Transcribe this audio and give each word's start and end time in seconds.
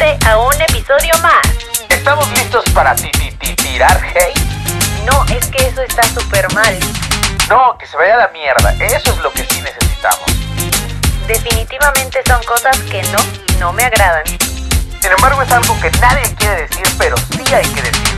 suscribirte 0.00 0.18
a 0.26 0.38
un 0.38 0.54
episodio 0.60 1.14
más. 1.22 1.40
¿Estamos 1.88 2.28
listos 2.32 2.64
para 2.72 2.94
ti, 2.94 3.10
ti, 3.12 3.30
ti- 3.32 3.54
tirar 3.56 4.00
hate? 4.14 4.38
No, 5.04 5.24
es 5.26 5.46
que 5.48 5.66
eso 5.66 5.82
está 5.82 6.02
súper 6.04 6.52
mal. 6.54 6.78
No, 7.48 7.76
que 7.78 7.86
se 7.86 7.96
vaya 7.96 8.14
a 8.14 8.18
la 8.18 8.28
mierda. 8.28 8.72
Eso 8.80 9.12
es 9.12 9.18
lo 9.18 9.30
que 9.32 9.44
sí 9.44 9.60
necesitamos. 9.60 10.24
Definitivamente 11.26 12.20
son 12.26 12.42
cosas 12.44 12.76
que 12.90 13.02
no, 13.04 13.18
no 13.58 13.72
me 13.72 13.84
agradan. 13.84 14.24
Sin 14.26 15.10
embargo, 15.12 15.42
es 15.42 15.52
algo 15.52 15.78
que 15.80 15.90
nadie 16.00 16.34
quiere 16.36 16.62
decir, 16.66 16.86
pero 16.98 17.16
sí 17.16 17.54
hay 17.54 17.66
que 17.66 17.82
decir. 17.82 18.09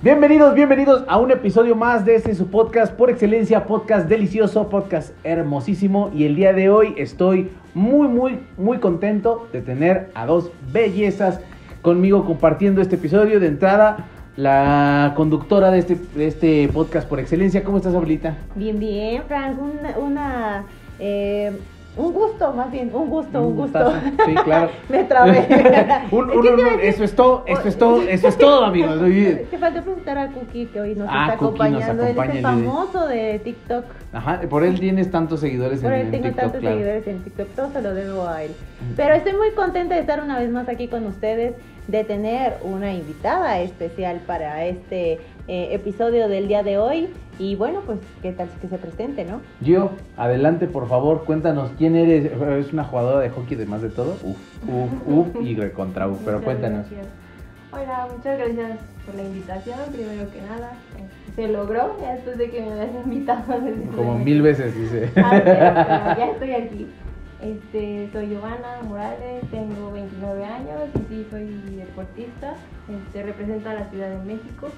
Bienvenidos, 0.00 0.54
bienvenidos 0.54 1.02
a 1.08 1.18
un 1.18 1.32
episodio 1.32 1.74
más 1.74 2.04
de 2.04 2.14
este 2.14 2.32
su 2.36 2.46
podcast 2.46 2.94
por 2.94 3.10
excelencia, 3.10 3.66
podcast 3.66 4.08
delicioso, 4.08 4.68
podcast 4.68 5.12
hermosísimo. 5.24 6.12
Y 6.14 6.24
el 6.24 6.36
día 6.36 6.52
de 6.52 6.70
hoy 6.70 6.94
estoy 6.96 7.50
muy, 7.74 8.06
muy, 8.06 8.38
muy 8.56 8.78
contento 8.78 9.48
de 9.52 9.60
tener 9.60 10.12
a 10.14 10.24
dos 10.24 10.52
bellezas 10.72 11.40
conmigo 11.82 12.24
compartiendo 12.24 12.80
este 12.80 12.94
episodio. 12.94 13.40
De 13.40 13.48
entrada, 13.48 14.06
la 14.36 15.14
conductora 15.16 15.72
de 15.72 15.80
este, 15.80 15.96
de 16.14 16.28
este 16.28 16.68
podcast 16.68 17.08
por 17.08 17.18
excelencia. 17.18 17.64
¿Cómo 17.64 17.78
estás, 17.78 17.92
Abuelita? 17.92 18.36
Bien, 18.54 18.78
bien, 18.78 19.24
Frank, 19.26 19.58
una, 19.98 20.64
eh, 21.00 21.58
un 21.98 22.12
gusto, 22.12 22.52
más 22.52 22.70
bien, 22.70 22.90
un 22.94 23.10
gusto, 23.10 23.42
un, 23.42 23.56
gusto. 23.56 23.92
Sí, 24.24 24.34
claro. 24.44 24.70
Me 24.88 25.04
trabé. 25.04 25.46
Un- 26.10 26.30
un- 26.30 26.80
eso 26.80 27.04
es 27.04 27.14
todo, 27.14 27.42
eso 27.46 27.68
es 27.68 27.76
todo, 27.76 28.02
eso 28.02 28.28
es 28.28 28.38
todo, 28.38 28.64
amigos. 28.64 28.98
Te 29.50 29.58
faltó 29.58 29.82
presentar 29.82 30.18
a 30.18 30.28
Cookie 30.28 30.66
que 30.66 30.80
hoy 30.80 30.94
nos 30.94 31.08
Ah, 31.10 31.26
está 31.30 31.36
Cookie 31.38 31.58
nos 31.58 31.82
acompañando. 31.82 32.02
Él 32.06 32.16
es 32.30 32.34
el 32.36 32.42
famoso 32.42 33.06
de 33.06 33.38
TikTok. 33.40 33.84
Ajá, 34.12 34.40
por 34.48 34.64
él 34.64 34.78
tienes 34.80 35.10
tantos 35.10 35.40
seguidores 35.40 35.80
Por 35.80 35.92
en, 35.92 35.98
él 36.00 36.06
en 36.06 36.10
tengo 36.12 36.24
TikTok, 36.28 36.40
tantos 36.42 36.60
claro. 36.60 36.76
seguidores 36.76 37.06
en 37.08 37.24
TikTok, 37.24 37.48
todo 37.54 37.72
se 37.72 37.82
lo 37.82 37.94
debo 37.94 38.26
a 38.28 38.42
él. 38.44 38.52
Pero 38.96 39.14
estoy 39.14 39.32
muy 39.34 39.50
contenta 39.50 39.94
de 39.96 40.00
estar 40.00 40.22
una 40.22 40.38
vez 40.38 40.50
más 40.50 40.68
aquí 40.68 40.88
con 40.88 41.04
ustedes, 41.06 41.54
de 41.88 42.04
tener 42.04 42.58
una 42.62 42.92
invitada 42.92 43.60
especial 43.60 44.20
para 44.26 44.64
este 44.64 45.14
eh, 45.48 45.68
episodio 45.72 46.28
del 46.28 46.46
día 46.48 46.62
de 46.62 46.78
hoy. 46.78 47.08
Y 47.38 47.54
bueno, 47.54 47.80
pues, 47.86 48.00
¿qué 48.20 48.32
tal 48.32 48.48
si 48.50 48.58
que 48.58 48.68
se 48.68 48.78
presente, 48.78 49.24
no? 49.24 49.40
Gio, 49.62 49.92
adelante 50.16 50.66
por 50.66 50.88
favor, 50.88 51.24
cuéntanos 51.24 51.70
quién 51.78 51.94
eres. 51.94 52.32
¿Es 52.32 52.72
una 52.72 52.82
jugadora 52.84 53.20
de 53.20 53.30
hockey 53.30 53.56
además 53.56 53.82
de 53.82 53.90
todo? 53.90 54.16
Uf, 54.24 54.36
uf, 54.68 54.90
uf 55.06 55.42
y 55.42 55.54
recontra 55.54 56.08
uf, 56.08 56.18
pero 56.24 56.38
Muchas 56.38 56.44
cuéntanos. 56.44 56.90
gracias. 56.90 57.06
Hola, 57.70 58.08
muchas 58.10 58.38
gracias 58.38 58.78
por 59.06 59.14
la 59.14 59.22
invitación, 59.22 59.78
primero 59.92 60.30
que 60.32 60.40
nada. 60.42 60.72
Este, 61.28 61.42
Se 61.42 61.52
logró, 61.52 61.96
ya 62.00 62.14
después 62.14 62.38
de 62.38 62.50
que 62.50 62.60
me 62.62 62.72
habías 62.72 63.04
invitado. 63.04 63.60
desde 63.60 63.82
Como 63.94 64.18
mil 64.18 64.42
veces 64.42 64.74
dice. 64.74 65.10
Ah, 65.16 65.30
pero, 65.44 66.14
pero 66.14 66.18
ya 66.18 66.32
estoy 66.32 66.52
aquí. 66.54 66.86
Este, 67.40 68.08
soy 68.12 68.30
Giovanna 68.30 68.82
Morales, 68.82 69.44
tengo 69.52 69.92
29 69.92 70.44
años 70.44 70.80
y 70.96 71.14
sí, 71.14 71.26
soy 71.30 71.46
deportista. 71.76 72.54
Este, 72.88 73.22
represento 73.22 73.68
a 73.68 73.74
la 73.74 73.84
Ciudad 73.90 74.08
de 74.10 74.24
México 74.24 74.68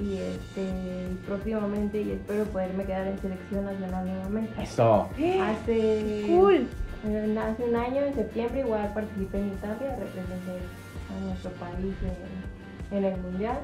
y 0.00 0.16
este, 0.18 1.08
próximamente 1.26 2.02
y 2.02 2.10
espero 2.12 2.44
poderme 2.46 2.84
quedar 2.84 3.06
en 3.06 3.18
selección 3.20 3.64
nacional 3.64 4.06
nuevamente. 4.06 4.62
Eso. 4.62 5.08
Hace, 5.40 6.24
Cool. 6.28 6.66
eh, 7.06 7.38
hace 7.38 7.64
un 7.64 7.76
año, 7.76 8.02
en 8.02 8.14
septiembre, 8.14 8.60
igual 8.60 8.92
participé 8.94 9.38
en 9.38 9.48
Italia, 9.48 9.96
representé 9.98 10.58
a 11.10 11.24
nuestro 11.26 11.50
país 11.52 11.94
en, 12.90 12.98
en 12.98 13.04
el 13.04 13.16
mundial 13.20 13.58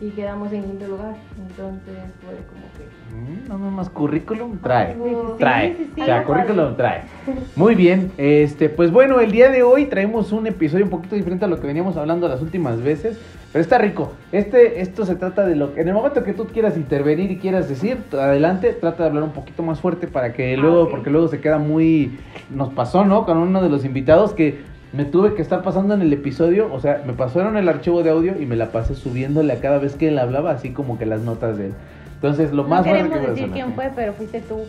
y 0.00 0.10
quedamos 0.10 0.52
en 0.52 0.62
quinto 0.64 0.86
lugar. 0.88 1.14
Entonces 1.38 1.94
fue 2.24 2.34
como 2.48 2.66
que. 2.76 2.86
Mm, 3.14 3.48
No, 3.48 3.58
no 3.58 3.70
más 3.70 3.88
currículum 3.88 4.58
trae. 4.58 4.92
algo- 4.92 5.36
Trae. 5.38 5.74
sí, 5.76 5.90
sí. 5.94 6.00
O 6.00 6.04
sea, 6.04 6.18
Algo 6.18 6.26
currículum 6.34 6.74
padre. 6.74 6.76
trae. 6.76 7.02
Muy 7.56 7.74
bien. 7.74 8.12
Este, 8.18 8.68
pues 8.68 8.90
bueno, 8.90 9.20
el 9.20 9.32
día 9.32 9.50
de 9.50 9.62
hoy 9.62 9.86
traemos 9.86 10.32
un 10.32 10.46
episodio 10.46 10.84
un 10.84 10.90
poquito 10.90 11.16
diferente 11.16 11.44
a 11.44 11.48
lo 11.48 11.58
que 11.60 11.66
veníamos 11.66 11.96
hablando 11.96 12.28
las 12.28 12.42
últimas 12.42 12.82
veces. 12.82 13.18
Pero 13.52 13.62
está 13.62 13.78
rico. 13.78 14.12
Este, 14.32 14.82
esto 14.82 15.06
se 15.06 15.14
trata 15.14 15.46
de 15.46 15.56
lo 15.56 15.72
que. 15.72 15.80
En 15.80 15.88
el 15.88 15.94
momento 15.94 16.22
que 16.24 16.34
tú 16.34 16.46
quieras 16.46 16.76
intervenir 16.76 17.30
y 17.30 17.38
quieras 17.38 17.68
decir, 17.70 17.96
adelante, 18.12 18.72
trata 18.78 19.04
de 19.04 19.08
hablar 19.08 19.22
un 19.24 19.30
poquito 19.32 19.62
más 19.62 19.80
fuerte 19.80 20.08
para 20.08 20.34
que 20.34 20.54
Ah, 20.54 20.56
luego, 20.58 20.90
porque 20.90 21.08
luego 21.08 21.28
se 21.28 21.40
queda 21.40 21.56
muy. 21.56 22.18
Nos 22.50 22.70
pasó, 22.74 23.06
¿no? 23.06 23.24
Con 23.24 23.38
uno 23.38 23.62
de 23.62 23.70
los 23.70 23.84
invitados 23.86 24.34
que 24.34 24.60
me 24.92 25.04
tuve 25.04 25.34
que 25.34 25.42
estar 25.42 25.62
pasando 25.62 25.94
en 25.94 26.02
el 26.02 26.12
episodio. 26.12 26.72
O 26.72 26.80
sea, 26.80 27.02
me 27.06 27.12
pasaron 27.12 27.56
el 27.56 27.68
archivo 27.68 28.02
de 28.02 28.10
audio 28.10 28.34
y 28.40 28.46
me 28.46 28.56
la 28.56 28.72
pasé 28.72 28.94
subiéndole 28.94 29.52
a 29.52 29.60
cada 29.60 29.78
vez 29.78 29.94
que 29.94 30.08
él 30.08 30.18
hablaba, 30.18 30.52
así 30.52 30.70
como 30.70 30.98
que 30.98 31.06
las 31.06 31.20
notas 31.20 31.58
de 31.58 31.66
él. 31.66 31.72
Entonces, 32.14 32.52
lo 32.52 32.62
No 32.62 32.68
más 32.70 32.84
queremos 32.84 33.12
que 33.12 33.26
decir 33.26 33.46
puede 33.46 33.52
quién 33.52 33.72
fue, 33.74 33.90
pero 33.94 34.12
fuiste 34.14 34.40
tú. 34.40 34.60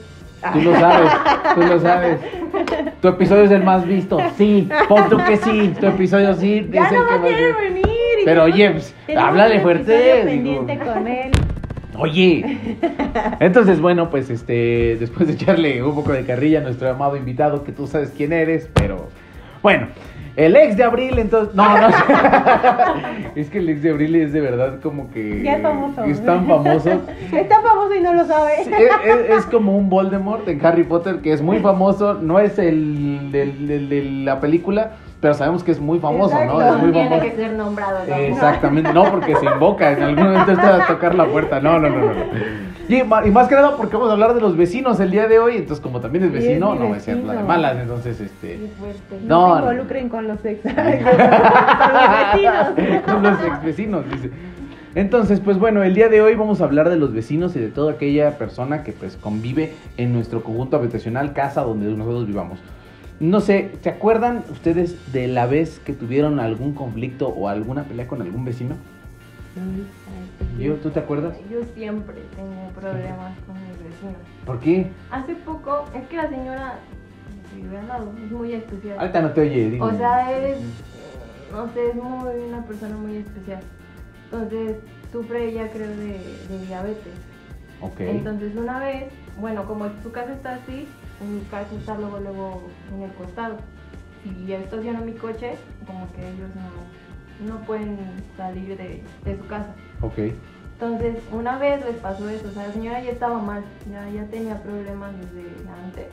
Tú 0.53 0.61
lo 0.61 0.71
sabes, 0.79 1.11
tú 1.55 1.61
lo 1.61 1.79
sabes. 1.79 2.19
Tu 3.01 3.07
episodio 3.07 3.43
es 3.43 3.51
el 3.51 3.63
más 3.63 3.85
visto. 3.87 4.19
Sí, 4.37 4.67
pon 4.87 5.09
tú 5.09 5.17
que 5.25 5.37
sí. 5.37 5.73
Tu 5.79 5.85
episodio 5.87 6.33
sí 6.35 6.67
Ya 6.71 6.85
es 6.85 6.91
el 6.91 6.97
no 6.99 7.07
que 7.07 7.19
más 7.19 7.29
visto. 7.29 7.57
venir. 7.59 7.85
Pero 8.25 8.43
oye, 8.43 8.71
pues, 8.71 8.95
háblale 9.17 9.59
fuerte, 9.61 10.21
pendiente 10.25 10.77
con 10.79 11.07
él. 11.07 11.31
Oye. 11.97 12.57
Entonces, 13.39 13.79
bueno, 13.81 14.09
pues 14.09 14.29
este, 14.29 14.97
después 14.99 15.27
de 15.27 15.33
echarle 15.33 15.81
un 15.83 15.95
poco 15.95 16.11
de 16.11 16.23
carrilla 16.25 16.59
a 16.59 16.63
nuestro 16.63 16.89
amado 16.89 17.15
invitado, 17.17 17.63
que 17.63 17.71
tú 17.71 17.87
sabes 17.87 18.13
quién 18.15 18.33
eres, 18.33 18.69
pero 18.73 19.09
bueno. 19.61 19.87
El 20.35 20.55
ex 20.55 20.77
de 20.77 20.83
Abril, 20.83 21.17
entonces. 21.17 21.55
No, 21.55 21.65
no. 21.81 21.87
es 23.35 23.49
que 23.49 23.57
el 23.57 23.69
ex 23.69 23.81
de 23.81 23.89
Abril 23.89 24.15
es 24.17 24.31
de 24.33 24.39
verdad 24.41 24.79
como 24.83 25.09
que. 25.09 25.41
Ya 25.41 25.55
es 25.55 25.63
famoso. 25.63 26.03
Es 26.03 26.23
tan 26.23 26.45
famoso. 26.45 26.91
Está 27.33 27.61
famoso 27.61 27.95
y 27.95 28.01
no 28.01 28.13
lo 28.13 28.23
sabe. 28.23 28.51
Sí, 28.63 28.71
es, 28.71 29.15
es- 29.15 29.29
es 29.39 29.45
como 29.47 29.75
un 29.75 29.89
Voldemort 29.89 30.47
en 30.47 30.63
Harry 30.63 30.83
Potter 30.83 31.21
que 31.21 31.33
es 31.33 31.41
muy 31.41 31.57
famoso, 31.57 32.13
no 32.21 32.39
es 32.39 32.59
el 32.59 33.31
de 33.31 34.03
la 34.25 34.39
película, 34.39 34.91
pero 35.21 35.33
sabemos 35.33 35.63
que 35.63 35.71
es 35.71 35.79
muy 35.79 35.97
famoso, 35.97 36.35
¿no? 36.45 36.61
Es 36.61 36.77
muy 36.83 36.91
tiene 36.91 37.09
famoso. 37.09 37.29
que 37.29 37.35
ser 37.35 37.53
nombrado. 37.53 37.99
¿no? 38.07 38.15
Exactamente, 38.15 38.93
no 38.93 39.05
porque 39.11 39.35
se 39.37 39.45
invoca, 39.45 39.91
en 39.91 40.03
algún 40.03 40.23
momento 40.23 40.51
está 40.51 40.83
a 40.83 40.87
tocar 40.87 41.15
la 41.15 41.25
puerta, 41.25 41.59
no, 41.59 41.79
no, 41.79 41.89
no, 41.89 41.97
no. 42.13 42.13
Y, 42.89 43.03
más 43.03 43.47
que 43.49 43.55
nada 43.55 43.75
porque 43.75 43.95
vamos 43.95 44.09
a 44.09 44.13
hablar 44.13 44.33
de 44.33 44.39
los 44.39 44.55
vecinos 44.55 44.99
el 44.99 45.11
día 45.11 45.27
de 45.27 45.39
hoy, 45.39 45.57
entonces 45.57 45.81
como 45.81 45.99
también 45.99 46.23
es 46.25 46.31
vecino, 46.31 46.73
no 46.75 46.87
voy 46.87 46.97
a 46.97 47.01
ser 47.01 47.17
la 47.17 47.33
de 47.33 47.43
malas, 47.43 47.77
entonces 47.81 48.19
este... 48.21 48.59
No, 49.25 49.49
no. 49.49 49.55
se 49.55 49.61
involucren 49.61 50.09
con 50.09 50.27
los 50.27 50.45
ex. 50.45 50.61
con 50.63 50.73
los 51.93 52.75
vecinos. 52.75 53.03
Con 53.05 53.23
los 53.23 53.43
ex 53.43 53.63
vecinos, 53.63 54.05
dice. 54.09 54.31
Entonces, 54.95 55.39
pues 55.41 55.59
bueno, 55.59 55.83
el 55.83 55.93
día 55.93 56.09
de 56.09 56.21
hoy 56.21 56.35
vamos 56.35 56.61
a 56.61 56.63
hablar 56.63 56.89
de 56.89 56.97
los 56.97 57.13
vecinos 57.13 57.55
y 57.55 57.59
de 57.59 57.67
toda 57.67 57.93
aquella 57.93 58.37
persona 58.37 58.83
que 58.83 58.93
pues 58.93 59.17
convive 59.17 59.73
en 59.97 60.13
nuestro 60.13 60.41
conjunto 60.41 60.77
habitacional, 60.77 61.33
casa 61.33 61.61
donde 61.61 61.85
nosotros 61.87 62.25
vivamos. 62.25 62.57
No 63.19 63.41
sé, 63.41 63.71
¿se 63.81 63.89
acuerdan 63.89 64.43
ustedes 64.49 65.11
de 65.11 65.27
la 65.27 65.45
vez 65.45 65.79
que 65.79 65.93
tuvieron 65.93 66.39
algún 66.39 66.73
conflicto 66.73 67.27
o 67.27 67.49
alguna 67.49 67.83
pelea 67.83 68.07
con 68.07 68.21
algún 68.21 68.45
vecino? 68.45 68.75
Yo, 70.57 70.75
¿tú 70.75 70.89
te 70.89 70.99
acuerdas? 70.99 71.37
Yo 71.49 71.63
siempre 71.75 72.15
tengo 72.35 72.69
problemas 72.75 73.37
con 73.45 73.55
mis 73.55 73.77
vecinos. 73.83 74.21
¿Por 74.45 74.59
qué? 74.59 74.91
Hace 75.11 75.35
poco, 75.35 75.85
es 75.95 76.07
que 76.07 76.17
la 76.17 76.29
señora 76.29 76.79
al 77.79 77.87
lado 77.87 78.13
es 78.23 78.31
muy 78.31 78.53
especial. 78.53 78.99
Ahorita 78.99 79.21
no 79.21 79.31
te 79.31 79.41
oye, 79.41 79.69
digo. 79.69 79.85
O 79.85 79.91
sea, 79.91 80.31
es, 80.37 80.59
no 81.51 81.67
sé, 81.73 81.89
es 81.89 81.95
muy, 81.95 82.35
una 82.49 82.63
persona 82.65 82.95
muy 82.95 83.17
especial. 83.17 83.59
Entonces, 84.25 84.77
sufre 85.11 85.49
ella, 85.49 85.69
creo, 85.71 85.89
de, 85.89 86.19
de 86.49 86.65
diabetes. 86.65 87.13
Ok. 87.81 87.99
Entonces, 87.99 88.55
una 88.55 88.79
vez, 88.79 89.05
bueno, 89.39 89.65
como 89.65 89.89
su 90.03 90.11
casa 90.11 90.33
está 90.33 90.55
así, 90.55 90.87
mi 91.21 91.41
casa 91.49 91.73
está 91.77 91.97
luego, 91.97 92.19
luego 92.19 92.63
en 92.93 93.03
el 93.03 93.11
costado. 93.13 93.57
Y 94.25 94.45
yo 94.47 94.57
estaciono 94.57 95.01
mi 95.01 95.13
coche, 95.13 95.55
como 95.85 96.11
que 96.13 96.21
ellos 96.21 96.49
no, 96.55 96.96
no 97.41 97.57
pueden 97.65 97.97
salir 98.35 98.77
de, 98.77 99.03
de 99.25 99.37
su 99.37 99.45
casa. 99.47 99.69
Ok. 100.01 100.33
Entonces, 100.73 101.17
una 101.31 101.57
vez 101.57 101.83
les 101.85 101.95
pasó 101.95 102.29
eso, 102.29 102.47
o 102.49 102.51
sea, 102.51 102.67
la 102.67 102.73
señora 102.73 103.01
ya 103.01 103.09
estaba 103.11 103.39
mal, 103.39 103.63
ya, 103.91 104.07
ya 104.09 104.27
tenía 104.29 104.61
problemas 104.61 105.11
desde 105.17 105.49
antes. 105.83 106.05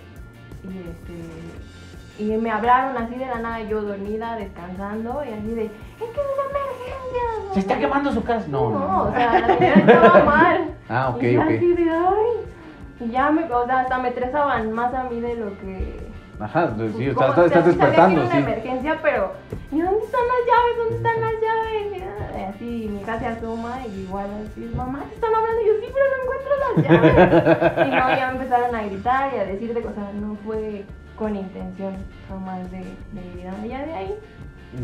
Y, 0.64 0.78
este, 0.88 2.24
y 2.24 2.36
me 2.38 2.50
hablaron 2.50 2.96
así 2.96 3.14
de 3.16 3.26
la 3.26 3.40
nada, 3.40 3.60
yo 3.62 3.82
dormida, 3.82 4.36
descansando, 4.36 5.22
y 5.22 5.32
así 5.32 5.48
de, 5.48 5.64
es 5.64 5.70
que 5.98 6.04
es 6.04 6.26
una 6.34 6.50
emergencia. 6.50 7.52
¿Se 7.52 7.60
está 7.60 7.78
quemando 7.78 8.12
su 8.12 8.24
casa? 8.24 8.46
No, 8.48 8.70
no. 8.70 8.78
No, 8.78 9.02
o 9.04 9.12
sea, 9.12 9.40
la 9.40 9.58
señora 9.58 9.80
estaba 9.80 10.24
mal. 10.24 10.74
Ah, 10.88 11.12
ok, 11.14 11.22
y 11.22 11.36
ok. 11.36 11.44
así 11.44 11.74
de, 11.74 11.90
ay. 11.90 13.06
Y 13.06 13.10
ya 13.10 13.30
me, 13.30 13.44
o 13.52 13.66
sea, 13.66 13.80
hasta 13.80 13.98
me 13.98 14.08
estresaban 14.08 14.72
más 14.72 14.94
a 14.94 15.04
mí 15.04 15.20
de 15.20 15.34
lo 15.34 15.58
que... 15.58 16.13
Ajá, 16.40 16.74
sí, 16.76 17.10
como, 17.14 17.28
estás, 17.28 17.46
estás 17.46 17.46
sí 17.46 17.48
sabía 17.48 17.62
despertando, 17.62 18.20
sí. 18.22 18.26
era 18.26 18.38
una 18.38 18.50
emergencia, 18.50 18.98
pero 19.02 19.32
¿y 19.70 19.80
dónde 19.80 20.04
están 20.04 20.20
las 20.26 20.40
llaves? 20.48 20.76
¿Dónde 20.78 20.96
están 20.96 21.20
las 21.20 21.32
llaves? 21.32 21.96
Y, 21.96 22.02
ah, 22.02 22.48
Así 22.48 22.88
mi 22.90 23.00
hija 23.00 23.18
se 23.18 23.26
asoma 23.26 23.78
y 23.86 24.00
igual 24.00 24.26
así, 24.44 24.72
mamá, 24.74 25.04
te 25.08 25.14
están 25.14 25.34
hablando. 25.34 25.62
Y 25.62 25.66
yo 25.66 25.72
sí, 25.80 25.92
pero 25.92 26.06
no 26.10 26.22
encuentro 26.22 26.52
las 26.60 26.74
llaves. 26.84 27.86
y 27.86 27.90
no, 27.90 28.16
ya 28.16 28.26
me 28.26 28.32
empezaron 28.32 28.74
a 28.74 28.82
gritar 28.82 29.34
y 29.34 29.38
a 29.38 29.44
decir 29.44 29.74
de 29.74 29.80
cosas. 29.80 30.14
No 30.14 30.36
fue 30.44 30.84
con 31.16 31.36
intención 31.36 31.96
jamás 32.28 32.70
de, 32.70 32.78
de 32.78 33.40
ir 33.40 33.48
allá 33.48 33.86
de 33.86 33.94
ahí. 33.94 34.14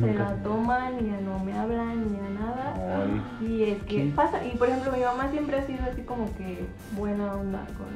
Se 0.01 0.15
la 0.15 0.37
toman 0.45 1.01
y 1.01 1.11
ya 1.11 1.21
no 1.21 1.41
me 1.41 1.53
hablan 1.53 2.13
ni 2.13 2.19
a 2.21 2.31
nada. 2.31 2.75
Ay. 2.77 3.47
Y 3.49 3.63
es 3.65 3.83
que 3.83 3.97
¿Qué? 3.97 4.13
pasa, 4.15 4.45
y 4.45 4.57
por 4.57 4.69
ejemplo 4.69 4.93
mi 4.93 5.03
mamá 5.03 5.29
siempre 5.33 5.59
ha 5.59 5.67
sido 5.67 5.81
así 5.91 6.03
como 6.03 6.27
que 6.37 6.65
buena 6.93 7.35
onda 7.35 7.67
con, 7.77 7.89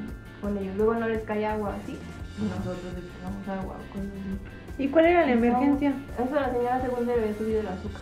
con 0.42 0.58
ellos. 0.58 0.74
Luego 0.76 0.94
no 0.94 1.06
les 1.06 1.22
cae 1.22 1.46
agua 1.46 1.76
así 1.80 1.96
nosotros 2.42 2.78
echamos 2.98 3.48
agua. 3.60 3.76
cosas 3.92 4.06
así. 4.08 4.82
¿Y 4.82 4.88
cuál 4.88 5.06
era 5.06 5.24
la 5.26 5.32
emergencia? 5.32 5.92
Eso 6.18 6.34
la 6.34 6.50
señora 6.50 6.80
según 6.82 7.06
le 7.06 7.12
había 7.12 7.34
subido 7.34 7.60
el 7.60 7.68
azúcar. 7.68 8.00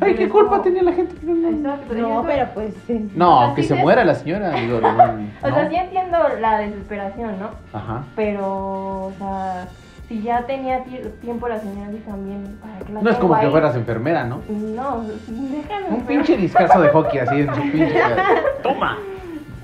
Ay, 0.00 0.14
¿qué 0.14 0.28
culpa 0.28 0.62
tenía 0.62 0.82
la 0.84 0.92
gente? 0.92 1.12
Exacto. 1.16 1.94
No, 1.94 2.20
eso- 2.20 2.24
pero 2.24 2.48
pues 2.54 2.74
sí. 2.86 3.10
No, 3.16 3.36
O 3.40 3.46
sea, 3.46 3.54
que 3.56 3.62
sí 3.62 3.68
se 3.68 3.74
muera 3.74 4.04
la 4.04 4.14
señora. 4.14 4.50
Digo, 4.52 4.80
no, 4.80 4.88
O 4.88 4.94
sea, 4.94 5.64
no. 5.64 5.68
sí 5.70 5.74
entiendo 5.74 6.18
la 6.40 6.58
desesperación, 6.58 7.40
¿no? 7.40 7.50
Ajá. 7.76 8.04
Pero, 8.14 9.06
o 9.06 9.12
sea, 9.18 9.66
si 10.06 10.22
ya 10.22 10.46
tenía 10.46 10.84
ti- 10.84 11.00
tiempo 11.20 11.48
la 11.48 11.58
señora, 11.58 11.90
sí 11.90 12.00
también, 12.06 12.58
¿para 12.62 12.78
qué 12.78 12.92
la 12.92 13.02
No 13.02 13.10
es 13.10 13.16
como 13.16 13.40
que 13.40 13.50
fueras 13.50 13.74
enfermera, 13.74 14.22
¿no? 14.24 14.40
No, 14.48 15.02
déjame. 15.28 15.88
Un 15.96 16.02
pinche 16.06 16.36
discazo 16.36 16.80
de 16.80 16.88
hockey 16.90 17.18
así 17.18 17.40
en 17.40 17.52
su 17.52 17.60
pinche. 17.62 18.00
¡Toma! 18.62 18.98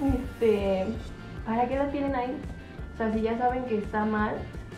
Este, 0.05 0.87
¿para 1.47 1.67
qué 1.69 1.77
la 1.77 1.87
tienen 1.91 2.15
ahí? 2.17 2.37
O 2.99 3.01
sea, 3.01 3.13
si 3.13 3.21
ya 3.23 3.39
saben 3.39 3.63
que 3.67 3.79
está 3.79 4.05
mal, 4.05 4.33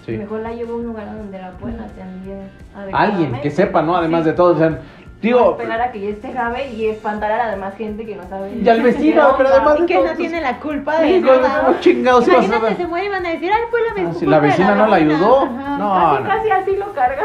Sí. 0.04 0.12
mejor 0.18 0.40
la 0.40 0.52
llevo 0.52 0.74
a 0.74 0.76
un 0.76 0.84
lugar 0.86 1.06
donde 1.06 1.38
la 1.38 1.52
puedan 1.52 1.80
atender 1.80 2.48
Alguien 2.92 3.32
que 3.40 3.50
sepa, 3.50 3.80
¿no? 3.80 3.96
Además 3.96 4.24
Sí. 4.24 4.30
de 4.30 4.36
todo. 4.36 4.54
O 4.54 4.58
sea, 4.58 4.68
No 4.70 4.78
digo, 5.22 5.50
esperar 5.52 5.80
a 5.80 5.92
que 5.92 6.00
ya 6.00 6.08
esté 6.10 6.32
grave 6.32 6.68
y 6.70 6.86
espantar 6.86 7.32
a 7.32 7.36
la 7.38 7.50
demás 7.50 7.74
gente 7.76 8.04
que 8.04 8.16
no 8.16 8.22
sabe. 8.28 8.52
Y 8.62 8.68
al 8.68 8.82
vecino, 8.82 9.34
pero 9.38 9.48
además 9.48 9.76
Y 9.80 9.86
que 9.86 9.94
no 9.94 10.00
Entonces- 10.00 10.18
tiene 10.18 10.40
la 10.42 10.58
culpa 10.58 11.00
de 11.00 11.20
nada. 11.20 11.62
¿cómo 11.66 11.80
chingados 11.80 12.28
Imagínate, 12.28 12.62
ver? 12.64 12.76
se 12.76 12.86
muere 12.86 13.06
y 13.06 13.08
van 13.08 13.24
a 13.26 13.30
decir, 13.30 13.50
ay, 13.52 13.62
fue 13.70 13.80
la 13.80 13.88
Ah, 13.90 13.94
vecina. 13.94 14.14
si 14.14 14.26
la 14.26 14.38
vecina 14.40 14.74
no 14.74 14.86
la 14.86 14.96
ayudó. 14.96 15.40
Ajá. 15.44 15.78
No, 15.78 15.92
Casi, 15.94 16.22
no. 16.22 16.28
casi 16.28 16.50
así 16.50 16.76
lo 16.76 16.92
carga. 16.92 17.22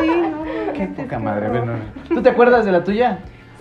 Sí, 0.00 0.06
no, 0.08 0.72
Qué 0.72 0.86
no, 0.88 0.94
poca 0.96 1.18
madre. 1.20 1.48
Bueno, 1.50 1.72
¿tú 2.08 2.20
te 2.22 2.30
acuerdas 2.30 2.64
de 2.64 2.72
la 2.72 2.82
tuya? 2.82 3.18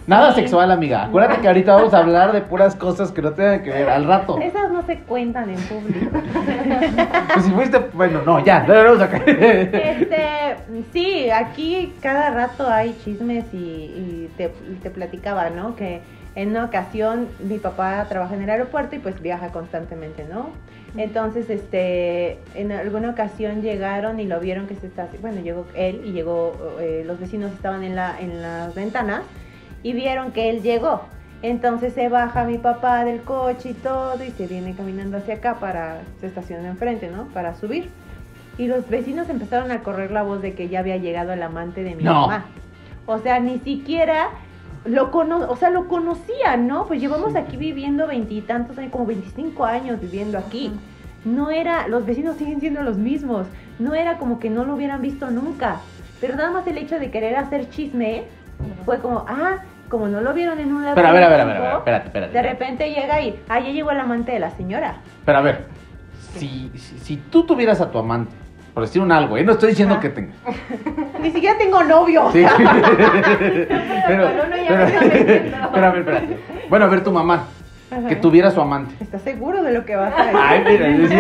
Nada 0.08 0.34
sexual, 0.34 0.72
amiga. 0.72 1.06
Acuérdate 1.06 1.42
que 1.42 1.48
ahorita 1.48 1.76
vamos 1.76 1.94
a 1.94 2.00
hablar 2.00 2.34
de 2.34 2.42
puras 2.42 2.76
cosas 2.76 3.12
que 3.12 3.22
no 3.22 3.34
tengan 3.34 3.62
que 3.62 3.70
ver 3.70 3.88
al 3.88 4.06
rato. 4.06 4.40
Esas 4.40 4.72
no 4.72 4.84
se 4.84 5.00
cuentan 5.00 5.50
en 5.50 5.60
público. 5.62 6.18
Pues 7.34 7.46
si 7.46 7.52
fuiste, 7.52 7.80
bueno, 7.94 8.22
no, 8.26 8.44
ya, 8.44 8.64
no, 8.64 8.84
no, 8.84 8.98
saca. 8.98 9.18
Este, 9.18 10.56
sí, 10.92 11.30
aquí 11.30 11.94
cada 12.02 12.32
rato 12.32 12.68
hay 12.68 12.98
chismes 13.04 13.46
y, 13.54 13.58
y 13.58 14.30
te, 14.38 14.52
y 14.70 14.76
te 14.82 14.90
platicaba, 14.90 15.50
¿no? 15.50 15.76
Que 15.76 16.02
en 16.36 16.50
una 16.50 16.66
ocasión 16.66 17.28
mi 17.40 17.58
papá 17.58 18.06
trabaja 18.10 18.36
en 18.36 18.42
el 18.42 18.50
aeropuerto 18.50 18.96
y 18.96 19.00
pues 19.00 19.22
viaja 19.22 19.50
constantemente, 19.50 20.26
¿no? 20.30 20.50
Entonces, 20.98 21.50
este, 21.50 22.40
en 22.56 22.72
alguna 22.72 23.12
ocasión 23.12 23.62
llegaron 23.62 24.20
y 24.20 24.26
lo 24.26 24.40
vieron 24.40 24.68
que 24.68 24.76
se 24.76 24.88
está, 24.88 25.08
bueno, 25.22 25.42
llegó 25.42 25.66
él 25.74 26.02
y 26.04 26.12
llegó, 26.12 26.54
eh, 26.82 27.04
los 27.06 27.20
vecinos 27.20 27.52
estaban 27.54 27.84
en, 27.84 27.96
la, 27.96 28.20
en 28.20 28.42
las 28.42 28.76
ventanas 28.76 29.22
y 29.84 29.94
vieron 29.94 30.32
que 30.32 30.50
él 30.50 30.62
llegó. 30.62 31.02
Entonces 31.44 31.94
se 31.94 32.08
baja 32.08 32.44
mi 32.46 32.58
papá 32.60 33.04
del 33.04 33.22
coche 33.22 33.70
y 33.72 33.74
todo 33.74 34.24
y 34.24 34.30
se 34.32 34.46
viene 34.48 34.76
caminando 34.76 35.18
hacia 35.18 35.36
acá 35.36 35.56
para, 35.56 36.02
se 36.20 36.28
estaciona 36.28 36.68
enfrente, 36.68 37.10
¿no? 37.10 37.26
Para 37.26 37.56
subir. 37.56 37.90
Y 38.58 38.68
los 38.68 38.88
vecinos 38.90 39.28
empezaron 39.30 39.72
a 39.72 39.82
correr 39.82 40.12
la 40.12 40.22
voz 40.22 40.42
de 40.42 40.54
que 40.54 40.70
ya 40.70 40.80
había 40.80 40.98
llegado 40.98 41.34
el 41.34 41.42
amante 41.42 41.84
de 41.84 41.96
mi 41.96 42.04
No. 42.04 42.14
mamá. 42.28 42.46
O 43.08 43.18
sea, 43.18 43.40
ni 43.40 43.58
siquiera 43.60 44.30
lo 44.86 45.10
cono 45.12 45.48
o 45.50 45.56
sea, 45.56 45.70
lo 45.72 45.88
conocían, 45.88 46.68
¿no? 46.68 46.86
Pues 46.88 47.00
llevamos 47.02 47.36
aquí 47.36 47.58
viviendo 47.58 48.06
veintitantos 48.08 48.78
años, 48.78 48.92
como 48.92 49.06
25 49.06 49.66
años 49.66 50.00
viviendo 50.00 50.38
aquí. 50.38 50.72
No 51.26 51.50
era, 51.50 51.88
los 51.88 52.06
vecinos 52.06 52.36
siguen 52.38 52.60
siendo 52.60 52.84
los 52.84 52.98
mismos. 52.98 53.48
No 53.80 53.96
era 53.96 54.18
como 54.18 54.40
que 54.40 54.50
no 54.52 54.64
lo 54.66 54.76
hubieran 54.76 55.02
visto 55.02 55.32
nunca. 55.32 55.82
Pero 56.20 56.36
nada 56.36 56.52
más 56.52 56.68
el 56.68 56.78
hecho 56.78 57.00
de 57.00 57.10
querer 57.10 57.36
hacer 57.36 57.70
chisme 57.70 58.24
fue 58.86 59.00
como, 59.00 59.26
ah, 59.28 59.58
como 59.90 60.08
no 60.08 60.22
lo 60.22 60.34
vieron 60.34 60.60
en 60.60 60.74
un 60.74 60.84
lado. 60.84 60.96
Pero 60.96 61.08
a 61.08 61.12
ver, 61.12 61.24
a 61.24 61.30
ver, 61.30 61.42
a 61.42 61.46
ver, 61.46 61.58
a 61.58 61.62
ver, 61.62 61.74
espérate, 61.78 62.08
espérate. 62.08 62.34
De 62.34 62.42
repente 62.42 62.90
llega 62.90 63.22
y, 63.22 63.40
ah, 63.50 63.60
ya 63.60 63.70
llegó 63.70 63.92
el 63.92 64.00
amante 64.00 64.32
de 64.32 64.40
la 64.40 64.52
señora. 64.52 64.96
Pero 65.26 65.38
a 65.38 65.42
ver, 65.42 65.66
si, 66.36 66.72
si, 66.76 67.00
si 67.00 67.18
tú 67.18 67.46
tuvieras 67.46 67.82
a 67.82 67.92
tu 67.92 68.00
amante, 68.00 68.34
por 68.74 68.84
decir 68.84 69.02
un 69.02 69.12
algo, 69.12 69.36
¿eh? 69.38 69.44
No 69.44 69.52
estoy 69.54 69.70
diciendo 69.70 69.96
Ajá. 69.96 70.02
que 70.02 70.10
tengas. 70.10 70.36
Ni 71.22 71.32
siquiera 71.32 71.58
tengo 71.58 71.84
novio. 71.84 72.30
Sí. 72.32 72.46
Pero 74.08 74.28
está 74.30 74.48
metiendo. 74.48 75.70
pero 75.74 75.86
a 75.86 75.90
ver, 75.92 76.00
espérate. 76.00 76.40
Bueno, 76.70 76.86
a 76.86 76.88
ver 76.88 77.04
tu 77.04 77.12
mamá, 77.12 77.44
Ajá. 78.02 78.10
que 78.10 78.16
tuviera 78.18 78.52
su 78.52 78.62
amante. 78.62 78.94
¿Estás 79.00 79.22
seguro 79.22 79.64
de 79.64 79.72
lo 79.72 79.86
que 79.86 79.96
vas 79.96 80.14
a 80.18 80.24
decir? 80.26 80.40
Ay, 80.42 80.64
mira, 80.66 80.86
sí, 80.98 81.08
sí, 81.08 81.16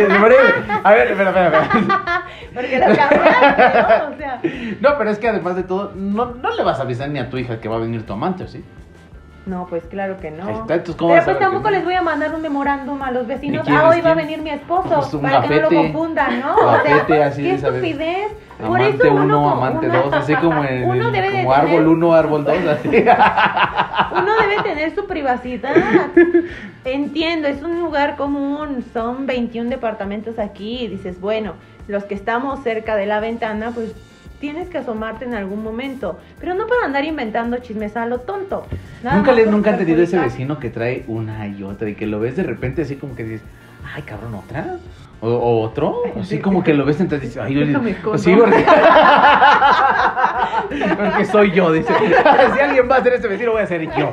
a 0.83 0.91
ver, 0.91 1.07
espera, 1.11 1.29
espera, 1.29 1.47
espera. 1.63 2.23
Porque 2.53 2.79
lo 2.79 2.85
cambiaste, 2.85 3.99
¿no? 3.99 4.13
O 4.13 4.17
sea, 4.17 4.41
No, 4.81 4.97
pero 4.97 5.09
es 5.09 5.19
que 5.19 5.29
además 5.29 5.55
de 5.55 5.63
todo, 5.63 5.93
no, 5.95 6.25
no 6.35 6.55
le 6.55 6.63
vas 6.63 6.79
a 6.79 6.83
avisar 6.83 7.09
ni 7.09 7.19
a 7.19 7.29
tu 7.29 7.37
hija 7.37 7.59
que 7.59 7.69
va 7.69 7.77
a 7.77 7.79
venir 7.79 8.05
tu 8.05 8.13
amante, 8.13 8.43
¿o 8.43 8.47
sí? 8.47 8.63
No, 9.45 9.65
pues 9.67 9.83
claro 9.85 10.17
que 10.19 10.29
no. 10.31 10.45
Ahí 10.47 10.53
está, 10.53 10.75
entonces, 10.75 10.95
¿cómo 10.95 11.11
Pero 11.13 11.25
pues 11.25 11.39
tampoco 11.39 11.69
les 11.71 11.83
voy 11.83 11.95
a 11.95 12.01
mandar 12.01 12.33
un 12.35 12.41
memorándum 12.41 13.01
a 13.01 13.11
los 13.11 13.25
vecinos. 13.25 13.63
¿Y 13.63 13.67
quién 13.69 13.77
Ah, 13.79 13.89
hoy 13.89 14.01
va 14.01 14.11
a 14.11 14.15
venir 14.15 14.39
mi 14.41 14.51
esposo. 14.51 14.87
Pues 14.95 15.13
un 15.15 15.21
para 15.23 15.41
que 15.41 15.55
no 15.55 15.61
lo 15.61 15.69
confundan, 15.69 16.39
¿no? 16.39 16.55
O 16.55 16.81
sea, 16.83 17.25
así 17.25 17.41
qué 17.41 17.53
estupidez. 17.55 18.27
Por 18.59 18.77
Amante 18.79 19.07
eso 19.07 19.13
uno 19.15 19.23
1, 19.23 19.33
como 19.35 19.49
amante 19.49 19.85
una- 19.89 20.01
2, 20.03 20.13
así 20.13 20.35
como 20.35 20.63
en 20.63 20.83
Uno 20.87 21.07
el- 21.07 21.11
debe 21.11 21.31
de 21.31 21.37
como 21.39 21.53
árbol 21.53 21.69
tener- 21.71 21.87
1, 21.87 22.13
árbol 22.13 22.45
2, 22.45 22.55
así. 22.67 22.87
Uno 24.21 24.31
debe 24.41 24.61
tener 24.61 24.93
su 24.93 25.07
privacidad. 25.07 25.73
Entiendo, 26.85 27.47
es 27.47 27.63
un 27.63 27.79
lugar 27.79 28.15
común, 28.17 28.83
son 28.93 29.25
21 29.25 29.69
departamentos 29.71 30.37
aquí 30.37 30.83
y 30.83 30.87
dices, 30.87 31.19
bueno, 31.19 31.53
los 31.87 32.03
que 32.03 32.13
estamos 32.13 32.61
cerca 32.63 32.95
de 32.95 33.07
la 33.07 33.19
ventana, 33.19 33.71
pues 33.73 33.93
tienes 34.41 34.67
que 34.67 34.79
asomarte 34.79 35.23
en 35.23 35.35
algún 35.35 35.63
momento, 35.63 36.19
pero 36.39 36.53
no 36.55 36.67
para 36.67 36.85
andar 36.85 37.05
inventando 37.05 37.57
chismes 37.57 37.95
a 37.95 38.07
lo 38.07 38.21
tonto. 38.21 38.65
Nada 39.03 39.17
Nunca, 39.17 39.31
le, 39.31 39.45
nunca 39.45 39.69
han 39.69 39.77
tenido 39.77 40.01
ese 40.01 40.19
vecino 40.19 40.59
que 40.59 40.69
trae 40.69 41.05
una 41.07 41.47
y 41.47 41.63
otra 41.63 41.87
y 41.87 41.95
que 41.95 42.07
lo 42.07 42.19
ves 42.19 42.35
de 42.35 42.43
repente 42.43 42.81
así 42.81 42.95
como 42.97 43.15
que 43.15 43.23
dices, 43.23 43.41
ay 43.95 44.01
cabrón, 44.01 44.33
otra. 44.35 44.77
O, 45.23 45.29
o 45.29 45.61
otro, 45.61 46.01
así 46.19 46.39
como 46.39 46.63
que 46.63 46.73
lo 46.73 46.83
ves 46.83 46.99
entonces 46.99 47.29
dices, 47.29 47.43
ay, 47.43 47.53
yo 47.53 47.61
escondo. 47.61 48.17
sí, 48.17 48.35
porque... 48.35 48.65
porque 50.97 51.25
soy 51.25 51.51
yo, 51.51 51.71
dice. 51.71 51.93
si 52.53 52.59
alguien 52.59 52.89
va 52.89 52.95
a 52.95 53.03
ser 53.03 53.13
ese 53.13 53.27
vecino, 53.27 53.51
voy 53.51 53.61
a 53.61 53.67
ser 53.67 53.83
yo. 53.95 54.11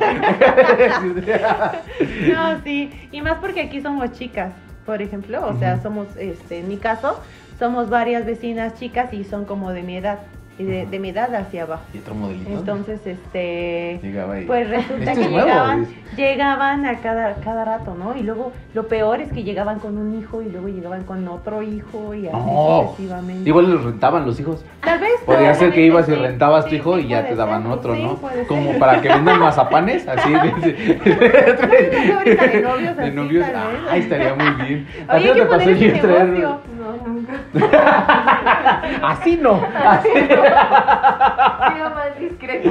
No, 2.34 2.60
sí, 2.62 3.08
y 3.10 3.22
más 3.22 3.38
porque 3.38 3.62
aquí 3.62 3.80
somos 3.80 4.12
chicas, 4.12 4.52
por 4.84 5.00
ejemplo, 5.00 5.46
o 5.46 5.58
sea, 5.58 5.80
somos, 5.80 6.08
este, 6.19 6.58
en 6.58 6.69
mi 6.69 6.76
caso, 6.76 7.19
somos 7.58 7.90
varias 7.90 8.25
vecinas 8.25 8.75
chicas 8.78 9.12
y 9.12 9.25
son 9.25 9.44
como 9.44 9.72
de 9.72 9.82
mi 9.82 9.96
edad, 9.96 10.20
y 10.60 10.64
de, 10.64 10.87
de 10.87 10.99
mi 10.99 11.10
edad 11.10 11.32
hacia 11.37 11.62
abajo. 11.62 11.84
y 11.94 11.99
otro 11.99 12.16
modelito. 12.16 12.50
Entonces, 12.50 12.99
este, 13.06 14.00
Llegaba 14.02 14.34
ahí. 14.34 14.44
pues 14.44 14.69
resulta 14.69 15.12
que 15.12 15.28
nuevo, 15.28 15.46
llegaban, 15.46 15.87
llegaban 16.16 16.84
a 16.84 16.99
cada, 16.99 17.34
cada 17.37 17.64
rato, 17.64 17.94
¿no? 17.96 18.16
Y 18.16 18.25
luego 18.25 18.50
lo 18.75 18.88
peor 18.88 19.20
es 19.20 19.32
que 19.32 19.44
llegaban 19.44 19.78
con 19.78 19.96
un 19.96 20.19
hijo 20.19 20.43
y 20.43 20.49
luego 20.50 20.66
llegaban 20.66 21.05
con 21.05 21.28
otro 21.28 21.62
hijo 21.62 22.12
y 22.12 22.26
así 22.26 22.37
No. 22.37 22.87
sucesivamente. 22.90 23.49
Igual 23.49 23.70
los 23.70 23.84
rentaban 23.84 24.26
los 24.26 24.40
hijos. 24.40 24.64
Tal 24.82 24.99
vez. 24.99 25.12
Podría 25.25 25.54
ser 25.54 25.72
que 25.72 25.82
ibas 25.82 26.08
y 26.08 26.12
sí, 26.12 26.19
rentabas 26.19 26.66
tu 26.66 26.75
hijo 26.75 26.96
sí, 26.96 27.04
y 27.04 27.08
ya 27.08 27.25
te 27.28 27.37
daban 27.37 27.62
ser, 27.62 27.71
otro, 27.73 27.94
sí, 27.94 28.02
¿no? 28.02 28.18
Como 28.49 28.71
ser. 28.71 28.78
para 28.80 29.00
que 29.00 29.09
vendan 29.11 29.38
mazapanes, 29.40 30.09
así. 30.09 30.33
de 30.33 30.38
novios 32.62 32.97
De 32.97 33.02
así, 33.04 33.11
novios, 33.14 33.47
vez. 33.47 33.54
ay, 33.90 34.00
estaría 34.00 34.35
muy 34.35 34.66
bien. 34.66 34.88
¿A 35.06 35.14
Oye, 35.16 35.28
ti 35.28 35.35
que 35.35 35.40
te 35.40 35.47
pasó 35.47 35.71
ir 35.71 35.76
traer- 36.02 36.28
negocio. 36.30 36.59
No, 36.97 37.07
nunca. 37.07 37.35
Así 39.02 39.37
no. 39.37 39.61
Así. 39.85 40.09
Sigo 40.14 41.90
más 41.90 42.18
discreto. 42.18 42.71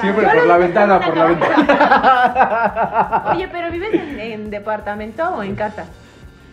Siempre 0.00 0.26
por 0.26 0.46
la 0.46 0.56
ventana, 0.58 1.00
por 1.00 1.16
la 1.16 1.24
ventana. 1.26 3.24
Oye, 3.34 3.48
pero 3.50 3.70
¿vives 3.70 3.94
en, 3.94 4.20
en 4.20 4.50
departamento 4.50 5.22
o 5.30 5.42
en 5.42 5.54
casa? 5.54 5.84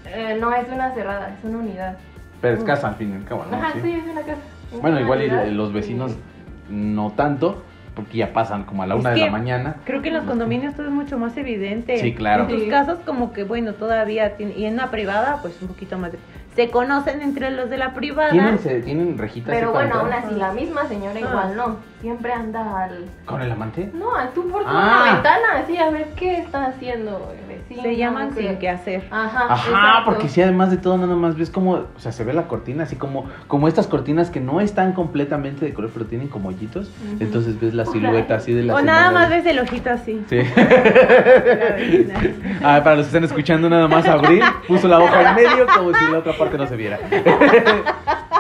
Eh, 0.08 0.38
no, 0.40 0.54
es 0.54 0.68
una 0.70 0.92
cerrada, 0.94 1.30
es 1.38 1.44
una 1.44 1.58
unidad. 1.60 1.98
Pero 2.42 2.58
es 2.58 2.64
casa 2.64 2.88
al 2.90 2.96
fin 2.96 3.12
y 3.14 3.16
al 3.16 3.24
cabo, 3.26 3.46
¿no? 3.50 3.58
Ajá, 3.58 3.74
Sí. 3.74 3.80
sí, 3.84 3.92
es 3.94 4.04
una 4.06 4.22
casa. 4.22 4.38
Es 4.74 4.80
Bueno, 4.82 4.98
una 4.98 5.02
igual 5.06 5.22
y 5.24 5.26
unidad 5.30 5.46
los 5.48 5.74
vecinos 5.74 6.12
y- 6.12 6.20
no 6.74 7.12
tanto, 7.12 7.64
porque 7.96 8.18
ya 8.18 8.34
pasan 8.34 8.64
como 8.66 8.84
a 8.84 8.88
la 8.88 8.96
Es 8.96 9.02
una 9.02 9.12
de 9.12 9.18
la 9.22 9.32
mañana. 9.32 9.76
Creo 9.86 10.02
que 10.02 10.10
en 10.10 10.16
los 10.16 10.26
condominios 10.26 10.76
todo 10.76 10.88
es 10.88 10.92
mucho 10.92 11.18
más 11.18 11.36
evidente. 11.38 11.98
Sí, 11.98 12.14
claro. 12.14 12.44
En 12.44 12.50
tus 12.50 12.64
Sí. 12.64 12.70
casas 12.70 12.98
como 13.06 13.32
que, 13.34 13.44
bueno, 13.44 13.74
todavía 13.74 14.36
tiene, 14.36 14.54
y 14.58 14.66
en 14.66 14.74
una 14.74 14.92
privada, 14.92 15.40
pues 15.42 15.60
un 15.62 15.70
poquito 15.70 15.98
más. 15.98 16.12
de- 16.12 16.20
se 16.56 16.70
conocen 16.70 17.22
entre 17.22 17.52
los 17.52 17.70
de 17.70 17.78
la 17.78 17.94
privada. 17.94 18.30
¿Tienen, 18.32 18.60
se- 18.60 18.82
¿Tienen 18.82 19.18
rejitas 19.18 19.54
Pero 19.54 19.74
bueno, 19.74 19.96
aún 19.96 20.14
así, 20.14 20.36
la 20.36 20.54
misma 20.54 20.88
señora 20.88 21.16
Ah. 21.16 21.20
igual 21.20 21.58
no. 21.58 21.76
Siempre 22.00 22.32
anda 22.32 22.84
al. 22.86 23.06
¿Con 23.26 23.42
el 23.42 23.52
amante? 23.52 23.90
No, 23.94 24.16
al 24.16 24.30
tú 24.30 24.48
por 24.50 24.62
tu 24.64 24.70
Ah. 24.70 25.12
ventana, 25.16 25.60
así 25.62 25.78
a 25.78 25.90
ver 25.90 26.08
qué 26.16 26.38
está 26.40 26.68
haciendo 26.68 27.34
vecino. 27.70 27.84
se 27.84 27.96
llaman 27.96 28.36
sin 28.36 28.58
qué 28.58 28.70
hacer. 28.70 29.04
Ajá. 29.12 29.46
Ajá, 29.50 29.70
exacto. 29.70 30.06
porque 30.06 30.30
sí, 30.30 30.42
además 30.42 30.72
de 30.72 30.78
todo, 30.78 30.98
nada 30.98 31.16
más 31.16 31.36
ves 31.36 31.50
como, 31.50 31.74
o 31.74 32.00
sea, 32.00 32.12
se 32.12 32.24
ve 32.24 32.34
la 32.34 32.48
cortina, 32.48 32.84
así 32.84 32.96
como, 32.96 33.26
como 33.48 33.68
estas 33.68 33.88
cortinas 33.88 34.30
que 34.30 34.40
no 34.40 34.62
están 34.62 34.94
completamente 34.94 35.66
de 35.66 35.74
color, 35.74 35.92
pero 35.94 36.06
tienen 36.06 36.28
como 36.28 36.50
hoyitos. 36.50 36.92
Entonces 37.20 37.60
ves 37.60 37.74
la 37.74 37.86
silueta 37.86 38.36
así 38.36 38.54
de 38.54 38.64
la 38.64 38.76
O 38.76 38.82
nada 38.82 39.12
más 39.12 39.30
ves 39.30 39.46
el 39.46 39.60
ojito 39.60 39.90
así. 39.90 40.24
Sí. 40.30 40.40
Ah, 42.64 42.82
para 42.84 42.96
los 42.96 43.06
que 43.06 43.10
están 43.10 43.24
escuchando, 43.24 43.70
nada 43.70 43.88
más 43.88 44.08
Abril 44.08 44.42
puso 44.68 44.88
la 44.88 45.00
hoja 45.00 45.30
en 45.30 45.36
medio 45.36 45.68
como 45.68 45.94
si 45.94 46.12
la 46.12 46.20
otra 46.20 46.34
parte 46.34 46.58
no 46.58 46.68
se 46.68 46.76
viera. 46.76 47.00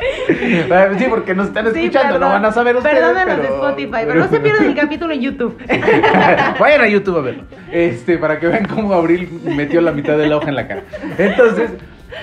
Sí, 0.98 1.06
porque 1.08 1.34
nos 1.34 1.48
están 1.48 1.72
Sí, 1.72 1.80
escuchando, 1.80 2.18
no 2.18 2.26
van 2.28 2.44
a 2.44 2.52
saber 2.52 2.76
ustedes. 2.76 2.96
Perdónanos 2.96 3.36
pero... 3.36 3.42
de 3.42 3.48
Spotify, 3.54 4.04
pero 4.06 4.14
no 4.20 4.28
se 4.28 4.40
pierdan 4.40 4.64
el 4.64 4.74
capítulo 4.76 5.12
en 5.14 5.20
YouTube. 5.20 5.58
Vayan 6.58 6.80
a 6.80 6.88
YouTube 6.88 7.18
a 7.18 7.20
verlo. 7.20 7.44
Este, 7.70 8.18
para 8.18 8.38
que 8.40 8.46
vean 8.48 8.66
cómo 8.66 8.92
Abril 8.94 9.28
metió 9.44 9.80
la 9.80 9.92
mitad 9.92 10.16
de 10.16 10.26
la 10.28 10.36
hoja 10.36 10.48
en 10.48 10.56
la 10.56 10.66
cara. 10.68 10.82
Entonces, 11.18 11.70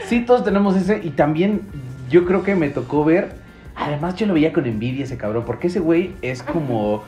sí, 0.05 0.21
todos 0.21 0.43
tenemos 0.43 0.75
ese. 0.75 0.99
Y 1.03 1.11
también 1.11 1.61
yo 2.09 2.25
creo 2.25 2.43
que 2.43 2.55
me 2.55 2.69
tocó 2.69 3.03
ver. 3.05 3.29
Además, 3.75 4.15
yo 4.15 4.25
lo 4.25 4.33
veía 4.33 4.51
con 4.53 4.65
envidia 4.65 5.03
ese 5.03 5.17
cabrón, 5.17 5.43
porque 5.45 5.67
ese 5.67 5.79
güey 5.79 6.13
es 6.21 6.41
como. 6.43 7.03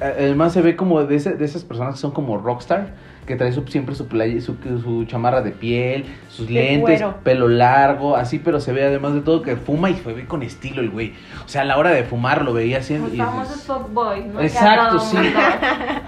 Además, 0.00 0.52
se 0.52 0.62
ve 0.62 0.74
como 0.76 1.02
de, 1.04 1.16
ese- 1.16 1.34
de 1.34 1.44
esas 1.44 1.62
personas 1.64 1.94
que 1.94 2.00
son 2.00 2.10
como 2.12 2.38
rockstar, 2.38 2.88
que 3.26 3.36
trae 3.36 3.52
su- 3.52 3.66
siempre 3.68 3.94
su, 3.94 4.08
playa, 4.08 4.40
su, 4.40 4.56
su 4.82 5.04
chamarra 5.04 5.42
de 5.42 5.52
piel, 5.52 6.04
sus 6.28 6.48
De 6.48 6.54
lentes, 6.54 7.00
cuero. 7.00 7.16
pelo 7.22 7.48
largo, 7.48 8.16
así, 8.16 8.38
pero 8.40 8.58
se 8.60 8.72
ve 8.72 8.84
además 8.84 9.14
de 9.14 9.20
todo 9.20 9.42
que 9.42 9.56
fuma 9.56 9.90
y 9.90 9.94
se 9.94 10.12
ve 10.12 10.24
con 10.26 10.42
estilo 10.42 10.80
el 10.80 10.90
güey. 10.90 11.12
O 11.44 11.48
sea, 11.48 11.62
a 11.62 11.64
la 11.64 11.78
hora 11.78 11.90
de 11.90 12.02
fumar 12.04 12.42
lo 12.42 12.52
veía 12.52 12.78
haciendo. 12.78 13.08
Los 13.08 13.16
famosos 13.16 13.62
fuckboys, 13.62 14.26
¿no? 14.26 14.40
Exacto, 14.40 14.98
sí. 15.00 15.16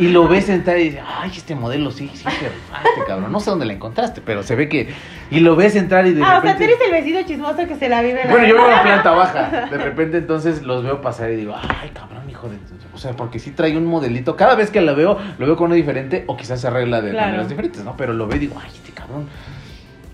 y 0.01 0.09
lo 0.09 0.27
ves 0.29 0.47
sentar 0.47 0.79
y 0.79 0.85
dices, 0.85 1.01
ay, 1.07 1.31
este 1.35 1.55
modelo 1.55 1.91
sí, 1.91 2.11
sí, 2.15 2.25
te 2.25 2.31
rifaste, 2.31 3.01
cabrón. 3.07 3.31
No 3.31 3.41
sé 3.41 3.51
dónde 3.51 3.67
la 3.67 3.75
encontraste, 3.75 4.21
pero 4.21 4.43
se 4.43 4.57
ve 4.57 4.69
que. 4.69 4.89
Y 5.31 5.41
lo 5.41 5.57
ves 5.57 5.75
entrar 5.77 6.07
y 6.07 6.13
de 6.15 6.23
Ah, 6.23 6.39
o 6.39 6.43
sea, 6.43 6.55
tú 6.57 6.63
repente. 6.63 6.65
eres 6.65 6.79
el 6.87 6.93
vecino 6.93 7.23
chismoso 7.27 7.67
que 7.67 7.77
se 7.77 7.89
la 7.89 8.03
vive 8.03 8.21
en 8.23 8.27
la 8.29 8.33
Bueno, 8.33 8.47
yo 8.47 8.55
vivo 8.55 8.67
en 8.67 8.73
ventana. 8.75 9.03
planta 9.03 9.11
baja. 9.13 9.67
De 9.71 9.79
repente 9.79 10.19
entonces 10.19 10.63
los 10.63 10.85
veo 10.85 11.01
pasar 11.01 11.31
y 11.31 11.37
digo, 11.37 11.55
ay, 11.57 11.91
cabrón, 11.95 12.14
hijo 12.35 12.49
de... 12.49 12.57
O 12.93 12.99
sea, 12.99 13.13
porque 13.13 13.39
sí 13.39 13.53
trae 13.53 13.77
un 13.77 13.87
modelito. 13.87 14.37
Cada 14.37 14.55
vez 14.55 14.71
que 14.71 14.81
la 14.81 14.93
veo, 14.93 15.19
lo 15.39 15.47
veo 15.47 15.57
con 15.57 15.67
uno 15.67 15.75
diferente 15.75 16.25
o 16.27 16.37
quizás 16.37 16.61
se 16.61 16.67
arregla 16.67 17.01
de 17.01 17.11
Claro. 17.11 17.27
maneras 17.29 17.49
diferentes, 17.49 17.83
¿no? 17.85 17.97
Pero 17.97 18.13
lo 18.13 18.27
veo 18.27 18.37
y 18.37 18.41
digo, 18.41 18.57
ay, 18.63 18.71
este 18.75 18.93
cabrón... 18.93 19.29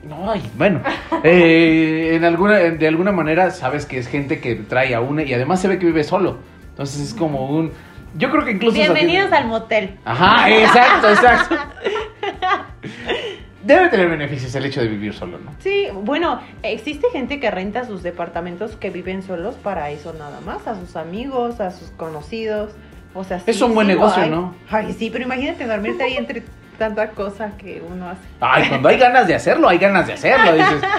No, 0.03 0.31
ay, 0.31 0.43
bueno, 0.57 0.81
eh, 1.25 2.13
en 2.15 2.25
alguna, 2.25 2.59
de 2.59 2.89
alguna 2.89 3.13
manera 3.13 3.51
sabes 3.51 3.85
que 3.85 3.99
es 3.99 4.09
gente 4.09 4.41
que 4.41 4.55
trae 4.55 4.95
a 4.95 5.01
una 5.01 5.23
y 5.25 5.35
además 5.35 5.61
se 5.61 5.69
ve 5.69 5.79
que 5.79 5.85
vive 5.87 6.05
solo. 6.05 6.39
Entonces 6.71 7.01
es 7.03 7.15
como 7.15 7.47
un... 7.51 7.73
Yo 8.17 8.31
creo 8.31 8.45
que 8.45 8.53
incluso... 8.53 8.77
Bienvenidos 8.77 9.31
al 9.33 9.47
motel. 9.47 9.99
Ajá, 10.05 10.51
exacto, 10.51 11.11
exacto. 11.11 11.57
Debe 13.63 13.89
tener 13.89 14.09
beneficios 14.09 14.55
el 14.55 14.65
hecho 14.65 14.81
de 14.81 14.89
vivir 14.89 15.13
solo, 15.13 15.39
¿no? 15.39 15.53
Sí, 15.59 15.89
bueno, 15.93 16.41
existe 16.63 17.07
gente 17.13 17.41
que 17.41 17.51
renta 17.51 17.85
sus 17.85 18.03
departamentos 18.03 18.77
que 18.77 18.91
viven 18.91 19.23
solos 19.23 19.57
para 19.57 19.91
eso 19.91 20.15
nada 20.19 20.41
más, 20.41 20.67
a 20.67 20.75
sus 20.79 20.97
amigos, 20.97 21.61
a 21.61 21.71
sus 21.71 21.91
conocidos. 21.91 22.73
O 23.13 23.25
sea, 23.25 23.39
sí, 23.39 23.51
Es 23.51 23.61
un 23.61 23.75
buen 23.75 23.87
sí 23.87 23.93
negocio, 23.95 24.23
hay. 24.23 24.31
¿no? 24.31 24.55
Ay, 24.71 24.95
sí, 24.99 25.11
pero 25.11 25.25
imagínate 25.25 25.67
dormirte 25.67 26.03
ahí 26.05 26.17
entre 26.17 26.43
tanta 26.79 27.11
cosa 27.11 27.53
que 27.59 27.83
uno 27.87 28.09
hace. 28.09 28.23
Ay, 28.41 28.69
cuando 28.69 28.89
hay 28.89 28.97
ganas 28.99 29.27
de 29.27 29.35
hacerlo, 29.35 29.69
hay 29.69 29.79
ganas 29.79 30.07
de 30.07 30.15
hacerlo, 30.15 30.53
dices. 30.55 30.83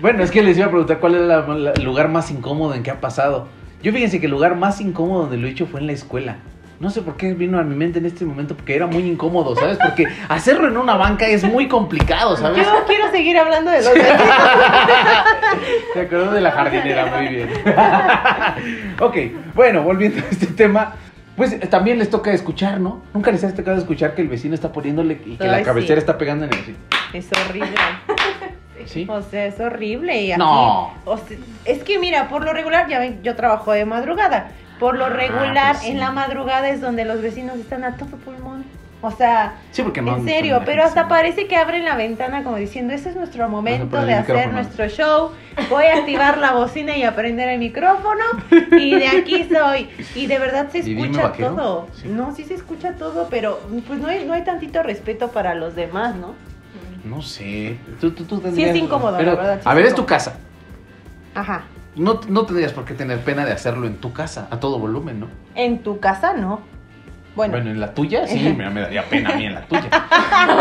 Bueno, 0.00 0.22
es 0.22 0.30
que 0.30 0.42
les 0.42 0.56
iba 0.56 0.66
a 0.66 0.70
preguntar 0.70 1.00
cuál 1.00 1.14
es 1.14 1.78
el 1.78 1.84
lugar 1.84 2.08
más 2.08 2.30
incómodo 2.30 2.74
en 2.74 2.84
que 2.84 2.90
ha 2.90 3.00
pasado. 3.00 3.48
Yo 3.82 3.92
fíjense 3.92 4.20
que 4.20 4.26
el 4.26 4.32
lugar 4.32 4.54
más 4.54 4.80
incómodo 4.80 5.22
donde 5.22 5.38
lo 5.38 5.48
he 5.48 5.50
hecho 5.50 5.66
fue 5.66 5.80
en 5.80 5.86
la 5.86 5.92
escuela. 5.92 6.36
No 6.80 6.90
sé 6.90 7.02
por 7.02 7.16
qué 7.16 7.34
vino 7.34 7.58
a 7.58 7.64
mi 7.64 7.74
mente 7.74 7.98
en 7.98 8.06
este 8.06 8.24
momento, 8.24 8.54
porque 8.56 8.76
era 8.76 8.86
muy 8.86 9.02
incómodo, 9.02 9.56
¿sabes? 9.56 9.78
Porque 9.78 10.06
hacerlo 10.28 10.68
en 10.68 10.76
una 10.76 10.96
banca 10.96 11.26
es 11.26 11.42
muy 11.42 11.66
complicado, 11.66 12.36
¿sabes? 12.36 12.64
Yo 12.64 12.84
quiero 12.86 13.10
seguir 13.10 13.36
hablando 13.36 13.70
de 13.72 13.78
los. 13.82 13.92
Se 15.94 16.00
acordó 16.00 16.30
de 16.30 16.40
la 16.40 16.52
jardinera, 16.52 17.06
muy 17.06 17.28
bien. 17.28 17.48
ok, 19.00 19.16
bueno, 19.54 19.82
volviendo 19.82 20.20
a 20.24 20.30
este 20.30 20.46
tema, 20.46 20.94
pues 21.36 21.58
también 21.68 21.98
les 21.98 22.10
toca 22.10 22.32
escuchar, 22.32 22.78
¿no? 22.78 23.02
Nunca 23.12 23.32
les 23.32 23.42
ha 23.42 23.52
tocado 23.52 23.76
escuchar 23.76 24.14
que 24.14 24.22
el 24.22 24.28
vecino 24.28 24.54
está 24.54 24.72
poniéndole 24.72 25.20
y 25.24 25.36
que 25.36 25.46
la 25.48 25.62
cabecera 25.62 25.96
sí. 25.96 26.00
está 26.00 26.16
pegando 26.16 26.44
en 26.44 26.52
el... 26.52 26.76
Es 27.12 27.28
horrible. 27.32 27.70
¿Sí? 28.86 29.06
O 29.10 29.20
sea, 29.22 29.46
es 29.46 29.58
horrible. 29.58 30.22
Y 30.22 30.32
aquí, 30.32 30.38
No. 30.38 30.94
o 31.04 31.16
sea, 31.18 31.36
es 31.64 31.82
que 31.82 31.98
mira, 31.98 32.28
por 32.28 32.44
lo 32.44 32.52
regular, 32.52 32.88
ya 32.88 33.00
ven, 33.00 33.20
yo 33.24 33.34
trabajo 33.34 33.72
de 33.72 33.84
madrugada. 33.84 34.52
Por 34.78 34.96
lo 34.96 35.06
Ah, 35.06 35.08
regular, 35.10 35.72
pues 35.72 35.84
sí. 35.84 35.90
en 35.90 36.00
la 36.00 36.10
madrugada 36.12 36.68
es 36.68 36.80
donde 36.80 37.04
los 37.04 37.20
vecinos 37.20 37.56
están 37.58 37.84
a 37.84 37.96
todo 37.96 38.10
pulmón. 38.18 38.64
O 39.00 39.12
sea, 39.12 39.54
Sí, 39.70 39.82
porque 39.84 40.02
no... 40.02 40.16
en 40.16 40.24
serio, 40.24 40.60
pero 40.66 40.82
hasta 40.82 41.06
parece 41.06 41.46
que 41.46 41.54
abren 41.54 41.84
la 41.84 41.94
ventana 41.94 42.42
como 42.42 42.56
diciendo, 42.56 42.92
ese 42.92 43.10
es 43.10 43.14
nuestro 43.16 43.48
momento 43.48 44.04
de 44.04 44.12
hacer 44.14 44.52
nuestro 44.52 44.88
show, 44.88 45.30
voy 45.70 45.84
a 45.84 45.98
activar 45.98 46.36
la 46.38 46.52
bocina 46.54 46.96
y 46.96 47.04
a 47.04 47.14
prender 47.14 47.48
el 47.48 47.60
micrófono 47.60 48.24
y 48.72 48.96
de 48.96 49.06
aquí 49.06 49.48
soy. 49.48 49.88
Y 50.16 50.26
de 50.26 50.40
verdad 50.40 50.68
se 50.72 50.78
¿Y 50.78 50.82
dime, 50.82 51.02
escucha 51.02 51.32
todo. 51.32 51.86
Sí. 51.94 52.08
No, 52.08 52.34
sí 52.34 52.42
se 52.42 52.54
escucha 52.54 52.94
todo, 52.94 53.28
pero 53.30 53.60
pues 53.86 54.00
no 54.00 54.08
hay, 54.08 54.24
no 54.24 54.32
hay 54.32 54.42
tantito 54.42 54.82
respeto 54.82 55.28
para 55.30 55.54
los 55.54 55.76
demás, 55.76 56.16
¿no? 56.16 56.34
No 57.04 57.22
sé. 57.22 57.78
Tú, 58.00 58.10
tú, 58.10 58.24
tú 58.24 58.38
Sí 58.38 58.42
tendrías- 58.42 58.70
es 58.70 58.76
incómodo, 58.82 59.12
la 59.12 59.34
verdad, 59.36 59.60
sí 59.62 59.68
a 59.68 59.74
ver, 59.74 59.86
es 59.86 59.94
tu 59.94 60.06
casa. 60.06 60.34
Ajá. 61.36 61.62
No, 61.98 62.20
no 62.28 62.46
tendrías 62.46 62.72
por 62.72 62.84
qué 62.84 62.94
tener 62.94 63.20
pena 63.20 63.44
de 63.44 63.52
hacerlo 63.52 63.86
en 63.86 63.96
tu 63.96 64.12
casa, 64.12 64.48
a 64.50 64.60
todo 64.60 64.78
volumen, 64.78 65.20
¿no? 65.20 65.26
En 65.54 65.82
tu 65.82 66.00
casa 66.00 66.32
no. 66.32 66.60
Bueno, 67.36 67.52
Bueno, 67.52 67.70
en 67.70 67.78
la 67.78 67.94
tuya 67.94 68.26
sí, 68.26 68.52
me, 68.56 68.68
me 68.70 68.80
daría 68.80 69.04
pena 69.04 69.30
a 69.30 69.36
mí 69.36 69.46
en 69.46 69.54
la 69.54 69.62
tuya. 69.66 69.88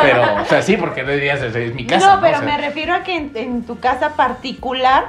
Pero, 0.01 0.41
o 0.41 0.46
sea, 0.46 0.62
sí, 0.62 0.77
porque 0.77 1.03
no 1.03 1.12
dirías, 1.12 1.41
es, 1.41 1.74
mi 1.74 1.86
casa. 1.86 2.15
no, 2.15 2.22
pero 2.22 2.38
O 2.38 2.39
sea, 2.39 2.48
me 2.48 2.58
refiero 2.58 2.94
a 2.94 3.03
que 3.03 3.15
en, 3.15 3.32
en 3.36 3.63
tu 3.63 3.79
casa 3.79 4.15
particular, 4.15 5.06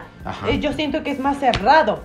eh, 0.49 0.61
yo 0.61 0.73
siento 0.73 1.03
que 1.03 1.11
es 1.11 1.19
más 1.19 1.39
cerrado, 1.39 2.03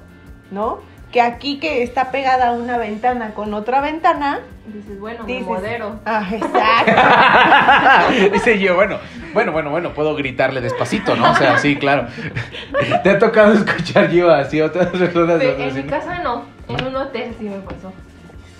¿no? 0.52 0.80
Que 1.14 1.22
aquí 1.22 1.60
que 1.60 1.84
está 1.84 2.10
pegada 2.12 2.52
una 2.54 2.78
ventana 2.80 3.36
con 3.36 3.54
otra 3.54 3.82
ventana. 3.82 4.40
Dices, 4.66 5.00
bueno, 5.00 5.26
Dices- 5.26 5.46
me 5.48 5.54
modero. 5.54 6.00
Ah, 6.06 6.28
exacto. 6.32 8.30
Dice 8.34 8.58
yo, 8.60 8.74
bueno, 8.76 8.98
bueno, 9.32 9.52
bueno, 9.52 9.70
bueno, 9.70 9.94
puedo 9.94 10.16
gritarle 10.16 10.60
despacito, 10.60 11.16
¿no? 11.16 11.32
O 11.32 11.36
sea, 11.36 11.60
sí, 11.60 11.76
claro. 11.76 12.08
¿Te 13.04 13.12
ha 13.12 13.20
tocado 13.20 13.54
escuchar 13.54 14.10
yo 14.10 14.32
así 14.34 14.60
otras 14.60 14.88
personas? 14.88 15.40
En 15.40 15.76
mi 15.76 15.84
casa 15.84 16.18
no, 16.24 16.46
en 16.68 16.84
un 16.88 16.96
hotel 16.96 17.36
sí 17.38 17.46
me 17.46 17.58
pasó. 17.60 17.94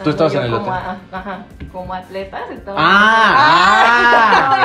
¿Tú 0.04 0.10
estabas 0.10 0.36
en 0.36 0.44
el 0.44 0.52
como 0.52 0.62
hotel? 0.64 0.74
a- 0.74 0.98
ajá, 1.18 1.46
como 1.72 1.94
atletas 1.94 2.42
estaba 2.52 2.78
Ah, 2.80 3.36
ah, 3.38 4.58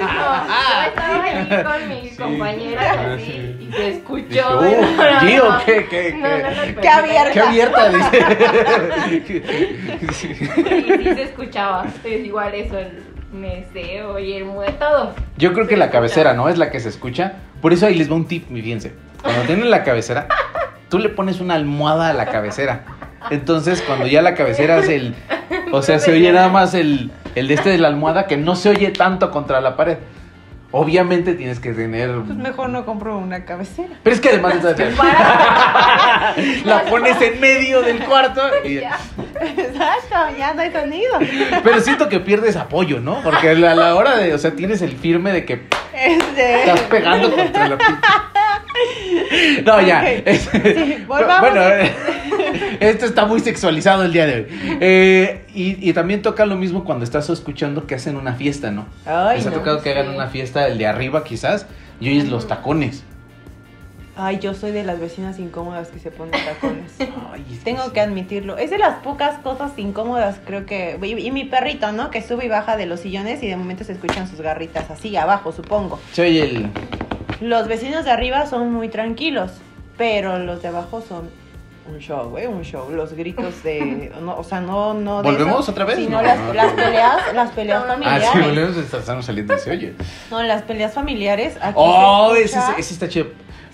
No, 0.00 0.06
ah, 0.48 0.84
yo 0.84 0.88
estaba 0.88 1.24
ahí 1.24 1.48
con 1.80 1.88
mis 1.88 2.10
Sí. 2.12 2.16
compañeras 2.16 2.96
Ah, 2.98 3.12
así 3.14 3.24
sí. 3.24 3.68
y 3.68 3.72
se 3.72 3.88
escuchó. 3.88 4.34
Y 4.34 4.74
"Uh, 4.74 4.82
no, 4.82 5.10
no, 5.12 5.20
Gio, 5.20 5.48
no. 5.50 5.64
¿qué, 5.64 5.86
qué, 5.88 6.12
No, 6.14 6.28
qué? 6.28 6.42
no, 6.42 6.48
no, 6.74 6.80
Qué 6.80 6.88
abierta. 6.88 7.32
Qué 7.32 7.40
abierta, 7.40 7.90
Y 9.08 9.10
dice. 9.10 9.42
sí 10.12 10.34
se 10.34 11.22
escuchaba. 11.22 11.84
Es 12.04 12.24
igual 12.24 12.54
eso, 12.54 12.78
el 12.78 13.02
meseo 13.32 14.18
y 14.18 14.34
el 14.34 14.44
mue, 14.44 14.70
todo. 14.72 15.14
Yo 15.38 15.52
creo 15.52 15.66
que 15.66 15.74
Se 15.74 15.78
la 15.78 15.84
escuchaba. 15.86 16.06
cabecera, 16.06 16.34
¿no? 16.34 16.48
Es 16.48 16.58
la 16.58 16.70
que 16.70 16.80
se 16.80 16.88
escucha. 16.88 17.34
Por 17.60 17.72
eso 17.72 17.86
ahí 17.86 17.94
les 17.94 18.10
va 18.10 18.14
un 18.16 18.26
tip, 18.26 18.48
mi 18.50 18.62
fíjense. 18.62 18.94
Cuando 19.22 19.42
tienen 19.42 19.70
la 19.70 19.84
cabecera, 19.84 20.26
tú 20.88 20.98
le 20.98 21.08
pones 21.08 21.40
una 21.40 21.54
almohada 21.54 22.10
a 22.10 22.12
la 22.12 22.26
cabecera. 22.26 22.82
Entonces, 23.30 23.82
cuando 23.82 24.06
ya 24.06 24.22
la 24.22 24.34
cabecera 24.34 24.76
hace 24.78 24.96
el. 24.96 25.14
O 25.72 25.82
sea, 25.82 25.98
se 25.98 26.12
oye 26.12 26.32
nada 26.32 26.48
más 26.48 26.74
el, 26.74 27.10
el 27.34 27.48
de 27.48 27.54
este 27.54 27.70
de 27.70 27.78
la 27.78 27.88
almohada 27.88 28.26
que 28.26 28.36
no 28.36 28.56
se 28.56 28.68
oye 28.70 28.90
tanto 28.90 29.30
contra 29.30 29.60
la 29.60 29.76
pared. 29.76 29.98
Obviamente 30.74 31.34
tienes 31.34 31.60
que 31.60 31.72
tener. 31.74 32.10
Pues 32.24 32.34
mejor 32.38 32.70
no 32.70 32.86
compro 32.86 33.18
una 33.18 33.44
cabecera. 33.44 33.90
Pero 34.02 34.14
es 34.14 34.22
que 34.22 34.30
además 34.30 34.62
de 34.76 34.90
la 36.64 36.82
pones 36.84 37.20
en 37.20 37.38
medio 37.40 37.82
del 37.82 37.98
cuarto. 38.04 38.40
y- 38.64 38.78
Exacto, 38.78 40.16
ya 40.38 40.54
no 40.54 40.62
hay 40.62 40.72
sonido. 40.72 41.18
pero 41.62 41.80
siento 41.80 42.08
que 42.08 42.20
pierdes 42.20 42.56
apoyo, 42.56 43.00
¿no? 43.00 43.20
Porque 43.22 43.50
a 43.50 43.54
la, 43.54 43.94
hora 43.94 44.16
de. 44.16 44.32
O 44.32 44.38
sea, 44.38 44.52
tienes 44.52 44.80
el 44.80 44.92
firme 44.92 45.32
de 45.32 45.44
que 45.44 45.66
Este. 45.94 46.60
Estás 46.60 46.80
pegando 46.82 47.30
contra 47.34 47.68
la. 47.68 47.78
No, 49.64 49.80
ya. 49.82 50.08
Es- 50.10 50.48
Sí, 50.52 51.04
volvamos. 51.06 51.50
Bueno, 51.52 51.60
esto 52.80 53.06
está 53.06 53.26
muy 53.26 53.40
sexualizado 53.40 54.04
el 54.04 54.12
día 54.12 54.26
de 54.26 54.34
hoy. 54.34 54.46
Eh, 54.80 55.44
y, 55.54 55.88
y 55.88 55.92
también 55.92 56.22
toca 56.22 56.46
lo 56.46 56.56
mismo 56.56 56.84
cuando 56.84 57.04
estás 57.04 57.28
escuchando 57.30 57.86
que 57.86 57.94
hacen 57.94 58.16
una 58.16 58.34
fiesta, 58.34 58.70
¿no? 58.70 58.86
Ay, 59.06 59.38
Les 59.38 59.46
ha 59.46 59.50
no. 59.50 59.56
tocado 59.56 59.82
que 59.82 59.90
hagan 59.90 60.08
una 60.08 60.28
fiesta, 60.28 60.66
el 60.66 60.78
de 60.78 60.86
arriba 60.86 61.24
quizás, 61.24 61.66
y 62.00 62.08
oyes 62.10 62.28
los 62.28 62.48
tacones. 62.48 63.04
Ay, 64.14 64.40
yo 64.40 64.52
soy 64.52 64.72
de 64.72 64.84
las 64.84 65.00
vecinas 65.00 65.38
incómodas 65.38 65.88
que 65.88 65.98
se 65.98 66.10
ponen 66.10 66.32
tacones. 66.44 66.92
Ay, 67.32 67.46
es 67.50 67.60
Tengo 67.64 67.92
que 67.94 68.00
admitirlo. 68.00 68.58
Es 68.58 68.68
de 68.68 68.76
las 68.76 68.96
pocas 69.02 69.38
cosas 69.38 69.72
incómodas, 69.78 70.38
creo 70.44 70.66
que. 70.66 70.98
Y, 71.02 71.26
y 71.26 71.30
mi 71.30 71.44
perrito, 71.46 71.92
¿no? 71.92 72.10
Que 72.10 72.20
sube 72.20 72.44
y 72.44 72.48
baja 72.48 72.76
de 72.76 72.84
los 72.84 73.00
sillones 73.00 73.42
y 73.42 73.46
de 73.48 73.56
momento 73.56 73.84
se 73.84 73.92
escuchan 73.92 74.28
sus 74.28 74.42
garritas 74.42 74.90
así 74.90 75.16
abajo, 75.16 75.50
supongo. 75.52 75.98
Se 76.12 76.22
oye 76.22 76.42
el. 76.44 76.70
Los 77.40 77.68
vecinos 77.68 78.04
de 78.04 78.10
arriba 78.10 78.46
son 78.46 78.70
muy 78.70 78.88
tranquilos, 78.88 79.50
pero 79.96 80.38
los 80.38 80.60
de 80.60 80.68
abajo 80.68 81.00
son 81.00 81.30
un 81.88 81.98
show, 81.98 82.36
¿eh? 82.38 82.46
Un 82.48 82.62
show. 82.62 82.90
Los 82.90 83.12
gritos 83.14 83.62
de. 83.62 84.12
No, 84.20 84.36
o 84.36 84.44
sea, 84.44 84.60
no. 84.60 84.94
no 84.94 85.22
de 85.22 85.30
¿Volvemos 85.30 85.60
eso, 85.62 85.72
otra 85.72 85.84
vez? 85.84 85.96
Sino 85.96 86.18
No, 86.18 86.22
las, 86.22 86.38
no. 86.38 86.52
las 86.54 86.72
peleas, 86.72 87.34
las 87.34 87.50
peleas 87.50 87.80
no. 87.86 87.92
Ah, 87.92 87.94
familiares. 87.94 88.28
sí, 88.32 88.38
volvemos, 88.40 88.76
estamos 88.76 89.24
saliendo, 89.26 89.58
se 89.58 89.70
oye. 89.70 89.94
No, 90.30 90.42
las 90.42 90.62
peleas 90.62 90.92
familiares. 90.94 91.56
Aquí 91.60 91.74
Oh, 91.76 92.32
se 92.34 92.42
ese, 92.42 92.58
escucha- 92.58 92.78
ese 92.78 92.94
está 92.94 93.08
chido. 93.08 93.26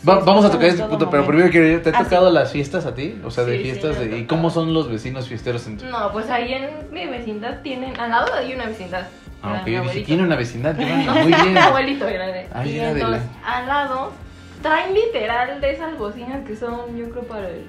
Va- 0.09 0.21
vamos 0.21 0.45
a 0.45 0.51
tocar 0.51 0.67
ese 0.69 0.85
punto, 0.85 1.11
pero 1.11 1.27
primero 1.27 1.51
quiero 1.51 1.83
¿te 1.83 1.91
ha 1.91 1.99
Ah, 1.99 2.05
tocado 2.05 2.31
las 2.31 2.53
fiestas 2.53 2.87
a 2.87 2.95
ti? 2.95 3.21
O 3.25 3.31
sea, 3.33 3.43
de 3.45 3.57
Sí, 3.59 3.65
fiestas 3.65 3.99
de... 3.99 4.19
¿Y 4.19 4.27
cómo 4.27 4.49
son 4.49 4.73
los 4.73 4.89
vecinos 4.89 5.27
fiesteros 5.29 5.67
en 5.67 5.77
tu... 5.79 5.87
No, 5.87 6.13
pues 6.13 6.31
ahí 6.31 6.53
en 6.53 6.71
mi 6.93 7.05
vecindad 7.07 7.63
tienen, 7.63 7.99
al 7.99 8.11
lado 8.11 8.33
hay 8.33 8.55
una 8.55 8.67
vecindad. 8.67 9.09
Ah, 9.43 9.59
ok, 9.63 9.69
yo 9.69 9.83
dije, 9.83 10.01
tiene 10.03 10.23
una 10.23 10.37
vecindad, 10.37 10.75
muy 10.77 11.33
bien. 11.33 11.53
mi 11.53 11.59
abuelito 11.59 12.07
grande. 12.07 12.47
Ay, 12.55 12.71
y 12.71 12.79
era 12.79 12.95
de 12.95 13.01
entonces, 13.01 13.23
la- 13.43 13.57
al 13.57 13.67
lado, 13.67 14.13
traen 14.63 14.95
literal 14.95 15.61
de 15.61 15.71
esas 15.73 15.99
bocinas 15.99 16.47
que 16.47 16.55
son, 16.57 16.97
yo 16.97 17.11
creo, 17.11 17.25
para 17.25 17.49
el. 17.49 17.65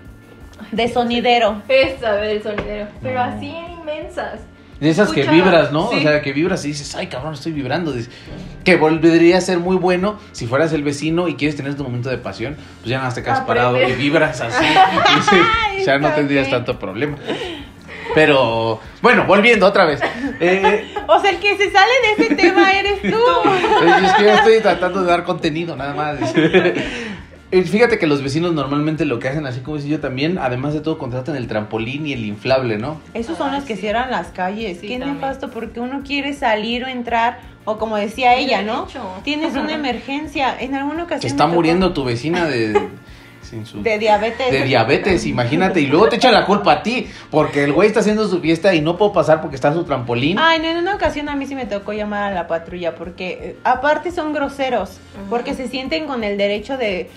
De 0.71 0.87
sonidero. 0.87 1.61
Esa 1.67 2.13
del 2.15 2.41
sonidero. 2.43 2.87
Pero 3.01 3.15
No. 3.15 3.21
así 3.21 3.47
inmensas. 3.47 4.41
De 4.79 4.89
esas 4.89 5.11
que 5.11 5.23
vibras, 5.23 5.73
¿no? 5.73 5.89
sí. 5.89 5.97
O 5.97 6.01
sea, 6.01 6.21
que 6.21 6.31
vibras 6.31 6.63
y 6.63 6.69
dices, 6.69 6.95
ay, 6.95 7.07
cabrón, 7.07 7.33
estoy 7.33 7.51
vibrando. 7.51 7.91
Dices, 7.91 8.09
Que 8.63 8.77
volvería 8.77 9.37
a 9.37 9.41
ser 9.41 9.59
muy 9.59 9.75
bueno 9.75 10.17
si 10.31 10.47
fueras 10.47 10.71
el 10.71 10.83
vecino 10.83 11.27
y 11.27 11.35
quieres 11.35 11.57
tener 11.57 11.75
tu 11.75 11.83
momento 11.83 12.09
de 12.09 12.17
pasión, 12.17 12.55
pues 12.79 12.89
ya 12.89 12.95
nada 12.97 13.07
más 13.09 13.15
te 13.15 13.21
quedas 13.23 13.41
parado 13.41 13.77
y 13.81 13.91
vibras 13.93 14.39
así. 14.39 14.63
Y 15.79 15.99
no 16.01 16.09
tendrías 16.11 16.45
bien. 16.47 16.51
tanto 16.57 16.77
problema. 16.79 17.17
Pero, 18.15 18.79
bueno, 19.01 19.25
volviendo 19.25 19.65
otra 19.65 19.85
vez. 19.85 19.99
Eh, 20.39 20.93
O 21.07 21.19
sea, 21.19 21.29
el 21.31 21.39
que 21.39 21.57
se 21.57 21.71
sale 21.71 21.91
de 22.17 22.23
ese 22.23 22.35
tema 22.35 22.71
eres 22.71 23.01
tú. 23.01 23.07
Es 24.03 24.13
que 24.13 24.23
yo 24.23 24.29
estoy 24.29 24.59
tratando 24.61 25.01
de 25.01 25.07
dar 25.11 25.23
contenido, 25.23 25.75
nada 25.75 25.93
más. 25.93 26.19
Eh, 27.51 27.63
Fíjate 27.63 27.97
que 27.97 28.05
los 28.05 28.21
vecinos 28.21 28.53
normalmente 28.53 29.05
lo 29.05 29.17
que 29.19 29.27
hacen, 29.27 29.45
así 29.47 29.61
como 29.61 29.77
decía 29.77 29.91
yo 29.91 29.99
también, 29.99 30.37
además 30.37 30.73
de 30.73 30.81
todo, 30.81 30.97
contratan 30.99 31.35
el 31.35 31.47
trampolín 31.47 32.05
y 32.05 32.13
el 32.13 32.23
inflable, 32.25 32.77
¿no? 32.77 33.01
Esos 33.15 33.37
son 33.37 33.51
los 33.51 33.63
que 33.63 33.75
cierran 33.75 34.11
las 34.11 34.27
calles. 34.27 34.79
Sí, 34.81 34.87
Qué 34.87 34.97
también. 34.99 35.15
nefasto 35.15 35.49
porque 35.49 35.79
uno 35.79 36.01
quiere 36.05 36.33
salir 36.33 36.83
o 36.83 36.87
entrar 36.87 37.39
o 37.65 37.77
como 37.79 37.97
decía 37.97 38.35
ella, 38.35 38.61
¿no? 38.61 38.85
hecho. 38.87 39.01
Tienes 39.23 39.55
una 39.55 39.73
emergencia. 39.73 40.55
En 40.59 40.75
alguna 40.75 41.03
ocasión 41.03 41.21
Se 41.21 41.27
está 41.27 41.45
tocó 41.45 41.55
muriendo 41.55 41.91
tu 41.93 42.03
vecina 42.05 42.45
de, 42.45 42.87
sin 43.41 43.65
su- 43.65 43.81
de 43.81 43.97
diabetes. 43.97 44.51
de 44.51 44.63
diabetes, 44.63 45.25
imagínate, 45.25 45.81
y 45.81 45.87
luego 45.87 46.07
te 46.09 46.17
echan 46.17 46.33
la 46.35 46.45
culpa 46.45 46.73
a 46.73 46.83
ti, 46.83 47.07
porque 47.31 47.63
el 47.63 47.73
güey 47.73 47.87
está 47.87 48.01
haciendo 48.01 48.27
su 48.27 48.41
fiesta 48.41 48.75
y 48.75 48.81
no 48.81 48.95
puedo 48.95 49.11
pasar 49.11 49.41
porque 49.41 49.55
está 49.55 49.73
su 49.73 49.83
trampolín. 49.85 50.37
Ay, 50.39 50.59
no, 50.59 50.65
en 50.65 50.77
una 50.77 50.93
ocasión 50.93 51.29
a 51.29 51.35
mí 51.35 51.47
sí 51.47 51.55
me 51.55 51.65
tocó 51.65 51.93
llamar 51.93 52.31
a 52.31 52.35
la 52.35 52.47
patrulla 52.47 52.93
porque 52.93 53.27
eh, 53.41 53.55
aparte 53.63 54.11
son 54.11 54.33
groseros, 54.33 54.99
porque 55.31 55.55
se 55.55 55.67
sienten 55.67 56.05
con 56.05 56.23
el 56.23 56.37
derecho 56.37 56.77
de, 56.77 57.09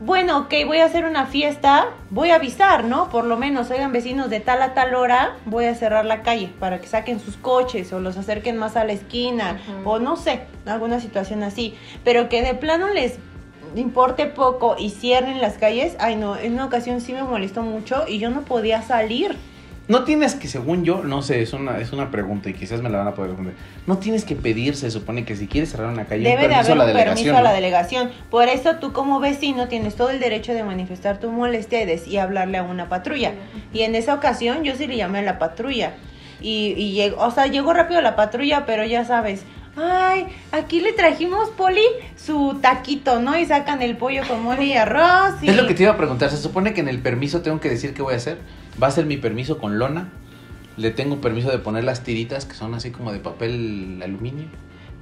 bueno, 0.00 0.38
ok, 0.38 0.52
voy 0.66 0.78
a 0.78 0.86
hacer 0.86 1.04
una 1.04 1.26
fiesta, 1.26 1.86
voy 2.10 2.30
a 2.30 2.36
avisar, 2.36 2.84
¿no? 2.84 3.08
Por 3.10 3.24
lo 3.24 3.36
menos, 3.36 3.70
oigan 3.70 3.92
vecinos, 3.92 4.28
de 4.28 4.40
tal 4.40 4.60
a 4.60 4.74
tal 4.74 4.94
hora 4.94 5.36
voy 5.46 5.66
a 5.66 5.74
cerrar 5.74 6.04
la 6.04 6.22
calle 6.22 6.50
para 6.58 6.80
que 6.80 6.86
saquen 6.88 7.20
sus 7.20 7.36
coches 7.36 7.92
o 7.92 8.00
los 8.00 8.16
acerquen 8.16 8.56
más 8.56 8.76
a 8.76 8.84
la 8.84 8.92
esquina 8.92 9.60
o 9.84 9.98
no 9.98 10.16
sé, 10.16 10.42
alguna 10.66 11.00
situación 11.00 11.42
así, 11.42 11.74
pero 12.02 12.28
que 12.28 12.42
de 12.42 12.54
plano 12.54 12.88
les 12.88 13.18
importe 13.76 14.26
poco 14.26 14.76
y 14.78 14.90
cierren 14.90 15.40
las 15.40 15.58
calles, 15.58 15.96
ay 16.00 16.16
no, 16.16 16.36
en 16.36 16.54
una 16.54 16.66
ocasión 16.66 17.00
sí 17.00 17.12
me 17.12 17.22
molestó 17.22 17.62
mucho 17.62 18.04
y 18.08 18.18
yo 18.18 18.30
no 18.30 18.42
podía 18.42 18.82
salir. 18.82 19.36
No 19.86 20.04
tienes 20.04 20.34
que, 20.34 20.48
según 20.48 20.84
yo, 20.84 21.04
no 21.04 21.20
sé, 21.20 21.42
es 21.42 21.52
una, 21.52 21.78
es 21.78 21.92
una 21.92 22.10
pregunta 22.10 22.48
y 22.48 22.54
quizás 22.54 22.80
me 22.80 22.88
la 22.88 22.98
van 22.98 23.08
a 23.08 23.14
poder 23.14 23.32
responder. 23.32 23.54
No 23.86 23.98
tienes 23.98 24.24
que 24.24 24.34
pedir, 24.34 24.76
se 24.76 24.90
supone 24.90 25.26
que 25.26 25.36
si 25.36 25.46
quieres 25.46 25.70
cerrar 25.72 25.88
una 25.92 26.06
calle, 26.06 26.22
un 26.22 26.24
Debe 26.24 26.42
de 26.42 26.48
permiso 26.48 26.72
haber 26.72 26.72
a 26.72 26.76
la 26.76 26.86
delegación. 26.86 27.14
permiso 27.16 27.36
a 27.36 27.42
la 27.42 27.48
¿no? 27.50 27.54
delegación. 27.54 28.10
Por 28.30 28.48
eso 28.48 28.76
tú 28.76 28.94
como 28.94 29.20
vecino 29.20 29.68
tienes 29.68 29.94
todo 29.94 30.08
el 30.08 30.20
derecho 30.20 30.54
de 30.54 30.64
manifestar 30.64 31.20
tu 31.20 31.30
molestia 31.30 31.84
y 31.84 32.16
hablarle 32.16 32.56
a 32.58 32.62
una 32.62 32.88
patrulla. 32.88 33.32
Y 33.74 33.82
en 33.82 33.94
esa 33.94 34.14
ocasión 34.14 34.64
yo 34.64 34.74
sí 34.74 34.86
le 34.86 34.96
llamé 34.96 35.18
a 35.18 35.22
la 35.22 35.38
patrulla. 35.38 35.92
Y, 36.40 36.74
y 36.78 36.92
llegó, 36.92 37.22
o 37.22 37.30
sea, 37.30 37.46
llegó 37.46 37.74
rápido 37.74 38.00
la 38.00 38.16
patrulla, 38.16 38.64
pero 38.64 38.84
ya 38.84 39.04
sabes, 39.04 39.42
ay, 39.76 40.26
aquí 40.52 40.80
le 40.80 40.92
trajimos, 40.92 41.50
Poli, 41.50 41.84
su 42.16 42.58
taquito, 42.60 43.20
¿no? 43.20 43.38
Y 43.38 43.44
sacan 43.44 43.82
el 43.82 43.96
pollo 43.96 44.22
con 44.26 44.42
mole 44.42 44.64
y 44.64 44.72
arroz. 44.74 45.42
Y... 45.42 45.48
Es 45.50 45.56
lo 45.56 45.66
que 45.66 45.74
te 45.74 45.82
iba 45.82 45.92
a 45.92 45.96
preguntar. 45.96 46.30
Se 46.30 46.36
supone 46.38 46.72
que 46.72 46.80
en 46.80 46.88
el 46.88 47.00
permiso 47.00 47.42
tengo 47.42 47.60
que 47.60 47.68
decir 47.68 47.92
qué 47.94 48.02
voy 48.02 48.14
a 48.14 48.16
hacer. 48.16 48.38
Va 48.82 48.88
a 48.88 48.90
ser 48.90 49.06
mi 49.06 49.16
permiso 49.16 49.58
con 49.58 49.78
lona. 49.78 50.08
Le 50.76 50.90
tengo 50.90 51.20
permiso 51.20 51.50
de 51.50 51.58
poner 51.58 51.84
las 51.84 52.02
tiritas 52.02 52.46
que 52.46 52.54
son 52.54 52.74
así 52.74 52.90
como 52.90 53.12
de 53.12 53.20
papel 53.20 54.00
aluminio. 54.02 54.46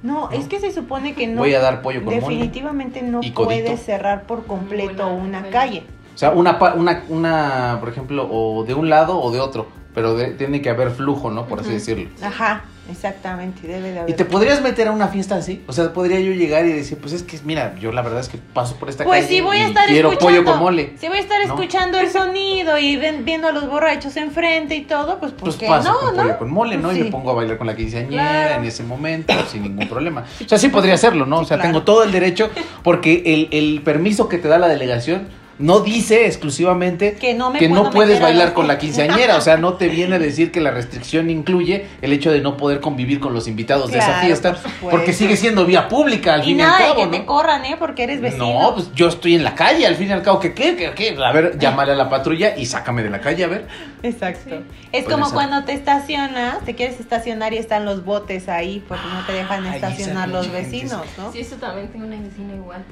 No, 0.03 0.29
es 0.31 0.47
que 0.47 0.59
se 0.59 0.71
supone 0.71 1.13
que 1.15 1.27
no. 1.27 1.39
Voy 1.41 1.53
a 1.53 1.59
dar 1.59 1.81
pollo 1.81 2.03
con. 2.03 2.13
Definitivamente 2.13 3.01
no 3.01 3.21
y 3.23 3.31
codito. 3.31 3.63
puedes 3.63 3.81
cerrar 3.83 4.23
por 4.23 4.45
completo 4.45 5.07
una 5.07 5.41
calle. 5.43 5.51
calle. 5.51 5.83
O 6.13 6.17
sea, 6.17 6.31
una, 6.31 6.59
pa- 6.59 6.73
una, 6.75 7.03
una, 7.09 7.77
por 7.79 7.89
ejemplo, 7.89 8.27
o 8.29 8.63
de 8.65 8.73
un 8.75 8.89
lado 8.89 9.19
o 9.19 9.31
de 9.31 9.39
otro. 9.39 9.67
Pero 9.95 10.15
de- 10.15 10.31
tiene 10.31 10.61
que 10.61 10.69
haber 10.69 10.91
flujo, 10.91 11.31
¿no? 11.31 11.45
Por 11.47 11.61
así 11.61 11.71
decirlo. 11.71 12.09
Ajá, 12.21 12.65
exactamente, 12.91 13.67
debe 13.67 13.91
de 13.91 13.99
haber. 13.99 14.09
¿Y 14.09 14.13
te 14.13 14.25
podrías 14.25 14.61
meter 14.61 14.87
a 14.87 14.91
una 14.91 15.07
fiesta 15.07 15.35
así? 15.35 15.63
O 15.67 15.73
sea, 15.73 15.93
podría 15.93 16.19
yo 16.19 16.31
llegar 16.31 16.65
y 16.65 16.73
decir, 16.73 16.97
pues 16.99 17.13
es 17.13 17.23
que, 17.23 17.39
mira, 17.43 17.75
yo 17.79 17.91
la 17.91 18.01
verdad 18.01 18.19
es 18.19 18.29
que 18.29 18.37
paso 18.37 18.75
por 18.77 18.89
esta 18.89 19.03
Pues 19.03 19.25
calle 19.25 19.41
voy 19.41 19.57
a 19.57 19.59
y 19.59 19.63
estar 19.63 19.87
quiero 19.87 20.11
escuchando. 20.11 20.41
pollo 20.43 20.51
con 20.51 20.59
mole. 20.63 20.93
Si 20.99 21.07
voy 21.07 21.17
a 21.17 21.21
estar 21.21 21.37
¿no? 21.47 21.53
escuchando 21.53 21.99
el 21.99 22.09
sonido 22.09 22.77
y 22.77 22.95
ven- 22.97 23.25
viendo 23.25 23.47
a 23.47 23.51
los 23.51 23.67
borrachos 23.69 24.15
enfrente 24.17 24.75
y 24.75 24.81
todo, 24.81 25.19
pues 25.19 25.31
¿por 25.31 25.41
Pues 25.45 25.55
qué 25.55 25.67
paso 25.67 25.91
no, 25.93 25.99
con 25.99 26.15
no? 26.17 26.23
pollo 26.23 26.37
con 26.37 26.51
mole, 26.51 26.77
¿no? 26.77 26.91
Y 26.91 26.95
Sí. 26.95 27.03
me 27.03 27.11
pongo 27.11 27.31
a 27.31 27.33
bailar 27.33 27.57
con 27.57 27.67
la 27.67 27.75
quinceañera 27.75 28.23
Claro. 28.23 28.61
en 28.61 28.67
ese 28.67 28.83
momento 28.83 29.33
sin 29.51 29.63
ningún 29.63 29.87
problema. 29.87 30.23
O 30.45 30.49
sea, 30.49 30.57
sí 30.57 30.69
podría 30.69 30.93
hacerlo, 30.95 31.25
¿no? 31.25 31.37
o 31.37 31.41
Sí, 31.43 31.47
sea, 31.49 31.57
claro. 31.57 31.69
tengo 31.71 31.83
todo 31.85 32.03
el 32.03 32.11
derecho 32.11 32.49
porque 32.83 33.23
el, 33.25 33.47
el 33.51 33.81
permiso 33.81 34.27
que 34.29 34.37
te 34.37 34.47
da 34.47 34.57
la 34.59 34.67
delegación 34.67 35.27
no 35.59 35.81
dice 35.81 36.25
exclusivamente 36.25 37.13
Que 37.13 37.33
no 37.33 37.51
me 37.51 37.59
que 37.59 37.69
puedo 37.69 37.83
no 37.83 37.89
puedes 37.91 38.19
bailar 38.19 38.49
la- 38.49 38.53
con 38.53 38.67
la 38.67 38.77
quinceañera. 38.77 39.37
O 39.37 39.41
sea, 39.41 39.57
no 39.57 39.73
te 39.73 39.87
viene 39.87 40.15
a 40.15 40.19
decir 40.19 40.51
que 40.51 40.59
la 40.61 40.71
restricción 40.71 41.29
incluye 41.29 41.85
el 42.01 42.11
hecho 42.13 42.31
de 42.31 42.41
no 42.41 42.57
poder 42.57 42.79
convivir 42.79 43.19
con 43.19 43.33
los 43.33 43.47
invitados 43.47 43.91
de 43.91 43.99
esa 43.99 44.21
fiesta 44.21 44.55
por 44.81 44.91
porque 44.91 45.13
sigue 45.13 45.37
siendo 45.37 45.65
vía 45.65 45.87
pública 45.87 46.33
al 46.33 46.41
Y 46.41 46.45
fin 46.45 46.59
y 46.59 46.61
al 46.63 46.77
cabo, 46.77 46.95
que 46.95 47.05
¿no? 47.05 47.11
te 47.11 47.25
corran, 47.25 47.65
¿eh? 47.65 47.75
Porque 47.77 48.03
eres 48.03 48.19
vecino. 48.21 48.45
No, 48.61 48.73
pues 48.75 48.91
yo 48.95 49.07
estoy 49.07 49.35
en 49.35 49.43
la 49.43 49.53
calle, 49.55 49.85
al 49.85 49.95
fin 49.95 50.09
y 50.09 50.11
al 50.11 50.21
cabo, 50.23 50.39
¿qué 50.39 50.53
qué? 50.53 50.75
¿Qué? 50.75 50.91
qué? 50.95 51.15
A 51.23 51.31
ver, 51.31 51.57
llámale 51.59 51.91
a 51.91 51.95
la 51.95 52.09
patrulla 52.09 52.57
y 52.57 52.65
sácame 52.65 53.03
de 53.03 53.09
la 53.09 53.21
calle, 53.21 53.43
a 53.43 53.47
ver. 53.47 53.67
Exacto. 54.01 54.63
Es 54.91 55.05
como 55.05 55.25
ser. 55.25 55.33
cuando 55.35 55.63
te 55.63 55.73
estacionas, 55.73 56.63
te 56.65 56.75
quieres 56.75 56.99
estacionar 56.99 57.53
y 57.53 57.57
están 57.57 57.85
los 57.85 58.03
botes 58.03 58.49
ahí 58.49 58.83
porque 58.87 59.03
no 59.13 59.25
te 59.25 59.33
dejan 59.33 59.65
Ay, 59.65 59.77
esa 59.77 59.89
estacionar 59.89 60.29
los 60.29 60.51
vecinos, 60.51 61.05
¿no? 61.17 61.31
Sí, 61.31 61.39
eso 61.39 61.55
también 61.57 61.87
tengo 61.89 62.05
una 62.07 62.17
vecina 62.19 62.53
igual. 62.55 62.83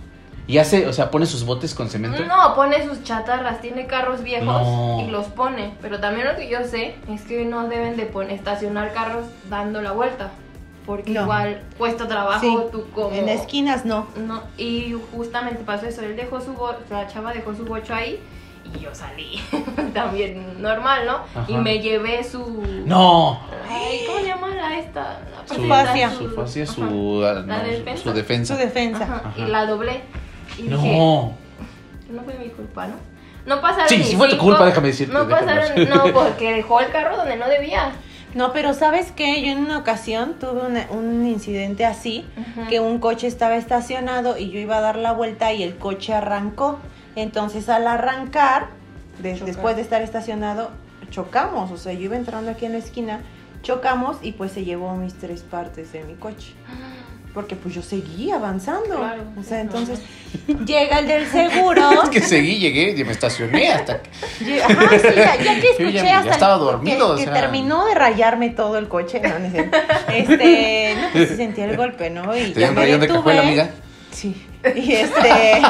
Y 0.47 0.57
hace, 0.57 0.87
o 0.87 0.93
sea, 0.93 1.11
pone 1.11 1.25
sus 1.25 1.45
botes 1.45 1.73
con 1.75 1.89
cemento. 1.89 2.25
No, 2.25 2.55
pone 2.55 2.85
sus 2.85 3.03
chatarras, 3.03 3.61
tiene 3.61 3.85
carros 3.87 4.21
viejos 4.23 4.45
No. 4.45 5.03
y 5.05 5.09
los 5.11 5.27
pone. 5.27 5.73
Pero 5.81 5.99
también 5.99 6.27
lo 6.27 6.35
que 6.35 6.49
yo 6.49 6.63
sé 6.65 6.95
es 7.09 7.21
que 7.21 7.45
no 7.45 7.67
deben 7.67 7.95
de 7.95 8.05
pon- 8.05 8.29
estacionar 8.29 8.91
carros 8.93 9.25
dando 9.49 9.81
la 9.81 9.91
vuelta. 9.91 10.31
Porque 10.85 11.11
No. 11.11 11.21
igual 11.21 11.61
cuesta 11.77 12.07
trabajo 12.07 12.39
Sí, 12.41 12.57
tú 12.71 12.85
como... 12.93 13.11
En 13.15 13.29
esquinas 13.29 13.85
no. 13.85 14.07
No, 14.17 14.41
y 14.57 14.95
justamente 15.15 15.63
pasó 15.63 15.85
eso, 15.85 16.01
él 16.01 16.15
dejó 16.15 16.41
su 16.41 16.53
bo- 16.53 16.75
la 16.89 17.07
chava 17.07 17.31
dejó 17.33 17.53
su 17.53 17.63
bocho 17.65 17.93
ahí 17.93 18.19
y 18.75 18.79
yo 18.79 18.93
salí 18.93 19.39
también 19.93 20.59
normal, 20.61 21.05
¿no? 21.05 21.13
Ajá. 21.39 21.45
Y 21.47 21.53
me 21.55 21.79
llevé 21.79 22.23
su... 22.23 22.63
No. 22.85 23.39
Ay, 23.69 24.01
¿cómo 24.07 24.19
se 24.21 24.25
llama 24.25 24.47
la 24.49 24.79
esta? 24.79 25.19
La 25.47 25.55
Su, 25.55 25.67
fascia. 25.67 26.09
su 26.11 26.29
fascia, 26.31 26.65
su, 26.65 26.83
no, 26.83 26.89
su- 26.89 27.65
defensa. 27.69 28.03
su 28.03 28.13
defensa. 28.13 28.53
Su 28.55 28.59
defensa. 28.59 29.03
Ajá, 29.03 29.21
Ajá. 29.25 29.33
Y 29.37 29.45
la 29.45 29.65
doblé. 29.67 30.01
Y 30.61 30.67
dije, 30.69 30.97
No. 30.97 31.33
no 32.11 32.21
fue 32.23 32.33
mi 32.35 32.49
culpa, 32.49 32.87
¿no? 32.87 32.95
No 33.45 33.59
pasaron 33.61 33.89
Sí, 33.89 33.97
ni 33.97 34.03
sí 34.03 34.15
fue 34.15 34.29
tu 34.29 34.37
culpa, 34.37 34.65
déjame 34.65 34.87
decirte, 34.89 35.13
No 35.13 35.25
déjame 35.25 35.47
pasaron, 35.55 35.89
no, 35.89 36.03
porque 36.13 36.53
dejó 36.53 36.79
el 36.79 36.91
carro 36.91 37.17
donde 37.17 37.37
no 37.37 37.47
debía. 37.47 37.91
No, 38.35 38.53
pero 38.53 38.73
¿sabes 38.73 39.11
qué? 39.11 39.41
Yo 39.41 39.51
en 39.51 39.57
una 39.65 39.77
ocasión 39.79 40.35
tuve 40.39 40.65
una- 40.65 40.87
un 40.91 41.25
incidente 41.25 41.85
así, 41.85 42.25
que 42.69 42.79
un 42.79 42.99
coche 42.99 43.27
estaba 43.27 43.55
estacionado 43.57 44.37
y 44.37 44.51
yo 44.51 44.59
iba 44.59 44.77
a 44.77 44.81
dar 44.81 44.95
la 44.95 45.11
vuelta 45.11 45.51
y 45.53 45.63
el 45.63 45.75
coche 45.77 46.13
arrancó. 46.13 46.79
Entonces 47.15 47.67
al 47.67 47.87
arrancar, 47.87 48.67
de- 49.21 49.37
después 49.39 49.75
de 49.75 49.81
estar 49.81 50.01
estacionado, 50.01 50.69
chocamos. 51.09 51.71
O 51.71 51.77
sea, 51.77 51.91
yo 51.93 52.01
iba 52.01 52.15
entrando 52.15 52.51
aquí 52.51 52.65
en 52.65 52.71
la 52.73 52.77
esquina, 52.77 53.19
chocamos 53.63 54.17
y 54.21 54.31
pues 54.33 54.51
se 54.53 54.63
llevó 54.63 54.95
mis 54.95 55.15
tres 55.15 55.41
partes 55.41 55.91
de 55.91 56.03
mi 56.05 56.13
coche. 56.13 56.53
Porque 57.33 57.55
pues 57.55 57.73
yo 57.73 57.81
seguí 57.81 58.29
avanzando. 58.31 58.97
Claro, 58.97 59.23
o 59.39 59.43
sea, 59.43 59.59
es 59.59 59.63
entonces 59.63 59.99
llega 60.65 60.99
el 60.99 61.07
del 61.07 61.27
seguro. 61.27 61.89
Es 62.03 62.09
que 62.09 62.21
seguí, 62.21 62.59
llegué 62.59 62.91
y 62.97 63.03
me 63.05 63.11
estacioné 63.13 63.69
hasta 63.71 64.01
que... 64.01 64.61
Ajá, 64.61 64.89
sí, 64.99 65.07
ya, 65.15 65.35
ya 65.37 65.55
que 65.61 65.69
escuché 65.71 65.91
ya- 65.93 66.03
ya 66.03 66.17
hasta 66.17 66.27
el- 66.29 66.33
estaba 66.33 66.57
que- 66.57 66.63
dormido, 66.65 67.15
que, 67.15 67.23
sea. 67.23 67.33
terminó 67.33 67.85
de 67.85 67.95
rayarme 67.95 68.49
todo 68.49 68.77
el 68.77 68.87
coche. 68.89 69.21
No, 69.21 69.49
cierto. 69.49 69.77
Este, 70.13 70.95
no, 71.01 71.07
pues 71.13 71.29
sí 71.29 71.35
sentí 71.37 71.61
el 71.61 71.77
golpe, 71.77 72.09
¿no? 72.09 72.35
Y 72.35 72.51
¿Te 72.51 72.59
ya 72.61 72.69
un 72.69 72.75
me 72.75 72.81
rayón 72.81 72.99
de 72.99 73.07
detuve. 73.07 73.19
cajuela, 73.19 73.41
amiga? 73.43 73.69
Sí. 74.11 74.47
Y 74.75 74.91
este, 74.91 75.61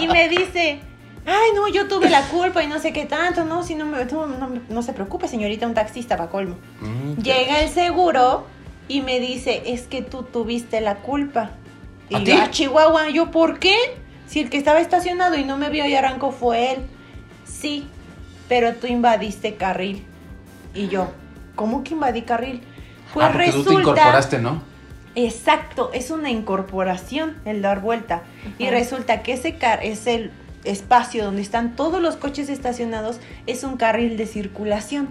y 0.00 0.08
me 0.08 0.28
dice, 0.28 0.80
ay, 1.26 1.50
no, 1.54 1.68
yo 1.68 1.88
tuve 1.88 2.08
la 2.08 2.22
culpa 2.22 2.62
y 2.62 2.66
no 2.68 2.78
sé 2.78 2.92
qué 2.92 3.04
tanto, 3.04 3.44
no, 3.44 3.62
si 3.64 3.74
no 3.74 3.84
me, 3.84 4.04
no, 4.06 4.26
no, 4.26 4.48
no 4.68 4.82
se 4.82 4.92
preocupe, 4.92 5.28
señorita, 5.28 5.66
un 5.66 5.74
taxista 5.74 6.16
para 6.16 6.30
colmo. 6.30 6.56
Mm, 6.80 7.20
Llega 7.20 7.60
el 7.60 7.68
seguro 7.68 8.46
y 8.88 9.00
me 9.00 9.20
dice, 9.20 9.62
es 9.66 9.82
que 9.82 10.02
tú 10.02 10.22
tuviste 10.22 10.80
la 10.80 10.96
culpa. 10.96 11.50
Y 12.08 12.16
¿A 12.16 12.18
yo? 12.20 12.34
"Ah, 12.40 12.50
Chihuahua, 12.50 13.08
¿yo 13.10 13.30
por 13.30 13.58
qué? 13.58 13.76
Si 14.26 14.40
el 14.40 14.50
que 14.50 14.56
estaba 14.56 14.80
estacionado 14.80 15.36
y 15.36 15.44
no 15.44 15.56
me 15.56 15.70
vio 15.70 15.86
y 15.86 15.94
arrancó 15.94 16.32
fue 16.32 16.72
él. 16.72 16.78
Sí, 17.44 17.86
pero 18.48 18.74
tú 18.74 18.86
invadiste 18.86 19.54
carril. 19.54 20.04
Y 20.74 20.88
yo, 20.88 21.10
¿cómo 21.54 21.84
que 21.84 21.94
invadí 21.94 22.22
carril? 22.22 22.62
Pues 23.14 23.26
ah, 23.26 23.32
porque 23.32 23.52
tú 23.52 23.62
te 23.62 23.70
resulta... 23.70 23.90
incorporaste, 23.90 24.38
¿no? 24.38 24.62
Exacto, 25.14 25.90
es 25.94 26.10
una 26.10 26.30
incorporación 26.30 27.38
el 27.44 27.62
dar 27.62 27.80
vuelta. 27.80 28.22
Y 28.58 28.68
resulta 28.68 29.22
que 29.22 29.32
ese 29.32 29.56
car 29.56 29.82
es 29.82 30.06
el 30.06 30.30
espacio 30.64 31.24
donde 31.24 31.40
están 31.40 31.74
todos 31.74 32.02
los 32.02 32.16
coches 32.16 32.48
estacionados, 32.50 33.18
es 33.46 33.64
un 33.64 33.76
carril 33.76 34.16
de 34.16 34.26
circulación. 34.26 35.08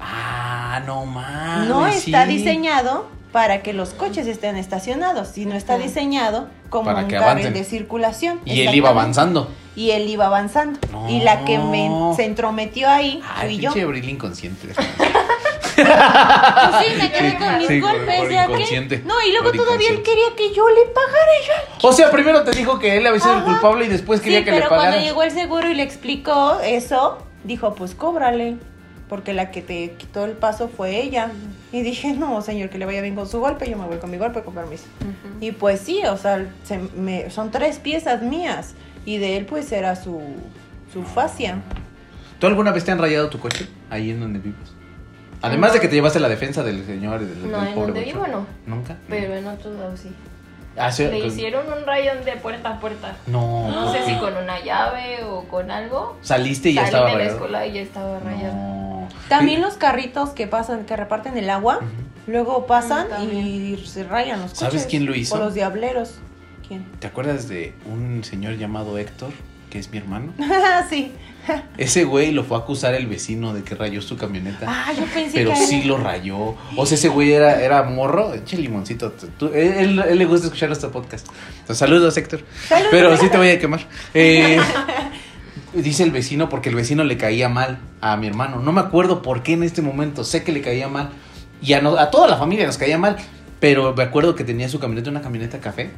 Ah, 0.00 0.80
no 0.86 1.04
mames. 1.06 1.68
no 1.68 1.86
está 1.86 2.24
sí. 2.26 2.32
diseñado 2.32 3.06
para 3.32 3.62
que 3.62 3.72
los 3.72 3.90
coches 3.90 4.26
estén 4.26 4.56
estacionados, 4.56 5.28
sino 5.28 5.54
está 5.54 5.76
diseñado 5.78 6.48
como 6.70 6.86
Para 6.86 7.00
un 7.00 7.08
que 7.08 7.16
carril 7.18 7.52
de 7.52 7.64
circulación. 7.64 8.40
Y 8.44 8.62
él 8.62 8.74
iba 8.74 8.88
avanzando. 8.90 9.50
Y 9.76 9.90
él 9.90 10.08
iba 10.08 10.26
avanzando. 10.26 10.78
No. 10.90 11.08
Y 11.08 11.20
la 11.20 11.44
que 11.44 11.58
me 11.58 11.90
se 12.16 12.24
entrometió 12.24 12.88
ahí 12.88 13.22
Ay, 13.36 13.46
fui 13.54 13.58
yo. 13.58 13.70
pinche 13.72 13.84
Abril 13.86 14.08
inconsciente. 14.08 14.68
Pues 15.78 16.84
sí, 16.84 16.94
me 17.00 17.12
quedé 17.12 17.36
con 17.36 17.58
mis 17.58 17.68
Sí, 17.68 17.80
golpes. 17.80 18.18
por 18.20 18.30
¿ya 18.32 18.44
inconsciente. 18.46 19.02
No, 19.06 19.14
y 19.22 19.30
luego 19.30 19.52
todavía 19.52 19.90
él 19.90 20.02
quería 20.02 20.34
que 20.36 20.52
yo 20.52 20.68
le 20.68 20.86
pagara. 20.92 21.30
y 21.42 21.46
yo, 21.80 21.88
O 21.88 21.92
sea, 21.92 22.10
primero 22.10 22.42
te 22.42 22.50
dijo 22.50 22.80
que 22.80 22.96
él 22.96 23.06
había 23.06 23.20
sido 23.20 23.36
el 23.38 23.44
culpable 23.44 23.84
y 23.84 23.88
después 23.88 24.20
quería 24.20 24.40
sí, 24.40 24.44
que 24.44 24.50
pero 24.50 24.62
le 24.64 24.68
cuando 24.68 24.84
pagaras. 24.86 25.04
llegó 25.04 25.22
el 25.22 25.30
seguro 25.30 25.70
y 25.70 25.74
le 25.74 25.84
explicó 25.84 26.58
eso, 26.64 27.18
dijo, 27.44 27.74
pues 27.76 27.94
cóbrale. 27.94 28.56
Porque 29.08 29.32
la 29.32 29.50
que 29.50 29.62
te 29.62 29.92
quitó 29.92 30.24
el 30.26 30.32
paso 30.32 30.68
fue 30.68 31.00
ella. 31.00 31.30
Y 31.72 31.82
dije, 31.82 32.12
no, 32.12 32.40
señor, 32.42 32.68
que 32.70 32.78
le 32.78 32.84
vaya 32.86 33.00
bien 33.02 33.14
con 33.14 33.26
su 33.28 33.40
golpe, 33.40 33.68
yo 33.70 33.76
me 33.78 33.86
voy 33.86 33.98
con 33.98 34.10
mi 34.10 34.18
golpe 34.18 34.42
con 34.42 34.54
permiso. 34.54 34.84
Y 35.40 35.52
pues 35.52 35.80
sí, 35.80 36.02
o 36.04 36.16
sea, 36.16 36.46
se 36.64 36.78
me- 36.78 37.30
son 37.30 37.50
tres 37.50 37.78
piezas 37.78 38.22
mías. 38.22 38.74
Y 39.06 39.16
de 39.18 39.36
él 39.38 39.46
pues 39.46 39.72
era 39.72 39.96
su, 39.96 40.20
su 40.92 41.02
fascia. 41.04 41.58
¿Tú 42.38 42.46
alguna 42.46 42.72
vez 42.72 42.84
te 42.84 42.90
han 42.92 42.98
rayado 42.98 43.28
tu 43.30 43.38
coche 43.38 43.66
ahí 43.90 44.10
en 44.10 44.20
donde 44.20 44.38
vives? 44.38 44.72
Además 45.40 45.72
de 45.72 45.80
que 45.80 45.88
te 45.88 45.94
llevaste 45.94 46.20
la 46.20 46.28
defensa 46.28 46.62
del 46.62 46.84
señor 46.84 47.22
y 47.22 47.26
del, 47.26 47.50
No, 47.50 47.58
del 47.60 47.68
en 47.68 47.74
pobre 47.74 47.86
donde 47.92 48.04
vivo 48.04 48.26
no. 48.26 48.46
¿Nunca? 48.66 48.96
Pero 49.08 49.34
en 49.34 49.46
otros 49.46 49.76
lados 49.78 50.00
sí. 50.00 50.10
Ah, 50.76 50.92
sí, 50.92 51.04
Le 51.04 51.18
con- 51.20 51.28
hicieron 51.28 51.66
un 51.72 51.84
rayón 51.86 52.24
de 52.24 52.32
puerta 52.36 52.70
a 52.74 52.80
puerta. 52.80 53.16
No, 53.26 53.68
No 53.70 53.84
¿por 53.86 53.92
sé 53.96 54.04
si 54.04 54.14
con 54.18 54.36
una 54.36 54.62
llave 54.62 55.24
o 55.24 55.44
con 55.44 55.70
algo. 55.70 56.16
Saliste 56.22 56.70
y 56.70 56.74
ya 56.74 56.82
Salí 56.82 56.88
estaba 56.94 57.06
de 57.06 57.12
la 57.12 57.18
rayado. 57.18 57.36
escuela 57.36 57.66
y 57.66 57.72
ya 57.72 57.80
estaba 57.80 58.18
rayado. 58.20 58.54
No. 58.54 58.97
También 59.28 59.60
Y- 59.60 59.62
los 59.62 59.74
carritos 59.74 60.30
que 60.30 60.46
pasan, 60.46 60.84
que 60.84 60.96
reparten 60.96 61.36
el 61.36 61.50
agua, 61.50 61.80
luego 62.26 62.66
pasan 62.66 63.06
Mm, 63.08 63.36
y 63.36 63.76
se 63.86 64.04
rayan 64.04 64.40
los 64.40 64.50
coches. 64.52 64.68
¿Sabes 64.68 64.86
quién 64.86 65.06
lo 65.06 65.14
hizo? 65.14 65.34
O 65.34 65.38
los 65.38 65.54
diableros. 65.54 66.14
¿Quién? 66.66 66.84
¿Te 66.98 67.06
acuerdas 67.06 67.48
de 67.48 67.72
un 67.86 68.22
señor 68.24 68.56
llamado 68.58 68.98
Héctor, 68.98 69.30
que 69.70 69.78
es 69.78 69.90
mi 69.90 69.98
hermano? 69.98 70.32
sí. 70.90 71.12
Ese 71.78 72.04
güey 72.04 72.32
lo 72.32 72.44
fue 72.44 72.58
a 72.58 72.60
acusar 72.60 72.92
el 72.94 73.06
vecino 73.06 73.54
de 73.54 73.62
que 73.62 73.74
rayó 73.74 74.02
su 74.02 74.18
camioneta. 74.18 74.66
Ah, 74.68 74.92
yo 74.92 75.06
pensé 75.06 75.30
Pero 75.38 75.50
que 75.52 75.56
sí 75.56 75.82
lo 75.84 75.96
rayó. 75.96 76.54
O 76.76 76.84
sea, 76.84 76.96
ese 76.98 77.08
güey 77.08 77.32
era, 77.32 77.62
era 77.62 77.84
morro. 77.84 78.34
Eche 78.34 78.58
limoncito. 78.58 79.12
tú- 79.12 79.46
él, 79.54 79.72
él- 79.78 80.04
él 80.10 80.18
le 80.18 80.26
gusta 80.26 80.48
escuchar 80.48 80.68
nuestro 80.68 80.90
podcast. 80.92 81.26
Entonces, 81.52 81.78
saludos, 81.78 82.14
Héctor. 82.18 82.40
Pero 82.90 83.16
sí 83.16 83.30
te 83.30 83.38
voy 83.38 83.48
a 83.48 83.58
quemar. 83.58 83.80
Eh, 84.12 84.58
dice 85.82 86.02
el 86.02 86.10
vecino 86.10 86.48
porque 86.48 86.68
el 86.68 86.74
vecino 86.74 87.04
le 87.04 87.16
caía 87.16 87.48
mal 87.48 87.78
a 88.00 88.16
mi 88.16 88.26
hermano. 88.26 88.60
No 88.60 88.72
me 88.72 88.80
acuerdo 88.80 89.22
por 89.22 89.42
qué 89.42 89.52
en 89.54 89.62
este 89.62 89.82
momento. 89.82 90.24
Sé 90.24 90.42
que 90.44 90.52
le 90.52 90.60
caía 90.60 90.88
mal. 90.88 91.10
Y 91.62 91.72
a, 91.72 91.80
no- 91.80 91.96
a 91.98 92.10
toda 92.10 92.28
la 92.28 92.36
familia 92.36 92.66
nos 92.66 92.78
caía 92.78 92.98
mal. 92.98 93.16
Pero 93.60 93.94
me 93.94 94.02
acuerdo 94.04 94.34
que 94.34 94.44
tenía 94.44 94.68
su 94.68 94.78
camioneta, 94.78 95.10
una 95.10 95.20
camioneta 95.22 95.58
café. 95.60 95.90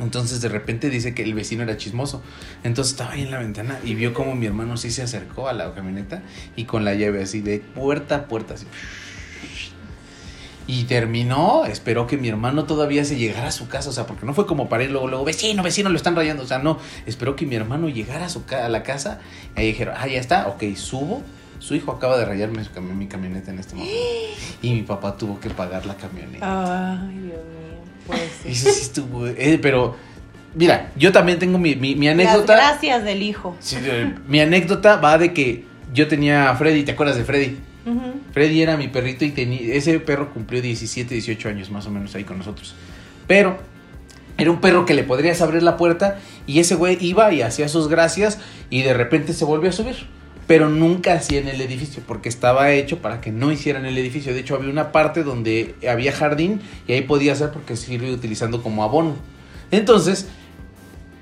Entonces 0.00 0.40
de 0.42 0.48
repente 0.50 0.90
dice 0.90 1.14
que 1.14 1.22
el 1.22 1.32
vecino 1.34 1.62
era 1.62 1.76
chismoso. 1.76 2.22
Entonces 2.64 2.92
estaba 2.92 3.12
ahí 3.12 3.22
en 3.22 3.30
la 3.30 3.38
ventana 3.38 3.78
y 3.82 3.94
vio 3.94 4.12
como 4.14 4.34
mi 4.34 4.46
hermano 4.46 4.76
sí 4.76 4.90
se 4.90 5.02
acercó 5.02 5.48
a 5.48 5.52
la 5.54 5.72
camioneta 5.74 6.22
y 6.54 6.64
con 6.64 6.84
la 6.84 6.94
llave 6.94 7.22
así 7.22 7.40
de 7.40 7.60
puerta 7.60 8.16
a 8.16 8.24
puerta 8.26 8.54
así. 8.54 8.66
Y 10.68 10.84
terminó, 10.84 11.64
esperó 11.64 12.06
que 12.08 12.16
mi 12.16 12.28
hermano 12.28 12.64
todavía 12.64 13.04
se 13.04 13.16
llegara 13.16 13.48
a 13.48 13.52
su 13.52 13.68
casa, 13.68 13.88
o 13.90 13.92
sea, 13.92 14.04
porque 14.06 14.26
no 14.26 14.34
fue 14.34 14.46
como 14.46 14.68
para 14.68 14.82
ir 14.82 14.90
luego, 14.90 15.06
luego, 15.06 15.24
vecino, 15.24 15.62
vecino, 15.62 15.90
lo 15.90 15.96
están 15.96 16.16
rayando, 16.16 16.42
o 16.42 16.46
sea, 16.46 16.58
no, 16.58 16.78
esperó 17.06 17.36
que 17.36 17.46
mi 17.46 17.54
hermano 17.54 17.88
llegara 17.88 18.26
a, 18.26 18.28
su 18.28 18.42
a 18.50 18.68
la 18.68 18.82
casa 18.82 19.20
y 19.56 19.60
ahí 19.60 19.66
dijeron, 19.68 19.94
ah, 19.96 20.08
ya 20.08 20.18
está, 20.18 20.48
ok, 20.48 20.64
subo, 20.74 21.22
su 21.60 21.76
hijo 21.76 21.92
acaba 21.92 22.18
de 22.18 22.24
rayarme 22.24 22.64
su 22.64 22.70
cami- 22.72 22.94
mi 22.94 23.06
camioneta 23.06 23.50
en 23.52 23.58
este 23.60 23.74
momento. 23.76 23.94
Y 24.62 24.72
mi 24.72 24.82
papá 24.82 25.16
tuvo 25.16 25.38
que 25.38 25.50
pagar 25.50 25.86
la 25.86 25.94
camioneta. 25.96 27.00
Ay, 27.02 27.10
Dios 27.18 27.30
mío. 27.30 27.78
Pues 28.06 28.20
sí. 28.42 28.48
Eso 28.48 28.70
sí 28.72 28.80
estuvo, 28.82 29.26
eh, 29.28 29.58
pero, 29.62 29.94
mira, 30.54 30.90
yo 30.96 31.12
también 31.12 31.38
tengo 31.38 31.58
mi, 31.58 31.76
mi, 31.76 31.94
mi 31.94 32.06
Las 32.06 32.14
anécdota. 32.14 32.56
gracias 32.56 33.04
del 33.04 33.22
hijo. 33.22 33.54
Sí, 33.60 33.76
mi 34.26 34.40
anécdota 34.40 34.96
va 34.96 35.16
de 35.16 35.32
que 35.32 35.64
yo 35.94 36.08
tenía 36.08 36.50
a 36.50 36.56
Freddy, 36.56 36.82
¿te 36.82 36.90
acuerdas 36.92 37.16
de 37.16 37.24
Freddy? 37.24 37.56
Freddy 38.32 38.62
era 38.62 38.76
mi 38.76 38.88
perrito 38.88 39.24
y 39.24 39.70
ese 39.70 40.00
perro 40.00 40.32
cumplió 40.32 40.60
17, 40.60 41.14
18 41.14 41.48
años 41.48 41.70
más 41.70 41.86
o 41.86 41.90
menos 41.90 42.14
ahí 42.14 42.24
con 42.24 42.38
nosotros. 42.38 42.74
Pero 43.26 43.58
era 44.38 44.50
un 44.50 44.60
perro 44.60 44.84
que 44.84 44.94
le 44.94 45.04
podrías 45.04 45.40
abrir 45.40 45.62
la 45.62 45.76
puerta 45.76 46.18
y 46.46 46.58
ese 46.58 46.74
güey 46.74 46.98
iba 47.00 47.32
y 47.32 47.42
hacía 47.42 47.68
sus 47.68 47.88
gracias 47.88 48.38
y 48.70 48.82
de 48.82 48.92
repente 48.92 49.32
se 49.32 49.44
volvió 49.44 49.70
a 49.70 49.72
subir. 49.72 49.96
Pero 50.46 50.68
nunca 50.68 51.14
hacía 51.14 51.40
en 51.40 51.48
el 51.48 51.60
edificio 51.60 52.02
porque 52.06 52.28
estaba 52.28 52.70
hecho 52.70 52.98
para 52.98 53.20
que 53.20 53.32
no 53.32 53.50
hiciera 53.50 53.80
en 53.80 53.86
el 53.86 53.98
edificio. 53.98 54.32
De 54.32 54.40
hecho, 54.40 54.54
había 54.54 54.70
una 54.70 54.92
parte 54.92 55.24
donde 55.24 55.74
había 55.88 56.12
jardín 56.12 56.60
y 56.86 56.92
ahí 56.92 57.02
podía 57.02 57.32
hacer 57.32 57.50
porque 57.50 57.76
sirve 57.76 58.12
utilizando 58.12 58.62
como 58.62 58.84
abono. 58.84 59.16
Entonces, 59.72 60.28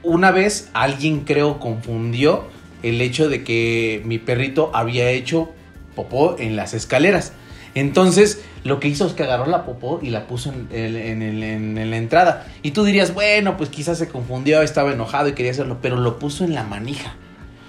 una 0.02 0.30
vez 0.30 0.68
alguien 0.74 1.20
creo 1.20 1.58
confundió 1.58 2.44
el 2.82 3.00
hecho 3.00 3.30
de 3.30 3.44
que 3.44 4.02
mi 4.04 4.18
perrito 4.18 4.70
había 4.74 5.08
hecho 5.10 5.54
popó 5.94 6.36
en 6.38 6.56
las 6.56 6.74
escaleras. 6.74 7.32
Entonces, 7.74 8.42
lo 8.62 8.78
que 8.78 8.86
hizo 8.88 9.06
es 9.06 9.14
que 9.14 9.24
agarró 9.24 9.46
la 9.46 9.64
popó 9.64 9.98
y 10.00 10.10
la 10.10 10.26
puso 10.28 10.50
en, 10.52 10.68
el- 10.70 10.96
en 10.96 11.22
el- 11.22 11.42
en- 11.42 11.90
la 11.90 11.96
entrada. 11.96 12.46
Y 12.62 12.70
tú 12.70 12.84
dirías, 12.84 13.12
bueno, 13.14 13.56
pues 13.56 13.68
quizás 13.68 13.98
se 13.98 14.08
confundió, 14.08 14.62
estaba 14.62 14.92
enojado 14.92 15.28
y 15.28 15.32
quería 15.32 15.50
hacerlo, 15.50 15.78
pero 15.82 15.96
lo 15.96 16.18
puso 16.20 16.44
en 16.44 16.54
la 16.54 16.62
manija. 16.62 17.14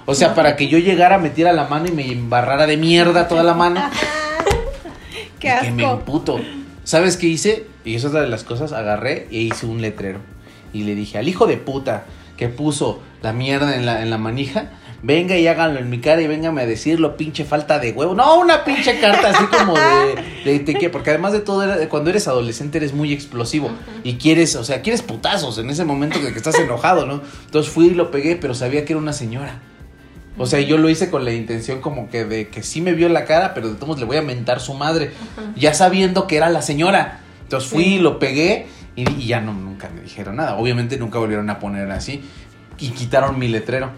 O 0.06 0.14
sea, 0.14 0.36
para 0.36 0.56
que 0.56 0.68
yo 0.68 0.78
llegara, 0.78 1.18
metiera 1.18 1.52
la 1.54 1.66
mano 1.68 1.88
y 1.88 1.92
me 1.92 2.12
embarrara 2.12 2.68
de 2.68 2.78
mierda 2.78 3.28
toda 3.28 3.42
la 3.42 3.56
mano. 3.56 3.82
Qué 5.40 5.48
y 5.62 5.66
que 5.66 5.72
me 5.72 5.86
asco. 5.86 5.98
emputo. 5.98 6.40
¿Sabes 6.84 7.18
qué 7.18 7.28
hice? 7.28 7.66
Y 7.84 7.96
eso 7.96 8.08
es 8.08 8.12
otra 8.12 8.22
de 8.22 8.30
las 8.30 8.44
cosas, 8.44 8.72
agarré 8.74 9.28
e 9.32 9.38
hice 9.40 9.66
un 9.66 9.82
letrero. 9.82 10.20
Y 10.74 10.84
le 10.84 10.94
dije 10.96 11.18
al 11.18 11.28
hijo 11.28 11.48
de 11.48 11.58
puta 11.58 12.06
que 12.38 12.48
puso 12.48 13.02
la 13.24 13.34
mierda 13.34 13.76
en 13.76 13.86
la, 13.86 14.02
en 14.04 14.10
la 14.12 14.18
manija, 14.18 14.70
venga 15.02 15.38
y 15.38 15.48
háganlo 15.48 15.80
en 15.80 15.90
mi 15.90 16.00
cara 16.00 16.22
y 16.22 16.28
véngame 16.28 16.62
a 16.62 16.66
decirlo, 16.66 17.18
pinche 17.18 17.46
falta 17.46 17.80
de 17.80 17.92
huevo. 17.92 18.16
No, 18.16 18.40
una 18.40 18.64
pinche 18.64 19.00
carta 19.00 19.30
así 19.30 19.46
como 19.46 19.74
de, 19.74 20.16
de, 20.46 20.60
de 20.60 20.74
que, 20.76 20.90
porque 20.90 21.12
además 21.12 21.34
de 21.34 21.40
todo, 21.40 21.66
cuando 21.90 22.10
eres 22.10 22.28
adolescente 22.28 22.78
eres 22.78 22.94
muy 22.94 23.14
explosivo 23.14 23.70
y 24.04 24.16
quieres, 24.16 24.56
o 24.56 24.64
sea, 24.64 24.82
quieres 24.82 25.02
putazos 25.02 25.58
en 25.58 25.70
ese 25.70 25.86
momento 25.86 26.20
de 26.20 26.32
que 26.32 26.38
estás 26.38 26.60
enojado, 26.60 27.06
¿no? 27.06 27.22
Entonces 27.46 27.72
fui 27.72 27.88
y 27.88 27.94
lo 27.94 28.12
pegué, 28.12 28.36
pero 28.36 28.54
sabía 28.54 28.86
que 28.86 28.94
era 28.94 29.00
una 29.00 29.14
señora. 29.14 29.60
O 30.38 30.46
sea, 30.46 30.60
yo 30.60 30.78
lo 30.78 30.90
hice 30.90 31.10
con 31.10 31.24
la 31.24 31.32
intención 31.32 31.80
como 31.80 32.10
que 32.10 32.26
de 32.26 32.50
que 32.50 32.62
sí 32.62 32.82
me 32.82 32.92
vio 32.94 33.08
la 33.08 33.24
cara, 33.26 33.54
pero 33.54 33.70
de 33.70 33.76
todos 33.76 34.00
le 34.00 34.06
voy 34.06 34.18
a 34.18 34.22
mentar 34.22 34.60
su 34.60 34.74
madre, 34.74 35.12
ya 35.56 35.74
sabiendo 35.74 36.28
que 36.28 36.38
era 36.38 36.50
la 36.50 36.62
señora. 36.62 37.22
Entonces 37.44 37.70
fui 37.70 37.84
y 37.86 38.00
lo 38.00 38.20
pegué 38.20 38.68
y, 38.96 39.10
y 39.10 39.28
ya 39.28 39.40
no, 39.40 39.54
nunca 39.54 39.90
me 39.90 40.02
dijeron 40.02 40.36
nada. 40.36 40.58
Obviamente 40.58 40.98
nunca 40.98 41.20
volvieron 41.20 41.50
a 41.50 41.60
poner 41.60 41.90
así 41.92 42.22
y 42.78 42.90
quitaron 42.90 43.40
mi 43.40 43.48
letrero. 43.48 43.92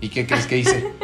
¿Y 0.00 0.08
qué 0.08 0.26
crees 0.26 0.46
que 0.46 0.58
hice? 0.58 0.86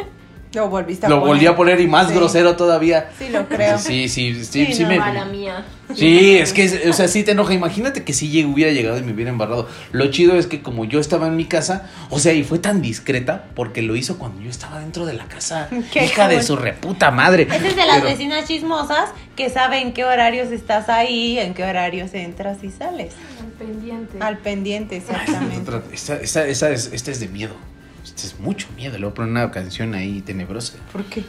Lo 0.53 0.69
volviste 0.69 1.07
a 1.07 1.09
lo 1.09 1.15
poner. 1.21 1.33
volví 1.35 1.47
a 1.47 1.55
poner 1.55 1.81
y 1.81 1.87
más 1.87 2.09
Sí. 2.09 2.13
grosero 2.13 2.55
todavía. 2.55 3.09
Sí, 3.17 3.29
lo 3.29 3.47
creo. 3.49 3.79
Sí, 3.79 4.07
sí, 4.07 4.35
sí, 4.45 4.65
Sí, 4.67 4.73
sí 4.75 4.83
no, 4.83 4.89
me... 4.89 4.99
Mala 4.99 5.25
mía. 5.25 5.65
Sí, 5.95 6.37
es 6.37 6.53
que, 6.53 6.89
o 6.91 6.93
sea, 6.93 7.07
sí 7.07 7.23
te 7.23 7.31
enoja. 7.31 7.55
Imagínate 7.55 8.03
que 8.03 8.13
si 8.13 8.31
lleg- 8.31 8.53
hubiera 8.53 8.71
llegado 8.71 8.99
y 8.99 9.01
me 9.01 9.13
hubiera 9.13 9.31
embarrado. 9.31 9.67
Lo 9.93 10.11
chido 10.11 10.35
es 10.37 10.45
que 10.45 10.61
como 10.61 10.85
yo 10.85 10.99
estaba 10.99 11.25
en 11.25 11.35
mi 11.37 11.45
casa, 11.45 11.89
o 12.11 12.19
sea, 12.19 12.33
y 12.33 12.43
fue 12.43 12.59
tan 12.59 12.83
discreta 12.83 13.45
porque 13.55 13.81
lo 13.81 13.95
hizo 13.95 14.19
cuando 14.19 14.41
yo 14.43 14.51
estaba 14.51 14.79
dentro 14.79 15.07
de 15.07 15.13
la 15.13 15.25
casa. 15.25 15.69
Qué 15.91 16.05
Hija 16.05 16.27
de 16.27 16.43
su 16.43 16.55
reputa 16.55 17.09
madre. 17.09 17.47
Ese 17.51 17.69
es 17.69 17.75
de 17.75 17.87
las 17.87 17.95
Pero- 18.01 18.09
vecinas 18.09 18.47
chismosas 18.47 19.09
que 19.35 19.49
saben 19.49 19.87
en 19.87 19.93
qué 19.93 20.05
horarios 20.05 20.51
estás 20.51 20.87
ahí, 20.87 21.39
en 21.39 21.55
qué 21.55 21.63
horarios 21.63 22.13
entras 22.13 22.63
y 22.63 22.69
sales. 22.69 23.15
Al 23.41 23.47
pendiente. 23.53 24.17
Al 24.19 24.37
pendiente, 24.37 24.97
exactamente. 24.97 25.71
Esta, 25.91 26.17
esta, 26.17 26.45
esta 26.45 26.69
es, 26.69 26.91
esta 26.93 27.09
es 27.09 27.19
de 27.19 27.27
miedo. 27.27 27.55
Esta 28.03 28.23
es 28.27 28.39
mucho 28.39 28.67
miedo. 28.75 28.93
Le 28.97 29.05
voy 29.05 29.11
a 29.11 29.13
poner 29.13 29.31
una 29.31 29.51
canción 29.51 29.93
ahí 29.93 30.21
tenebrosa. 30.21 30.73
¿Por 30.91 31.03
qué? 31.05 31.23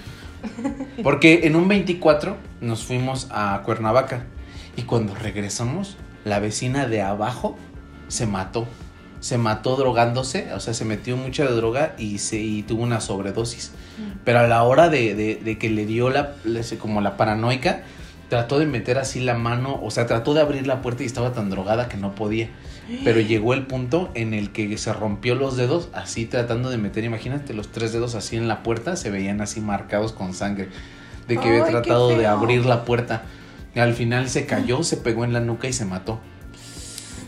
Porque 1.02 1.40
en 1.46 1.56
un 1.56 1.68
24 1.68 2.36
nos 2.60 2.84
fuimos 2.84 3.28
a 3.30 3.62
Cuernavaca. 3.64 4.24
Y 4.76 4.82
cuando 4.82 5.14
regresamos, 5.14 5.96
la 6.24 6.40
vecina 6.40 6.86
de 6.86 7.02
abajo 7.02 7.56
se 8.08 8.26
mató. 8.26 8.66
Se 9.20 9.38
mató 9.38 9.76
drogándose, 9.76 10.52
o 10.52 10.60
sea, 10.60 10.74
se 10.74 10.84
metió 10.84 11.16
mucha 11.16 11.44
droga 11.46 11.94
y, 11.96 12.18
se, 12.18 12.36
y 12.40 12.62
tuvo 12.62 12.82
una 12.82 13.00
sobredosis. 13.00 13.72
Pero 14.24 14.40
a 14.40 14.46
la 14.48 14.62
hora 14.64 14.90
de, 14.90 15.14
de- 15.14 15.36
de 15.36 15.56
que 15.58 15.70
le 15.70 15.86
dio 15.86 16.10
la, 16.10 16.34
como 16.78 17.00
la 17.00 17.16
paranoica, 17.16 17.84
trató 18.28 18.58
de 18.58 18.66
meter 18.66 18.98
así 18.98 19.20
la 19.20 19.34
mano, 19.34 19.80
o 19.82 19.90
sea, 19.90 20.06
trató 20.06 20.34
de 20.34 20.42
abrir 20.42 20.66
la 20.66 20.82
puerta 20.82 21.04
y 21.04 21.06
estaba 21.06 21.32
tan 21.32 21.48
drogada 21.48 21.88
que 21.88 21.96
no 21.96 22.14
podía. 22.14 22.50
Pero 23.02 23.20
llegó 23.20 23.54
el 23.54 23.66
punto 23.66 24.10
en 24.14 24.34
el 24.34 24.50
que 24.50 24.76
se 24.76 24.92
rompió 24.92 25.34
los 25.34 25.56
dedos, 25.56 25.88
así 25.92 26.26
tratando 26.26 26.70
de 26.70 26.78
meter, 26.78 27.04
imagínate, 27.04 27.54
los 27.54 27.68
tres 27.68 27.92
dedos 27.92 28.14
así 28.14 28.36
en 28.36 28.48
la 28.48 28.62
puerta, 28.62 28.96
se 28.96 29.10
veían 29.10 29.40
así 29.40 29.60
marcados 29.60 30.12
con 30.12 30.34
sangre, 30.34 30.68
de 31.26 31.38
que 31.38 31.48
había 31.48 31.64
tratado 31.64 32.10
de 32.10 32.26
abrir 32.26 32.66
la 32.66 32.84
puerta. 32.84 33.22
Y 33.74 33.80
al 33.80 33.94
final 33.94 34.28
se 34.28 34.46
cayó, 34.46 34.82
se 34.82 34.96
pegó 34.96 35.24
en 35.24 35.32
la 35.32 35.40
nuca 35.40 35.66
y 35.66 35.72
se 35.72 35.84
mató. 35.84 36.20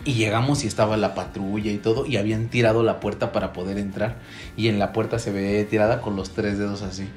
Y 0.05 0.15
llegamos 0.15 0.63
y 0.63 0.69
estaba 0.69 0.97
la 0.97 1.15
patrulla 1.15 1.73
y 1.73 1.79
todo, 1.79 2.07
y 2.07 2.17
habían 2.17 2.49
tirado 2.49 2.83
la 2.83 3.01
puerta 3.01 3.33
para 3.33 3.53
poder 3.53 3.79
entrar. 3.79 4.17
Y 4.57 4.69
en 4.69 4.79
la 4.79 4.93
puerta 4.93 5.19
se 5.19 5.33
veía 5.33 5.67
tirada 5.69 6.01
con 6.01 6.15
los 6.15 6.31
tres 6.31 6.59
dedos 6.59 6.83
así. 6.83 7.09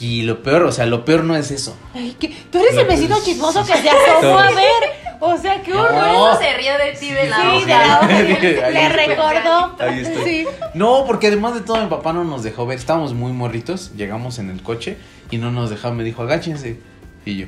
Y 0.00 0.22
lo 0.22 0.42
peor, 0.42 0.62
o 0.62 0.72
sea, 0.72 0.86
lo 0.86 1.04
peor 1.04 1.24
no 1.24 1.36
es 1.36 1.50
eso. 1.50 1.76
Ay, 1.94 2.16
¿qué? 2.18 2.34
Tú 2.50 2.58
eres 2.58 2.74
Lo 2.74 2.80
el 2.80 2.86
vecino 2.88 3.16
chismoso 3.22 3.64
que 3.64 3.74
se 3.74 3.90
asomó 4.18 4.38
a 4.38 4.50
ver. 4.50 5.03
O 5.20 5.36
sea, 5.38 5.62
qué 5.62 5.72
No. 5.72 5.82
horror. 5.82 5.94
Por 5.94 6.08
eso 6.08 6.38
se 6.40 6.56
rió 6.56 6.72
de 6.78 6.92
ti 6.98 7.10
de 7.10 7.28
la 7.28 7.36
Sí, 7.36 7.60
de 7.64 7.66
la 7.66 8.00
hoja. 8.00 8.70
Le 8.70 8.88
recordó. 8.88 9.76
Ahí 9.78 10.00
estoy. 10.00 10.24
Sí. 10.24 10.46
No, 10.74 11.04
porque 11.06 11.28
además 11.28 11.54
de 11.54 11.60
todo 11.60 11.80
mi 11.82 11.88
papá 11.88 12.12
no 12.12 12.24
nos 12.24 12.42
dejó 12.42 12.66
ver. 12.66 12.78
Estábamos 12.78 13.14
muy 13.14 13.32
morritos, 13.32 13.92
llegamos 13.96 14.38
en 14.38 14.50
el 14.50 14.62
coche 14.62 14.96
y 15.30 15.38
no 15.38 15.50
nos 15.50 15.70
dejaba. 15.70 15.94
Me 15.94 16.04
dijo, 16.04 16.22
agáchense. 16.22 16.78
Y 17.24 17.36
yo. 17.38 17.46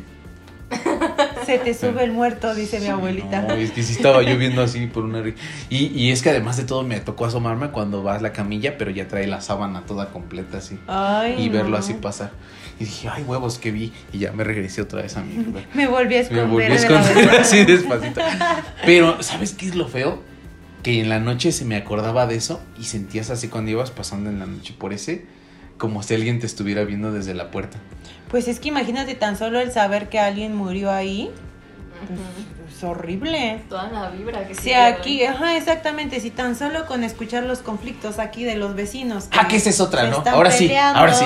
Se 1.44 1.59
te 1.59 1.74
sube 1.74 2.02
el 2.02 2.11
muerto, 2.11 2.52
dice 2.55 2.81
mi 2.81 2.87
abuelita. 2.88 3.42
No, 3.42 3.55
es 3.55 3.70
que 3.70 3.83
sí 3.85 3.92
estaba 3.92 4.22
yo 4.22 4.37
viendo 4.37 4.62
así 4.62 4.87
por 4.88 5.05
una... 5.05 5.20
ri- 5.22 5.37
Y, 5.70 5.87
y 5.96 6.11
es 6.11 6.22
que 6.22 6.31
además 6.31 6.57
de 6.57 6.64
todo 6.64 6.83
me 6.83 6.98
tocó 6.98 7.24
asomarme 7.26 7.68
cuando 7.70 8.02
vas 8.02 8.18
a 8.18 8.22
la 8.22 8.33
camilla, 8.33 8.76
pero 8.76 8.90
ya 8.90 9.07
trae 9.07 9.29
la 9.29 9.40
sábana 9.40 9.83
toda 9.87 10.07
completa 10.11 10.59
así. 10.59 10.76
Ay, 10.88 11.37
y 11.38 11.48
verlo 11.48 11.70
no. 11.70 11.76
así 11.76 11.94
pasar. 11.94 12.31
Y 12.79 12.85
dije, 12.85 13.09
ay, 13.09 13.23
huevos, 13.23 13.59
que 13.59 13.71
vi. 13.73 13.93
Y 14.12 14.19
ya 14.19 14.33
me 14.33 14.45
regresé 14.45 14.83
otra 14.83 15.03
vez 15.03 15.17
a 15.17 15.23
mi 15.23 15.43
lugar. 15.43 15.65
Me 15.75 15.87
volví 15.87 16.15
a 16.15 16.19
Me 16.19 16.23
esconder. 16.23 16.47
volví 16.47 16.65
a 16.65 16.75
esconder 16.75 17.29
así 17.41 17.65
despacito. 17.65 18.21
Pero, 18.85 19.23
¿sabes 19.23 19.53
qué 19.55 19.67
es 19.67 19.75
lo 19.75 19.89
feo? 19.89 20.23
Que 20.83 21.01
en 21.01 21.09
la 21.09 21.19
noche 21.19 21.53
se 21.53 21.65
me 21.65 21.75
acordaba 21.77 22.27
de 22.27 22.37
eso 22.37 22.61
y 22.79 22.85
sentías 22.85 23.31
así 23.31 23.49
cuando 23.49 23.71
ibas 23.71 23.91
pasando 23.91 24.31
en 24.31 24.39
la 24.39 24.47
noche 24.47 24.75
por 24.79 24.93
ese, 24.93 25.25
como 25.79 26.03
si 26.03 26.15
alguien 26.15 26.39
te 26.39 26.47
estuviera 26.47 26.85
viendo 26.85 27.12
desde 27.12 27.35
la 27.35 27.51
puerta. 27.51 27.79
Pues 28.29 28.47
es 28.47 28.61
que 28.61 28.69
imagínate 28.69 29.15
tan 29.15 29.37
solo 29.37 29.59
el 29.59 29.73
saber 29.73 30.09
que 30.09 30.19
alguien 30.21 30.55
murió 30.55 30.91
ahí. 30.93 31.31
Es 32.77 32.85
horrible. 32.85 33.62
Toda 33.71 33.89
la 33.89 34.11
vibra 34.11 34.47
que 34.47 34.55
Si 34.55 34.65
se 34.65 34.77
aquí, 34.77 35.25
ajá, 35.25 35.57
exactamente, 35.57 36.21
si 36.21 36.31
tan 36.31 36.55
solo 36.55 36.85
con 36.85 37.05
escuchar 37.05 37.45
los 37.45 37.61
conflictos 37.61 38.19
aquí 38.19 38.45
de 38.45 38.57
los 38.57 38.75
vecinos. 38.75 39.29
Ah, 39.31 39.49
que 39.49 39.57
esa 39.57 39.71
es 39.71 39.81
otra, 39.81 40.09
¿no? 40.11 40.23
Ahora 40.27 40.51
sí, 40.51 40.71
ahora 40.77 41.15
sí. 41.15 41.25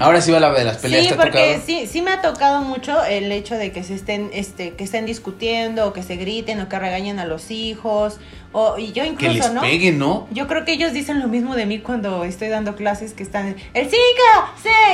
Ahora 0.00 0.20
sí 0.20 0.30
va 0.30 0.38
la 0.38 0.52
de 0.52 0.62
las 0.62 0.76
peleas. 0.76 1.02
Sí, 1.02 1.08
¿te 1.08 1.14
ha 1.14 1.16
porque 1.16 1.38
tocado? 1.54 1.62
sí, 1.66 1.86
sí 1.88 2.02
me 2.02 2.12
ha 2.12 2.22
tocado 2.22 2.60
mucho 2.62 3.04
el 3.04 3.32
hecho 3.32 3.56
de 3.56 3.72
que 3.72 3.82
se 3.82 3.94
estén, 3.94 4.30
este, 4.32 4.74
que 4.74 4.84
estén 4.84 5.06
discutiendo, 5.06 5.88
o 5.88 5.92
que 5.92 6.04
se 6.04 6.14
griten, 6.16 6.60
o 6.60 6.68
que 6.68 6.78
regañen 6.78 7.18
a 7.18 7.24
los 7.24 7.50
hijos, 7.50 8.18
o 8.58 8.78
y 8.78 8.86
yo 8.92 9.02
Que 9.02 9.08
incluso, 9.10 9.34
les 9.34 9.52
¿no? 9.52 9.60
peguen, 9.60 9.98
¿no? 9.98 10.26
Yo 10.30 10.46
creo 10.46 10.64
que 10.64 10.72
ellos 10.72 10.94
dicen 10.94 11.20
lo 11.20 11.28
mismo 11.28 11.54
de 11.54 11.66
mí 11.66 11.80
cuando 11.80 12.24
estoy 12.24 12.48
dando 12.48 12.74
clases 12.74 13.12
que 13.12 13.22
están 13.22 13.54
el 13.74 13.84
5, 13.84 13.96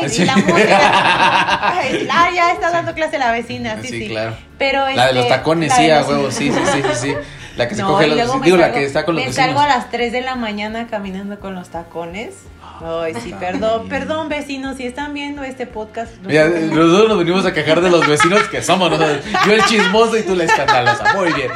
6 0.00 0.12
Sí. 0.12 0.22
y 0.22 0.24
la 0.24 0.34
música. 0.36 0.80
Ay, 1.78 2.08
ah, 2.10 2.28
ya 2.34 2.50
está 2.50 2.72
dando 2.72 2.92
clase 2.92 3.20
la 3.20 3.30
vecina, 3.30 3.78
sí, 3.80 3.86
sí. 3.88 4.08
claro. 4.08 4.36
Pero 4.58 4.90
La 4.90 5.06
de 5.06 5.12
los 5.12 5.24
este, 5.26 5.36
tacones, 5.36 5.68
la 5.68 5.76
sí, 5.76 5.90
a 5.90 6.02
sí, 6.02 6.10
sí, 6.30 6.50
sí, 6.52 6.82
sí, 6.82 6.88
sí. 7.00 7.14
La 7.56 7.68
que 7.68 7.74
se 7.74 7.82
No, 7.82 7.88
coge 7.88 8.06
los 8.08 8.42
Digo, 8.42 8.56
la 8.56 8.68
salgo- 8.68 8.74
que 8.74 8.84
está 8.84 9.04
con 9.04 9.14
los 9.14 9.22
Me 9.24 9.28
vecinos. 9.28 9.46
salgo 9.46 9.60
a 9.60 9.66
las 9.68 9.90
3 9.90 10.12
de 10.12 10.20
la 10.22 10.36
mañana 10.36 10.86
caminando 10.88 11.38
con 11.38 11.54
los 11.54 11.68
tacones. 11.68 12.34
Ay, 12.84 13.14
sí, 13.22 13.28
está 13.30 13.38
perdón, 13.38 13.88
perdón, 13.88 14.28
vecinos, 14.28 14.76
si 14.76 14.86
están 14.86 15.14
viendo 15.14 15.44
este 15.44 15.66
podcast. 15.66 16.14
no 16.22 16.28
Mira, 16.30 16.48
nosotros 16.48 17.08
nos 17.10 17.18
venimos 17.18 17.46
a 17.46 17.52
quejar 17.52 17.80
de 17.80 17.90
los 17.90 18.06
vecinos 18.08 18.42
que 18.48 18.60
somos 18.62 18.90
nosotros. 18.90 19.24
Yo 19.46 19.52
el 19.52 19.64
chismoso 19.66 20.16
y 20.16 20.22
tú 20.22 20.34
la 20.34 20.44
escandalosa. 20.44 21.14
Muy 21.14 21.32
bien. 21.32 21.50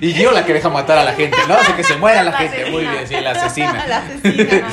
Y 0.00 0.12
yo 0.14 0.32
la 0.32 0.44
que 0.44 0.54
deja 0.54 0.68
matar 0.68 0.98
a 0.98 1.04
la 1.04 1.12
gente, 1.12 1.36
¿no? 1.46 1.54
Hace 1.54 1.74
que 1.74 1.84
se 1.84 1.96
muera 1.96 2.24
la 2.24 2.32
La 2.32 2.38
gente. 2.38 2.70
Muy 2.70 2.84
asesina. 2.84 2.92
bien, 2.92 3.06
sí, 3.08 3.14
la 3.20 3.30
asesina. 3.30 3.86
La 3.88 3.96
asesina. 3.98 4.68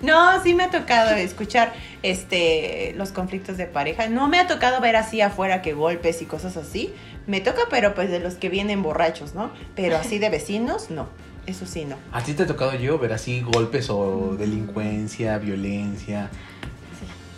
No, 0.00 0.42
sí 0.42 0.54
me 0.54 0.64
ha 0.64 0.70
tocado 0.70 1.10
escuchar 1.14 1.72
este 2.02 2.92
los 2.96 3.12
conflictos 3.12 3.56
de 3.56 3.66
pareja. 3.66 4.08
No 4.08 4.28
me 4.28 4.38
ha 4.40 4.46
tocado 4.46 4.80
ver 4.80 4.96
así 4.96 5.20
afuera 5.20 5.62
que 5.62 5.74
golpes 5.74 6.22
y 6.22 6.24
cosas 6.26 6.56
así. 6.56 6.92
Me 7.26 7.40
toca, 7.40 7.62
pero 7.70 7.94
pues 7.94 8.10
de 8.10 8.18
los 8.20 8.34
que 8.34 8.48
vienen 8.48 8.82
borrachos, 8.82 9.34
¿no? 9.34 9.50
Pero 9.76 9.96
así 9.96 10.18
de 10.18 10.28
vecinos, 10.30 10.90
no. 10.90 11.06
Eso 11.46 11.66
sí, 11.66 11.84
no. 11.84 11.96
¿A 12.12 12.22
ti 12.22 12.34
te 12.34 12.44
ha 12.44 12.46
tocado 12.46 12.74
yo 12.76 12.98
ver 12.98 13.12
así 13.12 13.40
golpes 13.40 13.88
o 13.90 14.36
delincuencia, 14.38 15.38
violencia? 15.38 16.30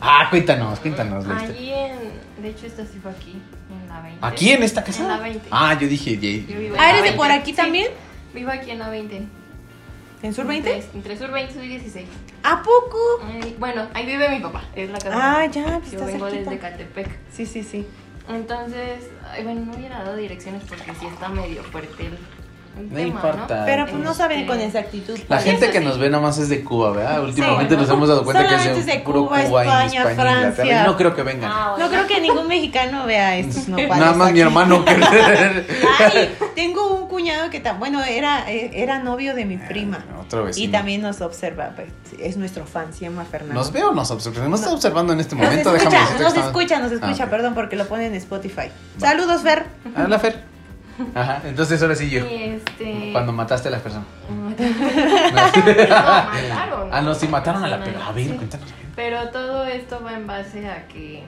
Ah, 0.01 0.27
cuéntanos, 0.29 0.81
cuéntanos. 0.81 1.25
Allí 1.27 1.71
en. 1.73 2.43
De 2.43 2.51
hecho, 2.51 2.67
esta 2.67 2.85
sí 2.85 2.99
fue 3.03 3.11
aquí, 3.13 3.41
en 3.71 3.89
la 3.89 4.03
20. 4.03 4.19
¿Aquí 4.21 4.51
en 4.51 4.63
esta 4.63 4.85
casa? 4.85 5.03
En 5.03 5.09
la 5.09 5.19
20. 5.21 5.49
Ah, 5.51 5.79
yo 5.81 5.89
dije, 5.89 6.17
Yo 6.17 6.21
ye- 6.21 6.39
vivo 6.47 6.75
en 6.75 6.81
Ah, 6.81 6.85
la 6.85 6.89
¿eres 6.91 6.97
de 6.97 7.03
20. 7.11 7.17
por 7.17 7.31
aquí 7.31 7.51
Sí, 7.53 7.57
también? 7.57 7.89
Vivo 8.35 8.51
aquí 8.51 8.71
en 8.71 8.79
la 8.81 8.91
20. 8.91 9.23
¿En 10.23 10.35
Sur 10.35 10.47
20? 10.47 10.75
Entre, 10.75 10.91
entre 10.99 11.17
Sur 11.19 11.31
20 11.31 11.53
y 11.53 11.55
Sur 11.55 11.63
16. 11.63 12.09
¿A 12.43 12.63
poco? 12.63 12.99
Ay, 13.27 13.57
bueno, 13.59 13.87
ahí 13.95 14.05
vive 14.05 14.29
mi 14.29 14.41
papá. 14.41 14.65
Es 14.75 14.91
la 14.91 14.99
casa. 14.99 15.13
Ah, 15.41 15.47
ya, 15.47 15.79
pues 15.79 15.93
Yo 15.93 16.05
vengo 16.05 16.29
cerquita. 16.29 16.51
desde 16.51 16.59
Catepec. 16.59 17.09
Sí, 17.33 17.47
sí, 17.47 17.63
sí. 17.63 17.87
Entonces, 18.29 19.11
bueno, 19.43 19.67
no 19.67 19.75
hubiera 19.75 20.03
dado 20.03 20.17
direcciones 20.17 20.63
porque 20.69 20.95
sí 20.95 21.07
está 21.07 21.29
medio 21.29 21.63
fuerte 21.65 22.07
el, 22.07 22.19
el 22.79 22.89
No 22.91 22.95
tema, 22.97 23.09
importa. 23.09 23.61
¿no? 23.61 23.65
Pero 23.67 23.87
pues 23.87 24.03
no 24.03 24.15
saben 24.15 24.47
con 24.47 24.61
exactitud. 24.61 25.19
La 25.29 25.39
gente 25.39 25.71
que 25.71 25.79
sí. 25.79 25.85
nos 25.85 25.99
ve 25.99 26.11
nada 26.11 26.23
más 26.23 26.39
es 26.39 26.49
de 26.49 26.63
Cuba, 26.65 26.91
¿verdad? 26.93 27.23
Últimamente 27.23 27.75
bueno. 27.75 27.83
nos 27.89 27.97
hemos 27.97 28.09
dado 28.09 28.25
cuenta 28.25 28.47
que 28.49 28.55
es 28.55 28.67
es 28.79 28.87
de 28.87 28.99
puro 29.01 29.27
Cuba, 29.27 29.43
Cuba, 29.45 29.65
y 29.65 29.69
España, 29.69 30.01
España, 30.11 30.15
Francia. 30.53 30.85
No 30.85 30.97
creo 30.97 31.15
que 31.15 31.23
vengan. 31.23 31.51
Ah, 31.53 31.75
No 31.79 31.89
creo 31.89 32.07
que 32.07 32.21
ningún 32.21 32.49
mexicano 32.49 33.07
vea 33.07 33.37
estos 33.37 33.69
nopales. 33.69 33.89
Nada 33.99 34.13
más 34.15 34.33
mi 34.33 34.41
aquí. 34.41 34.41
hermano 34.41 34.85
que... 34.85 34.91
Ay, 35.99 36.35
tengo 36.55 36.95
un 36.95 37.09
cuñado 37.09 37.51
que 37.51 37.61
tan, 37.61 37.79
bueno, 37.79 38.03
era, 38.03 38.51
eh, 38.51 38.71
era 38.75 38.99
novio 38.99 39.35
de 39.35 39.45
mi 39.45 39.57
prima. 39.57 40.05
Ah, 40.13 40.21
otro 40.23 40.45
vecino. 40.45 40.69
Y 40.69 40.73
también 40.73 41.03
nos 41.03 41.21
observa, 41.21 41.71
pues, 41.77 41.89
es 42.19 42.37
nuestro 42.37 42.67
fan, 42.67 42.93
se 42.93 43.01
llama 43.07 43.25
Fernando. 43.25 43.55
¿Nos 43.55 43.73
ve 43.73 43.83
o 43.85 43.93
nos 43.93 44.11
observa? 44.11 44.49
Nos 44.49 44.61
está 44.61 44.73
observando 44.73 45.13
en 45.13 45.21
este 45.21 45.37
Nos 45.37 45.45
momento. 45.47 45.75
escucha, 45.77 45.91
déjame 45.99 46.11
nos 46.21 46.29
estamos- 46.29 46.47
escucha, 46.49 46.79
nos 46.81 46.93
escucha, 46.93 47.23
Ah, 47.23 47.27
ok. 47.27 47.31
perdón, 47.31 47.55
porque 47.55 47.77
lo 47.77 47.87
pone 47.87 48.07
en 48.07 48.15
Spotify. 48.15 48.69
Saludos, 48.99 49.43
Fer. 49.43 49.65
Habla, 49.97 50.19
Fer. 50.19 50.54
Ajá, 51.15 51.41
entonces 51.45 51.81
ahora 51.83 51.95
sí 51.95 52.09
yo. 52.11 52.25
Y 52.27 52.45
este. 52.45 53.11
Cuando 53.13 53.33
mataste 53.33 53.69
a 53.69 53.73
la 53.73 53.79
persona. 53.79 54.05
No, 54.55 55.35
mataron. 55.91 56.89
Ah, 56.93 57.01
no, 57.03 57.15
sí, 57.15 57.27
mataron 57.29 57.65
a 57.65 57.69
la 57.69 57.79
persona. 57.83 58.07
A 58.07 58.13
ver, 58.13 58.25
Sí. 58.27 58.33
cuéntanos. 58.33 58.69
Pero 58.95 59.29
todo 59.31 59.65
esto 59.65 60.01
va 60.05 60.13
en 60.15 60.27
base 60.27 60.69
a 60.69 60.87
que, 60.87 61.25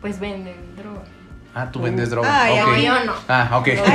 pues, 0.00 0.20
venden 0.20 0.76
droga. 0.76 1.00
Ah, 1.54 1.70
tú 1.72 1.80
vendes 1.80 2.10
droga. 2.10 2.28
Ay, 2.42 2.60
ok. 2.60 2.66
No, 2.68 2.76
yo 2.76 3.04
no. 3.06 3.12
Ah, 3.28 3.48
ok. 3.54 3.66
No, 3.68 3.74
yo 3.74 3.82
no. 3.82 3.94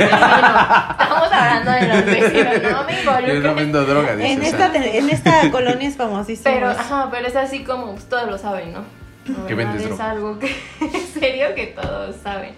Estamos 0.90 1.32
hablando 1.32 1.70
de 1.70 1.86
los 1.88 2.04
vecinos, 2.06 2.72
no 2.72 2.84
me 2.84 3.28
Yo 3.28 3.40
no 3.40 3.54
vendo 3.54 3.84
droga, 3.84 4.16
dice. 4.16 4.32
En 4.32 4.40
o 4.40 4.42
esta, 4.42 4.72
sea. 4.72 4.84
en 4.84 5.10
esta 5.10 5.50
colonia 5.52 5.88
es 5.88 5.96
famosísimo. 5.96 6.52
Pero, 6.52 6.70
ajá, 6.70 7.08
pero 7.12 7.28
es 7.28 7.36
así 7.36 7.62
como 7.62 7.92
pues, 7.92 8.08
todos 8.08 8.28
lo 8.28 8.36
saben, 8.38 8.72
¿no? 8.72 9.46
Que 9.46 9.54
vendes 9.54 9.82
es 9.82 9.88
droga. 9.88 10.10
algo 10.10 10.38
que 10.40 10.46
es 10.80 11.08
serio 11.14 11.54
que 11.54 11.68
todos 11.68 12.16
saben. 12.16 12.50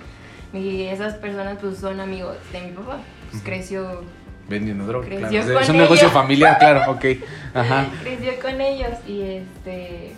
Y 0.55 0.83
esas 0.85 1.15
personas 1.15 1.59
pues 1.61 1.79
son 1.79 2.01
amigos 2.01 2.37
de 2.53 2.61
mi 2.63 2.71
papá. 2.73 2.99
Pues 3.31 3.43
creció, 3.43 4.03
Vendiendo 4.49 4.87
droga, 4.87 5.07
Creció 5.07 5.29
claro. 5.29 5.41
Es- 5.47 5.53
con 5.55 5.63
Es 5.63 5.69
un 5.71 5.77
negocio 5.79 6.11
familiar, 6.11 6.59
claro, 6.59 6.93
ok. 6.93 7.05
Ajá. 7.55 7.87
creció 8.03 8.33
con 8.41 8.61
ellos 8.61 8.91
y 9.07 9.23
este 9.23 10.15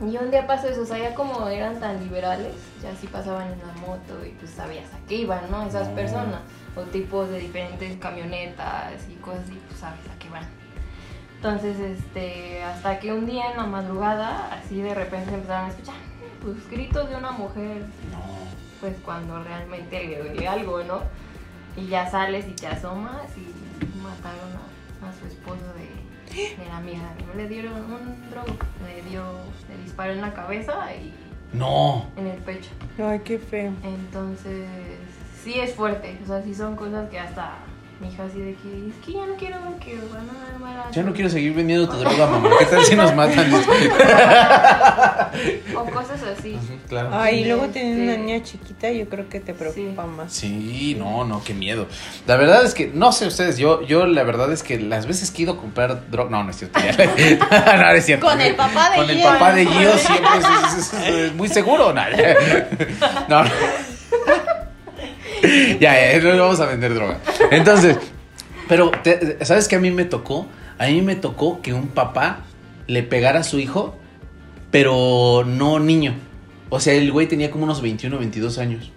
y 0.00 0.16
un 0.16 0.30
día 0.30 0.46
pasó 0.46 0.68
eso, 0.68 0.82
o 0.82 0.86
sea, 0.86 0.96
ya 0.98 1.12
como 1.14 1.48
eran 1.48 1.80
tan 1.80 1.98
liberales, 2.04 2.54
ya 2.80 2.94
sí 3.00 3.08
pasaban 3.08 3.48
en 3.50 3.58
la 3.58 3.72
moto 3.84 4.24
y 4.24 4.28
pues 4.38 4.52
sabías 4.52 4.84
a 4.94 4.98
qué 5.08 5.16
iban, 5.16 5.50
¿no? 5.50 5.66
Esas 5.66 5.88
personas, 5.88 6.38
o 6.76 6.82
tipos 6.82 7.28
de 7.30 7.40
diferentes 7.40 7.96
camionetas 7.96 8.92
y 9.10 9.14
cosas 9.14 9.40
así, 9.46 9.58
pues 9.66 9.80
sabes 9.80 9.98
a 10.14 10.16
qué 10.20 10.28
van. 10.28 10.44
Entonces, 11.36 11.80
este, 11.80 12.62
hasta 12.62 13.00
que 13.00 13.12
un 13.12 13.26
día 13.26 13.50
en 13.50 13.56
la 13.56 13.64
madrugada, 13.66 14.52
así 14.52 14.80
de 14.80 14.94
repente 14.94 15.34
empezaron 15.34 15.64
a 15.66 15.68
escuchar, 15.70 15.96
pues 16.42 16.70
gritos 16.70 17.08
de 17.10 17.16
una 17.16 17.32
mujer, 17.32 17.78
No. 18.12 18.47
Pues 18.80 18.96
cuando 19.04 19.42
realmente 19.42 20.04
le 20.06 20.18
duele 20.18 20.48
algo, 20.48 20.82
¿no? 20.84 21.02
Y 21.76 21.86
ya 21.88 22.10
sales 22.10 22.46
y 22.48 22.52
te 22.52 22.66
asomas 22.66 23.26
y 23.36 23.98
mataron 24.02 24.50
a, 24.56 25.08
a 25.08 25.12
su 25.18 25.26
esposo 25.26 25.62
de, 25.76 26.56
de 26.56 26.66
la 26.68 26.78
amiga. 26.78 27.02
Le 27.36 27.48
dieron 27.48 27.74
un 27.74 28.30
drogo, 28.30 28.56
le 28.86 29.02
dio, 29.08 29.22
le 29.68 29.82
disparó 29.84 30.12
en 30.12 30.20
la 30.20 30.34
cabeza 30.34 30.92
y 30.94 31.12
No. 31.52 32.06
en 32.16 32.26
el 32.26 32.38
pecho. 32.38 32.70
Ay, 32.98 33.20
qué 33.24 33.38
feo. 33.38 33.72
Entonces, 33.82 34.66
sí 35.42 35.58
es 35.60 35.74
fuerte, 35.74 36.18
o 36.22 36.26
sea, 36.26 36.42
sí 36.42 36.54
son 36.54 36.74
cosas 36.76 37.08
que 37.10 37.18
hasta 37.18 37.54
mi 38.00 38.08
hija 38.08 38.24
así 38.24 38.38
de 38.38 38.54
que, 38.54 38.88
es 38.90 38.94
que 39.04 39.12
ya 39.12 39.26
no 39.26 39.34
quiero 39.36 39.56
ver 39.62 39.74
que 39.80 39.96
van 40.12 40.28
a 40.30 40.32
a 40.86 40.90
Ya 40.92 41.02
no 41.02 41.08
tu-". 41.08 41.14
quiero 41.16 41.30
seguir 41.30 41.52
vendiendo 41.54 41.88
tu 41.88 41.96
droga, 41.96 42.26
mamá. 42.26 42.50
¿Qué 42.58 42.66
tal 42.66 42.84
si 42.84 42.94
nos 42.96 43.14
matan? 43.14 43.50
O 45.76 45.84
cosas 45.84 46.20
así. 46.22 46.58
Claro. 46.88 47.10
Ay, 47.12 47.40
y 47.40 47.44
luego 47.44 47.66
teniendo 47.68 48.02
una 48.04 48.16
niña 48.16 48.42
chiquita, 48.42 48.90
yo 48.90 49.08
creo 49.08 49.28
que 49.28 49.40
te 49.40 49.54
preocupa 49.54 50.06
más. 50.06 50.32
Sí, 50.32 50.96
no, 50.98 51.24
no, 51.24 51.42
qué 51.44 51.54
miedo. 51.54 51.86
La 52.26 52.36
verdad 52.36 52.64
es 52.64 52.74
que, 52.74 52.90
no 52.92 53.12
sé 53.12 53.26
ustedes, 53.26 53.56
yo, 53.58 53.82
yo 53.82 54.06
la 54.06 54.22
verdad 54.24 54.50
es 54.52 54.62
que 54.62 54.78
las 54.80 55.06
veces 55.06 55.30
que 55.30 55.38
he 55.38 55.42
ido 55.44 55.52
a 55.54 55.56
comprar 55.58 56.10
droga, 56.10 56.30
no, 56.30 56.44
no 56.44 56.50
es 56.50 56.56
cierto, 56.56 56.80
ya. 56.80 56.92
no, 57.76 57.82
no 57.82 57.90
es 57.92 58.04
cierto. 58.04 58.26
Con 58.26 58.40
el 58.40 58.54
papá 58.56 58.90
de 58.90 58.96
Con 58.96 59.10
el 59.10 59.16
Gio. 59.18 59.26
papá 59.28 59.52
de 59.52 59.66
Gio 59.66 59.98
siempre 59.98 60.28
es, 60.38 60.44
es- 60.78 60.92
es- 60.92 61.08
es 61.08 61.34
muy 61.34 61.48
seguro, 61.48 61.92
no. 61.92 62.02
no. 63.28 63.44
ya, 65.80 66.12
ya, 66.12 66.20
no 66.20 66.42
vamos 66.42 66.60
a 66.60 66.66
vender 66.66 66.94
droga. 66.94 67.18
Entonces, 67.50 67.96
pero, 68.68 68.90
¿sabes 69.42 69.68
qué 69.68 69.76
a 69.76 69.80
mí 69.80 69.90
me 69.90 70.04
tocó? 70.04 70.46
A 70.78 70.86
mí 70.86 71.02
me 71.02 71.16
tocó 71.16 71.62
que 71.62 71.72
un 71.72 71.88
papá 71.88 72.44
le 72.86 73.02
pegara 73.02 73.40
a 73.40 73.44
su 73.44 73.58
hijo, 73.58 73.96
pero 74.70 75.44
no 75.46 75.78
niño. 75.78 76.14
O 76.68 76.80
sea, 76.80 76.94
el 76.94 77.10
güey 77.10 77.26
tenía 77.26 77.50
como 77.50 77.64
unos 77.64 77.80
21 77.80 78.18
22 78.18 78.58
años. 78.58 78.92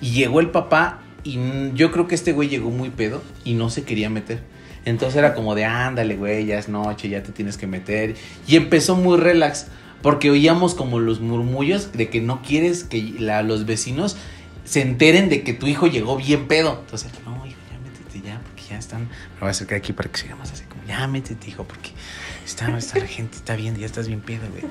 Y 0.00 0.12
llegó 0.12 0.40
el 0.40 0.50
papá 0.50 1.00
y 1.24 1.38
yo 1.74 1.90
creo 1.90 2.06
que 2.06 2.14
este 2.14 2.32
güey 2.32 2.48
llegó 2.48 2.70
muy 2.70 2.90
pedo 2.90 3.22
y 3.44 3.54
no 3.54 3.70
se 3.70 3.82
quería 3.84 4.10
meter. 4.10 4.42
Entonces 4.84 5.16
era 5.16 5.34
como 5.34 5.54
de, 5.54 5.64
ándale, 5.64 6.16
güey, 6.16 6.46
ya 6.46 6.58
es 6.58 6.68
noche, 6.68 7.08
ya 7.08 7.22
te 7.22 7.32
tienes 7.32 7.56
que 7.56 7.66
meter. 7.66 8.14
Y 8.46 8.56
empezó 8.56 8.96
muy 8.96 9.18
relax, 9.18 9.68
porque 10.02 10.30
oíamos 10.30 10.74
como 10.74 10.98
los 10.98 11.20
murmullos 11.20 11.92
de 11.92 12.10
que 12.10 12.20
no 12.20 12.42
quieres 12.42 12.84
que 12.84 13.14
los 13.18 13.64
vecinos 13.64 14.16
se 14.64 14.80
enteren 14.80 15.28
de 15.28 15.42
que 15.42 15.52
tu 15.52 15.66
hijo 15.66 15.86
llegó 15.86 16.16
bien 16.16 16.48
pedo. 16.48 16.80
Entonces, 16.80 17.12
no, 17.24 17.46
hijo, 17.46 17.58
ya 17.70 17.78
métete 17.78 18.26
ya, 18.26 18.40
porque 18.40 18.62
ya 18.70 18.78
están... 18.78 19.02
Me 19.02 19.40
voy 19.40 19.48
a 19.48 19.50
acercar 19.50 19.78
aquí 19.78 19.92
para 19.92 20.10
que 20.10 20.18
siga 20.18 20.36
más 20.36 20.52
así 20.52 20.64
como, 20.64 20.84
ya 20.84 21.06
métete, 21.06 21.48
hijo, 21.48 21.64
porque 21.64 21.90
está, 22.44 22.76
está 22.76 22.98
la 22.98 23.06
gente, 23.06 23.36
está 23.36 23.56
bien, 23.56 23.76
ya 23.76 23.86
estás 23.86 24.08
bien 24.08 24.20
pedo, 24.20 24.48
güey. 24.50 24.64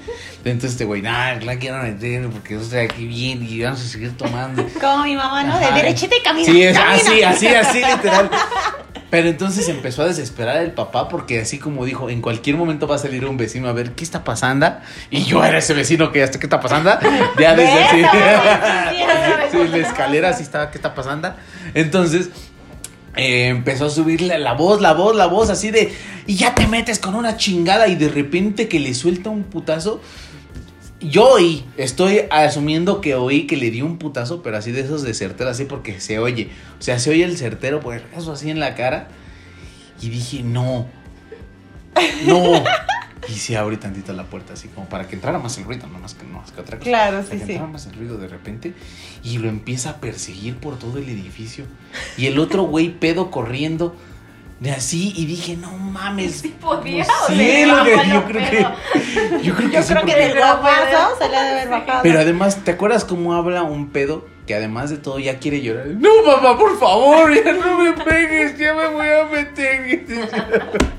Entonces 0.44 0.72
este 0.72 0.86
güey, 0.86 1.02
nah, 1.02 1.36
la 1.36 1.58
quiero 1.58 1.82
meter 1.82 2.28
porque 2.30 2.56
yo 2.56 2.62
estoy 2.62 2.80
aquí 2.80 3.08
bien 3.08 3.48
y 3.48 3.62
vamos 3.62 3.82
a 3.82 3.88
seguir 3.88 4.16
tomando. 4.18 4.68
Como 4.80 5.04
mi 5.04 5.16
mamá, 5.16 5.44
¿no? 5.44 5.60
De 5.60 5.72
derechita 5.72 6.16
y 6.16 6.24
camina. 6.24 6.52
Sí, 6.52 6.64
es 6.64 6.78
camina. 6.78 6.96
así, 6.96 7.24
así, 7.24 7.48
así, 7.48 7.80
literal. 7.80 8.30
Pero 9.14 9.30
entonces 9.30 9.70
empezó 9.70 10.02
a 10.02 10.08
desesperar 10.08 10.58
el 10.58 10.72
papá 10.72 11.08
porque 11.08 11.40
así 11.40 11.60
como 11.60 11.86
dijo, 11.86 12.10
en 12.10 12.20
cualquier 12.20 12.58
momento 12.58 12.88
va 12.88 12.96
a 12.96 12.98
salir 12.98 13.28
un 13.28 13.38
vecino 13.38 13.68
a 13.68 13.72
ver 13.72 13.92
qué 13.92 14.04
está 14.04 14.24
pasando. 14.24 14.74
Y 15.12 15.24
yo 15.26 15.46
era 15.46 15.60
ese 15.60 15.76
vecino 15.76 16.12
que 16.12 16.24
hasta 16.24 16.40
qué 16.40 16.48
está 16.48 16.60
pasando. 16.60 16.90
Ya 17.40 17.56
desde 17.56 17.84
así. 17.84 18.02
Sí, 19.52 19.58
la 19.70 19.78
escalera 19.78 20.30
así 20.30 20.42
estaba, 20.42 20.72
¿qué 20.72 20.80
está 20.80 20.96
pasando? 20.96 21.32
Entonces 21.76 22.32
eh, 23.16 23.50
empezó 23.50 23.86
a 23.86 23.92
subirle 23.92 24.40
la 24.40 24.54
voz, 24.54 24.82
la 24.82 24.94
voz, 24.94 25.16
la 25.16 25.28
voz, 25.28 25.52
así 25.52 25.70
de, 25.70 25.96
y 26.26 26.34
ya 26.34 26.56
te 26.56 26.66
metes 26.66 26.98
con 26.98 27.14
una 27.14 27.38
chingada 27.38 27.88
y 27.90 27.96
de 27.96 28.10
repente 28.10 28.68
que 28.68 28.80
le 28.80 28.96
suelta 28.96 29.30
un 29.30 29.44
putazo. 29.44 30.02
Yo 31.10 31.28
oí, 31.30 31.66
estoy 31.78 32.22
asumiendo 32.32 33.02
que 33.02 33.16
oí 33.16 33.46
que 33.48 33.58
le 33.58 33.72
dio 33.72 33.86
un 33.86 33.98
putazo, 33.98 34.42
pero 34.42 34.58
así 34.58 34.72
de 34.72 34.82
esos 34.82 35.02
de 35.04 35.14
certero, 35.14 35.50
así 35.50 35.66
porque 35.66 36.00
se 36.00 36.20
oye. 36.20 36.50
O 36.80 36.82
sea, 36.82 37.00
se 37.00 37.10
oye 37.12 37.24
el 37.24 37.38
certero, 37.38 37.80
pues 37.80 38.02
eso 38.18 38.32
así 38.32 38.50
en 38.50 38.60
la 38.60 38.76
cara. 38.76 39.08
Y 40.02 40.10
dije, 40.10 40.44
no, 40.44 40.88
no. 42.26 42.64
Y 43.30 43.36
se 43.36 43.56
abre 43.56 43.78
tantito 43.78 44.12
la 44.12 44.26
puerta, 44.26 44.52
así 44.52 44.68
como 44.68 44.90
para 44.90 45.08
que 45.08 45.16
entrara 45.16 45.40
más 45.40 45.58
el 45.58 45.64
ruido, 45.64 45.88
no 45.88 45.98
más 45.98 46.14
que, 46.14 46.26
no 46.26 46.40
más 46.40 46.52
que 46.52 46.60
otra 46.60 46.78
cosa. 46.78 46.90
Claro, 46.90 47.18
Para 47.20 47.24
sí, 47.24 47.32
que 47.32 47.38
sí. 47.38 47.52
entrara 47.54 47.72
más 47.72 47.86
el 47.86 47.94
ruido 47.94 48.18
de 48.18 48.28
repente. 48.28 48.74
Y 49.24 49.38
lo 49.38 49.48
empieza 49.48 49.92
a 49.92 50.02
perseguir 50.02 50.58
por 50.58 50.78
todo 50.78 50.98
el 50.98 51.08
edificio. 51.08 51.64
Y 52.18 52.26
el 52.26 52.38
otro 52.38 52.64
güey 52.64 52.90
pedo 52.90 53.32
corriendo. 53.32 53.96
De 54.64 54.72
así, 54.72 55.12
y 55.18 55.26
dije, 55.26 55.58
no 55.58 55.72
mames. 55.74 56.40
Sí 56.40 56.56
podía, 56.60 57.04
no 57.06 57.14
o 57.24 57.28
sé, 57.28 57.36
le 57.36 57.66
lo 57.68 57.84
que- 57.84 57.92
daba 57.92 58.04
yo 58.06 58.24
creo 58.24 58.50
que. 58.50 58.66
Yo 59.44 59.56
creo 59.56 59.70
que 59.70 59.76
Yo 59.76 59.84
sí, 59.84 59.94
creo 59.94 60.06
que 60.06 60.12
porque- 60.14 60.28
del 60.30 60.38
guapazo 60.38 61.18
se 61.20 61.28
le 61.30 61.36
ha 61.38 61.44
de 61.44 61.50
haber 61.52 61.70
bajado. 61.70 62.00
Pero 62.02 62.20
además, 62.22 62.58
¿te 62.64 62.72
acuerdas 62.72 63.04
cómo 63.04 63.34
habla 63.34 63.64
un 63.64 63.90
pedo? 63.90 64.26
Que 64.48 64.56
además 64.56 64.90
de 64.90 64.98
todo 65.00 65.20
ya 65.20 65.38
quiere 65.40 65.62
llorar. 65.62 65.88
No, 65.88 66.10
mamá, 66.26 66.58
por 66.58 66.80
favor, 66.80 67.34
ya 67.34 67.52
no 67.52 67.78
me 67.80 67.92
pegues, 67.92 68.58
ya 68.58 68.74
me 68.74 68.88
voy 68.88 69.08
a 69.08 69.26
meter. 69.26 70.06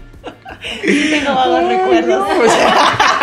Tengo 0.83 1.35
vagos 1.35 1.65
recuerdos. 1.69 2.07
No, 2.07 2.27
o 2.29 2.49
sea- 2.49 3.14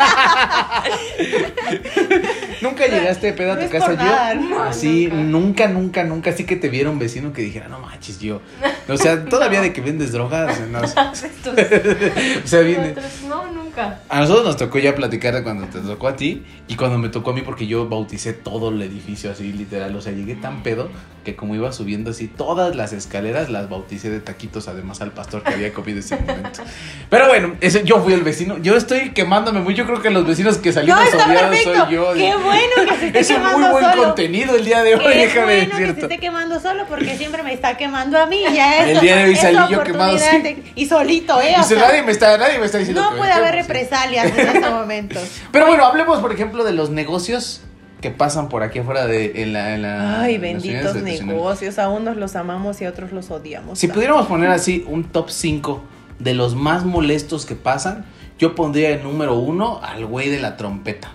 nunca 2.62 2.86
llegaste 2.86 3.28
de 3.28 3.32
pedo 3.32 3.52
a 3.52 3.58
tu 3.58 3.68
casa 3.68 3.92
yo. 3.92 4.04
nada, 4.04 4.34
no, 4.34 4.62
así, 4.62 5.06
nunca. 5.06 5.22
nunca, 5.22 5.68
nunca, 5.68 6.04
nunca, 6.04 6.30
así 6.30 6.44
que 6.44 6.56
te 6.56 6.68
viera 6.68 6.90
un 6.90 6.98
vecino 6.98 7.32
que 7.32 7.42
dijera, 7.42 7.68
no 7.68 7.80
manches, 7.80 8.20
yo. 8.20 8.40
O 8.88 8.96
sea, 8.96 9.24
todavía 9.26 9.60
de 9.60 9.72
que 9.72 9.80
vendes 9.80 10.12
drogas. 10.12 10.60
No, 10.68 10.80
o 10.84 12.46
sea, 12.46 12.60
viene. 12.60 12.94
No, 13.28 13.50
nunca. 13.52 14.00
A 14.08 14.20
nosotros 14.20 14.44
nos 14.44 14.56
tocó 14.56 14.78
ya 14.78 14.94
platicar 14.94 15.34
de 15.34 15.42
cuando 15.42 15.66
te 15.66 15.80
tocó 15.80 16.08
a 16.08 16.16
ti 16.16 16.44
y 16.68 16.76
cuando 16.76 16.98
me 16.98 17.08
tocó 17.08 17.30
a 17.30 17.34
mí 17.34 17.42
porque 17.42 17.66
yo 17.66 17.88
bauticé 17.88 18.32
todo 18.32 18.70
el 18.70 18.82
edificio 18.82 19.30
así 19.30 19.52
literal, 19.52 19.94
o 19.94 20.00
sea, 20.00 20.12
llegué 20.12 20.34
tan 20.34 20.62
pedo 20.62 20.90
que 21.24 21.36
como 21.36 21.54
iba 21.54 21.70
subiendo 21.72 22.10
así 22.10 22.28
todas 22.28 22.74
las 22.74 22.92
escaleras 22.92 23.50
las 23.50 23.68
bauticé 23.68 24.10
de 24.10 24.20
taquitos 24.20 24.68
además 24.68 25.00
al 25.00 25.12
pastor 25.12 25.42
que 25.42 25.52
había 25.52 25.72
comido 25.72 25.98
ese 25.98 26.16
momento. 26.16 26.62
Pero 27.08 27.28
bueno, 27.28 27.56
ese, 27.60 27.84
yo 27.84 28.00
fui 28.00 28.12
el 28.12 28.22
vecino, 28.22 28.58
yo 28.58 28.76
estoy 28.76 29.10
quemándome 29.10 29.60
mucho, 29.60 29.76
yo 29.76 29.86
creo 29.90 30.02
que 30.02 30.10
los 30.10 30.26
vecinos 30.26 30.58
que 30.58 30.68
No, 30.70 30.74
salimos 30.74 31.04
está 31.04 31.26
odiados 31.26 31.48
perfecto. 31.50 31.84
soy 31.84 31.94
yo. 31.94 32.12
Qué 32.14 32.34
bueno 32.36 32.74
que 32.88 32.96
se 32.98 33.06
esté 33.08 33.18
es 33.20 33.30
un 33.30 33.36
quemando 33.36 33.58
muy 33.58 33.70
buen 33.70 33.84
solo. 33.84 34.02
contenido 34.04 34.54
el 34.56 34.64
día 34.64 34.82
de 34.82 34.94
hoy, 34.94 35.00
Qué 35.04 35.08
déjame 35.18 35.44
bueno 35.56 35.70
que 35.70 35.76
se 35.76 35.80
decirte. 35.82 36.00
esté 36.02 36.18
quemando 36.18 36.60
solo 36.60 36.86
porque 36.88 37.16
siempre 37.16 37.42
me 37.42 37.52
está 37.52 37.76
quemando 37.76 38.18
a 38.18 38.26
mí. 38.26 38.42
Ya 38.54 38.80
es, 38.80 38.88
El 38.96 39.00
día 39.00 39.16
de 39.16 39.24
hoy 39.24 39.32
es 39.32 39.40
salí 39.40 39.58
yo 39.70 39.82
quemado, 39.82 40.14
de- 40.16 40.62
y 40.74 40.86
solito, 40.86 41.40
¿eh? 41.42 41.54
O 41.58 41.62
sea, 41.62 41.78
nadie 41.78 42.02
me 42.02 42.12
está, 42.12 42.36
nadie 42.38 42.58
me 42.58 42.66
está 42.66 42.78
diciendo 42.78 43.02
no 43.02 43.10
que 43.12 43.16
puede 43.18 43.32
haber 43.32 43.54
represalias 43.54 44.26
en 44.36 44.46
este 44.48 44.70
momento. 44.70 45.20
Pero 45.52 45.66
bueno, 45.66 45.84
hablemos, 45.84 46.18
por 46.20 46.32
ejemplo, 46.32 46.64
de 46.64 46.72
los 46.72 46.90
negocios 46.90 47.62
que 48.00 48.10
pasan 48.10 48.48
por 48.48 48.62
aquí 48.62 48.78
afuera 48.78 49.06
de 49.06 49.42
en 49.42 49.52
la, 49.52 49.74
en 49.74 49.82
la 49.82 50.22
Ay, 50.22 50.36
en 50.36 50.40
benditos 50.40 50.96
negocios. 50.96 51.78
A 51.78 51.90
unos 51.90 52.16
los 52.16 52.34
amamos 52.34 52.80
y 52.80 52.86
a 52.86 52.88
otros 52.88 53.12
los 53.12 53.30
odiamos. 53.30 53.78
Si 53.78 53.88
pudiéramos 53.88 54.26
poner 54.26 54.50
así 54.50 54.84
un 54.88 55.04
top 55.04 55.28
5 55.30 55.84
de 56.18 56.32
los 56.34 56.54
más 56.54 56.84
molestos 56.86 57.44
que 57.44 57.54
pasan, 57.56 58.06
yo 58.40 58.54
pondría 58.54 58.90
en 58.90 59.02
número 59.02 59.34
uno 59.34 59.80
al 59.82 60.06
güey 60.06 60.30
de 60.30 60.40
la 60.40 60.56
trompeta. 60.56 61.12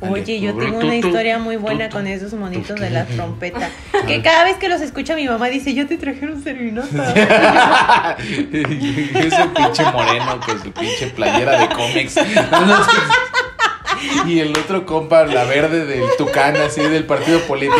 Oye, 0.00 0.40
yo 0.40 0.56
tengo 0.56 0.78
una 0.78 1.00
tu, 1.00 1.40
muy 1.40 1.56
buena 1.56 1.88
con 1.88 2.06
esos 2.06 2.32
monitos 2.34 2.78
de 2.78 2.90
la 2.90 3.04
trompeta. 3.04 3.68
Que 4.06 4.20
cada 4.20 4.44
vez 4.44 4.56
que 4.56 4.68
los 4.68 4.80
escucha 4.80 5.14
mi 5.14 5.28
mamá 5.28 5.46
dice, 5.46 5.74
yo 5.74 5.86
te 5.86 5.96
trajeron 5.96 6.42
serenata. 6.42 8.16
Ese 8.18 9.44
pinche 9.54 9.84
moreno 9.92 10.40
con 10.44 10.60
su 10.60 10.72
pinche 10.72 11.06
playera 11.08 11.60
de 11.60 11.68
cómics. 11.68 12.16
y 14.26 14.40
el 14.40 14.50
otro 14.50 14.86
compa, 14.86 15.24
la 15.24 15.44
verde 15.44 15.84
del 15.84 16.04
Tucán, 16.18 16.56
así 16.56 16.80
del 16.80 17.04
partido 17.04 17.40
político. 17.42 17.76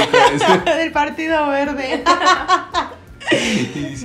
Del 0.65 0.93
Partido 0.93 1.49
Verde. 1.49 2.05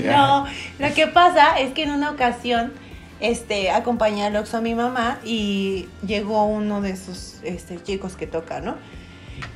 No, 0.05 0.47
lo 0.79 0.93
que 0.95 1.07
pasa 1.07 1.59
es 1.59 1.73
que 1.73 1.83
en 1.83 1.91
una 1.91 2.09
ocasión 2.09 2.73
este, 3.19 3.71
acompañé 3.71 4.25
al 4.25 4.35
Oxxo 4.35 4.57
a 4.57 4.61
mi 4.61 4.75
mamá 4.75 5.19
y 5.23 5.87
llegó 6.05 6.45
uno 6.45 6.81
de 6.81 6.91
esos 6.91 7.37
este, 7.43 7.81
chicos 7.81 8.15
que 8.15 8.27
toca, 8.27 8.61
¿no? 8.61 8.75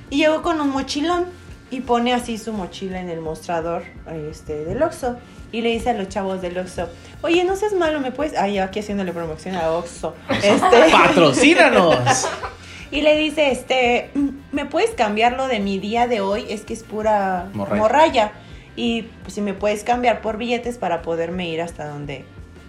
Y 0.10 0.18
llegó 0.18 0.42
con 0.42 0.60
un 0.60 0.70
mochilón 0.70 1.26
y 1.70 1.82
pone 1.82 2.14
así 2.14 2.38
su 2.38 2.54
mochila 2.54 3.00
en 3.00 3.10
el 3.10 3.22
mostrador 3.22 3.84
este, 4.30 4.66
del 4.66 4.82
Oxxo. 4.84 5.18
Y 5.54 5.62
le 5.62 5.70
dice 5.70 5.90
a 5.90 5.94
los 5.94 6.10
chavos 6.10 6.42
del 6.42 6.58
Oxxo, 6.58 6.90
oye, 7.22 7.44
no 7.44 7.56
seas 7.56 7.74
malo, 7.74 8.00
¿me 8.00 8.12
puedes...? 8.12 8.38
Ay, 8.38 8.58
aquí 8.58 8.80
haciéndole 8.80 9.12
promoción 9.14 9.56
a 9.56 9.72
Oxxo. 9.72 10.16
Este, 10.30 10.60
¡Patrocínanos! 10.92 12.28
y 12.92 13.02
le 13.02 13.18
dice, 13.18 13.52
este, 13.52 14.12
¿me 14.52 14.66
puedes 14.66 14.92
cambiar 14.92 15.34
lo 15.34 15.48
de 15.48 15.60
mi 15.60 15.78
día 15.78 16.08
de 16.08 16.22
hoy? 16.22 16.46
Es 16.50 16.62
que 16.62 16.74
es 16.74 16.84
pura 16.84 17.50
Morralla. 17.54 17.82
morralla. 17.82 18.32
Y 18.76 19.04
pues, 19.24 19.36
si 19.36 19.42
me 19.42 19.54
puedes 19.54 19.84
cambiar 19.84 20.22
por 20.22 20.38
billetes 20.38 20.78
para 20.78 21.02
poderme 21.02 21.50
ir 21.50 21.62
hasta 21.62 21.86
donde 21.88 22.26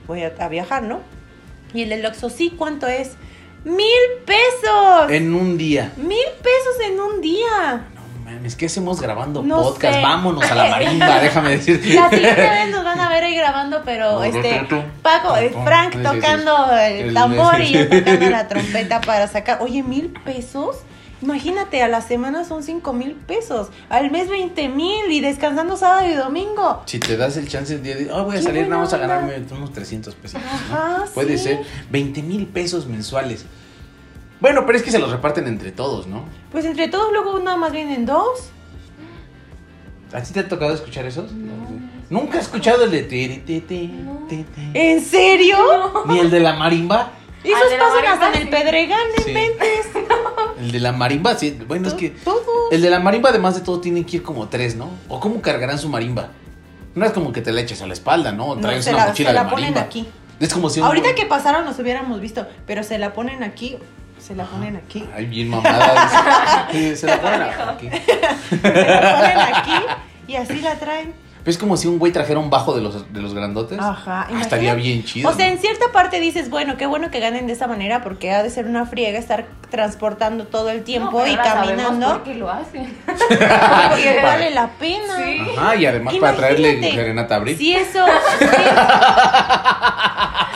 voy 0.06 0.22
a, 0.22 0.32
a 0.38 0.48
viajar, 0.48 0.82
¿no? 0.82 1.00
Y 1.74 1.82
el 1.82 1.88
del 1.90 2.04
Oxxo, 2.06 2.28
sí, 2.30 2.54
¿cuánto 2.56 2.86
es? 2.86 3.12
¡Mil 3.64 3.86
pesos! 4.26 5.10
En 5.10 5.34
un 5.34 5.56
día. 5.56 5.92
¡Mil 5.96 6.18
pesos 6.42 6.80
en 6.84 7.00
un 7.00 7.20
día! 7.20 7.86
No 7.94 8.30
mames, 8.30 8.56
¿qué 8.56 8.66
hacemos 8.66 9.00
grabando 9.00 9.42
No 9.42 9.62
podcast? 9.62 9.94
sé. 9.96 10.02
Vámonos 10.02 10.50
a 10.50 10.54
la 10.54 10.68
marimba, 10.68 11.20
déjame 11.22 11.50
decir. 11.50 11.80
La 11.94 12.10
siguiente 12.10 12.40
vez 12.42 12.70
nos 12.70 12.84
van 12.84 12.98
a 13.00 13.08
ver 13.08 13.24
ahí 13.24 13.34
grabando, 13.36 13.82
pero 13.84 14.22
este 14.24 14.66
Paco, 15.02 15.36
eh, 15.36 15.54
Frank 15.64 15.92
tocando 16.02 16.76
el 16.76 17.14
tambor 17.14 17.60
y 17.60 17.72
yo 17.72 17.88
tocando 17.90 18.30
la 18.30 18.48
trompeta 18.48 19.00
para 19.00 19.28
sacar. 19.28 19.58
Oye, 19.62 19.82
mil 19.82 20.08
pesos. 20.24 20.76
Imagínate, 21.22 21.82
a 21.82 21.88
la 21.88 22.00
semana 22.00 22.44
son 22.44 22.62
cinco 22.64 22.92
mil 22.92 23.14
pesos, 23.14 23.68
al 23.88 24.10
mes 24.10 24.28
20 24.28 24.68
mil 24.68 25.10
y 25.10 25.20
descansando 25.20 25.76
sábado 25.76 26.08
y 26.08 26.14
domingo. 26.14 26.82
Si 26.86 26.98
te 26.98 27.16
das 27.16 27.36
el 27.36 27.48
chance 27.48 27.74
el 27.74 27.82
día 27.82 27.94
de 27.96 28.10
hoy 28.10 28.24
voy 28.24 28.36
a 28.36 28.42
salir, 28.42 28.62
buena 28.62 28.76
vamos 28.76 28.92
a 28.92 28.98
ganarme 28.98 29.40
unos 29.52 29.72
300 29.72 30.14
pesos. 30.16 30.40
¿no? 30.40 30.48
Ajá, 30.76 31.04
Puede 31.14 31.38
sí. 31.38 31.44
ser 31.44 31.60
20 31.90 32.22
mil 32.22 32.46
pesos 32.48 32.86
mensuales. 32.86 33.44
Bueno, 34.40 34.66
pero 34.66 34.76
es 34.76 34.82
que 34.82 34.90
se 34.90 34.98
los 34.98 35.12
reparten 35.12 35.46
entre 35.46 35.70
todos, 35.70 36.08
¿no? 36.08 36.24
Pues 36.50 36.64
entre 36.64 36.88
todos 36.88 37.12
luego 37.12 37.38
nada 37.38 37.56
más 37.56 37.70
vienen 37.70 38.04
dos. 38.04 38.48
¿A 40.12 40.20
ti 40.20 40.32
te 40.32 40.40
ha 40.40 40.48
tocado 40.48 40.74
escuchar 40.74 41.06
esos? 41.06 41.30
Nunca 42.10 42.38
he 42.38 42.40
escuchado 42.40 42.84
el 42.84 42.90
de 42.90 43.04
tiri, 43.04 43.38
ti, 43.38 43.60
ti, 43.60 43.92
ti, 44.28 44.44
ti. 44.54 44.70
¿En 44.74 45.00
serio? 45.02 45.56
Ni 46.06 46.18
el 46.18 46.30
de 46.30 46.40
la 46.40 46.54
marimba. 46.54 47.12
Esos 47.44 47.70
de 47.70 47.78
la 47.78 47.84
pasan 47.84 47.94
marimba, 47.94 48.12
hasta 48.12 48.28
en 48.28 48.34
el 48.34 48.42
sí. 48.42 48.48
Pedregal, 48.50 49.06
no 49.16 49.22
Sí. 49.24 49.30
inventes. 49.30 49.86
El 50.62 50.72
de 50.72 50.80
la 50.80 50.92
marimba, 50.92 51.34
sí. 51.34 51.58
Bueno, 51.66 51.88
es 51.88 51.94
que 51.94 52.10
Todos. 52.10 52.42
el 52.70 52.80
de 52.80 52.90
la 52.90 53.00
marimba, 53.00 53.30
además 53.30 53.54
de 53.56 53.62
todo, 53.62 53.80
tienen 53.80 54.04
que 54.04 54.18
ir 54.18 54.22
como 54.22 54.48
tres, 54.48 54.76
¿no? 54.76 54.90
¿O 55.08 55.18
cómo 55.20 55.42
cargarán 55.42 55.78
su 55.78 55.88
marimba? 55.88 56.28
No 56.94 57.04
es 57.04 57.12
como 57.12 57.32
que 57.32 57.40
te 57.40 57.52
la 57.52 57.60
eches 57.62 57.82
a 57.82 57.86
la 57.86 57.94
espalda, 57.94 58.32
¿no? 58.32 58.54
No, 58.54 58.60
traes 58.60 58.84
se 58.84 58.90
una 58.90 59.00
la, 59.00 59.08
mochila 59.08 59.30
se 59.30 59.34
la 59.34 59.44
de 59.44 59.50
ponen 59.50 59.78
aquí. 59.78 60.06
Es 60.38 60.52
como 60.52 60.70
si 60.70 60.80
Ahorita 60.80 61.14
que 61.14 61.26
pasaron 61.26 61.64
nos 61.64 61.78
hubiéramos 61.78 62.20
visto, 62.20 62.46
pero 62.66 62.82
se 62.82 62.98
la 62.98 63.12
ponen 63.12 63.42
aquí, 63.42 63.76
se 64.18 64.34
la 64.36 64.44
ponen 64.44 64.76
aquí. 64.76 65.04
Ay, 65.14 65.26
bien 65.26 65.48
mamada. 65.48 66.68
Se 66.72 67.06
la 67.06 67.20
ponen 67.20 67.42
aquí. 67.42 67.90
Se 68.48 68.72
la 68.72 69.18
ponen 69.18 69.38
aquí 69.38 69.86
y 70.28 70.36
así 70.36 70.60
la 70.60 70.76
traen. 70.76 71.12
Es 71.44 71.58
como 71.58 71.76
si 71.76 71.88
un 71.88 71.98
güey 71.98 72.12
trajera 72.12 72.38
un 72.38 72.50
bajo 72.50 72.74
de 72.74 72.82
los, 72.82 73.12
de 73.12 73.20
los 73.20 73.34
grandotes. 73.34 73.78
Ajá. 73.80 74.28
Ah, 74.30 74.40
estaría 74.40 74.74
bien 74.74 75.04
chido. 75.04 75.28
O 75.28 75.32
sea, 75.32 75.46
¿no? 75.46 75.52
en 75.54 75.58
cierta 75.58 75.90
parte 75.92 76.20
dices, 76.20 76.50
bueno, 76.50 76.76
qué 76.76 76.86
bueno 76.86 77.10
que 77.10 77.18
ganen 77.18 77.48
de 77.48 77.54
esa 77.54 77.66
manera 77.66 78.02
porque 78.02 78.30
ha 78.30 78.42
de 78.44 78.50
ser 78.50 78.66
una 78.66 78.86
friega 78.86 79.18
estar 79.18 79.46
transportando 79.70 80.46
todo 80.46 80.70
el 80.70 80.84
tiempo 80.84 81.18
No, 81.18 81.26
y 81.26 81.36
caminando. 81.36 82.08
por 82.10 82.22
qué 82.22 82.34
lo 82.34 82.50
hacen? 82.50 82.96
Porque 83.06 84.20
vale 84.22 84.50
la 84.50 84.68
pena. 84.78 85.16
Sí. 85.16 85.40
Ajá, 85.56 85.76
y 85.76 85.86
además 85.86 86.14
para 86.16 86.36
traerle 86.36 86.92
serenata 86.92 87.36
a. 87.36 87.56
Si 87.56 87.74
eso, 87.74 88.04
si, 88.38 88.44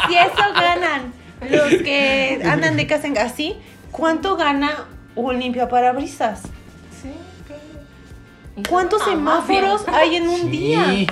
si 0.09 0.17
eso 0.17 0.53
ganan 0.55 1.13
los 1.51 1.83
que 1.83 2.41
andan 2.45 2.77
de 2.77 2.87
casa 2.87 3.07
en 3.09 3.19
así, 3.19 3.57
¿cuánto 3.91 4.37
gana 4.37 4.87
un 5.17 5.43
claro. 5.43 6.01
Y 6.01 6.56
¿Cuántos 8.69 9.03
semáforos 9.05 9.87
hay 9.89 10.17
en 10.17 10.29
un 10.29 10.51
día? 10.51 10.85
Sí. 10.87 11.07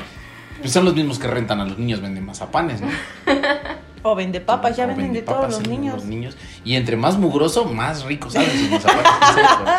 Pues 0.60 0.72
son 0.72 0.84
los 0.84 0.94
mismos 0.94 1.18
que 1.18 1.26
rentan 1.26 1.60
a 1.60 1.66
los 1.66 1.78
niños, 1.78 2.00
venden 2.00 2.24
mazapanes, 2.24 2.80
¿no? 2.80 2.88
O 4.06 4.14
vende 4.14 4.38
papas, 4.38 4.76
ya 4.76 4.84
O 4.84 4.88
venden 4.88 5.14
de 5.14 5.22
papas 5.22 5.48
todos 5.48 5.60
los 5.60 5.68
niños. 5.68 6.04
niños. 6.04 6.36
Y 6.62 6.76
entre 6.76 6.94
más 6.94 7.16
mugroso, 7.16 7.64
más 7.64 8.04
rico, 8.04 8.28
¿sabes? 8.28 8.52
En 8.54 8.70
los 8.70 8.82
zapatos, 8.82 9.12
no 9.18 9.34
sé 9.34 9.40
por 9.40 9.64
qué. 9.64 9.72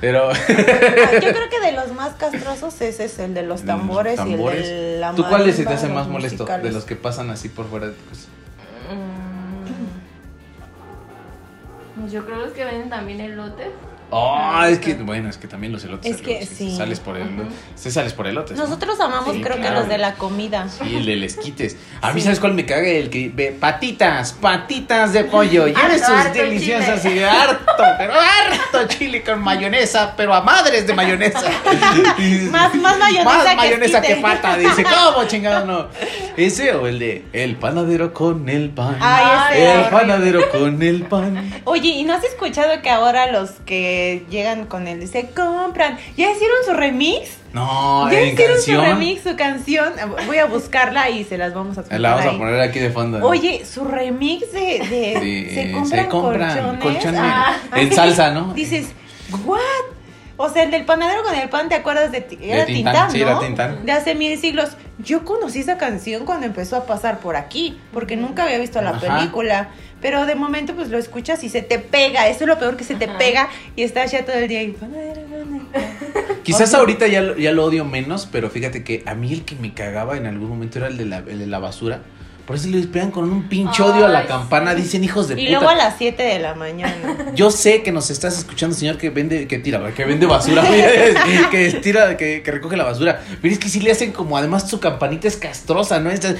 Pero. 0.00 0.32
Yo 0.32 1.32
creo 1.32 1.48
que 1.48 1.60
de 1.60 1.70
los 1.72 1.92
más 1.94 2.14
castrosos 2.14 2.80
ese 2.80 3.04
es 3.04 3.18
el 3.20 3.32
de 3.32 3.44
los 3.44 3.62
tambores, 3.62 4.18
y 4.26 4.32
el 4.32 4.44
de 4.44 4.98
la 4.98 5.14
¿Tú 5.14 5.24
cuál 5.24 5.52
se 5.52 5.64
te 5.64 5.72
hace 5.72 5.86
los 5.86 5.94
más 5.94 6.08
molesto 6.08 6.44
de 6.44 6.72
los 6.72 6.84
que 6.84 6.96
pasan 6.96 7.30
así 7.30 7.48
por 7.48 7.66
fuera 7.66 7.86
de 7.86 7.92
tu 7.92 8.04
casa? 8.08 8.26
Mm. 8.92 9.20
Pues 12.00 12.12
yo 12.12 12.26
creo 12.26 12.38
los 12.38 12.52
que 12.52 12.64
venden 12.64 12.90
también 12.90 13.20
elotes. 13.20 13.68
Oh, 14.10 14.62
es 14.64 14.78
que, 14.80 14.94
bueno, 14.94 15.28
es 15.28 15.38
que 15.38 15.46
también 15.46 15.72
los 15.72 15.84
elotes. 15.84 16.16
Es 16.16 16.20
que 16.22 16.44
sí. 16.44 16.76
Sales 16.76 16.98
por 17.00 17.16
el, 17.16 17.28
sí 17.76 17.90
sales 17.90 18.12
por 18.12 18.26
elotes. 18.26 18.56
¿no? 18.56 18.64
Nosotros 18.64 18.98
amamos 19.00 19.34
Sí, 19.34 19.40
creo 19.40 19.60
que 19.60 19.70
los 19.70 19.88
de 19.88 19.98
la 19.98 20.14
comida. 20.14 20.68
Sí, 20.68 20.96
el 20.96 21.06
de 21.06 21.16
les 21.16 21.36
quites. 21.36 21.76
A 22.00 22.12
mí, 22.12 22.20
Sí. 22.20 22.24
¿sabes 22.24 22.40
cuál 22.40 22.54
me 22.54 22.66
caga? 22.66 22.88
El 22.88 23.08
que 23.10 23.30
ve 23.32 23.56
patitas, 23.58 24.32
patitas 24.32 25.12
de 25.12 25.24
pollo. 25.24 25.66
Eres 25.66 26.00
sus 26.00 26.10
harto 26.10 26.38
deliciosas 26.38 27.02
chile. 27.02 27.20
y 27.20 27.22
harto, 27.22 27.82
pero 27.98 28.12
harto 28.14 28.88
chile 28.88 29.22
con 29.22 29.40
mayonesa, 29.42 30.14
pero 30.16 30.34
a 30.34 30.40
madres 30.42 30.86
de 30.86 30.94
mayonesa. 30.94 31.42
Y 32.18 32.34
Más- 32.50 32.74
más 32.74 32.98
mayonesa 32.98 33.24
Más 33.24 33.46
que 33.46 33.56
mayonesa 33.56 34.00
que, 34.02 34.16
pata. 34.16 34.56
Dice, 34.56 34.84
¿cómo 34.84 35.24
chingado 35.28 35.64
no? 35.66 35.88
Ese 36.36 36.72
o 36.74 36.86
el 36.86 36.98
de 36.98 37.24
el 37.32 37.56
panadero 37.56 38.12
con 38.12 38.48
el 38.48 38.70
pan. 38.70 38.96
Ay, 39.00 39.58
ese 39.60 39.74
el 39.82 39.88
panadero 39.88 40.50
con 40.50 40.82
el 40.82 41.02
pan. 41.04 41.60
Oye, 41.64 41.88
¿y 41.90 42.04
no 42.04 42.14
has 42.14 42.24
escuchado 42.24 42.82
que 42.82 42.90
ahora 42.90 43.30
los 43.30 43.50
que 43.66 43.99
llegan 44.30 44.66
con 44.66 44.86
él 44.88 45.06
se 45.08 45.30
compran? 45.30 45.96
¿Ya 46.16 46.30
hicieron 46.32 46.56
su 46.66 46.72
remix? 46.74 47.38
No, 47.52 48.10
ya 48.10 48.20
en 48.20 48.28
hicieron 48.28 48.54
canción. 48.56 48.76
su 48.84 48.90
remix, 48.90 49.22
su 49.22 49.36
canción. 49.36 49.92
Voy 50.26 50.38
a 50.38 50.46
buscarla 50.46 51.10
y 51.10 51.24
se 51.24 51.36
las 51.38 51.52
vamos 51.54 51.78
a 51.78 51.82
La 51.98 52.10
vamos 52.10 52.26
ahí. 52.26 52.34
a 52.34 52.38
poner 52.38 52.60
aquí 52.60 52.78
de 52.78 52.90
fondo. 52.90 53.18
¿no? 53.18 53.26
Oye, 53.26 53.64
su 53.64 53.84
remix 53.84 54.52
de, 54.52 54.60
de 54.88 55.18
Sí, 55.20 55.50
se 55.54 55.72
compran, 55.72 56.04
se 56.04 56.08
compran 56.08 56.78
colchones. 56.78 56.80
colchones 56.82 57.20
Ah, 57.22 57.56
en 57.76 57.92
salsa, 57.92 58.30
¿no? 58.30 58.52
Dices, 58.54 58.92
¿what? 59.44 59.58
O 60.42 60.48
sea, 60.48 60.62
el 60.62 60.70
del 60.70 60.86
panadero 60.86 61.22
con 61.22 61.34
el 61.34 61.50
pan, 61.50 61.68
¿te 61.68 61.74
acuerdas 61.74 62.10
de 62.12 62.18
Era 62.40 62.64
Tintán, 62.64 62.66
Tintán, 62.66 63.10
sí, 63.10 63.18
¿no? 63.18 63.26
era 63.28 63.38
Tintán. 63.40 63.84
De 63.84 63.92
hace 63.92 64.14
mil 64.14 64.38
siglos. 64.38 64.70
Yo 64.98 65.24
conocí 65.24 65.60
esa 65.60 65.76
canción 65.76 66.24
cuando 66.24 66.46
empezó 66.46 66.76
a 66.76 66.86
pasar 66.86 67.18
por 67.20 67.36
aquí, 67.36 67.78
porque 67.92 68.16
nunca 68.16 68.44
había 68.44 68.58
visto 68.58 68.80
la 68.80 68.90
Ajá. 68.90 69.00
película. 69.18 69.68
Pero 70.00 70.24
de 70.26 70.34
momento, 70.34 70.74
pues 70.74 70.88
lo 70.88 70.98
escuchas 70.98 71.44
y 71.44 71.48
se 71.48 71.62
te 71.62 71.78
pega. 71.78 72.28
Eso 72.28 72.44
es 72.44 72.48
lo 72.48 72.58
peor 72.58 72.76
que 72.76 72.84
se 72.84 72.94
te 72.94 73.04
Ajá. 73.04 73.18
pega 73.18 73.48
y 73.76 73.82
estás 73.82 74.10
ya 74.12 74.24
todo 74.24 74.36
el 74.36 74.48
día. 74.48 74.62
Y. 74.62 74.74
Quizás 76.42 76.72
ahorita 76.74 77.06
ya, 77.06 77.20
lo- 77.20 77.36
ya 77.36 77.52
lo 77.52 77.64
odio 77.64 77.84
menos, 77.84 78.28
pero 78.30 78.50
fíjate 78.50 78.82
que 78.82 79.02
a 79.06 79.14
mí 79.14 79.32
el 79.32 79.44
que 79.44 79.54
me 79.56 79.72
cagaba 79.74 80.16
en 80.16 80.26
algún 80.26 80.48
momento 80.48 80.78
era 80.78 80.88
el 80.88 80.96
de 80.96 81.04
la, 81.04 81.18
el 81.18 81.38
de 81.38 81.46
la 81.46 81.58
basura. 81.58 82.00
Por 82.46 82.56
eso 82.56 82.66
le 82.68 82.84
pegan 82.88 83.12
con 83.12 83.30
un 83.30 83.48
pinche 83.48 83.80
odio 83.80 84.06
a 84.06 84.08
la 84.08 84.26
campana, 84.26 84.74
dicen 84.74 85.04
hijos 85.04 85.28
de 85.28 85.34
Y 85.34 85.44
puta. 85.46 85.50
luego 85.50 85.68
a 85.68 85.74
las 85.76 85.94
7 85.98 86.20
de 86.20 86.38
la 86.40 86.54
mañana. 86.56 87.30
Yo 87.36 87.52
sé 87.52 87.82
que 87.84 87.92
nos 87.92 88.10
estás 88.10 88.36
escuchando, 88.38 88.74
señor, 88.74 88.96
que 88.98 89.10
vende, 89.10 89.46
que 89.46 89.58
tira, 89.60 89.92
que 89.94 90.04
vende 90.04 90.26
basura, 90.26 90.62
que 91.50 91.78
tira, 91.80 92.16
que, 92.16 92.42
que 92.42 92.50
recoge 92.50 92.76
la 92.76 92.82
basura. 92.84 93.20
Pero 93.40 93.52
es 93.54 93.60
que 93.60 93.68
sí 93.68 93.78
le 93.80 93.92
hacen 93.92 94.10
como, 94.10 94.36
además 94.36 94.68
su 94.68 94.80
campanita 94.80 95.28
es 95.28 95.36
castrosa, 95.36 96.00
¿no? 96.00 96.10
Esta- 96.10 96.34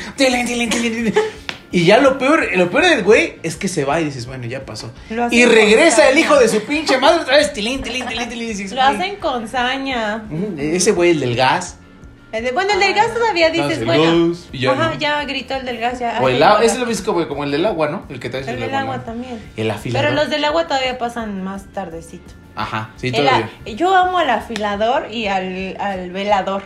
Y 1.73 1.85
ya 1.85 1.99
lo 1.99 2.19
peor, 2.19 2.49
lo 2.57 2.69
peor 2.71 2.85
del 2.85 3.05
güey 3.05 3.39
es 3.45 3.57
que 3.57 3.69
se 3.69 3.85
va 3.85 4.01
y 4.01 4.05
dices, 4.07 4.27
bueno, 4.27 4.47
ya 4.47 4.65
pasó. 4.67 4.93
Y 5.31 5.45
regresa 5.45 6.09
el 6.09 6.19
hijo 6.19 6.37
de 6.39 6.49
su 6.49 6.63
pinche 6.65 6.99
madre 6.99 7.21
otra 7.21 7.37
vez, 7.37 7.53
tilín, 7.53 7.81
tilín, 7.83 8.07
tilín, 8.07 8.29
tilín. 8.29 8.49
y 8.49 8.53
dices, 8.55 8.73
Lo 8.73 8.83
hacen 8.83 9.17
con 9.17 9.47
saña. 9.47 10.25
Mm, 10.29 10.59
Ese 10.59 10.93
güey, 10.93 11.11
el 11.11 11.21
del 11.21 11.37
gas. 11.37 11.77
El 12.33 12.53
Bueno, 12.55 12.73
el 12.75 12.79
del 12.81 12.95
gas 12.95 13.13
todavía 13.13 13.51
dices, 13.51 13.79
el 13.79 13.85
bueno. 13.87 14.35
ya 14.53 14.73
ajá, 14.73 14.89
no. 14.91 14.99
ya 15.01 15.25
gritó 15.25 15.55
el 15.57 15.65
del 15.67 15.79
gas. 15.79 15.99
Ya, 15.99 16.19
O 16.23 16.29
el 16.29 16.41
agua, 16.43 16.65
ese 16.65 16.79
lo 16.79 16.87
ves 16.87 17.03
como, 17.03 17.27
como 17.27 17.43
el 17.45 17.51
del 17.51 17.67
agua, 17.67 17.89
¿no? 17.89 18.05
El 18.09 18.21
que 18.21 18.31
traes 18.31 18.47
El 18.47 18.61
del 18.61 18.73
agua 18.75 19.05
también. 19.05 19.41
El 19.57 19.71
afilador. 19.71 20.09
Pero 20.11 20.21
los 20.23 20.31
del 20.31 20.45
agua 20.45 20.67
todavía 20.69 20.97
pasan 20.99 21.43
más 21.43 21.67
tardecito. 21.73 22.33
Ajá, 22.55 22.91
sí, 22.97 23.09
El 23.09 23.15
todavía. 23.17 23.51
a- 23.67 23.71
yo 23.71 23.95
amo 23.97 24.19
al 24.19 24.31
afilador 24.31 25.09
y 25.11 25.27
al, 25.29 25.77
al 25.81 26.11
velador. 26.13 26.63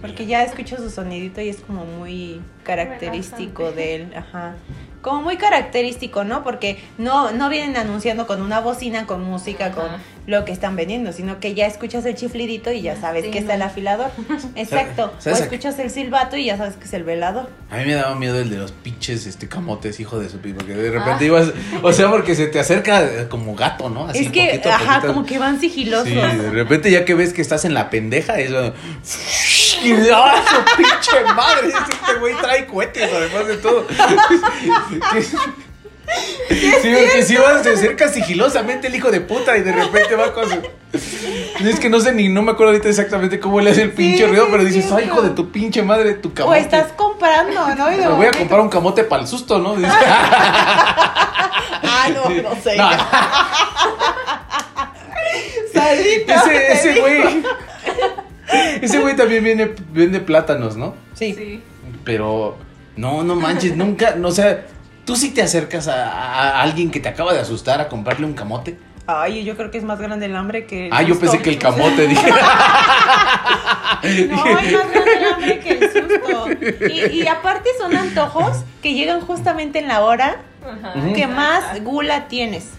Porque 0.00 0.26
ya 0.26 0.42
escucho 0.42 0.76
su 0.76 0.90
sonidito 0.90 1.40
y 1.40 1.48
es 1.48 1.58
como 1.58 1.84
muy 1.84 2.40
característico 2.64 3.70
Relajante. 3.70 3.82
de 3.82 3.94
él. 3.96 4.14
Ajá. 4.16 4.54
Como 5.02 5.22
muy 5.22 5.38
característico, 5.38 6.24
¿no? 6.24 6.44
Porque 6.44 6.78
no, 6.98 7.32
no 7.32 7.48
vienen 7.48 7.76
anunciando 7.78 8.26
con 8.26 8.42
una 8.42 8.60
bocina, 8.60 9.06
con 9.06 9.22
música, 9.24 9.66
Ajá. 9.66 9.74
con 9.74 9.86
lo 10.26 10.44
que 10.44 10.52
están 10.52 10.76
vendiendo, 10.76 11.12
sino 11.12 11.40
que 11.40 11.54
ya 11.54 11.66
escuchas 11.66 12.04
el 12.04 12.14
chiflidito 12.16 12.70
y 12.70 12.82
ya 12.82 12.96
sabes 13.00 13.24
Sí, 13.24 13.30
que 13.30 13.40
no. 13.40 13.44
está 13.44 13.54
el 13.54 13.62
afilador. 13.62 14.10
Exacto. 14.56 15.10
O 15.24 15.28
escuchas 15.30 15.78
el 15.78 15.88
silbato 15.90 16.36
y 16.36 16.44
ya 16.44 16.58
sabes 16.58 16.76
que 16.76 16.84
es 16.84 16.92
el 16.92 17.04
velador. 17.04 17.48
A 17.70 17.78
mí 17.78 17.86
me 17.86 17.94
daba 17.94 18.14
miedo 18.14 18.38
el 18.38 18.50
de 18.50 18.58
los 18.58 18.72
pinches 18.72 19.26
este 19.26 19.48
camotes, 19.48 19.98
hijo 20.00 20.18
de 20.20 20.28
su 20.28 20.38
pi, 20.38 20.52
porque 20.52 20.74
de 20.74 20.90
repente 20.90 21.24
Ah. 21.24 21.26
ibas, 21.28 21.52
o 21.82 21.92
sea, 21.94 22.10
porque 22.10 22.34
se 22.34 22.46
te 22.48 22.60
acerca 22.60 23.02
eh, 23.02 23.26
como 23.30 23.54
gato, 23.54 23.88
¿no? 23.88 24.06
Así 24.06 24.26
es 24.26 24.30
que, 24.30 24.46
poquito 24.48 24.68
ajá, 24.68 24.94
poquito. 24.96 25.14
como 25.14 25.26
que 25.26 25.38
van 25.38 25.58
sigilosos. 25.60 26.08
Sí, 26.08 26.14
de 26.14 26.50
repente 26.50 26.90
ya 26.90 27.06
que 27.06 27.14
ves 27.14 27.32
que 27.32 27.40
estás 27.40 27.64
en 27.64 27.72
la 27.72 27.88
pendeja, 27.88 28.38
es 28.38 28.50
y 29.82 29.92
¡ah, 30.12 30.42
su 30.48 30.76
pinche 30.76 31.24
madre! 31.34 31.68
Este 31.68 32.14
güey 32.18 32.34
trae 32.36 32.66
cohetes, 32.66 33.10
además 33.12 33.46
de 33.46 33.56
todo. 33.58 33.86
Sí, 36.82 36.92
porque 36.98 37.22
si 37.22 37.36
vas, 37.36 37.62
se 37.62 37.70
acerca 37.70 38.08
sigilosamente 38.08 38.88
el 38.88 38.94
hijo 38.96 39.10
de 39.10 39.20
puta 39.20 39.56
y 39.56 39.62
de 39.62 39.72
repente 39.72 40.16
va 40.16 40.32
con 40.32 40.48
su... 40.48 40.60
Es 40.92 41.78
que 41.78 41.88
no 41.88 42.00
sé 42.00 42.12
ni, 42.12 42.28
no 42.28 42.42
me 42.42 42.50
acuerdo 42.52 42.72
ahorita 42.72 42.88
exactamente 42.88 43.38
cómo 43.38 43.60
le 43.60 43.70
hace 43.70 43.82
el 43.82 43.92
pinche 43.92 44.24
Sí, 44.24 44.26
ruido, 44.26 44.48
pero 44.50 44.62
es 44.64 44.74
dices, 44.74 44.90
ay, 44.90 45.04
hijo 45.04 45.22
de 45.22 45.30
tu 45.30 45.52
pinche 45.52 45.82
madre, 45.82 46.14
tu 46.14 46.30
O 46.30 46.34
camote. 46.34 46.58
estás 46.58 46.92
comprando, 46.96 47.74
¿no? 47.76 47.92
Y 47.92 47.96
de 47.96 48.08
Me 48.08 48.14
voy 48.14 48.26
a 48.26 48.32
comprar 48.32 48.60
un 48.60 48.68
camote 48.68 49.04
para 49.04 49.22
el 49.22 49.28
susto, 49.28 49.58
¿no? 49.58 49.76
Dice. 49.76 49.90
Ah, 51.92 52.08
no, 52.14 52.28
no 52.28 52.56
sé. 52.62 52.76
No, 52.76 52.90
ese 56.72 57.00
güey. 57.00 57.42
Ese 58.80 58.98
güey 58.98 59.16
también 59.16 59.44
viene, 59.44 59.70
vende 59.92 60.20
plátanos, 60.20 60.76
¿no? 60.76 60.94
Sí. 61.14 61.34
Sí. 61.34 61.62
Pero 62.04 62.56
no, 62.96 63.22
no 63.22 63.36
manches, 63.36 63.76
nunca, 63.76 64.14
no, 64.16 64.28
o 64.28 64.32
sea, 64.32 64.66
tú 65.04 65.16
sí 65.16 65.30
te 65.30 65.42
acercas 65.42 65.88
a, 65.88 66.10
a 66.10 66.62
alguien 66.62 66.90
que 66.90 67.00
te 67.00 67.08
acaba 67.08 67.32
de 67.32 67.40
asustar 67.40 67.80
a 67.80 67.88
comprarle 67.88 68.26
un 68.26 68.34
camote. 68.34 68.78
Ay, 69.10 69.44
yo 69.44 69.56
creo 69.56 69.70
que 69.70 69.78
es 69.78 69.84
más 69.84 69.98
grande 70.00 70.26
el 70.26 70.36
hambre 70.36 70.66
que 70.66 70.86
el 70.86 70.92
Ah, 70.92 71.02
yo 71.02 71.14
susto. 71.14 71.30
pensé 71.30 71.42
que 71.42 71.50
el 71.50 71.58
camote, 71.58 72.06
dije. 72.06 72.30
No, 74.02 74.08
es 74.58 74.72
más 74.72 74.90
grande 74.92 75.16
el 75.16 75.24
hambre 75.32 75.58
que 75.60 75.70
el 75.72 75.92
susto. 75.92 76.48
Y, 77.12 77.20
y 77.22 77.26
aparte 77.28 77.68
son 77.78 77.96
antojos 77.96 78.64
que 78.82 78.94
llegan 78.94 79.20
justamente 79.20 79.78
en 79.78 79.88
la 79.88 80.02
hora 80.04 80.42
Ajá. 80.62 81.12
Que 81.14 81.26
más 81.26 81.82
gula 81.82 82.28
tienes. 82.28 82.70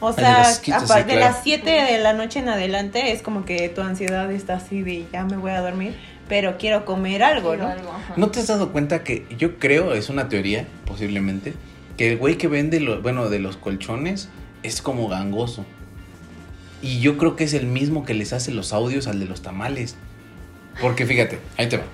O 0.00 0.12
de 0.12 0.22
sea, 0.22 1.04
de 1.04 1.16
las 1.16 1.40
7 1.44 1.70
de 1.70 1.98
la 1.98 2.12
noche 2.14 2.40
en 2.40 2.48
adelante 2.48 3.12
es 3.12 3.22
como 3.22 3.44
que 3.44 3.68
tu 3.68 3.80
ansiedad 3.80 4.30
está 4.32 4.54
así 4.56 4.82
de 4.82 5.06
ya 5.12 5.24
me 5.24 5.36
voy 5.36 5.52
a 5.52 5.60
dormir, 5.60 5.96
pero 6.28 6.58
quiero 6.58 6.84
comer 6.84 7.22
algo, 7.22 7.50
Quiero 7.50 7.64
¿no? 7.66 7.70
algo. 7.70 7.92
¿No 8.16 8.30
te 8.30 8.40
has 8.40 8.48
dado 8.48 8.72
cuenta 8.72 9.04
que 9.04 9.24
yo 9.38 9.58
creo, 9.58 9.94
es 9.94 10.08
una 10.08 10.28
teoría, 10.28 10.66
posiblemente, 10.84 11.54
que 11.96 12.10
el 12.10 12.18
güey 12.18 12.36
que 12.38 12.48
vende, 12.48 12.80
lo, 12.80 13.00
bueno, 13.02 13.28
de 13.28 13.38
los 13.38 13.56
colchones 13.56 14.28
es 14.62 14.82
como 14.82 15.08
gangoso? 15.08 15.64
Y 16.82 17.00
yo 17.00 17.16
creo 17.16 17.36
que 17.36 17.44
es 17.44 17.54
el 17.54 17.66
mismo 17.66 18.04
que 18.04 18.14
les 18.14 18.32
hace 18.32 18.50
los 18.50 18.72
audios 18.72 19.06
al 19.06 19.20
de 19.20 19.26
los 19.26 19.42
tamales. 19.42 19.96
Porque 20.80 21.06
fíjate, 21.06 21.38
ahí 21.56 21.68
te 21.68 21.76
va. 21.76 21.84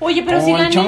Oye, 0.00 0.22
pero 0.22 0.44
si 0.44 0.52
la 0.52 0.68
niña 0.68 0.82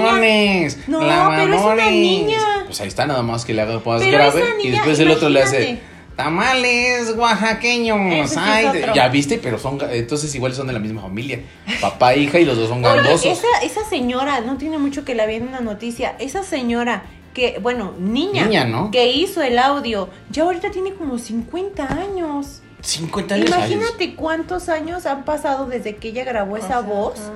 No, 0.87 0.99
pero 1.01 1.55
es 1.55 1.63
una 1.63 1.91
niña. 1.91 2.39
Pues 2.67 2.81
ahí 2.81 2.89
está 2.89 3.07
nada 3.07 3.23
más 3.23 3.45
que 3.45 3.55
le 3.55 3.63
haga 3.63 3.75
más 3.75 4.01
Pero 4.01 4.19
grave 4.19 4.43
esa 4.43 4.55
y 4.55 4.63
niña, 4.65 4.71
después 4.73 4.99
el 5.01 5.11
otro 5.11 5.29
le 5.29 5.43
hace 5.43 5.81
tamales 6.17 7.15
oaxaqueños. 7.17 8.37
Ay, 8.37 8.67
ya 8.95 9.09
viste, 9.09 9.39
pero 9.39 9.59
son 9.59 9.79
entonces 9.91 10.35
igual 10.35 10.55
son 10.55 10.67
de 10.67 10.73
la 10.73 10.79
misma 10.79 11.03
familia. 11.03 11.41
Papá, 11.81 12.17
hija 12.17 12.39
y 12.39 12.45
los 12.45 12.57
dos 12.57 12.69
son 12.69 12.83
gangosos. 12.83 13.25
esa, 13.25 13.47
esa 13.63 13.89
señora, 13.89 14.41
no 14.41 14.57
tiene 14.57 14.79
mucho 14.79 15.05
que 15.05 15.15
la 15.15 15.27
vi 15.27 15.37
en 15.37 15.49
una 15.49 15.61
noticia, 15.61 16.17
esa 16.19 16.43
señora 16.43 17.05
que, 17.39 17.59
bueno, 17.61 17.95
niña, 17.99 18.45
Niña, 18.47 18.65
¿no? 18.65 18.91
que 18.91 19.13
hizo 19.13 19.43
el 19.43 19.59
audio, 19.59 20.09
ya 20.31 20.43
ahorita 20.43 20.71
tiene 20.71 20.93
como 20.95 21.19
50 21.19 21.85
años. 21.87 22.61
50 22.81 23.35
años. 23.37 23.49
Imagínate 23.49 24.15
cuántos 24.15 24.69
años 24.69 25.07
han 25.07 25.25
pasado 25.25 25.67
desde 25.67 25.97
que 25.97 26.09
ella 26.09 26.25
grabó 26.25 26.57
esa 26.57 26.67
O 26.67 26.69
sea, 26.69 26.81
voz 26.81 27.19
ajá. 27.21 27.33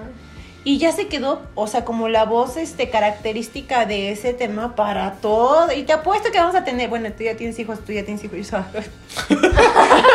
y 0.65 0.79
ya 0.79 0.93
se 0.93 1.09
quedó, 1.09 1.43
o 1.55 1.67
sea, 1.67 1.85
como 1.85 2.09
la 2.09 2.25
voz 2.25 2.57
este 2.57 2.91
característica 2.91 3.87
de 3.87 4.13
ese 4.13 4.35
tema 4.35 4.77
para 4.77 5.15
todo. 5.15 5.73
Y 5.73 5.83
te 5.85 5.93
apuesto 5.93 6.31
que 6.31 6.39
vamos 6.39 6.55
a 6.55 6.65
tener, 6.65 6.89
bueno, 6.89 7.11
tú 7.17 7.25
ya 7.25 7.37
tienes 7.37 7.59
hijos, 7.59 7.81
tú 7.85 7.93
ya 7.93 8.05
tienes 8.05 8.23
hijos. 8.25 8.37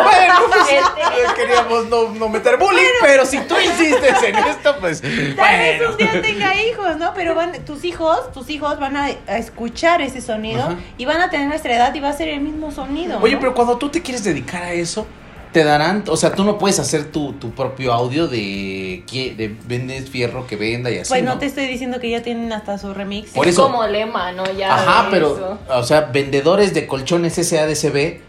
Bueno, 0.04 0.34
pues 0.48 0.68
Este. 0.70 1.42
queríamos 1.42 1.88
no, 1.88 2.10
no 2.14 2.30
meter 2.30 2.58
bullying, 2.58 2.84
pero 3.02 3.26
si 3.26 3.40
tú 3.42 3.56
insistes 3.64 4.24
en 4.24 4.36
esto, 4.36 4.76
pues. 4.80 5.02
Tal 5.02 5.58
vez 5.58 5.82
un 5.90 5.98
día 5.98 6.22
tenga 6.22 6.56
hijos, 6.62 6.98
¿no? 6.98 7.14
Pero 7.14 7.36
van, 7.36 7.54
tus 7.66 7.84
hijos, 7.84 8.32
tus 8.34 8.50
hijos 8.50 8.80
van 8.80 8.96
a, 8.98 9.06
a 9.28 9.38
escuchar 9.38 10.02
ese 10.02 10.22
sonido 10.22 10.62
Ajá. 10.64 10.76
y 10.98 11.06
van 11.06 11.22
a 11.22 11.30
tener 11.30 11.48
nuestra 11.48 11.76
edad 11.76 11.94
y 11.96 12.00
va 12.00 12.10
a 12.10 12.14
ser 12.14 12.28
el 12.30 12.42
mismo 12.42 12.72
sonido. 12.72 13.20
Oye, 13.22 13.34
¿no? 13.36 13.40
pero 13.40 13.54
cuando 13.54 13.78
tú 13.78 13.90
te 13.90 14.02
quieres 14.02 14.24
dedicar 14.24 14.64
a 14.64 14.74
eso, 14.74 15.08
te 15.54 15.64
darán, 15.64 16.04
o 16.08 16.18
sea, 16.18 16.34
tú 16.34 16.44
no 16.44 16.58
puedes 16.58 16.78
hacer 16.78 17.06
tu, 17.12 17.34
tu 17.34 17.52
propio 17.52 17.94
audio 17.94 18.28
de 18.28 19.04
que 19.10 19.34
de 19.36 19.56
vendes 19.66 20.10
fierro 20.10 20.46
que 20.46 20.56
venda 20.58 20.92
y 20.92 21.00
así. 21.00 21.10
Pues 21.10 21.24
no, 21.24 21.34
¿no? 21.36 21.40
te 21.40 21.46
estoy 21.46 21.68
diciendo 21.68 22.00
que 22.00 22.10
ya 22.10 22.22
tienen 22.22 22.52
hasta 22.52 22.78
su 22.78 22.94
remix. 22.94 23.30
Por 23.32 23.48
es 23.48 23.54
eso- 23.54 23.64
como 23.64 23.88
lema, 23.88 24.32
¿no? 24.34 24.44
Ya 24.52 24.76
Ajá, 24.76 25.08
pero, 25.10 25.36
eso. 25.36 25.60
o 25.70 25.84
sea, 25.84 26.02
vendedores 26.02 26.74
de 26.74 26.86
colchones 26.86 27.36
SADCB. 27.36 28.27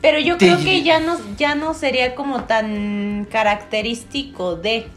Pero 0.00 0.18
yo 0.20 0.38
creo 0.38 0.58
que 0.58 0.82
ya 0.82 1.00
no, 1.00 1.16
ya 1.36 1.54
no 1.54 1.74
sería 1.74 2.14
como 2.14 2.44
tan 2.44 3.26
característico 3.30 4.56
de. 4.56 4.88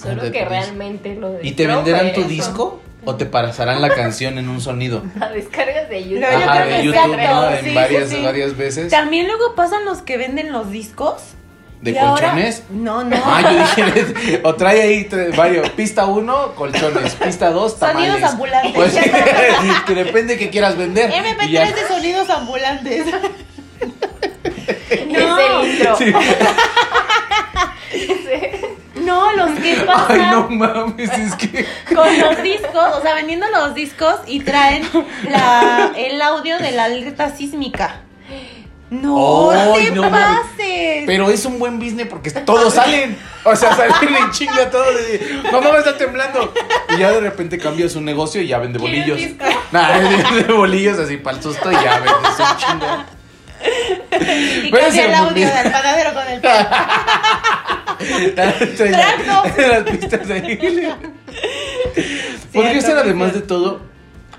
Solo 0.00 0.24
de- 0.24 0.32
que 0.32 0.44
realmente 0.44 1.14
lo 1.14 1.42
¿Y 1.42 1.52
te 1.52 1.66
venderán 1.66 2.12
tu 2.12 2.20
eso. 2.20 2.28
disco? 2.28 2.80
¿O 3.06 3.16
te 3.16 3.26
pasarán 3.26 3.82
la 3.82 3.90
canción 3.90 4.38
en 4.38 4.48
un 4.48 4.60
sonido? 4.62 5.02
La 5.18 5.28
descargas 5.30 5.88
de 5.90 6.04
YouTube. 6.04 6.20
No, 6.20 6.30
yo 6.30 6.36
Ajá, 6.38 6.52
creo 6.62 6.64
de 6.66 6.76
que 6.80 6.84
YouTube, 6.86 7.16
¿no? 7.18 7.50
En 7.50 7.64
sí, 7.64 7.74
varias, 7.74 8.08
sí. 8.10 8.22
varias 8.22 8.56
veces. 8.56 8.90
También 8.90 9.26
luego 9.26 9.54
pasan 9.54 9.84
los 9.84 9.98
que 10.02 10.16
venden 10.16 10.52
los 10.52 10.70
discos. 10.70 11.16
¿De 11.82 11.90
y 11.90 11.98
ahora- 11.98 12.30
colchones? 12.30 12.62
No, 12.70 13.04
no. 13.04 13.14
Ah, 13.22 13.68
yo 13.76 13.84
dije, 13.84 14.40
o 14.42 14.54
trae 14.54 14.80
ahí 14.80 15.08
varios. 15.36 15.68
Pista 15.70 16.06
1, 16.06 16.54
colchones. 16.54 17.14
Pista 17.16 17.50
2, 17.50 17.78
tamales. 17.78 18.10
Sonidos 18.10 18.30
ambulantes. 18.32 18.72
Pues, 18.74 18.94
que 19.86 19.94
depende 19.94 20.38
que 20.38 20.48
quieras 20.48 20.78
vender. 20.78 21.10
Y 21.10 21.50
ya- 21.52 21.66
MP3 21.66 21.74
de 21.74 21.88
sonidos 21.88 22.30
ambulantes. 22.30 23.04
Es 24.90 25.00
el 25.00 25.70
intro. 25.70 25.96
Sí. 25.96 26.12
No, 29.04 29.32
los 29.32 29.50
que 29.60 29.72
Ay, 29.72 29.86
pasan 29.86 30.30
no 30.30 30.48
mames, 30.48 31.10
es 31.10 31.34
que. 31.34 31.66
con 31.94 32.18
los 32.18 32.42
discos, 32.42 32.96
o 32.96 33.02
sea, 33.02 33.14
vendiendo 33.14 33.46
los 33.50 33.74
discos 33.74 34.16
y 34.26 34.40
traen 34.40 34.88
la, 35.28 35.92
el 35.96 36.20
audio 36.22 36.58
de 36.58 36.70
la 36.70 36.84
alerta 36.84 37.36
sísmica. 37.36 38.00
No, 38.90 39.50
Ay, 39.50 39.86
te 39.86 39.90
no 39.92 40.10
pases. 40.10 41.04
Pero 41.06 41.28
es 41.28 41.44
un 41.44 41.58
buen 41.58 41.78
business 41.78 42.06
porque 42.08 42.30
todos 42.30 42.74
salen. 42.74 43.16
O 43.42 43.54
sea, 43.56 43.74
salen 43.74 44.14
en 44.14 44.30
chinga 44.30 44.70
todos. 44.70 44.94
de, 44.94 45.42
Mamá 45.50 45.72
me 45.72 45.78
está 45.78 45.96
temblando. 45.96 46.52
Y 46.90 46.98
ya 46.98 47.10
de 47.10 47.20
repente 47.20 47.58
cambia 47.58 47.88
su 47.88 48.00
negocio 48.00 48.40
y 48.40 48.46
ya 48.46 48.58
vende 48.58 48.78
¿Quieres 48.78 49.08
bolillos. 49.08 49.36
Nah, 49.72 49.98
vende 50.32 50.52
bolillos 50.52 50.98
así 50.98 51.16
para 51.16 51.36
el 51.38 51.42
susto 51.42 51.72
y 51.72 51.74
ya 51.74 51.98
vendes 51.98 52.38
un 52.38 52.56
chinga. 52.56 53.06
Y 54.64 54.76
ese 54.76 55.06
el 55.06 55.14
audio 55.14 55.46
del 55.46 55.72
panadero 55.72 56.14
con 56.14 56.28
el 56.28 56.40
pan. 56.40 56.66
Las 58.36 59.82
pistas 59.84 60.30
ahí. 60.30 60.58
Podría 62.52 62.80
ser 62.80 62.98
además 62.98 63.34
de 63.34 63.40
todo 63.40 63.80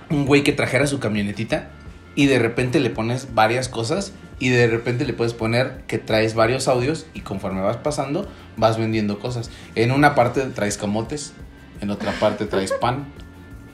un 0.09 0.26
güey 0.26 0.43
que 0.43 0.51
trajera 0.51 0.88
su 0.88 0.99
camionetita 0.99 1.69
y 2.15 2.28
de 2.28 2.39
repente 2.39 2.80
le 2.80 2.89
pones 2.89 3.34
varias 3.34 3.69
cosas 3.69 4.13
y 4.39 4.49
de 4.49 4.67
repente 4.67 5.05
le 5.05 5.13
puedes 5.13 5.34
poner 5.34 5.84
que 5.88 5.97
traes 5.97 6.36
varios 6.36 6.67
audios 6.67 7.07
y 7.13 7.21
conforme 7.21 7.61
vas 7.61 7.78
pasando 7.78 8.30
vas 8.57 8.78
vendiendo 8.78 9.19
cosas. 9.19 9.49
En 9.76 9.91
una 9.91 10.15
parte 10.15 10.41
traes 10.41 10.78
camotes, 10.78 11.34
en 11.82 11.89
otra 11.89 12.11
parte 12.13 12.45
traes 12.45 12.71
pan, 12.73 13.05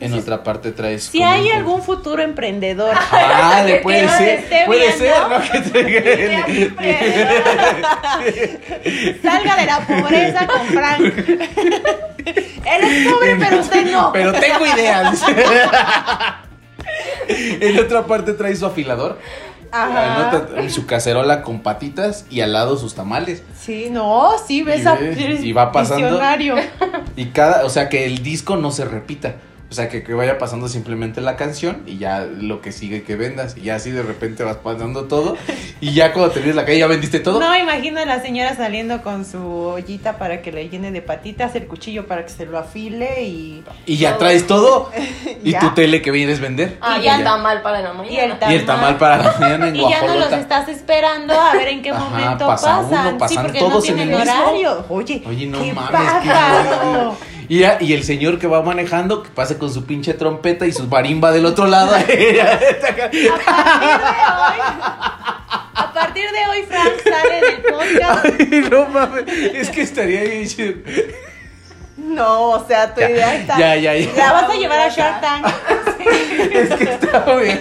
en 0.01 0.13
otra 0.13 0.43
parte 0.43 0.71
traes... 0.71 1.03
Si 1.05 1.21
hay 1.23 1.49
un- 1.51 1.57
algún 1.57 1.81
futuro 1.83 2.21
emprendedor 2.21 2.95
Ah, 3.11 3.63
le 3.65 3.73
que 3.77 3.81
puede 3.81 4.07
ser, 4.09 4.65
puede 4.65 4.87
viendo, 4.87 4.97
ser, 4.97 5.13
¿no? 5.29 5.41
Que 5.41 5.59
traiga- 5.69 6.81
salga 9.21 9.55
de 9.55 9.65
la 9.65 9.79
pobreza 9.87 10.47
con 10.47 10.65
Frank. 10.67 11.01
Él 12.65 12.83
es 12.83 13.07
pobre, 13.11 13.35
pero 13.39 13.59
usted 13.59 13.91
no. 13.91 14.11
Pero 14.13 14.33
tengo 14.33 14.65
ideas. 14.65 15.21
en 17.27 17.79
otra 17.79 18.05
parte 18.05 18.33
trae 18.33 18.55
su 18.55 18.65
afilador. 18.65 19.19
Ajá. 19.73 20.31
En 20.33 20.41
otra- 20.41 20.69
su 20.69 20.85
cacerola 20.85 21.43
con 21.43 21.61
patitas 21.61 22.25
y 22.29 22.41
al 22.41 22.51
lado 22.51 22.77
sus 22.77 22.93
tamales. 22.93 23.41
Sí, 23.57 23.87
no, 23.89 24.31
sí, 24.45 24.63
ves 24.63 24.83
Y 24.83 24.87
a 24.87 24.97
y 25.41 25.53
va 25.53 25.71
pasando. 25.71 26.07
visionario. 26.07 26.55
Y 27.15 27.27
cada, 27.27 27.63
o 27.65 27.69
sea, 27.69 27.87
que 27.87 28.05
el 28.05 28.21
disco 28.21 28.57
no 28.57 28.71
se 28.71 28.83
repita. 28.83 29.35
O 29.71 29.73
sea, 29.73 29.87
que, 29.87 30.03
que 30.03 30.13
vaya 30.13 30.37
pasando 30.37 30.67
simplemente 30.67 31.21
la 31.21 31.37
canción 31.37 31.83
y 31.87 31.97
ya 31.97 32.25
lo 32.25 32.59
que 32.59 32.73
sigue 32.73 33.03
que 33.03 33.15
vendas. 33.15 33.55
Y 33.55 33.61
ya 33.61 33.75
así 33.75 33.89
de 33.89 34.03
repente 34.03 34.43
vas 34.43 34.57
pasando 34.57 35.05
todo. 35.05 35.37
Y 35.79 35.93
ya 35.93 36.11
cuando 36.11 36.31
te 36.33 36.39
vienes 36.41 36.57
la 36.57 36.65
calle 36.65 36.79
ya 36.79 36.87
vendiste 36.87 37.21
todo. 37.21 37.39
No 37.39 37.49
me 37.51 37.59
imagino 37.59 38.01
a 38.01 38.05
la 38.05 38.21
señora 38.21 38.53
saliendo 38.53 39.01
con 39.01 39.23
su 39.23 39.39
ollita 39.41 40.17
para 40.17 40.41
que 40.41 40.51
le 40.51 40.67
llene 40.67 40.91
de 40.91 41.01
patitas, 41.01 41.55
el 41.55 41.67
cuchillo 41.67 42.05
para 42.05 42.25
que 42.25 42.31
se 42.33 42.45
lo 42.45 42.57
afile 42.57 43.23
y, 43.23 43.63
Y 43.85 43.95
ya 43.95 44.17
traes 44.17 44.45
todo. 44.45 44.91
Y 45.43 45.51
Ya. 45.53 45.59
tu 45.61 45.69
tele 45.71 46.01
que 46.01 46.11
vienes 46.11 46.39
a 46.39 46.41
vender. 46.41 46.77
Ah, 46.81 46.97
Y 46.99 47.03
ya- 47.05 47.23
tamal 47.23 47.61
para 47.61 47.79
la 47.81 47.93
mañana. 47.93 48.11
y 48.13 48.17
el 48.49 48.51
Y 48.51 48.55
el 48.59 48.65
tamal 48.65 48.97
para 48.97 49.17
la 49.23 49.35
mañana 49.39 49.69
en 49.69 49.75
Y 49.77 49.89
ya 49.89 50.05
no 50.05 50.15
los 50.15 50.33
estás 50.33 50.67
esperando 50.67 51.33
a 51.33 51.53
ver 51.53 51.69
en 51.69 51.81
qué 51.81 51.91
Ajá, 51.91 52.09
momento 52.09 52.45
pasa 52.45 52.81
pasan. 52.81 53.07
uno, 53.07 53.17
pasan 53.17 53.29
sí, 53.37 53.41
porque 53.41 53.59
todos 53.59 53.89
no 53.89 53.93
en 53.95 53.99
el 54.01 54.13
horario. 54.15 54.85
Oye, 54.89 55.23
Oye, 55.25 55.47
no 55.47 55.63
qué 55.63 55.73
mames. 55.73 56.11
qué- 56.23 57.40
Y, 57.51 57.59
ya- 57.59 57.77
y 57.81 57.91
el 57.91 58.03
señor 58.05 58.39
que 58.39 58.47
va 58.47 58.61
manejando, 58.61 59.23
que 59.23 59.29
pase 59.29 59.57
con 59.57 59.73
su 59.73 59.83
pinche 59.85 60.13
trompeta 60.13 60.65
y 60.65 60.71
su 60.71 60.87
marimba 60.87 61.33
del 61.33 61.45
otro 61.45 61.65
lado. 61.67 61.93
A 65.73 65.91
partir 65.93 66.23
de 66.31 66.47
hoy, 66.49 66.63
Frank 66.67 66.93
sale 67.03 67.41
del 67.41 67.61
podcast. 67.63 68.25
Ay, 68.39 68.67
no 68.71 68.85
mames. 68.87 69.23
Es 69.53 69.69
que 69.69 69.81
estaría 69.81 70.21
bien 70.23 70.47
chido. 70.47 70.73
No, 71.97 72.51
o 72.51 72.65
sea, 72.67 72.93
tu 72.93 73.01
Ya, 73.01 73.09
idea 73.09 73.35
está. 73.35 73.59
ya, 73.59 73.75
ya, 73.75 73.95
ya. 73.95 74.09
La 74.15 74.31
vas 74.33 74.49
a 74.49 74.53
llevar 74.53 74.79
a 74.79 74.87
Shark 74.89 75.21
Tank. 75.21 75.45
Es 76.53 76.69
que 76.73 76.83
está 76.93 77.35
bien. 77.35 77.59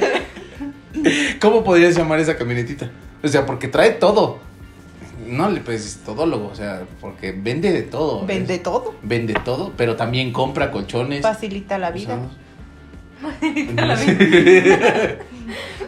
¿Cómo 1.40 1.62
podrías 1.64 1.94
llamar 1.96 2.18
esa 2.20 2.36
camionetita? 2.36 2.88
O 3.22 3.28
sea, 3.28 3.44
porque 3.44 3.68
trae 3.68 3.90
todo. 3.90 4.38
No 5.30 5.48
le 5.48 5.60
pues 5.60 6.00
todólogo, 6.04 6.48
o 6.48 6.54
sea, 6.54 6.82
porque 7.00 7.32
vende 7.32 7.72
de 7.72 7.82
todo. 7.82 8.26
Vende 8.26 8.58
todo. 8.58 8.94
Vende 9.02 9.34
todo, 9.44 9.72
pero 9.76 9.96
también 9.96 10.32
compra 10.32 10.70
colchones. 10.70 11.22
Facilita 11.22 11.78
la 11.78 11.90
vida. 11.90 12.18
O 12.18 13.28
sea, 13.96 15.18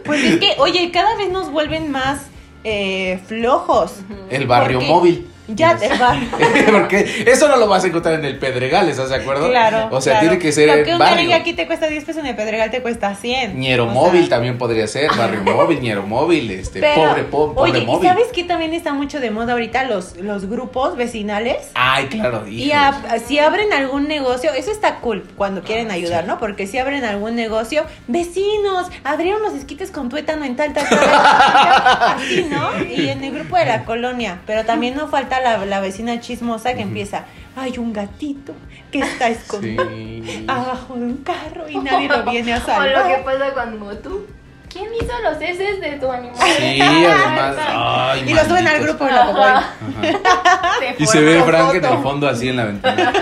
Pues 0.04 0.24
es 0.24 0.36
que, 0.38 0.54
oye, 0.58 0.90
cada 0.92 1.16
vez 1.16 1.30
nos 1.30 1.50
vuelven 1.50 1.90
más 1.90 2.26
eh, 2.64 3.20
flojos. 3.26 4.00
El 4.30 4.46
barrio 4.46 4.78
Porque 4.78 4.92
móvil. 4.92 5.26
Ya 5.48 5.76
te 5.76 5.88
va. 5.98 6.16
Porque 6.72 7.24
eso 7.26 7.48
no 7.48 7.56
lo 7.56 7.66
vas 7.68 7.82
a 7.84 7.88
encontrar 7.88 8.14
en 8.14 8.24
el 8.24 8.38
Pedregal, 8.38 8.88
¿estás 8.88 9.08
de 9.10 9.16
acuerdo? 9.16 9.48
Claro. 9.50 9.88
O 9.90 10.00
sea, 10.00 10.14
claro. 10.14 10.28
tiene 10.28 10.42
que 10.42 10.52
ser 10.52 10.68
Lo 10.68 10.74
que 10.84 10.90
en 10.90 10.92
un 10.94 10.98
barrio. 11.00 11.34
aquí 11.34 11.52
te 11.52 11.66
cuesta 11.66 11.88
10 11.88 12.04
pesos, 12.04 12.20
en 12.22 12.26
el 12.28 12.36
Pedregal 12.36 12.70
te 12.70 12.80
cuesta 12.80 13.14
100. 13.16 13.58
Ñero 13.58 13.84
O 13.84 13.86
sea, 13.86 13.94
móvil 13.94 14.28
también 14.28 14.56
podría 14.56 14.86
ser, 14.86 15.10
barrio 15.16 15.42
móvil, 15.42 15.80
ñero 15.80 16.02
móvil, 16.06 16.50
este, 16.52 16.80
pero, 16.80 17.08
pobre, 17.10 17.22
po- 17.24 17.54
pobre 17.54 17.70
Oye, 17.72 17.80
¿y 17.82 17.86
móvil. 17.86 18.08
¿sabes 18.08 18.26
qué 18.32 18.44
también 18.44 18.72
está 18.72 18.92
mucho 18.92 19.18
de 19.20 19.30
moda 19.32 19.52
ahorita? 19.52 19.84
Los, 19.84 20.16
los 20.16 20.46
grupos 20.48 20.96
vecinales. 20.96 21.56
Ay, 21.74 22.06
claro, 22.06 22.46
Y 22.46 22.70
a- 22.72 23.02
si 23.26 23.38
abren 23.40 23.72
algún 23.72 24.06
negocio, 24.08 24.52
eso 24.54 24.70
está 24.70 25.00
cool 25.00 25.24
cuando 25.36 25.62
quieren 25.62 25.90
ayudar, 25.90 26.24
¿no? 26.26 26.38
Porque 26.38 26.66
si 26.68 26.78
abren 26.78 27.04
algún 27.04 27.34
negocio, 27.34 27.84
vecinos, 28.06 28.86
abrieron 29.04 29.42
los 29.42 29.54
esquites 29.54 29.90
con 29.90 30.08
tuétano 30.08 30.44
en 30.44 30.54
tal, 30.56 30.72
tal, 30.72 30.88
tal. 30.88 30.98
Así, 32.16 32.46
¿no? 32.48 32.70
Y 32.84 33.08
en 33.08 33.24
el 33.24 33.32
grupo 33.34 33.56
de 33.56 33.64
la 33.66 33.84
colonia. 33.84 34.38
Pero 34.46 34.64
también 34.64 34.94
no 34.96 35.08
falta 35.08 35.31
la, 35.40 35.64
la 35.64 35.80
vecina 35.80 36.20
chismosa 36.20 36.74
que 36.74 36.82
empieza, 36.82 37.24
hay 37.56 37.78
un 37.78 37.92
gatito 37.92 38.54
que 38.90 39.00
está 39.00 39.28
escondido 39.28 39.84
Sí. 39.88 40.44
abajo 40.48 40.94
de 40.94 41.00
un 41.04 41.16
carro 41.18 41.68
y 41.68 41.76
nadie 41.78 42.08
lo 42.08 42.22
viene 42.24 42.54
a 42.54 42.56
O 42.58 42.60
lo 42.60 42.64
que 42.64 42.92
salvar. 42.92 43.24
pasa 43.24 43.50
cuando 43.54 43.96
tú. 43.98 44.26
¿Quién 44.70 44.86
hizo 44.94 45.12
los 45.22 45.36
heces 45.42 45.80
de 45.82 45.92
tu 45.98 46.10
animal? 46.10 46.34
Sí, 46.56 46.80
además. 46.80 47.56
Ay, 47.68 48.24
Y 48.26 48.32
lo 48.34 48.42
suben 48.44 48.66
al 48.66 48.80
grupo 48.82 49.04
de 49.04 49.12
la. 49.12 49.22
Ajá. 49.22 49.64
Y 50.98 51.06
se 51.06 51.20
ve. 51.20 51.42
Frank 51.42 51.74
en 51.74 51.84
el 51.84 51.98
fondo 51.98 52.26
así 52.28 52.48
en 52.48 52.56
la 52.56 52.64
ventana. 52.64 53.12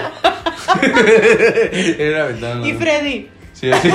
en 0.82 2.12
la 2.12 2.24
ventana. 2.26 2.66
Y. 2.68 2.72
Freddy. 2.74 3.30
Sí, 3.52 3.70
así. 3.72 3.90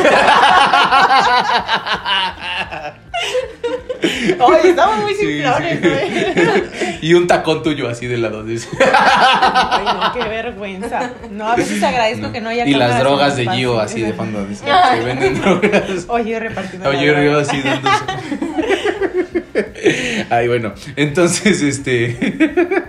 Oye, 4.40 4.70
estamos 4.70 4.98
muy 5.00 5.14
simplones, 5.16 5.82
güey. 5.82 6.64
y 7.02 7.14
un 7.14 7.28
tacón 7.28 7.64
tuyo 7.64 7.90
así 7.90 8.08
de 8.08 8.18
lado. 8.18 8.44
dice. 8.44 8.68
Ay, 8.82 9.86
no, 9.86 10.14
qué 10.14 10.30
vergüenza. 10.30 11.12
No, 11.32 11.48
a 11.50 11.56
veces 11.56 11.82
agradezco 11.84 12.28
No. 12.28 12.32
que 12.34 12.42
no 12.42 12.50
haya 12.50 12.66
Y 12.66 12.74
las 12.74 13.00
drogas 13.00 13.36
de. 13.36 13.48
Gio 13.50 13.80
así 13.80 14.02
de 14.02 14.14
fondo. 14.14 14.46
dice, 14.46 14.64
Se 14.66 15.04
venden 15.04 15.42
drogas. 15.42 16.06
Oye, 16.08 16.40
repartiendo. 16.40 16.90
Oye, 16.90 17.06
yo 17.26 17.40
así 17.40 17.62
dándose. 17.62 17.96
Ay, 20.30 20.48
bueno, 20.48 20.74
entonces, 20.96 21.62
este. 21.62 22.18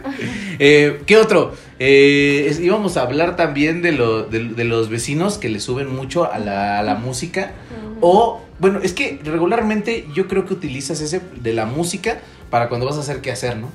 eh, 0.58 1.00
¿Qué 1.06 1.16
otro? 1.16 1.54
Eh, 1.78 2.46
es- 2.48 2.60
íbamos 2.60 2.96
a 2.96 3.02
hablar 3.02 3.36
también 3.36 3.82
de, 3.82 3.92
lo, 3.92 4.24
de, 4.24 4.44
de 4.48 4.64
los 4.64 4.88
vecinos 4.88 5.38
que 5.38 5.48
le 5.48 5.60
suben 5.60 5.94
mucho 5.94 6.30
a 6.32 6.38
la, 6.38 6.78
a 6.78 6.82
la 6.82 6.94
música. 6.94 7.52
O, 8.00 8.42
bueno, 8.58 8.80
es 8.82 8.92
que 8.92 9.18
regularmente 9.24 10.06
yo 10.14 10.28
creo 10.28 10.44
que 10.46 10.54
utilizas 10.54 11.00
ese 11.00 11.20
de 11.40 11.52
la 11.52 11.66
música 11.66 12.18
para 12.50 12.68
cuando 12.68 12.86
vas 12.86 12.96
a 12.96 13.00
hacer 13.00 13.20
qué 13.20 13.30
hacer, 13.30 13.56
¿no? 13.56 13.70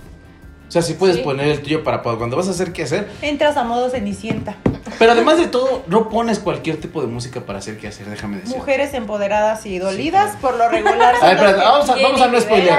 O 0.72 0.74
sea, 0.74 0.82
sí 0.82 0.94
puedes 0.94 1.18
Sí. 1.18 1.22
poner 1.24 1.50
el 1.50 1.62
tuyo 1.62 1.84
para, 1.84 2.02
cuando 2.02 2.38
vas 2.38 2.48
a 2.48 2.52
hacer 2.52 2.72
qué 2.72 2.84
hacer. 2.84 3.10
Entras 3.22 3.58
a 3.58 3.66
modo 3.66 3.90
cenicienta. 3.90 4.56
Pero 5.00 5.12
además 5.12 5.38
de 5.38 5.48
todo, 5.48 5.84
no 5.88 6.08
pones 6.08 6.40
cualquier 6.40 6.78
tipo 6.80 7.02
de 7.02 7.08
música 7.08 7.42
para 7.42 7.60
hacer 7.60 7.78
qué 7.78 7.90
hacer, 7.90 8.06
déjame 8.10 8.38
decir. 8.38 8.56
Mujeres 8.56 8.94
empoderadas 8.94 9.66
y 9.66 9.80
dolidas, 9.80 10.38
por 10.38 10.56
lo 10.56 10.70
regular. 10.70 11.16
A 11.22 11.26
ver, 11.28 11.38
que- 11.40 11.44
vamos 11.60 11.90
a, 11.90 11.96
vamos 12.02 12.22
a 12.22 12.28
no 12.30 12.40
spoiler. 12.40 12.72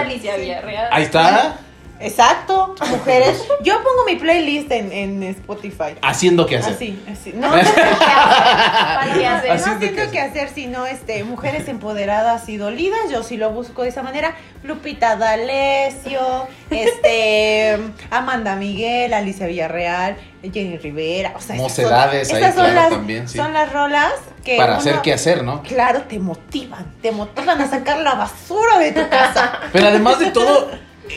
Ahí 0.90 1.02
está. 1.02 1.58
Exacto, 2.02 2.74
mujeres. 2.90 3.42
Yo 3.62 3.74
pongo 3.76 4.04
mi 4.06 4.16
playlist 4.16 4.70
en, 4.72 4.92
en 4.92 5.22
Spotify. 5.22 5.94
Haciendo 6.02 6.46
que 6.46 6.56
hacer. 6.58 6.74
Así, 6.74 7.02
así. 7.10 7.32
No, 7.36 7.50
¿Para 7.50 9.14
qué 9.14 9.26
hacer? 9.26 9.48
no 9.48 9.54
haciendo 9.54 10.02
que- 10.02 10.10
que 10.10 10.20
hacer, 10.20 10.48
sino 10.54 10.86
este, 10.86 11.24
mujeres 11.24 11.68
empoderadas 11.68 12.48
y 12.48 12.56
dolidas. 12.56 13.00
Yo 13.10 13.22
sí 13.22 13.36
lo 13.36 13.50
busco 13.50 13.82
de 13.82 13.88
esa 13.88 14.02
manera. 14.02 14.34
Lupita 14.64 15.16
D'Alessio, 15.16 16.46
este, 16.70 17.78
Amanda 18.10 18.54
Miguel, 18.56 19.12
Alicia 19.14 19.46
Villarreal, 19.46 20.16
Jenny 20.42 20.78
Rivera. 20.78 21.32
O 21.36 21.40
sea, 21.40 21.56
estas 21.56 21.74
son- 21.74 21.84
Mocedades 21.84 22.32
ahí, 22.32 22.52
son 22.52 22.74
las, 22.74 22.90
también, 22.90 23.28
sí. 23.28 23.36
son 23.38 23.52
las 23.52 23.72
rolas 23.72 24.12
que. 24.44 24.56
Para 24.56 24.72
uno- 24.72 24.80
hacer 24.80 25.00
que 25.00 25.12
hacer, 25.12 25.42
¿no? 25.42 25.62
Claro, 25.62 26.02
te 26.02 26.18
motivan, 26.18 26.86
te 27.00 27.10
motivan 27.12 27.60
a 27.60 27.68
sacar 27.68 27.98
la 27.98 28.14
basura 28.14 28.78
de 28.78 28.92
tu 28.92 29.08
casa. 29.08 29.58
Pero 29.72 29.88
además 29.88 30.18
de 30.18 30.30
todo, 30.30 30.70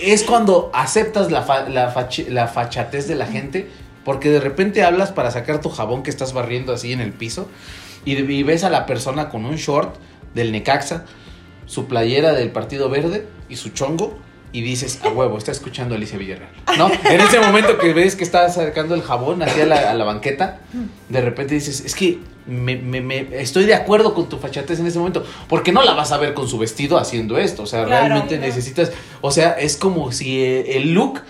es 0.03 0.23
cuando 0.23 0.69
aceptas 0.73 1.31
la, 1.31 1.45
la 2.29 2.47
fachatez 2.47 3.07
de 3.07 3.15
la 3.15 3.25
gente, 3.25 3.69
porque 4.03 4.29
de 4.29 4.39
repente 4.39 4.83
hablas 4.83 5.11
para 5.11 5.31
sacar 5.31 5.61
tu 5.61 5.69
jabón 5.69 6.03
que 6.03 6.09
estás 6.09 6.33
barriendo 6.33 6.73
así 6.73 6.93
en 6.93 7.01
el 7.01 7.13
piso, 7.13 7.47
y, 8.05 8.15
y 8.17 8.43
ves 8.43 8.63
a 8.63 8.69
la 8.69 8.85
persona 8.85 9.29
con 9.29 9.45
un 9.45 9.55
short 9.55 9.95
del 10.33 10.51
Necaxa, 10.51 11.05
su 11.65 11.87
playera 11.87 12.33
del 12.33 12.51
Partido 12.51 12.89
Verde 12.89 13.27
y 13.49 13.55
su 13.55 13.69
chongo, 13.69 14.17
y 14.57 14.61
dices, 14.61 14.99
a 15.03 15.09
huevo, 15.09 15.37
está 15.37 15.51
escuchando 15.51 15.95
a 15.95 15.97
Alicia 15.97 16.17
Villarreal. 16.17 16.49
¿No? 16.77 16.89
En 17.09 17.19
ese 17.21 17.39
momento 17.39 17.77
que 17.77 17.93
ves 17.93 18.15
que 18.15 18.23
está 18.23 18.47
sacando 18.49 18.95
el 18.95 19.01
jabón 19.01 19.43
hacia 19.43 19.65
la, 19.65 19.91
a 19.91 19.93
la 19.93 20.03
banqueta, 20.05 20.59
de 21.09 21.21
repente 21.21 21.55
dices, 21.55 21.81
es 21.81 21.93
que 21.95 22.19
me, 22.47 22.75
me- 22.77 23.01
me- 23.01 23.27
estoy 23.41 23.65
de 23.65 23.73
acuerdo 23.73 24.13
con 24.13 24.29
tu 24.29 24.37
fachatez 24.37 24.79
en 24.79 24.87
ese 24.87 24.97
momento, 24.99 25.25
porque 25.49 25.71
no 25.71 25.83
la 25.83 25.93
vas 25.93 26.11
a 26.11 26.17
ver 26.17 26.33
con 26.33 26.47
su 26.47 26.57
vestido 26.57 26.97
haciendo 26.97 27.37
esto, 27.37 27.63
o 27.63 27.65
sea, 27.65 27.83
Claro. 27.85 28.05
realmente 28.07 28.37
necesitas, 28.37 28.91
o 29.21 29.31
sea, 29.31 29.51
es 29.53 29.75
como 29.77 30.11
si 30.11 30.41
eh, 30.41 30.77
el 30.77 30.93
look, 30.93 31.21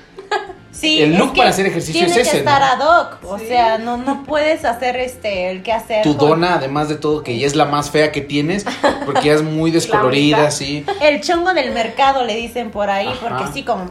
Sí, 0.78 1.02
El 1.02 1.16
look 1.18 1.34
para 1.36 1.50
hacer 1.52 1.66
ejercicio 1.68 2.06
es 2.06 2.18
ese, 2.18 2.30
que 2.32 2.38
estar 2.40 2.60
¿no? 2.78 2.86
ad 2.86 3.02
hoc, 3.02 3.18
o 3.24 3.40
Sí. 3.40 3.46
sea, 3.48 3.78
no, 3.78 3.96
no 3.98 4.24
puedes 4.24 4.66
hacer 4.66 4.98
este 4.98 5.50
el 5.50 5.64
que 5.64 5.72
hacer. 5.72 6.04
tu 6.04 6.18
con- 6.18 6.32
dona, 6.32 6.56
además 6.56 6.90
de 6.90 6.96
todo, 6.98 7.24
que 7.24 7.38
ya 7.40 7.48
es 7.48 7.56
la 7.56 7.64
más 7.66 7.90
fea 7.92 8.12
que 8.12 8.20
tienes, 8.22 8.66
porque 9.06 9.28
ya 9.28 9.34
es 9.34 9.42
muy 9.42 9.72
descolorida, 9.72 10.48
así. 10.48 10.86
El 11.02 11.22
chongo 11.22 11.54
del 11.54 11.72
mercado 11.72 12.26
le 12.26 12.36
dicen 12.36 12.72
por 12.72 12.90
ahí, 12.90 13.08
Ajá. 13.08 13.18
porque 13.22 13.54
sí, 13.54 13.64
como, 13.64 13.90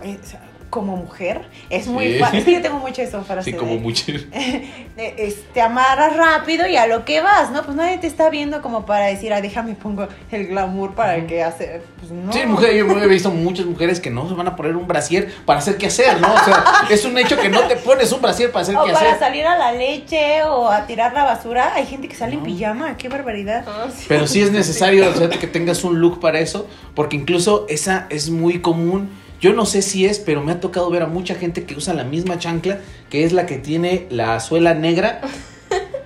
como 0.75 0.97
mujer, 0.97 1.43
es 1.71 1.87
muy 1.87 2.15
Sí. 2.15 2.19
fácil. 2.19 2.39
Es 2.41 2.45
que 2.45 2.53
yo 2.55 2.61
tengo 2.63 2.81
mucho 2.81 3.01
eso 3.01 3.23
para 3.23 3.43
hacer. 3.43 3.57
como 3.57 3.77
mucho. 3.77 4.07
te 5.55 5.61
amarras 5.61 6.17
rápido 6.17 6.67
y 6.67 6.77
a 6.77 6.89
lo 6.89 7.05
que 7.05 7.21
vas, 7.21 7.53
¿no? 7.53 7.63
Pues 7.63 7.77
nadie 7.77 7.99
te 7.99 8.09
está 8.09 8.29
viendo 8.29 8.61
como 8.61 8.85
para 8.85 9.07
decir, 9.07 9.33
ah, 9.33 9.41
déjame 9.41 9.75
pongo 9.75 10.09
el 10.33 10.49
glamour 10.49 10.95
para 10.97 11.25
que 11.29 11.45
hacer. 11.45 11.83
Pues 12.01 12.11
no. 12.11 12.33
Sí, 12.33 12.45
mujer, 12.45 12.75
yo 12.75 12.87
he 13.01 13.07
visto 13.07 13.31
muchas 13.31 13.67
mujeres 13.67 14.01
que 14.01 14.11
no 14.11 14.29
se 14.29 14.35
van 14.35 14.49
a 14.49 14.57
poner 14.57 14.75
un 14.75 14.89
brasier 14.89 15.33
para 15.47 15.61
hacer 15.61 15.77
qué 15.77 15.87
hacer, 15.87 16.21
¿no? 16.21 16.35
O 16.35 16.39
sea, 16.45 16.65
es 16.91 17.05
un 17.05 17.17
hecho 17.19 17.37
que 17.39 17.49
no 17.49 17.61
te 17.69 17.77
pones 17.77 18.11
un 18.11 18.21
brasier 18.21 18.51
para 18.51 18.63
hacer 18.63 18.77
O 18.77 18.85
qué 18.85 18.93
para 18.93 19.11
hacer. 19.11 19.21
salir 19.21 19.47
a 19.47 19.57
la 19.57 19.71
leche 19.71 20.43
o 20.43 20.69
a 20.69 20.87
tirar 20.89 21.13
la 21.13 21.23
basura. 21.23 21.73
Hay 21.77 21.87
gente 21.87 22.09
que 22.09 22.17
sale 22.17 22.35
en 22.35 22.43
pijama, 22.43 22.97
qué 22.97 23.09
barbaridad. 23.09 23.65
Ah, 23.69 23.87
sí. 23.97 24.05
Pero 24.09 24.27
sí 24.27 24.43
es 24.43 24.51
necesario 24.51 25.09
o 25.09 25.15
sea, 25.15 25.29
que 25.31 25.47
tengas 25.47 25.85
un 25.85 26.01
look 26.01 26.19
para 26.19 26.41
eso, 26.41 26.69
porque 26.97 27.15
incluso 27.15 27.65
esa 27.69 28.07
es 28.11 28.29
muy 28.29 28.61
común. 28.61 29.23
Yo 29.45 29.53
no 29.53 29.67
sé 29.67 29.83
si 29.83 30.07
es, 30.07 30.21
pero 30.21 30.41
me 30.41 30.53
ha 30.53 30.61
tocado 30.61 30.89
ver 30.89 31.03
a 31.03 31.07
mucha 31.07 31.35
gente 31.35 31.67
que 31.67 31.75
usa 31.75 31.93
la 31.93 32.05
misma 32.05 32.39
chancla, 32.39 32.79
que 33.11 33.25
es 33.25 33.35
la 33.35 33.45
que 33.45 33.59
tiene 33.59 34.07
la 34.09 34.41
suela 34.41 34.73
negra 34.73 35.21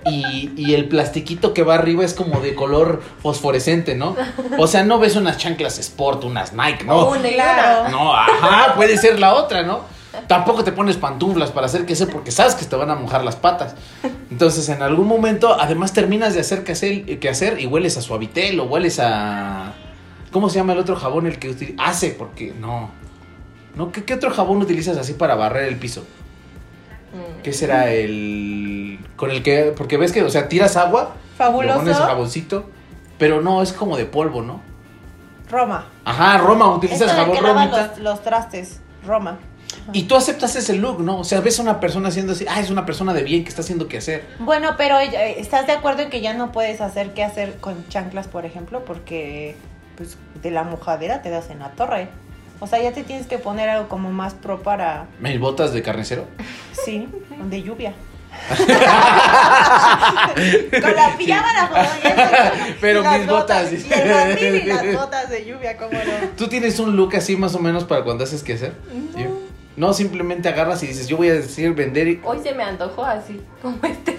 y, 0.05 0.51
y 0.57 0.73
el 0.73 0.89
plastiquito 0.89 1.53
que 1.53 1.63
va 1.63 1.75
arriba 1.75 2.03
es 2.03 2.13
como 2.13 2.41
de 2.41 2.53
color 2.53 3.01
fosforescente, 3.23 3.95
¿no? 3.95 4.17
O 4.57 4.67
sea, 4.67 4.83
no 4.83 4.99
ves 4.99 5.15
unas 5.15 5.37
chanclas 5.37 5.79
Sport, 5.79 6.25
unas 6.25 6.51
Nike, 6.51 6.83
¿no? 6.83 7.11
Una 7.11 7.29
Claro. 7.29 7.89
No, 7.89 8.13
ajá, 8.13 8.75
puede 8.75 8.97
ser 8.97 9.21
la 9.21 9.33
otra, 9.33 9.63
¿no? 9.63 9.83
Tampoco 10.27 10.65
te 10.65 10.73
pones 10.73 10.97
pantuflas 10.97 11.51
para 11.51 11.67
hacer 11.67 11.85
que 11.85 11.93
hacer 11.93 12.09
porque 12.09 12.31
sabes 12.31 12.55
que 12.55 12.65
te 12.65 12.75
van 12.75 12.89
a 12.89 12.95
mojar 12.95 13.23
las 13.23 13.37
patas. 13.37 13.73
Entonces, 14.29 14.67
en 14.67 14.81
algún 14.81 15.07
momento, 15.07 15.55
además 15.57 15.93
terminas 15.93 16.33
de 16.33 16.41
hacer 16.41 16.65
que 16.65 16.73
hacer, 16.73 17.19
que 17.19 17.29
hacer 17.29 17.61
y 17.61 17.67
hueles 17.67 17.95
a 17.95 18.01
suavitel 18.01 18.59
o 18.59 18.65
hueles 18.65 18.99
a. 18.99 19.75
¿Cómo 20.29 20.49
se 20.49 20.57
llama 20.57 20.73
el 20.73 20.79
otro 20.79 20.97
jabón 20.97 21.25
el 21.25 21.39
que 21.39 21.47
utiliza? 21.47 21.81
Hace, 21.81 22.09
porque 22.09 22.53
no. 22.59 22.99
No 23.79 23.93
¿qué, 23.93 24.03
qué 24.03 24.13
otro 24.13 24.29
jabón 24.29 24.57
utilizas 24.61 24.97
así 24.97 25.13
para 25.13 25.35
barrer 25.35 25.69
el 25.69 25.77
piso? 25.77 26.01
Mm. 27.13 27.41
¿Qué 27.41 27.53
será 27.53 27.89
el. 27.89 28.99
con 29.15 29.31
el 29.31 29.41
que. 29.41 29.73
Porque 29.75 29.95
ves 29.95 30.11
que, 30.11 30.21
o 30.21 30.29
sea, 30.29 30.49
tiras 30.49 30.75
agua, 30.75 31.15
Fabuloso. 31.37 31.79
pones 31.79 31.97
jaboncito, 31.97 32.69
pero 33.17 33.41
no, 33.41 33.61
es 33.61 33.71
como 33.71 33.95
de 33.95 34.05
polvo, 34.05 34.41
¿no? 34.41 34.61
Roma. 35.49 35.87
Ajá, 36.03 36.37
Roma, 36.39 36.75
utilizas 36.75 37.09
jabón 37.09 37.37
que 37.37 37.41
romita. 37.41 37.87
los, 37.87 37.99
los 37.99 38.21
trastes. 38.21 38.81
Roma. 39.07 39.39
Y 39.93 40.03
tú 40.03 40.17
aceptas 40.17 40.57
ese 40.57 40.73
look, 40.73 40.99
¿no? 40.99 41.19
O 41.19 41.23
sea, 41.23 41.39
ves 41.39 41.57
a 41.59 41.61
una 41.61 41.79
persona 41.79 42.09
haciendo 42.09 42.33
así, 42.33 42.45
ah, 42.49 42.59
es 42.59 42.69
una 42.69 42.85
persona 42.85 43.13
de 43.13 43.23
bien 43.23 43.43
que 43.43 43.49
está 43.49 43.61
haciendo 43.61 43.87
qué 43.87 43.99
hacer. 43.99 44.27
Bueno, 44.39 44.75
pero 44.77 44.99
eh, 44.99 45.39
¿estás 45.39 45.67
de 45.67 45.71
acuerdo 45.71 46.01
en 46.01 46.09
que 46.09 46.19
ya 46.19 46.33
no 46.33 46.51
puedes 46.51 46.81
hacer 46.81 47.13
qué 47.13 47.23
hacer 47.23 47.55
con 47.61 47.87
chanclas, 47.87 48.27
por 48.27 48.45
ejemplo? 48.45 48.83
Porque 48.83 49.55
pues 49.95 50.17
de 50.43 50.51
la 50.51 50.63
mojadera 50.63 51.21
te 51.21 51.29
das 51.29 51.49
en 51.49 51.59
la 51.59 51.71
torre. 51.71 52.09
O 52.59 52.67
sea, 52.67 52.81
ya 52.81 52.91
te 52.91 53.03
tienes 53.03 53.27
que 53.27 53.37
poner 53.37 53.69
algo 53.69 53.87
como 53.87 54.11
más 54.11 54.33
pro 54.33 54.61
para, 54.61 55.05
¿Mil 55.19 55.39
botas 55.39 55.71
de 55.73 55.81
carnicero? 55.81 56.25
sí, 56.71 57.07
de 57.49 57.63
lluvia. 57.63 57.93
Con 58.49 58.67
la 60.95 61.17
pijama 61.17 61.53
la 61.53 61.67
jodona, 61.67 62.51
Pero 62.81 63.03
mis 63.03 63.27
botas. 63.27 63.71
Y 63.71 63.75
el 63.91 64.55
y 64.55 64.63
las 64.63 64.95
botas 64.95 65.29
de 65.29 65.45
lluvia, 65.45 65.77
¿cómo 65.77 65.91
no? 65.93 66.29
¿Tú 66.37 66.47
tienes 66.47 66.79
un 66.79 66.95
look 66.95 67.15
así 67.15 67.35
más 67.35 67.53
o 67.55 67.59
menos 67.59 67.83
para 67.85 68.03
cuando 68.03 68.23
haces 68.23 68.43
qué 68.43 68.53
hacer? 68.53 68.73
¿Sí? 69.15 69.25
No, 69.75 69.93
simplemente 69.93 70.47
agarras 70.49 70.83
y 70.83 70.87
dices, 70.87 71.07
yo 71.07 71.17
voy 71.17 71.29
a 71.29 71.33
decir 71.35 71.73
vender 71.73 72.07
y 72.07 72.19
Hoy 72.23 72.39
se 72.43 72.53
me 72.53 72.63
antojó 72.63 73.03
así, 73.03 73.39
como 73.61 73.77
este. 73.83 74.17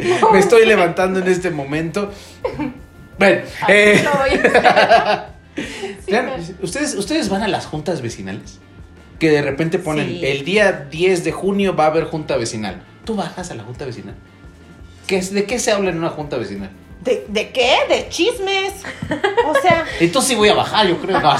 me 0.32 0.38
estoy 0.38 0.66
levantando 0.66 1.20
en 1.20 1.28
este 1.28 1.50
momento. 1.50 2.10
Bueno, 3.18 3.42
Así 3.60 3.72
eh, 3.72 4.02
lo 4.02 4.12
voy 4.18 4.30
a 4.30 4.34
hacer. 4.34 5.33
Sí, 5.56 6.10
vean, 6.10 6.26
me- 6.26 6.64
¿ustedes, 6.64 6.94
¿ustedes 6.94 7.28
van 7.28 7.42
a 7.42 7.48
las 7.48 7.66
juntas 7.66 8.02
vecinales? 8.02 8.58
Que 9.18 9.30
de 9.30 9.42
repente 9.42 9.78
ponen, 9.78 10.06
Sí. 10.08 10.24
el 10.26 10.44
día 10.44 10.86
10 10.90 11.24
de 11.24 11.32
junio 11.32 11.76
va 11.76 11.84
a 11.84 11.86
haber 11.88 12.04
junta 12.04 12.36
vecinal. 12.36 12.82
¿Tú 13.04 13.14
bajas 13.14 13.50
a 13.50 13.54
la 13.54 13.62
junta 13.62 13.84
vecinal? 13.84 14.14
¿Qué 15.06 15.18
es, 15.18 15.32
¿De 15.32 15.44
qué 15.44 15.58
se 15.58 15.70
habla 15.72 15.90
en 15.90 15.98
una 15.98 16.10
junta 16.10 16.36
vecinal? 16.36 16.70
¿De, 17.02 17.26
¿De 17.28 17.50
qué? 17.50 17.70
De 17.88 18.08
chismes. 18.08 18.72
O 19.46 19.54
sea, 19.60 19.84
Entonces 20.00 20.30
sí 20.30 20.34
voy 20.34 20.48
a 20.48 20.54
bajar, 20.54 20.86
yo 20.88 20.96
creo. 20.98 21.20
No, 21.20 21.36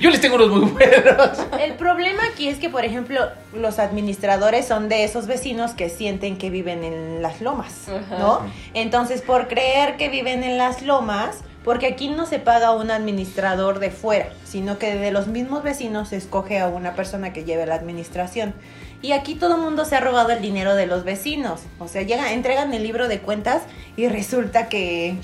yo 0.00 0.10
les 0.10 0.20
tengo 0.20 0.36
unos 0.36 0.48
muy 0.50 0.70
buenos. 0.70 1.38
El 1.60 1.72
problema 1.74 2.22
aquí 2.32 2.46
es 2.48 2.58
que, 2.58 2.70
por 2.70 2.84
ejemplo, 2.84 3.20
los 3.52 3.80
administradores 3.80 4.66
son 4.68 4.88
de 4.88 5.02
esos 5.02 5.26
vecinos 5.26 5.72
que 5.72 5.88
sienten 5.88 6.38
que 6.38 6.50
viven 6.50 6.84
en 6.84 7.20
las 7.20 7.40
lomas. 7.40 7.72
¿no? 8.16 8.40
Entonces, 8.74 9.22
por 9.22 9.48
creer 9.48 9.96
que 9.96 10.08
viven 10.08 10.44
en 10.44 10.56
las 10.56 10.82
lomas, 10.82 11.38
porque 11.66 11.86
aquí 11.88 12.08
no 12.08 12.24
se 12.24 12.38
paga 12.38 12.70
un 12.70 12.90
administrador 12.90 13.78
de 13.80 13.90
fuera, 13.90 14.30
sino 14.44 14.78
que 14.78 14.94
de 14.94 15.10
los 15.10 15.26
mismos 15.26 15.62
vecinos 15.62 16.08
se 16.08 16.16
escoge 16.16 16.58
a 16.60 16.68
una 16.68 16.94
persona 16.94 17.34
que 17.34 17.44
lleve 17.44 17.66
la 17.66 17.74
administración. 17.74 18.54
Y 19.02 19.12
aquí 19.12 19.34
todo 19.34 19.56
el 19.56 19.60
mundo 19.60 19.84
se 19.84 19.94
ha 19.96 20.00
robado 20.00 20.30
el 20.30 20.40
dinero 20.40 20.74
de 20.74 20.86
los 20.86 21.04
vecinos. 21.04 21.60
O 21.78 21.88
sea, 21.88 22.00
llegan, 22.02 22.28
entregan 22.28 22.72
el 22.72 22.82
libro 22.82 23.08
de 23.08 23.18
cuentas 23.20 23.62
y 23.98 24.08
resulta 24.08 24.68
que 24.70 25.16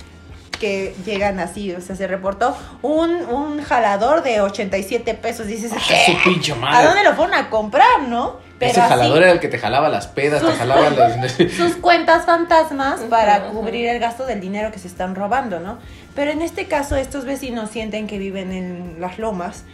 que 0.60 0.94
llegan 1.04 1.40
así, 1.40 1.72
o 1.72 1.80
sea, 1.80 1.96
se 1.96 2.06
reportó 2.06 2.56
un, 2.82 3.10
un 3.24 3.60
jalador 3.64 4.22
de 4.22 4.40
87 4.40 5.14
pesos. 5.14 5.48
Dices, 5.48 5.72
Ah, 5.74 5.80
¿qué? 5.88 6.12
su 6.12 6.22
pinche 6.30 6.52
¿A 6.52 6.54
madre. 6.54 6.86
dónde 6.86 7.02
lo 7.02 7.14
fueron 7.16 7.34
a 7.34 7.50
comprar, 7.50 8.02
no? 8.06 8.36
Ese 8.70 8.80
así, 8.80 8.90
jalador 8.90 9.22
era 9.22 9.32
el 9.32 9.40
que 9.40 9.48
te 9.48 9.58
jalaba 9.58 9.88
las 9.88 10.06
pedas, 10.06 10.42
te 10.42 10.52
jalaba 10.52 10.90
las... 10.90 11.32
sus 11.56 11.76
cuentas 11.76 12.24
fantasmas 12.26 13.00
para 13.02 13.48
cubrir 13.48 13.86
el 13.88 13.98
gasto 13.98 14.26
del 14.26 14.40
dinero 14.40 14.70
que 14.70 14.78
se 14.78 14.88
están 14.88 15.14
robando, 15.14 15.60
¿no? 15.60 15.78
Pero 16.14 16.30
en 16.30 16.42
este 16.42 16.66
caso 16.66 16.96
estos 16.96 17.24
vecinos 17.24 17.70
sienten 17.70 18.06
que 18.06 18.18
viven 18.18 18.52
en 18.52 18.96
las 19.00 19.18
lomas 19.18 19.64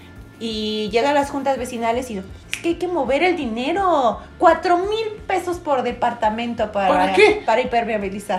y 0.40 0.88
llegan 0.90 1.14
las 1.14 1.30
juntas 1.30 1.58
vecinales 1.58 2.10
y 2.10 2.18
es 2.18 2.24
que 2.62 2.70
hay 2.70 2.74
que 2.76 2.88
mover 2.88 3.22
el 3.22 3.36
dinero, 3.36 4.20
cuatro 4.38 4.78
mil 4.78 5.22
pesos 5.26 5.58
por 5.58 5.82
departamento 5.82 6.70
para, 6.72 6.88
¿Para 6.88 7.12
qué? 7.12 7.42
para. 7.44 7.60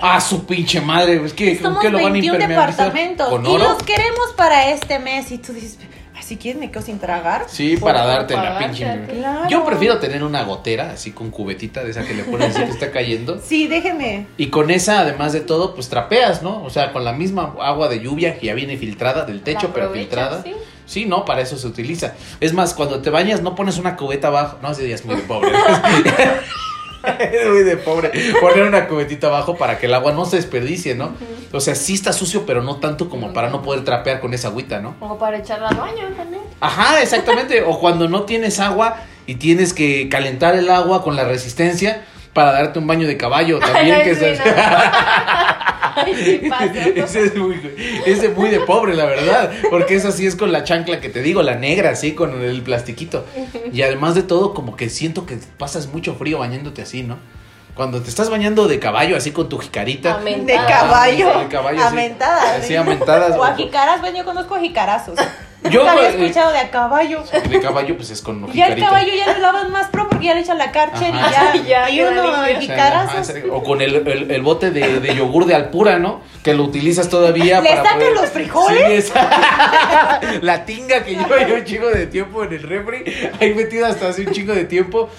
Ah, 0.02 0.20
su 0.22 0.45
pinche 0.45 0.82
madre, 0.82 1.24
es 1.24 1.34
que 1.34 1.58
¿con 1.58 1.72
Somos 1.72 1.82
qué 1.82 1.89
lo 1.89 1.97
van 1.97 2.08
a 2.08 2.12
21 2.14 2.36
impermeabilizar? 2.36 2.86
departamentos 2.86 3.30
¿Con 3.30 3.45
y 3.45 3.58
los 3.58 3.84
queremos 3.84 4.34
para 4.36 4.70
este 4.70 5.00
mes 5.00 5.32
y 5.32 5.38
tú 5.38 5.54
dices, 5.54 5.78
así 6.20 6.38
quieres 6.38 6.59
me 6.59 6.70
quedo 6.70 6.84
sin 6.84 6.99
tragar. 6.99 7.45
Sí, 7.47 7.78
para 7.78 8.05
darte 8.05 8.36
la 8.36 8.59
pinche... 8.59 8.86
Claro. 9.07 9.49
Yo 9.49 9.65
prefiero 9.65 9.99
tener 9.99 10.24
una 10.24 10.43
gotera, 10.43 10.91
así 10.91 11.11
con 11.11 11.32
cubetita 11.32 11.84
de 11.84 11.91
esa 11.91 12.03
que 12.03 12.13
le 12.13 12.24
pones 12.24 12.55
así 12.55 12.65
que 12.65 12.72
está 12.72 12.91
cayendo. 12.91 13.41
Sí, 13.43 13.67
déjeme. 13.67 14.28
Y 14.38 14.47
con 14.47 14.72
esa, 14.72 14.99
además 14.99 15.34
de 15.34 15.41
todo, 15.41 15.74
pues 15.74 15.89
trapeas, 15.89 16.43
¿no? 16.43 16.63
O 16.63 16.70
sea, 16.70 16.91
con 16.91 17.03
la 17.03 17.13
misma 17.13 17.55
agua 17.61 17.88
de 17.88 17.99
lluvia 17.99 18.38
que 18.38 18.47
ya 18.47 18.53
viene 18.53 18.78
filtrada 18.78 19.26
del 19.26 19.41
techo, 19.41 19.72
pero 19.74 19.91
filtrada. 19.91 20.43
sí. 20.43 20.53
Sí, 20.89 21.05
no, 21.05 21.24
para 21.24 21.41
eso 21.41 21.55
se 21.55 21.67
utiliza. 21.67 22.15
Es 22.39 22.51
más, 22.51 22.74
cuando 22.74 22.99
te 22.99 23.11
bañas 23.11 23.43
no 23.43 23.53
pones 23.53 23.78
una 23.78 23.95
cubeta 23.95 24.30
abajo. 24.30 24.57
No, 24.63 24.72
ese 24.72 24.84
día 24.84 24.95
es 24.95 25.05
muy 25.05 25.17
pobre. 25.17 25.51
es 27.20 27.50
muy 27.50 27.64
de 27.64 27.78
pobre. 27.78 28.12
Poner 28.39 28.64
una 28.64 28.88
cubetita 28.88 29.28
abajo 29.28 29.56
para 29.56 29.78
que 29.78 29.86
el 29.86 29.93
agua 29.93 30.12
no 30.12 30.26
se 30.26 30.38
desperdicie, 30.38 30.95
¿no? 30.95 31.14
O 31.52 31.60
sea, 31.60 31.76
sí 31.76 31.93
está 31.93 32.14
sucio, 32.14 32.45
pero 32.45 32.62
no 32.62 32.78
tanto 32.78 33.10
como 33.10 33.34
para 33.34 33.50
no 33.50 33.62
poder 33.62 33.84
trapear 33.84 34.20
con 34.20 34.34
esa 34.34 34.50
agüita, 34.50 34.80
¿no? 34.80 34.95
Como 35.00 35.18
para 35.18 35.38
echarla 35.38 35.70
al 35.70 35.78
baño 35.78 36.10
también. 36.16 36.41
Ajá, 36.60 37.02
exactamente. 37.02 37.64
O 37.64 37.80
cuando 37.80 38.08
no 38.08 38.24
tienes 38.24 38.60
agua 38.60 38.97
y 39.26 39.36
tienes 39.36 39.74
que 39.74 40.10
calentar 40.10 40.56
el 40.56 40.70
agua 40.70 41.04
con 41.04 41.16
la 41.16 41.24
resistencia 41.24 42.04
para 42.34 42.52
darte 42.52 42.80
un 42.80 42.88
baño 42.88 43.08
de 43.08 43.18
caballo 43.18 43.60
también. 43.60 43.95
Ay, 43.97 44.04
que 44.04 44.16
sí, 44.16 44.26
no. 44.45 44.45
Ay, 46.06 46.16
sí 46.16 46.41
pasa. 46.50 46.66
ese 46.74 47.24
es 47.26 47.36
muy, 47.36 47.60
ese 48.06 48.28
es 48.28 48.36
muy 48.38 48.50
de 48.50 48.60
pobre, 48.62 48.93
la 48.95 49.06
verdad. 49.06 49.52
Porque 49.70 49.95
esa 49.95 50.12
sí 50.12 50.26
es 50.28 50.36
con 50.36 50.52
la 50.52 50.64
chancla 50.64 51.00
que 51.02 51.10
te 51.10 51.22
digo, 51.22 51.41
la 51.43 51.56
negra, 51.56 51.89
así, 51.91 52.14
con 52.14 52.41
el 52.41 52.62
plastiquito. 52.62 53.26
Y 53.74 53.82
además 53.82 54.16
de 54.16 54.24
todo, 54.24 54.54
como 54.54 54.76
que 54.76 54.89
siento 54.89 55.26
que 55.26 55.38
pasas 55.58 55.88
mucho 55.88 56.16
frío 56.16 56.39
bañándote 56.39 56.82
así, 56.82 57.04
¿no? 57.04 57.18
Cuando 57.76 58.02
te 58.02 58.10
estás 58.10 58.30
bañando 58.30 58.68
de 58.68 58.78
caballo, 58.80 59.16
así 59.16 59.32
con 59.32 59.47
tu 59.47 59.58
jicarita. 59.58 60.18
De 60.20 60.58
Ah, 60.58 60.66
caballo. 60.68 61.39
de 61.39 61.47
caballo. 61.47 61.82
Amentadas. 61.86 62.66
Sí, 62.66 62.76
amentadas. 62.76 63.38
O 63.38 63.43
a 63.43 63.56
jicaras, 63.56 64.02
bueno, 64.02 64.18
yo 64.18 64.26
conozco 64.26 64.56
a 64.56 64.60
jicarazos. 64.60 65.18
Yo, 65.70 65.88
había 65.88 66.10
eh, 66.10 66.16
escuchado 66.22 66.51
de 66.53 66.57
a 66.60 66.72
caballo. 66.72 67.24
De 67.49 67.60
caballo, 67.60 67.95
pues 67.97 68.10
es 68.12 68.22
con 68.22 68.47
Y 68.53 68.53
ya 68.57 68.68
el 68.68 68.80
caballo 68.80 69.12
ya 69.14 69.34
lo 69.34 69.39
lavan 69.39 69.72
más 69.72 69.88
pro 69.89 70.07
porque 70.10 70.28
ya 70.28 70.34
le 70.34 70.39
echan 70.41 70.57
la 70.57 70.72
carcher 70.72 71.14
Ajá. 71.14 71.55
y 71.55 71.64
ya. 71.64 71.89
Ya, 71.89 71.89
y 71.89 72.01
uno. 72.01 72.24
O 73.51 73.64
con 73.64 73.82
el, 73.82 74.07
el- 74.07 74.32
el 74.32 74.41
bote 74.41 74.72
de, 74.72 74.99
de 74.99 75.16
yogur 75.16 75.45
de 75.45 75.55
Alpura, 75.55 75.99
¿no? 75.99 76.22
Que 76.43 76.53
lo 76.53 76.64
utilizas 76.64 77.10
todavía 77.10 77.60
¿Le 77.62 77.70
para 77.76 77.93
poder- 77.93 78.14
los 78.14 78.30
frijoles? 78.30 79.05
Sí, 79.05 79.12
esa- 79.12 80.20
La 80.41 80.66
tinga 80.66 81.03
que 81.03 81.12
lleva 81.16 81.45
yo 81.47 81.55
un 81.55 81.66
chingo 81.66 81.88
de 81.89 82.07
tiempo 82.07 82.43
en 82.43 82.53
el 82.53 82.64
refri, 82.64 83.03
ahí 83.39 83.53
metida 83.53 83.88
hasta 83.89 84.10
hace 84.10 84.22
un 84.26 84.32
chingo 84.34 84.53
de 84.53 84.66
tiempo. 84.66 85.10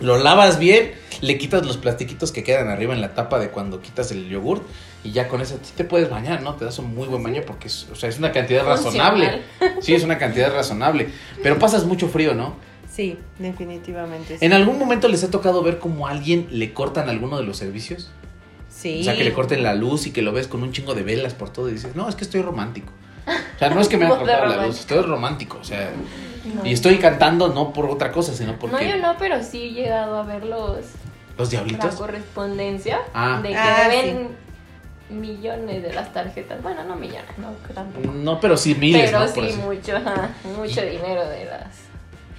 Lo 0.00 0.18
lavas 0.18 0.58
bien, 0.58 0.92
le 1.20 1.38
quitas 1.38 1.64
los 1.64 1.78
plastiquitos 1.78 2.32
que 2.32 2.42
quedan 2.42 2.68
arriba 2.68 2.94
en 2.94 3.00
la 3.00 3.14
tapa 3.14 3.38
de 3.38 3.48
cuando 3.48 3.80
quitas 3.80 4.10
el 4.12 4.28
yogur 4.28 4.62
y 5.02 5.12
ya 5.12 5.28
con 5.28 5.40
eso 5.40 5.58
sí 5.62 5.72
te 5.76 5.84
puedes 5.84 6.10
bañar, 6.10 6.42
¿no? 6.42 6.54
Te 6.56 6.64
das 6.64 6.78
un 6.78 6.94
muy 6.94 7.06
buen 7.06 7.22
baño 7.22 7.42
porque 7.46 7.68
es, 7.68 7.86
o 7.90 7.94
sea, 7.94 8.08
es 8.08 8.18
una 8.18 8.32
cantidad 8.32 8.64
razonable. 8.64 9.42
Sí, 9.80 9.94
es 9.94 10.02
una 10.02 10.18
cantidad 10.18 10.52
razonable. 10.52 11.08
Pero 11.42 11.58
pasas 11.58 11.84
mucho 11.84 12.08
frío, 12.08 12.34
¿no? 12.34 12.54
Sí, 12.90 13.18
definitivamente. 13.38 14.38
¿En 14.40 14.52
algún 14.52 14.78
momento 14.78 15.08
les 15.08 15.22
ha 15.22 15.30
tocado 15.30 15.62
ver 15.62 15.78
cómo 15.78 16.08
a 16.08 16.10
alguien 16.10 16.48
le 16.50 16.72
cortan 16.72 17.08
alguno 17.08 17.36
de 17.36 17.44
los 17.44 17.56
servicios? 17.56 18.10
Sí. 18.68 19.00
O 19.00 19.04
sea, 19.04 19.16
que 19.16 19.24
le 19.24 19.32
corten 19.32 19.62
la 19.62 19.74
luz 19.74 20.06
y 20.06 20.12
que 20.12 20.22
lo 20.22 20.32
ves 20.32 20.48
con 20.48 20.62
un 20.62 20.72
chingo 20.72 20.94
de 20.94 21.02
velas 21.02 21.34
por 21.34 21.50
todo 21.50 21.68
y 21.68 21.72
dices, 21.72 21.94
no, 21.94 22.08
es 22.08 22.14
que 22.14 22.24
estoy 22.24 22.42
romántico. 22.42 22.92
O 23.26 23.58
sea, 23.58 23.70
no 23.70 23.80
es 23.80 23.88
que 23.88 23.96
me 23.96 24.06
Modo 24.08 24.18
cortado 24.18 24.46
la 24.46 24.66
luz, 24.66 24.80
estoy 24.80 25.02
romántico. 25.02 25.58
O 25.60 25.64
sea, 25.64 25.92
No. 26.54 26.64
y 26.66 26.72
estoy 26.72 26.98
cantando 26.98 27.48
no 27.48 27.72
por 27.72 27.86
otra 27.86 28.12
cosa, 28.12 28.32
sino 28.34 28.52
No, 28.52 28.58
porque 28.58 28.88
yo 28.88 28.96
no, 28.96 29.16
pero 29.18 29.42
sí 29.42 29.62
he 29.64 29.70
llegado 29.72 30.18
a 30.18 30.22
ver 30.22 30.44
los, 30.44 30.76
los 31.36 31.46
la 31.46 31.50
diablitos. 31.50 31.94
correspondencia 31.96 33.00
Ah. 33.14 33.40
de 33.42 33.48
que 33.50 33.56
Ah, 33.56 33.88
deben 33.90 34.28
millones 35.08 35.82
de 35.82 35.92
las 35.92 36.12
tarjetas. 36.12 36.62
Bueno, 36.62 36.82
no 36.84 36.96
millones, 36.96 37.24
no 37.38 37.48
tampoco. 37.74 38.12
No, 38.12 38.40
pero 38.40 38.56
sí 38.56 38.74
miles, 38.74 39.10
pero 39.10 39.20
¿no? 39.20 39.28
Sí 39.28 39.40
mucho, 39.64 39.96
ajá, 39.96 40.30
mucho 40.56 40.82
dinero 40.82 41.26
de 41.28 41.44
las. 41.44 41.85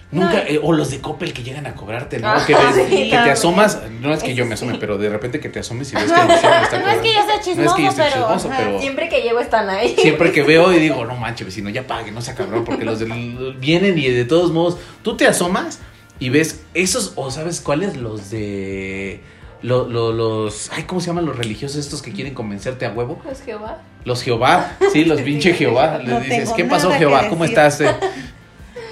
Nunca, 0.09 0.31
No, 0.35 0.39
eh, 0.39 0.59
o 0.63 0.71
los 0.71 0.89
de 0.89 1.01
Coppel 1.01 1.33
que 1.33 1.43
llegan 1.43 1.67
a 1.67 1.75
cobrarte, 1.75 2.19
¿no? 2.19 2.29
Ah, 2.29 2.43
que, 2.47 2.55
ves- 2.55 2.75
sí, 2.89 3.09
que 3.09 3.17
te 3.17 3.31
asomas, 3.31 3.81
no 4.01 4.13
es 4.13 4.23
que 4.23 4.35
yo 4.35 4.45
me 4.45 4.53
asome, 4.53 4.73
sí. 4.73 4.77
pero 4.79 4.97
de 4.97 5.09
repente 5.09 5.39
que 5.41 5.49
te 5.49 5.59
asomes 5.59 5.91
y 5.91 5.95
ves 5.97 6.05
que 6.05 6.21
el 6.21 6.29
está 6.31 6.79
No 6.79 6.89
es 6.89 6.99
que 6.99 7.13
yo 7.13 7.21
sea 7.25 7.25
cobrando. 7.25 7.27
No 7.27 7.33
es 7.33 7.41
chismoso, 7.43 7.75
que 7.75 7.83
yo 7.83 7.91
pero. 7.95 8.11
chismoso, 8.13 8.47
ajá. 8.49 8.57
pero- 8.57 8.79
Siempre 8.79 9.09
que 9.09 9.21
llego 9.21 9.39
están 9.41 9.69
ahí. 9.69 9.95
Siempre 9.97 10.31
que 10.31 10.43
veo 10.43 10.71
y 10.71 10.79
digo, 10.79 11.03
no 11.05 11.15
manches, 11.15 11.45
vecino, 11.47 11.69
ya 11.69 11.85
pague, 11.85 12.11
no 12.11 12.21
sea 12.21 12.35
cabrón, 12.35 12.63
porque 12.63 12.85
los 12.85 12.99
del- 12.99 13.55
vienen 13.59 13.97
y 13.97 14.07
de 14.07 14.23
todos 14.23 14.51
modos, 14.51 14.77
tú 15.03 15.17
te 15.17 15.27
asomas 15.27 15.79
y 16.19 16.29
ves 16.29 16.63
esos, 16.73 17.11
o 17.15 17.29
sabes 17.29 17.59
cuáles, 17.59 17.97
los 17.97 18.29
de. 18.29 19.19
lo- 19.61 19.89
lo- 19.89 20.13
los. 20.13 20.71
Ay, 20.71 20.83
¿cómo 20.83 21.01
se 21.01 21.07
llaman 21.07 21.25
los 21.25 21.37
religiosos 21.37 21.77
estos 21.77 22.01
que 22.01 22.13
quieren 22.13 22.33
convencerte 22.33 22.85
a 22.85 22.91
huevo? 22.91 23.19
Pues 23.21 23.41
Jehová. 23.43 23.81
Los 24.05 24.23
Jehová, 24.23 24.77
sí, 24.93 25.03
los 25.03 25.19
pinche 25.21 25.53
Jehová. 25.53 25.99
No 26.01 26.19
Les 26.21 26.29
dices, 26.29 26.53
¿qué 26.55 26.63
pasó, 26.63 26.91
Jehová? 26.93 27.27
¿Cómo 27.27 27.43
decir". 27.43 27.57
estás? 27.59 27.81
eh?" 27.81 27.93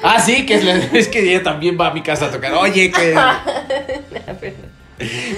Ah, 0.06 0.20
sí, 0.20 0.46
que 0.46 0.56
es, 0.56 0.64
la- 0.64 0.76
es 0.94 1.08
que 1.08 1.20
ella 1.20 1.44
también 1.44 1.78
va 1.80 1.88
a 1.88 1.94
mi 1.94 2.02
casa 2.04 2.28
a 2.28 2.32
tocar. 2.32 2.54
Oye, 2.54 2.92
que. 2.92 3.14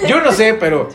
Yo 0.08 0.20
no 0.20 0.32
sé, 0.32 0.54
pero 0.54 0.88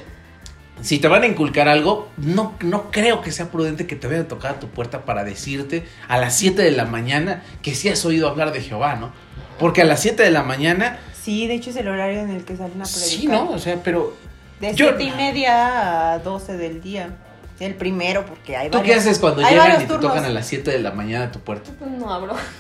si 0.82 1.00
te 1.00 1.08
van 1.08 1.24
a 1.24 1.28
inculcar 1.28 1.68
algo, 1.68 2.10
no, 2.18 2.54
no 2.62 2.92
creo 2.92 3.22
que 3.22 3.32
sea 3.32 3.50
prudente 3.52 3.88
que 3.88 3.96
te 3.96 4.08
vayan 4.08 4.24
a 4.24 4.28
tocar 4.28 4.52
a 4.52 4.60
tu 4.60 4.68
puerta 4.70 5.06
para 5.06 5.24
decirte 5.24 5.86
a 6.08 6.18
las 6.18 6.36
7 6.38 6.62
de 6.62 6.72
la 6.72 6.86
mañana 6.86 7.44
que 7.62 7.76
sí 7.76 7.90
has 7.90 8.04
oído 8.06 8.28
hablar 8.30 8.52
de 8.54 8.62
Jehová, 8.62 8.96
¿no? 8.96 9.12
Porque 9.60 9.82
a 9.82 9.86
las 9.86 10.02
7 10.02 10.24
de 10.24 10.32
la 10.32 10.44
mañana, 10.44 11.00
Sí, 11.22 11.48
de 11.48 11.54
hecho 11.56 11.70
es 11.70 11.78
el 11.78 11.88
horario 11.88 12.20
en 12.20 12.32
el 12.32 12.44
que 12.44 12.58
salen 12.58 12.82
a 12.82 12.84
predicar. 12.84 13.02
sí, 13.10 13.28
¿no? 13.28 13.50
O 13.52 13.60
sea, 13.60 13.78
pero 13.84 14.14
De 14.60 14.74
Yo- 14.76 14.88
7 14.98 15.04
y 15.04 15.12
media 15.12 16.14
a 16.14 16.20
12 16.20 16.58
del 16.58 16.82
día. 16.82 17.16
El 17.60 17.76
primero, 17.76 18.26
porque 18.26 18.58
hay 18.58 18.70
¿tú 18.70 18.80
qué 18.82 18.90
varios- 18.90 18.98
haces 19.06 19.20
cuando 19.20 19.42
llegan 19.42 19.72
y 19.74 19.78
te 19.78 19.86
turnos. 19.86 20.02
tocan 20.12 20.26
a 20.26 20.30
las 20.30 20.48
7 20.48 20.72
de 20.72 20.80
la 20.80 20.92
mañana 20.92 21.26
a 21.26 21.32
tu 21.32 21.40
puerta? 21.40 21.70
Pues 21.80 21.92
no 21.92 22.12
abro. 22.12 22.34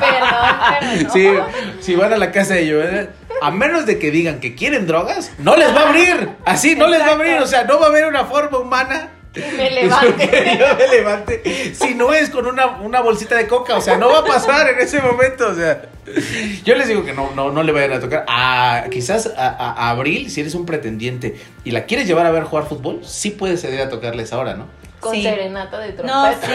perdón, 0.00 0.56
perdón. 0.80 1.10
Sí, 1.12 1.28
si 1.80 1.94
van 1.96 2.12
a 2.12 2.16
la 2.16 2.30
casa 2.30 2.54
de 2.54 2.70
Joel, 2.70 3.10
a 3.40 3.50
menos 3.50 3.86
de 3.86 3.98
que 3.98 4.10
digan 4.10 4.40
que 4.40 4.54
quieren 4.54 4.86
drogas, 4.86 5.32
no 5.38 5.56
les 5.56 5.74
va 5.74 5.80
a 5.82 5.88
abrir. 5.88 6.30
Así, 6.44 6.76
no 6.76 6.86
les 6.88 7.00
va 7.00 7.06
a 7.06 7.12
abrir. 7.12 7.38
O 7.38 7.46
sea, 7.46 7.64
no 7.64 7.78
va 7.80 7.86
a 7.86 7.88
haber 7.88 8.06
una 8.06 8.24
forma 8.24 8.58
humana. 8.58 9.08
Me 9.56 9.70
levante. 9.70 10.28
que 10.28 10.56
yo 10.60 10.66
me 10.76 10.88
levante. 10.88 11.74
Si 11.74 11.94
no 11.94 12.12
es 12.12 12.30
con 12.30 12.46
una, 12.46 12.66
una 12.78 13.00
bolsita 13.00 13.36
de 13.36 13.46
coca, 13.48 13.76
o 13.76 13.80
sea, 13.80 13.96
no 13.96 14.08
va 14.10 14.18
a 14.20 14.24
pasar 14.24 14.68
en 14.68 14.78
ese 14.80 15.00
momento. 15.00 15.48
O 15.48 15.54
sea, 15.54 15.82
yo 16.64 16.74
les 16.76 16.86
digo 16.88 17.04
que 17.04 17.12
no, 17.12 17.30
no, 17.34 17.50
no 17.50 17.62
le 17.62 17.72
vayan 17.72 17.92
a 17.94 18.00
tocar. 18.00 18.24
A, 18.28 18.84
quizás 18.90 19.32
a, 19.36 19.48
a- 19.48 19.72
a 19.72 19.90
Abril, 19.90 20.30
si 20.30 20.40
eres 20.40 20.54
un 20.54 20.66
pretendiente 20.66 21.40
y 21.64 21.70
la 21.72 21.84
quieres 21.84 22.06
llevar 22.06 22.26
a 22.26 22.30
ver 22.30 22.44
jugar 22.44 22.66
fútbol, 22.68 23.00
sí 23.04 23.30
puedes 23.30 23.60
ceder 23.60 23.80
a 23.80 23.88
tocarles 23.88 24.32
ahora, 24.32 24.54
¿no? 24.54 24.66
Con 25.00 25.14
Sí. 25.14 25.22
serenata 25.22 25.78
de 25.80 25.92
No, 26.02 26.30
trompeta. 26.30 26.46
sí. 26.46 26.52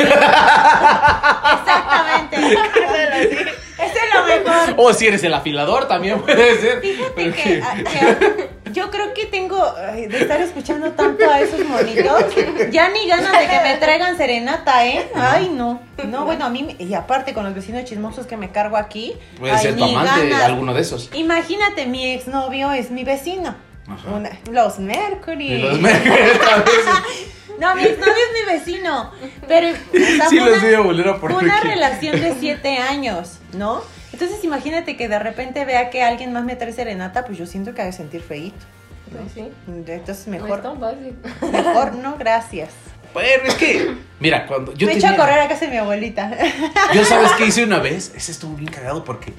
Exactamente. 1.53 2.37
Ese 3.79 3.93
es 3.93 4.13
lo 4.13 4.23
mejor. 4.25 4.73
O 4.77 4.93
si 4.93 5.07
eres 5.07 5.23
el 5.23 5.33
afilador, 5.33 5.87
también 5.87 6.19
puede 6.21 6.59
ser. 6.59 6.81
Fíjate 6.81 7.11
Pero 7.15 7.33
que, 7.35 7.43
que- 7.43 7.61
a- 7.63 7.75
que 7.83 8.49
yo 8.71 8.89
creo 8.91 9.13
que 9.13 9.25
tengo 9.25 9.63
ay, 9.77 10.07
de 10.07 10.21
estar 10.21 10.39
escuchando 10.41 10.91
tanto 10.91 11.29
a 11.29 11.39
esos 11.39 11.59
monitos, 11.65 12.23
ya 12.71 12.89
ni 12.89 13.07
ganas 13.07 13.31
de 13.31 13.47
que 13.47 13.59
me 13.61 13.75
traigan 13.77 14.17
serenata, 14.17 14.85
¿eh? 14.85 15.09
Ay, 15.15 15.49
no. 15.53 15.81
No, 16.07 16.25
bueno, 16.25 16.45
a 16.45 16.49
mí, 16.49 16.75
y 16.79 16.93
aparte 16.93 17.33
con 17.33 17.43
los 17.43 17.53
vecinos 17.53 17.83
chismosos 17.85 18.25
que 18.25 18.37
me 18.37 18.51
cargo 18.51 18.77
aquí, 18.77 19.13
Puede 19.37 19.53
ay, 19.53 19.59
ser 19.61 19.75
tu 19.77 19.83
amante, 19.83 20.29
ganas. 20.29 20.43
alguno 20.45 20.73
de 20.73 20.81
esos. 20.81 21.09
Imagínate, 21.13 21.85
mi 21.85 22.11
exnovio 22.11 22.71
es 22.71 22.89
mi 22.91 23.03
vecino. 23.03 23.55
Ajá. 23.87 24.09
Una- 24.11 24.31
los 24.51 24.79
Mercury. 24.79 25.53
Y 25.53 25.57
los 25.61 25.79
Mercury. 25.79 26.13
No, 27.59 27.75
mi 27.75 27.83
exnovio 27.83 28.13
es 28.13 28.47
mi 28.47 28.53
vecino. 28.53 29.11
Pero 29.45 29.67
o 29.67 30.15
sea, 30.15 30.29
Sí, 30.29 30.39
fue 30.39 30.49
los 30.49 30.59
una- 30.59 30.63
voy 30.65 30.73
a 30.75 30.79
volver 30.79 31.07
a 31.09 31.17
poner 31.19 31.35
fue 31.37 31.43
una 31.45 31.57
aquí. 31.57 31.67
relación 31.67 32.21
de 32.21 32.35
siete 32.39 32.77
años, 32.77 33.39
¿no? 33.53 33.81
Entonces 34.19 34.43
imagínate 34.43 34.97
que 34.97 35.07
de 35.07 35.17
repente 35.17 35.63
vea 35.63 35.89
que 35.89 36.03
alguien 36.03 36.33
más 36.33 36.43
me 36.43 36.57
trae 36.57 36.73
serenata, 36.73 37.23
pues 37.23 37.37
yo 37.37 37.45
siento 37.45 37.73
que 37.73 37.81
ha 37.81 37.85
de 37.85 37.93
sentir 37.93 38.21
feíto. 38.21 38.65
Pues 39.09 39.31
sí. 39.33 39.49
Entonces 39.65 40.27
No 40.27 40.35
es 40.35 40.41
mejor, 40.41 40.61
tan 40.61 40.77
fácil. 40.77 41.15
mejor 41.53 41.95
no, 42.03 42.17
gracias. 42.17 42.71
Bueno, 43.13 43.43
es 43.45 43.55
que, 43.55 43.95
mira, 44.19 44.45
cuando 44.45 44.73
yo 44.73 44.87
me 44.87 44.93
tenía, 44.93 45.11
echo 45.11 45.21
a 45.21 45.25
correr 45.25 45.39
a 45.39 45.47
casa 45.47 45.65
de 45.65 45.71
mi 45.71 45.77
abuelita. 45.77 46.37
Yo 46.93 47.05
sabes 47.05 47.31
qué 47.37 47.45
hice 47.47 47.63
una 47.63 47.79
vez, 47.79 48.13
ese 48.13 48.33
estuvo 48.33 48.55
bien 48.55 48.69
cagado 48.69 49.05
porque 49.05 49.31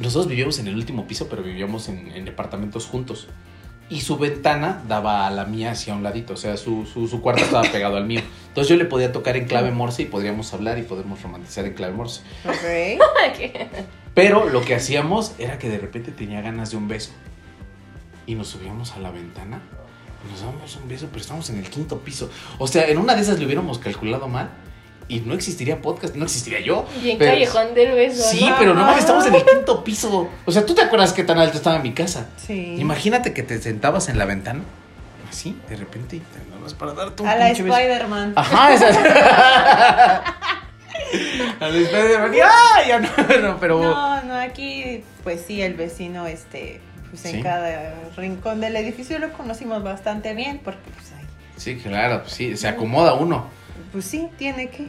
nosotros 0.00 0.26
vivíamos 0.26 0.58
en 0.58 0.66
el 0.66 0.74
último 0.74 1.06
piso, 1.06 1.28
pero 1.30 1.44
vivíamos 1.44 1.88
en, 1.88 2.10
en 2.10 2.24
departamentos 2.24 2.86
juntos. 2.86 3.28
Y 3.88 4.00
su 4.00 4.16
ventana 4.16 4.82
daba 4.88 5.26
a 5.26 5.30
la 5.30 5.44
mía 5.44 5.72
hacia 5.72 5.94
un 5.94 6.02
ladito, 6.02 6.32
o 6.32 6.36
sea, 6.36 6.56
su, 6.56 6.86
su, 6.86 7.08
su 7.08 7.20
cuarto 7.20 7.44
estaba 7.44 7.62
pegado 7.62 7.96
al 7.96 8.06
mío. 8.06 8.22
Entonces 8.48 8.68
yo 8.68 8.76
le 8.76 8.84
podía 8.86 9.12
tocar 9.12 9.36
en 9.36 9.46
clave 9.46 9.70
morse 9.70 10.02
y 10.02 10.04
podríamos 10.06 10.52
hablar 10.54 10.78
y 10.78 10.82
podemos 10.82 11.20
romantizar 11.22 11.66
en 11.66 11.74
clave 11.74 11.92
morse. 11.92 12.22
Ok. 12.46 13.00
Pero 14.14 14.48
lo 14.48 14.62
que 14.62 14.74
hacíamos 14.74 15.32
era 15.38 15.58
que 15.58 15.68
de 15.68 15.78
repente 15.78 16.10
tenía 16.12 16.40
ganas 16.40 16.70
de 16.70 16.76
un 16.76 16.88
beso. 16.88 17.12
Y 18.26 18.34
nos 18.34 18.48
subíamos 18.48 18.92
a 18.92 18.98
la 18.98 19.10
ventana 19.10 19.60
y 20.24 20.30
nos 20.30 20.40
dábamos 20.40 20.76
un 20.76 20.88
beso, 20.88 21.08
pero 21.08 21.20
estábamos 21.20 21.50
en 21.50 21.58
el 21.58 21.68
quinto 21.68 21.98
piso. 21.98 22.30
O 22.58 22.68
sea, 22.68 22.86
en 22.88 22.98
una 22.98 23.16
de 23.16 23.22
esas 23.22 23.38
le 23.38 23.46
hubiéramos 23.46 23.78
calculado 23.78 24.28
mal 24.28 24.50
y 25.08 25.20
no 25.20 25.34
existiría 25.34 25.80
podcast, 25.82 26.14
no 26.14 26.24
existiría 26.24 26.60
yo. 26.60 26.86
Bien 27.02 27.18
Pero- 27.18 27.32
callejón 27.32 27.74
del 27.74 27.92
beso. 27.94 28.22
Sí, 28.22 28.46
¿no? 28.48 28.56
pero 28.58 28.74
no 28.74 28.80
mames, 28.82 29.00
estamos 29.00 29.26
en 29.26 29.34
el 29.34 29.44
quinto 29.46 29.82
piso. 29.84 30.28
O 30.44 30.52
sea, 30.52 30.64
¿tú 30.66 30.74
te 30.74 30.82
acuerdas 30.82 31.12
qué 31.12 31.24
tan 31.24 31.38
alto 31.38 31.56
estaba 31.56 31.78
mi 31.78 31.92
casa? 31.92 32.28
Sí. 32.36 32.76
Imagínate 32.78 33.32
que 33.32 33.42
te 33.42 33.60
sentabas 33.60 34.08
en 34.08 34.18
la 34.18 34.24
ventana, 34.24 34.60
así, 35.30 35.56
de 35.68 35.76
repente, 35.76 36.16
y 36.16 36.20
te 36.20 36.52
para 36.78 36.92
darte 36.92 37.22
un 37.24 37.28
A 37.28 37.34
la. 37.34 37.50
Spider-Man. 37.50 38.34
Ajá, 38.36 38.72
esa. 38.74 38.86
A 41.60 41.68
la 41.68 41.76
Spider-Man. 41.76 42.34
y, 42.34 42.40
¡ah! 42.40 42.86
Ya 42.86 42.98
no, 43.00 43.08
no, 43.42 43.58
pero. 43.58 43.80
No, 43.82 44.22
no, 44.22 44.34
aquí, 44.38 45.02
pues 45.24 45.42
sí, 45.46 45.60
el 45.60 45.74
vecino, 45.74 46.26
este, 46.26 46.80
pues 47.10 47.24
en 47.26 47.32
Sí. 47.36 47.42
cada 47.42 47.94
rincón 48.16 48.60
del 48.60 48.76
edificio 48.76 49.18
lo 49.18 49.32
conocimos 49.32 49.82
bastante 49.82 50.34
bien, 50.34 50.60
porque 50.64 50.88
pues 50.94 51.12
ahí, 51.18 51.26
Sí, 51.56 51.76
claro, 51.76 52.22
pues 52.22 52.32
sí, 52.34 52.56
se 52.56 52.68
acomoda 52.68 53.14
uno. 53.14 53.46
Pues 53.92 54.04
sí, 54.06 54.28
tiene 54.38 54.70
que. 54.70 54.84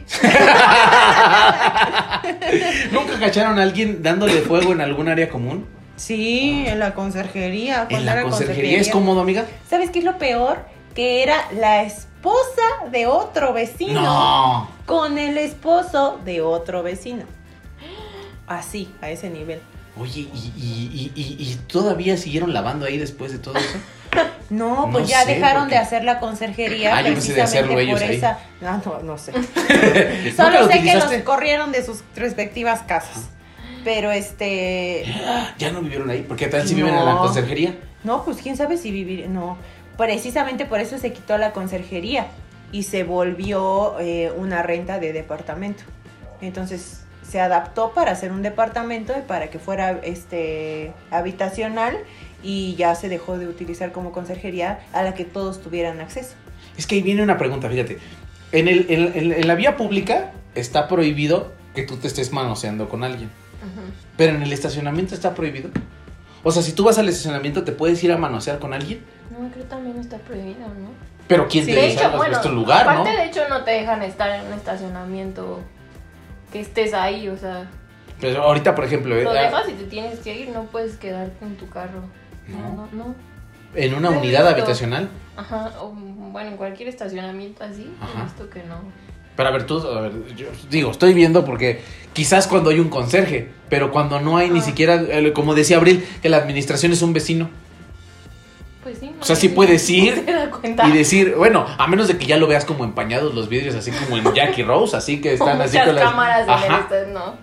¿Nunca 2.92 3.18
cacharon 3.20 3.58
a 3.58 3.62
alguien 3.62 4.02
dándole 4.02 4.40
fuego 4.42 4.72
en 4.72 4.80
algún 4.80 5.08
área 5.08 5.28
común? 5.28 5.66
Sí, 5.96 6.64
en 6.66 6.78
la 6.80 6.94
conserjería. 6.94 7.86
En 7.90 8.04
la 8.06 8.22
conserjería. 8.22 8.80
¿Es 8.80 8.90
cómodo, 8.90 9.20
amiga? 9.20 9.44
¿Sabes 9.68 9.90
qué 9.90 9.98
es 10.00 10.04
lo 10.04 10.18
peor? 10.18 10.64
Que 10.94 11.22
era 11.22 11.36
la 11.52 11.82
esposa 11.82 12.62
de 12.90 13.06
otro 13.06 13.52
vecino 13.52 14.00
No. 14.02 14.70
con 14.86 15.18
el 15.18 15.38
esposo 15.38 16.18
de 16.24 16.40
otro 16.40 16.82
vecino. 16.82 17.24
Así, 18.46 18.92
a 19.00 19.10
ese 19.10 19.30
nivel. 19.30 19.60
Oye, 19.96 20.20
¿y, 20.20 20.52
y, 20.56 21.12
y, 21.16 21.54
todavía 21.68 22.16
siguieron 22.16 22.52
lavando 22.52 22.84
ahí 22.86 22.98
después 22.98 23.30
de 23.32 23.38
todo 23.38 23.56
eso? 23.56 23.78
No, 24.50 24.86
No 24.86 24.90
pues 24.92 25.08
ya 25.08 25.22
sé, 25.22 25.34
dejaron 25.34 25.62
porque- 25.64 25.76
de 25.76 25.80
hacer 25.80 26.04
la 26.04 26.18
conserjería 26.18 26.96
Ah, 26.96 27.02
yo 27.02 27.12
pensé 27.12 27.32
de 27.34 27.42
hacerlo 27.42 27.74
precisamente 27.74 27.82
ellos 27.84 28.00
por 28.00 28.10
ahí. 28.10 28.16
esa. 28.16 28.38
Ah, 28.66 28.80
no, 28.84 28.98
no 29.02 29.18
sé. 29.18 29.32
¿Nunca 29.32 30.36
Solo 30.36 30.60
lo 30.62 30.68
sé 30.68 30.82
que 30.82 30.94
los 30.94 31.04
corrieron 31.24 31.70
de 31.72 31.84
sus 31.84 32.02
respectivas 32.16 32.82
casas. 32.82 33.28
Pero 33.84 34.10
este. 34.10 35.04
Ya 35.58 35.70
no 35.70 35.80
vivieron 35.80 36.10
ahí, 36.10 36.24
porque 36.26 36.48
tal 36.48 36.66
si 36.66 36.74
viven 36.74 36.94
en 36.94 37.00
No. 37.00 37.06
la 37.14 37.18
conserjería. 37.18 37.76
No, 38.02 38.24
pues 38.24 38.38
quién 38.38 38.56
sabe 38.56 38.76
si 38.76 38.90
vivir. 38.90 39.28
No. 39.28 39.56
Precisamente 39.96 40.64
por 40.64 40.80
eso 40.80 40.98
se 40.98 41.12
quitó 41.12 41.38
la 41.38 41.52
conserjería 41.52 42.26
y 42.72 42.82
se 42.82 43.04
volvió 43.04 44.00
eh, 44.00 44.32
una 44.36 44.62
renta 44.64 44.98
de 44.98 45.12
departamento. 45.12 45.84
Entonces 46.40 47.03
se 47.28 47.40
adaptó 47.40 47.92
para 47.92 48.12
hacer 48.12 48.30
un 48.32 48.42
departamento 48.42 49.12
y 49.18 49.22
para 49.22 49.48
que 49.48 49.58
fuera 49.58 49.98
este 50.02 50.92
habitacional 51.10 51.96
y 52.42 52.74
ya 52.76 52.94
se 52.94 53.08
dejó 53.08 53.38
de 53.38 53.48
utilizar 53.48 53.92
como 53.92 54.12
conserjería 54.12 54.80
a 54.92 55.02
la 55.02 55.14
que 55.14 55.24
todos 55.24 55.60
tuvieran 55.62 56.00
acceso. 56.00 56.34
Es 56.76 56.86
que 56.86 56.96
ahí 56.96 57.02
viene 57.02 57.22
una 57.22 57.38
pregunta, 57.38 57.68
fíjate. 57.68 57.98
En, 58.52 58.68
el, 58.68 58.86
en, 58.90 59.12
en- 59.14 59.32
en 59.32 59.46
la 59.48 59.54
vía 59.54 59.76
pública 59.76 60.32
está 60.54 60.86
prohibido 60.86 61.52
que 61.74 61.82
tú 61.82 61.96
te 61.96 62.06
estés 62.06 62.32
manoseando 62.32 62.88
con 62.88 63.02
alguien. 63.04 63.30
Pero 64.16 64.36
en 64.36 64.42
el 64.42 64.52
estacionamiento 64.52 65.14
está 65.14 65.34
prohibido. 65.34 65.70
O 66.42 66.52
sea, 66.52 66.62
si 66.62 66.72
tú 66.72 66.84
vas 66.84 66.98
al 66.98 67.08
estacionamiento, 67.08 67.64
¿te 67.64 67.72
puedes 67.72 68.04
ir 68.04 68.12
a 68.12 68.18
manosear 68.18 68.58
con 68.58 68.74
alguien? 68.74 69.00
No, 69.30 69.38
creo 69.50 69.64
que 69.64 69.68
también 69.70 69.98
está 69.98 70.18
prohibido, 70.18 70.60
¿no? 70.68 70.90
Pero 71.26 71.48
¿quién 71.48 71.64
Sí. 71.64 71.72
te 71.72 71.80
De 71.80 71.86
hecho, 71.92 72.10
bueno, 72.16 72.38
lugar, 72.52 72.84
¿no? 72.84 72.92
aparte 73.00 73.16
de 73.16 73.24
hecho 73.24 73.40
no 73.48 73.64
te 73.64 73.70
dejan 73.70 74.02
estar 74.02 74.28
en 74.30 74.46
un 74.46 74.52
estacionamiento 74.52 75.60
que 76.54 76.60
estés 76.60 76.94
ahí, 76.94 77.28
o 77.28 77.36
sea, 77.36 77.68
Pero 78.20 78.44
ahorita, 78.44 78.76
por 78.76 78.84
ejemplo, 78.84 79.12
lo 79.12 79.34
eh, 79.34 79.42
dejas 79.42 79.68
y 79.68 79.72
te 79.72 79.84
tienes 79.84 80.20
que 80.20 80.32
ir, 80.38 80.48
no 80.50 80.62
puedes 80.66 80.96
quedarte 80.96 81.44
en 81.44 81.56
tu 81.56 81.68
carro. 81.68 82.00
No, 82.46 82.76
no, 82.76 82.88
no. 82.92 83.14
en 83.74 83.92
una 83.94 84.10
unidad 84.10 84.42
visto. 84.44 84.48
habitacional. 84.54 85.08
Ajá, 85.36 85.72
o 85.80 85.90
bueno, 85.90 86.50
en 86.50 86.56
cualquier 86.56 86.88
estacionamiento 86.88 87.64
así, 87.64 87.90
Ajá. 88.00 88.20
he 88.20 88.22
visto 88.24 88.48
que 88.48 88.62
no. 88.62 88.82
Pero 89.36 89.48
a 89.48 89.52
ver, 89.52 89.66
tú, 89.66 89.78
a 89.80 90.00
ver, 90.02 90.12
yo 90.36 90.46
digo, 90.70 90.92
estoy 90.92 91.12
viendo 91.12 91.44
porque 91.44 91.80
quizás 92.12 92.46
cuando 92.46 92.70
hay 92.70 92.78
un 92.78 92.88
conserje, 92.88 93.48
pero 93.68 93.90
cuando 93.90 94.20
no 94.20 94.36
hay 94.36 94.48
ni 94.48 94.60
Ah. 94.60 94.62
siquiera, 94.62 94.94
eh, 95.08 95.32
como 95.32 95.56
decía 95.56 95.76
Abril, 95.78 96.06
que 96.22 96.28
la 96.28 96.36
administración 96.36 96.92
es 96.92 97.02
un 97.02 97.12
vecino. 97.12 97.50
Pues 98.84 98.98
sí. 98.98 99.10
no 99.10 99.22
O 99.22 99.24
sea, 99.24 99.34
sí 99.34 99.48
puedes 99.48 99.88
ir. 99.90 100.24
Y 100.86 100.90
decir, 100.92 101.34
bueno, 101.36 101.66
a 101.78 101.86
menos 101.86 102.08
de 102.08 102.16
que 102.16 102.26
ya 102.26 102.36
lo 102.36 102.46
veas 102.46 102.64
como 102.64 102.84
empañados 102.84 103.34
los 103.34 103.48
vidrios, 103.48 103.74
así 103.74 103.90
como 103.90 104.16
en 104.16 104.34
Jackie 104.34 104.62
Rose, 104.62 104.96
así 104.96 105.20
que 105.20 105.34
están 105.34 105.60
así 105.60 105.78
con 105.78 105.94
las. 105.94 106.04
cámaras 106.04 106.46
de 106.46 106.74
estas, 106.76 107.08
¿no? 107.08 107.34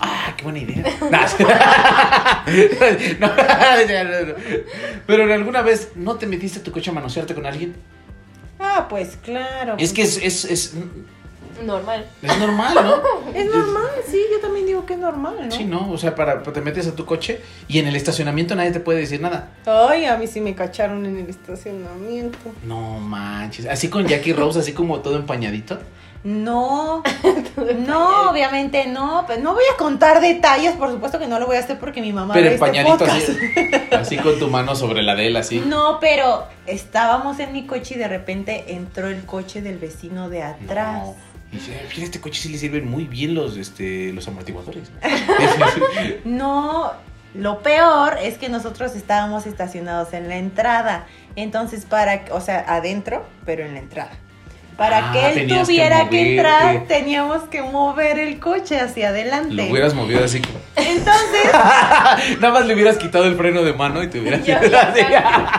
Ah, 0.00 0.34
qué 0.36 0.44
buena 0.44 0.58
idea. 0.60 0.84
No. 3.20 3.30
Pero 5.06 5.24
en 5.24 5.30
alguna 5.30 5.62
vez 5.62 5.92
no 5.94 6.16
te 6.16 6.26
metiste 6.26 6.60
tu 6.60 6.72
coche 6.72 6.90
a 6.90 6.92
manosearte 6.92 7.34
con 7.34 7.46
alguien. 7.46 7.74
Ah, 8.58 8.86
pues 8.88 9.16
claro. 9.22 9.76
Es 9.78 9.92
que 9.92 10.02
es, 10.02 10.18
es, 10.18 10.44
es, 10.44 10.74
Normal. 11.62 12.06
es 12.22 12.38
normal, 12.38 12.74
¿no? 12.74 13.02
es 13.34 13.46
normal, 13.46 13.90
sí, 14.06 14.20
yo 14.32 14.40
también 14.40 14.66
digo 14.66 14.86
que 14.86 14.94
es 14.94 14.98
normal, 14.98 15.36
¿no? 15.42 15.50
Sí, 15.50 15.64
¿no? 15.64 15.90
O 15.90 15.98
sea, 15.98 16.14
para, 16.14 16.42
te 16.42 16.60
metes 16.60 16.86
a 16.86 16.94
tu 16.94 17.04
coche 17.04 17.40
y 17.68 17.78
en 17.78 17.86
el 17.86 17.96
estacionamiento 17.96 18.54
nadie 18.54 18.72
te 18.72 18.80
puede 18.80 19.00
decir 19.00 19.20
nada. 19.20 19.50
Ay, 19.66 20.06
a 20.06 20.16
mí 20.16 20.26
sí 20.26 20.40
me 20.40 20.54
cacharon 20.54 21.06
en 21.06 21.18
el 21.18 21.28
estacionamiento. 21.28 22.38
No 22.64 22.98
manches. 22.98 23.66
Así 23.66 23.88
con 23.88 24.06
Jackie 24.06 24.32
Rose, 24.32 24.58
así 24.58 24.72
como 24.72 25.00
todo 25.00 25.16
empañadito. 25.16 25.78
No, 26.24 27.02
no, 27.86 28.30
obviamente 28.30 28.86
no. 28.86 29.24
Pero 29.28 29.42
no 29.42 29.52
voy 29.52 29.64
a 29.72 29.76
contar 29.76 30.22
detalles, 30.22 30.72
por 30.72 30.90
supuesto 30.90 31.18
que 31.18 31.26
no 31.26 31.38
lo 31.38 31.46
voy 31.46 31.56
a 31.56 31.58
hacer 31.58 31.78
porque 31.78 32.00
mi 32.00 32.14
mamá 32.14 32.32
Pero 32.32 32.48
este 32.48 32.54
empañadito 32.54 33.04
así. 33.04 33.36
Así 33.92 34.16
con 34.16 34.38
tu 34.38 34.48
mano 34.48 34.74
sobre 34.74 35.02
la 35.02 35.14
de 35.14 35.28
él, 35.28 35.36
así. 35.36 35.62
No, 35.64 35.98
pero 36.00 36.46
estábamos 36.66 37.38
en 37.38 37.52
mi 37.52 37.64
coche 37.64 37.94
y 37.94 37.98
de 37.98 38.08
repente 38.08 38.74
entró 38.74 39.08
el 39.08 39.24
coche 39.24 39.62
del 39.62 39.78
vecino 39.78 40.28
de 40.28 40.42
atrás. 40.42 41.04
No. 41.04 41.14
Y 41.54 41.58
dice, 41.58 41.78
"Ay, 41.80 41.86
mira, 41.92 42.04
este 42.04 42.20
coche 42.20 42.40
sí 42.42 42.48
le 42.48 42.58
sirven 42.58 42.90
muy 42.90 43.04
bien 43.04 43.34
los, 43.34 43.56
este, 43.56 44.12
los 44.12 44.26
amortiguadores. 44.26 44.90
No, 46.24 46.92
lo 47.34 47.62
peor 47.62 48.18
es 48.20 48.38
que 48.38 48.48
nosotros 48.48 48.96
estábamos 48.96 49.46
estacionados 49.46 50.12
en 50.14 50.28
la 50.28 50.36
entrada. 50.36 51.06
Entonces, 51.36 51.84
para, 51.84 52.24
o 52.32 52.40
sea, 52.40 52.64
adentro, 52.66 53.24
pero 53.46 53.64
en 53.64 53.74
la 53.74 53.80
entrada. 53.80 54.10
Para 54.76 55.10
Ah, 55.10 55.12
que 55.12 55.26
él 55.42 55.48
que 55.48 55.54
tuviera 55.60 56.08
que, 56.08 56.34
entrar, 56.34 56.84
teníamos 56.88 57.42
que 57.44 57.62
mover 57.62 58.18
el 58.18 58.40
coche 58.40 58.80
hacia 58.80 59.10
adelante. 59.10 59.54
Lo 59.54 59.64
hubieras 59.70 59.94
movido 59.94 60.24
así. 60.24 60.42
Entonces, 60.74 61.52
Nada 62.40 62.52
más 62.52 62.66
le 62.66 62.74
hubieras 62.74 62.96
quitado 62.98 63.26
el 63.26 63.36
freno 63.36 63.62
de 63.62 63.72
mano 63.72 64.02
y 64.02 64.08
te 64.08 64.18
hubieras 64.18 64.40
así. 64.40 65.00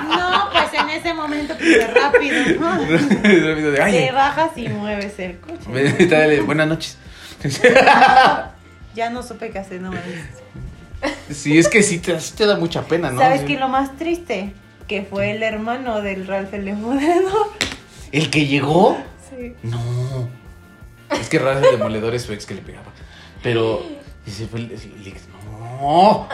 no, 0.10 0.50
pues 0.52 0.82
en 0.82 0.90
ese 0.90 1.14
momento, 1.14 1.54
pues 1.58 1.94
rápido, 1.94 2.36
¿no? 2.60 2.72
Rápido 2.78 3.72
de, 3.72 3.78
Te 3.78 3.82
"Ay, 3.82 4.10
bajas 4.14 4.52
y 4.58 4.68
mueves 4.68 5.18
el 5.20 5.38
coche. 5.40 6.08
dale, 6.08 6.42
buenas 6.42 6.68
noches. 6.68 6.98
Ya 8.96 9.10
no 9.10 9.24
supe 9.24 9.50
qué 9.52 9.60
hacer, 9.60 9.82
no 9.82 9.92
me 9.92 10.00
Sí, 11.34 11.58
es 11.58 11.68
que 11.70 11.84
sí 11.84 12.00
te, 12.00 12.20
sí 12.20 12.34
te 12.36 12.46
da 12.46 12.58
mucha 12.58 12.82
pena, 12.84 13.12
¿no? 13.12 13.20
¿Sabes 13.22 13.42
qué 13.42 13.58
lo 13.58 13.68
más 13.70 13.96
triste? 13.98 14.54
Que 14.88 15.04
fue 15.04 15.32
el 15.32 15.42
hermano 15.44 16.02
del 16.02 16.28
Ralph 16.28 16.54
el. 16.54 16.74
¿El 18.12 18.30
que 18.30 18.46
llegó? 18.46 18.98
Sí. 19.30 19.54
No. 19.64 19.80
Es 21.20 21.30
que 21.30 21.40
raro 21.40 21.60
el 21.60 21.78
demoledor 21.78 22.14
es 22.16 22.24
su 22.24 22.34
ex 22.34 22.46
que 22.46 22.56
le 22.56 22.62
pegaba. 22.62 22.88
Pero. 23.44 23.84
ese 24.26 24.48
fue 24.48 24.60
el- 24.60 24.72
el 24.72 25.08
ex- 25.08 25.28
no. 25.82 26.28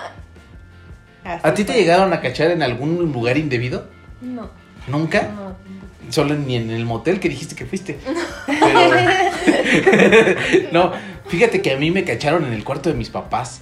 Así 1.23 1.39
¿A 1.43 1.53
ti 1.53 1.63
te 1.65 1.73
llegaron 1.73 2.13
a 2.13 2.21
cachar 2.21 2.49
en 2.51 2.63
algún 2.63 3.11
lugar 3.11 3.37
indebido? 3.37 3.87
No, 4.21 4.49
¿Nunca? 4.87 5.23
no. 5.23 5.55
Solo 6.11 6.33
ni 6.35 6.55
en 6.55 6.71
el 6.71 6.85
motel 6.85 7.19
que 7.19 7.29
dijiste 7.29 7.55
que 7.55 7.65
fuiste. 7.65 7.97
Pero- 8.47 8.91
no, 10.71 10.91
fíjate 11.27 11.61
que 11.61 11.71
a 11.73 11.77
mí 11.77 11.91
me 11.91 12.03
cacharon 12.03 12.45
en 12.45 12.53
el 12.53 12.63
cuarto 12.63 12.89
de 12.89 12.95
mis 12.95 13.09
papás. 13.09 13.61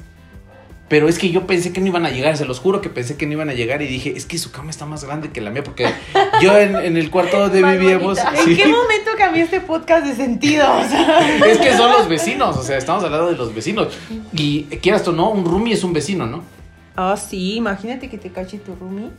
Pero 0.90 1.08
es 1.08 1.20
que 1.20 1.30
yo 1.30 1.46
pensé 1.46 1.72
que 1.72 1.82
no 1.82 1.88
iban 1.88 2.06
a 2.06 2.10
llegar, 2.10 2.36
se 2.36 2.46
los 2.46 2.60
juro 2.60 2.82
que 2.82 2.90
pensé 2.90 3.16
que 3.16 3.28
no 3.28 3.34
iban 3.34 3.50
a 3.50 3.54
llegar 3.54 3.84
y 3.84 3.88
dije, 3.88 4.14
es 4.18 4.26
que 4.26 4.40
su 4.40 4.52
cama 4.52 4.72
está 4.72 4.88
más 4.88 5.04
grande 5.04 5.30
que 5.30 5.40
la 5.40 5.52
mía 5.52 5.64
porque 5.64 5.88
yo 6.42 6.58
en, 6.58 6.76
en 6.76 6.98
el 6.98 7.12
cuarto 7.12 7.40
donde 7.40 7.62
Más 7.62 7.78
vivíamos... 7.78 8.18
¿En 8.18 8.44
sí, 8.44 8.56
qué 8.56 8.66
momento 8.66 9.12
cambió 9.16 9.44
este 9.44 9.62
podcast 9.62 10.06
de 10.08 10.16
sentido? 10.16 10.66
O 10.78 10.84
sea, 10.90 11.46
es 11.46 11.60
que 11.60 11.78
son 11.78 11.92
los 11.92 12.10
vecinos, 12.10 12.58
o 12.58 12.64
sea, 12.64 12.78
estamos 12.78 13.04
hablando 13.04 13.28
de 13.28 13.38
los 13.38 13.54
vecinos. 13.54 13.96
Y 14.34 14.64
quieras 14.82 15.08
o 15.08 15.12
no, 15.12 15.30
un 15.30 15.46
roomie 15.46 15.76
es 15.76 15.84
un 15.84 15.94
vecino, 15.94 16.26
¿no? 16.26 16.44
Ah, 16.96 17.16
sí, 17.16 17.56
imagínate 17.56 18.10
que 18.10 18.18
te 18.18 18.32
cache 18.32 18.58
tu 18.58 18.76
roomie. 18.76 19.12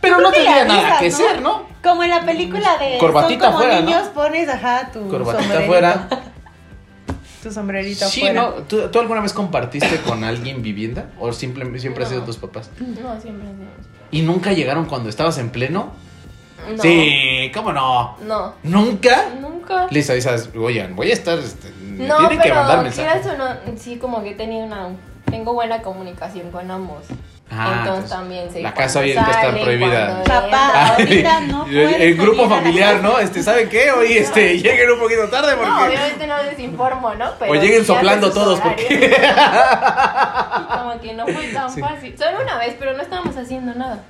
Pero 0.00 0.20
no 0.20 0.30
tendría 0.32 0.64
nada 0.64 0.98
que 0.98 1.10
¿no? 1.10 1.16
ser, 1.16 1.42
¿no? 1.42 1.66
Como 1.82 2.02
en 2.02 2.10
la 2.10 2.24
película 2.24 2.76
de 2.78 2.98
Corbatita 2.98 3.44
Son 3.44 3.52
como 3.52 3.58
afuera, 3.58 3.80
¿no? 3.80 3.86
niños, 3.86 4.08
pones 4.08 4.48
ajá 4.48 4.90
tu 4.92 5.08
Corbatita 5.08 5.58
afuera. 5.60 6.08
Tu 7.44 7.52
sombrerito 7.52 8.06
Sí, 8.08 8.22
afuera. 8.22 8.42
¿no? 8.42 8.50
¿Tú, 8.64 8.88
tú 8.88 8.98
alguna 8.98 9.20
vez 9.20 9.32
compartiste 9.32 10.00
con 10.00 10.24
alguien 10.24 10.62
vivienda? 10.62 11.10
¿O 11.20 11.32
simplemente 11.32 11.78
siempre 11.78 12.02
han 12.04 12.08
sido 12.10 12.20
No. 12.22 12.26
tus 12.26 12.38
papás? 12.38 12.70
No, 12.80 13.20
siempre 13.20 13.48
hacemos. 13.48 13.68
¿Y 14.10 14.22
nunca 14.22 14.52
llegaron 14.52 14.86
cuando 14.86 15.08
estabas 15.10 15.38
en 15.38 15.50
pleno? 15.50 15.92
No. 16.74 16.82
Sí, 16.82 17.50
¿cómo 17.54 17.72
no? 17.72 18.16
No. 18.26 18.54
¿Nunca? 18.62 19.28
Nunca. 19.40 19.86
Les 19.90 20.08
avisas, 20.08 20.48
oigan, 20.56 20.96
voy 20.96 21.10
a 21.10 21.12
estar, 21.12 21.38
este, 21.38 21.68
No, 21.82 22.16
tienen 22.16 22.38
que 22.38 22.44
pero 22.44 22.54
mandar 22.56 22.82
mensajes. 22.82 23.22
quieras 23.22 23.26
o 23.34 23.36
no, 23.70 23.76
sí, 23.78 23.96
como 23.98 24.22
que 24.22 24.30
he 24.30 24.34
tenido 24.34 24.64
una. 24.64 24.88
Tengo 25.30 25.52
buena 25.52 25.82
comunicación 25.82 26.50
con 26.50 26.70
ambos. 26.70 27.04
Ah, 27.56 27.66
entonces 27.78 27.86
entonces, 27.86 28.10
también 28.10 28.52
sé. 28.52 28.62
la 28.62 28.74
casa 28.74 28.98
ahorita 28.98 29.20
está 29.30 29.50
prohibida. 29.50 30.24
Papá, 30.24 30.94
entran. 30.98 31.00
ahorita 31.00 31.40
no 31.40 31.66
el, 31.70 32.16
grupo 32.16 32.48
familiar. 32.48 33.00
¿no? 33.02 33.18
Este, 33.18 33.42
¿saben 33.42 33.68
qué? 33.68 33.90
Hoy 33.92 34.12
este, 34.14 34.58
lleguen 34.58 34.90
un 34.90 34.98
poquito 34.98 35.28
tarde 35.28 35.54
porque... 35.56 35.70
No, 35.70 35.86
obviamente 35.86 36.26
no 36.26 36.42
les 36.42 36.58
informo, 36.58 37.14
¿no? 37.14 37.30
Pero 37.38 37.52
o 37.52 37.54
lleguen 37.54 37.80
sí 37.80 37.86
soplando 37.86 38.32
todos 38.32 38.58
horarios. 38.60 38.88
porque... 38.88 39.04
Y 39.14 40.78
como 40.78 41.00
que 41.00 41.14
no 41.14 41.26
fue 41.26 41.46
tan 41.52 41.70
Sí. 41.70 41.80
fácil. 41.80 42.18
Solo 42.18 42.42
una 42.42 42.58
vez, 42.58 42.76
pero 42.78 42.92
no 42.94 43.02
estábamos 43.02 43.36
haciendo 43.36 43.74
nada. 43.74 44.02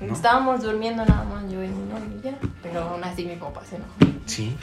¿No? 0.00 0.12
Estábamos 0.14 0.62
durmiendo 0.62 1.04
nada 1.06 1.24
más 1.24 1.44
yo 1.50 1.62
y 1.62 1.68
mi 1.68 1.84
novio 1.88 2.20
ya. 2.22 2.32
Pero 2.62 2.80
aún 2.82 3.02
así 3.02 3.24
mi 3.24 3.36
papá 3.36 3.62
se 3.68 3.76
enojó. 3.76 3.92
Sí. 4.26 4.56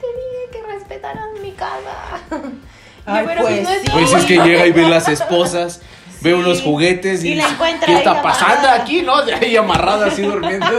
Te 0.00 0.06
dije 0.06 0.48
que 0.66 0.72
respetaran 0.72 1.28
mi 1.42 1.52
casa. 1.52 2.20
Ay, 3.04 3.22
Yo, 3.22 3.28
pero 3.28 3.42
pues 3.42 3.62
no 3.62 3.68
es 3.70 3.80
sí. 3.82 3.88
Pues 3.92 4.12
es 4.14 4.24
que 4.24 4.38
llega 4.38 4.66
y 4.66 4.72
ve 4.72 4.88
las 4.88 5.08
esposas. 5.10 5.82
Ve 6.20 6.34
unos 6.34 6.62
juguetes 6.62 7.22
y, 7.24 7.30
Y 7.30 7.34
la 7.36 7.48
encuentra 7.48 7.86
¿qué 7.86 7.94
está 7.98 8.22
pasando 8.22 8.54
amarrada. 8.68 8.82
aquí? 8.82 9.02
¿No? 9.02 9.24
De 9.24 9.34
ahí 9.34 9.56
amarrada 9.56 10.06
así 10.06 10.22
durmiendo. 10.22 10.66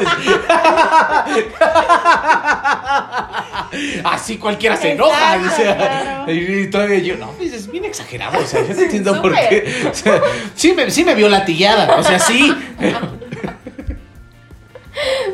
así 4.03 4.37
cualquiera 4.37 4.75
se 4.75 4.91
enoja. 4.93 5.35
Exacto, 5.35 5.61
dice. 5.61 5.75
claro. 5.75 6.31
Y 6.33 6.67
todavía 6.69 6.99
yo, 6.99 7.17
no, 7.17 7.31
pues 7.31 7.53
es 7.53 7.69
bien 7.71 7.85
exagerado. 7.85 8.39
O 8.39 8.45
sea, 8.45 8.65
yo 8.67 8.73
no 8.73 8.81
entiendo 8.81 9.21
por 9.21 9.33
qué. 9.33 9.87
O 9.91 9.93
sea, 9.93 10.21
sí, 10.55 10.73
me, 10.73 10.89
sí 10.91 11.03
me 11.03 11.15
vio 11.15 11.29
latillada. 11.29 11.95
O 11.97 12.03
sea, 12.03 12.19
sí. 12.19 12.53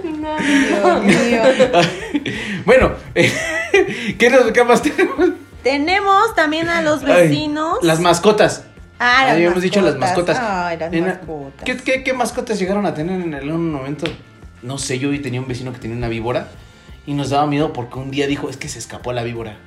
No, 0.03 0.37
Dios 0.39 1.03
mío. 1.03 1.41
bueno, 2.65 2.91
¿qué, 3.13 4.29
nos- 4.29 4.51
qué 4.51 4.63
más 4.63 4.81
tenemos? 4.81 5.29
Tenemos 5.63 6.35
también 6.35 6.69
a 6.69 6.81
los 6.81 7.03
Ay, 7.03 7.27
vecinos. 7.29 7.79
las 7.81 7.99
mascotas. 7.99 8.63
Ah, 8.99 9.31
Habíamos 9.31 9.61
dicho 9.61 9.81
las 9.81 9.97
mascotas. 9.97 10.37
Ay, 10.39 10.77
las 10.77 10.91
Nena, 10.91 11.07
mascotas. 11.07 11.63
¿qué, 11.65 11.77
qué, 11.77 12.03
qué 12.03 12.13
mascotas 12.13 12.57
llegaron 12.59 12.85
a 12.85 12.93
tener 12.93 13.19
en 13.21 13.33
algún 13.33 13.71
momento? 13.71 14.07
No 14.61 14.77
sé, 14.77 14.99
yo 14.99 15.09
tenía 15.21 15.41
un 15.41 15.47
vecino 15.47 15.73
que 15.73 15.79
tenía 15.79 15.97
una 15.97 16.07
víbora 16.07 16.47
y 17.05 17.13
nos 17.13 17.29
daba 17.29 17.45
miedo 17.45 17.73
porque 17.73 17.99
un 17.99 18.09
día 18.11 18.25
dijo, 18.27 18.49
es 18.49 18.57
que 18.57 18.67
se 18.69 18.79
escapó 18.79 19.13
la 19.13 19.23
víbora. 19.23 19.57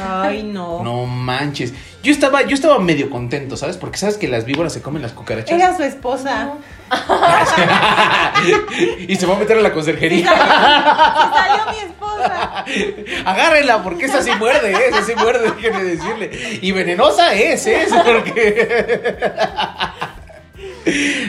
Ay, 0.00 0.42
no. 0.42 0.82
No 0.82 1.06
manches. 1.06 1.72
Yo 2.02 2.12
estaba, 2.12 2.42
yo 2.42 2.54
estaba 2.54 2.78
medio 2.78 3.10
contento, 3.10 3.56
¿sabes? 3.56 3.76
Porque 3.76 3.98
sabes 3.98 4.16
que 4.16 4.28
las 4.28 4.44
víboras 4.44 4.72
se 4.72 4.82
comen 4.82 5.02
las 5.02 5.12
cucarachas. 5.12 5.50
Era 5.50 5.76
su 5.76 5.82
esposa. 5.82 6.54
y 9.08 9.16
se 9.16 9.26
va 9.26 9.36
a 9.36 9.38
meter 9.38 9.58
a 9.58 9.60
la 9.60 9.72
conserjería. 9.72 10.28
Salió 10.28 11.72
mi 11.72 11.78
esposa. 11.78 12.64
Agárrenla, 13.24 13.82
porque 13.82 14.06
esa 14.06 14.22
sí 14.22 14.30
muerde, 14.38 14.72
¿eh? 14.72 14.88
esa 14.90 15.02
sí 15.02 15.12
muerde, 15.16 15.50
déjenme 15.50 15.84
decirle. 15.84 16.30
Y 16.62 16.72
venenosa 16.72 17.34
es, 17.34 17.66
¿eh? 17.66 17.86
Porque. 18.04 18.94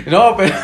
No, 0.06 0.36
pero. 0.38 0.56